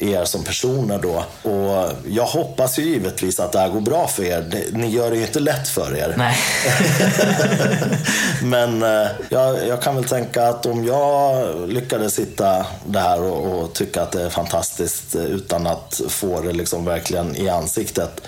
er 0.00 0.24
som 0.24 0.44
personer 0.44 0.98
då. 0.98 1.24
Och 1.50 1.92
jag 2.08 2.26
hoppas 2.26 2.78
ju 2.78 2.82
givetvis 2.82 3.40
att 3.40 3.52
det 3.52 3.58
här 3.58 3.68
går 3.68 3.80
bra 3.80 4.08
för 4.08 4.22
er. 4.22 4.64
Ni 4.72 4.90
gör 4.90 5.10
det 5.10 5.16
ju 5.16 5.22
inte 5.22 5.40
lätt 5.40 5.68
för 5.68 5.96
er. 5.96 6.14
Nej. 6.18 6.36
Men 8.42 8.82
eh, 8.82 9.10
jag, 9.28 9.68
jag 9.68 9.82
kan 9.82 9.94
väl 9.94 10.04
tänka 10.04 10.48
att 10.48 10.66
om 10.66 10.84
jag 10.84 11.68
lyckades 11.68 12.18
hitta 12.18 12.66
det 12.86 12.98
här 12.98 13.22
och, 13.22 13.62
och 13.62 13.72
tycka 13.72 14.02
att 14.02 14.12
det 14.12 14.22
är 14.22 14.30
fantastiskt 14.30 15.14
eh, 15.14 15.24
utan 15.24 15.66
att 15.66 16.00
få 16.08 16.40
det 16.40 16.52
liksom 16.52 16.84
verkligen 16.84 17.36
i 17.36 17.48
ansiktet 17.48 18.20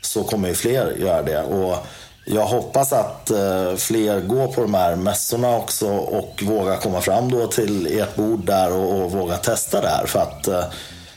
så 0.00 0.24
kommer 0.24 0.48
ju 0.48 0.54
fler 0.54 0.96
göra 0.98 1.22
det. 1.22 1.42
Och 1.42 1.86
jag 2.24 2.46
hoppas 2.46 2.92
att 2.92 3.30
eh, 3.30 3.74
fler 3.76 4.20
går 4.20 4.46
på 4.46 4.60
de 4.60 4.74
här 4.74 4.96
mässorna 4.96 5.56
också 5.56 5.88
och 5.90 6.42
vågar 6.42 6.76
komma 6.76 7.00
fram 7.00 7.30
då 7.30 7.46
till 7.46 8.00
ert 8.00 8.16
bord 8.16 8.46
där 8.46 8.72
och, 8.72 9.02
och 9.02 9.10
våga 9.10 9.36
testa 9.36 9.80
det 9.80 9.88
här. 9.88 10.06
För 10.06 10.20
att 10.20 10.48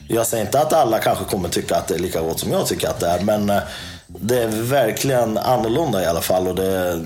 jag 0.07 0.27
säger 0.27 0.45
inte 0.45 0.59
att 0.59 0.73
alla 0.73 0.99
kanske 0.99 1.25
kommer 1.25 1.49
tycka 1.49 1.75
att 1.75 1.87
det 1.87 1.95
är 1.95 1.99
lika 1.99 2.21
gott 2.21 2.39
som 2.39 2.51
jag 2.51 2.67
tycker 2.67 2.87
att 2.87 2.99
det 2.99 3.07
är. 3.07 3.19
Men 3.19 3.49
eh, 3.49 3.61
det 4.07 4.43
är 4.43 4.47
verkligen 4.47 5.37
annorlunda 5.37 6.03
i 6.03 6.05
alla 6.05 6.21
fall. 6.21 6.47
Och 6.47 6.55
det 6.55 6.65
är 6.65 7.05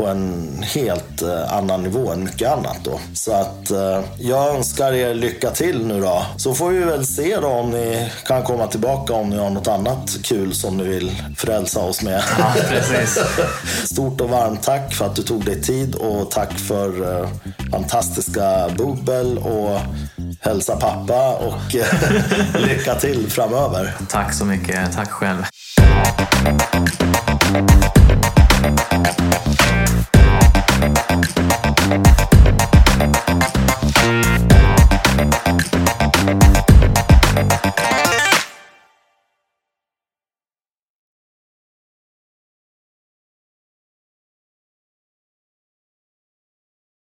på 0.00 0.06
en 0.06 0.62
helt 0.62 1.22
eh, 1.22 1.52
annan 1.52 1.82
nivå 1.82 2.12
än 2.12 2.24
mycket 2.24 2.50
annat 2.52 2.76
då. 2.84 3.00
Så 3.14 3.32
att 3.32 3.70
eh, 3.70 4.00
jag 4.18 4.56
önskar 4.56 4.92
er 4.92 5.14
lycka 5.14 5.50
till 5.50 5.86
nu 5.86 6.00
då. 6.00 6.26
Så 6.36 6.54
får 6.54 6.70
vi 6.70 6.78
väl 6.78 7.06
se 7.06 7.36
då 7.40 7.48
om 7.48 7.70
ni 7.70 8.10
kan 8.26 8.42
komma 8.42 8.66
tillbaka 8.66 9.12
om 9.12 9.30
ni 9.30 9.38
har 9.38 9.50
något 9.50 9.68
annat 9.68 10.16
kul 10.22 10.54
som 10.54 10.76
ni 10.76 10.84
vill 10.84 11.22
frälsa 11.36 11.80
oss 11.80 12.02
med. 12.02 12.22
Ja, 12.38 12.54
precis. 12.68 13.18
Stort 13.84 14.20
och 14.20 14.28
varmt 14.28 14.62
tack 14.62 14.94
för 14.94 15.06
att 15.06 15.16
du 15.16 15.22
tog 15.22 15.44
dig 15.44 15.62
tid 15.62 15.94
och 15.94 16.30
tack 16.30 16.58
för 16.58 17.20
eh, 17.22 17.28
fantastiska 17.70 18.68
bubbel 18.76 19.38
och 19.38 19.80
hälsa 20.40 20.76
pappa 20.76 21.34
och 21.34 21.74
lycka 22.60 22.94
till 22.94 23.30
framöver. 23.30 23.94
Tack 24.08 24.34
så 24.34 24.44
mycket. 24.44 24.92
Tack 24.92 25.10
själv. 25.10 25.44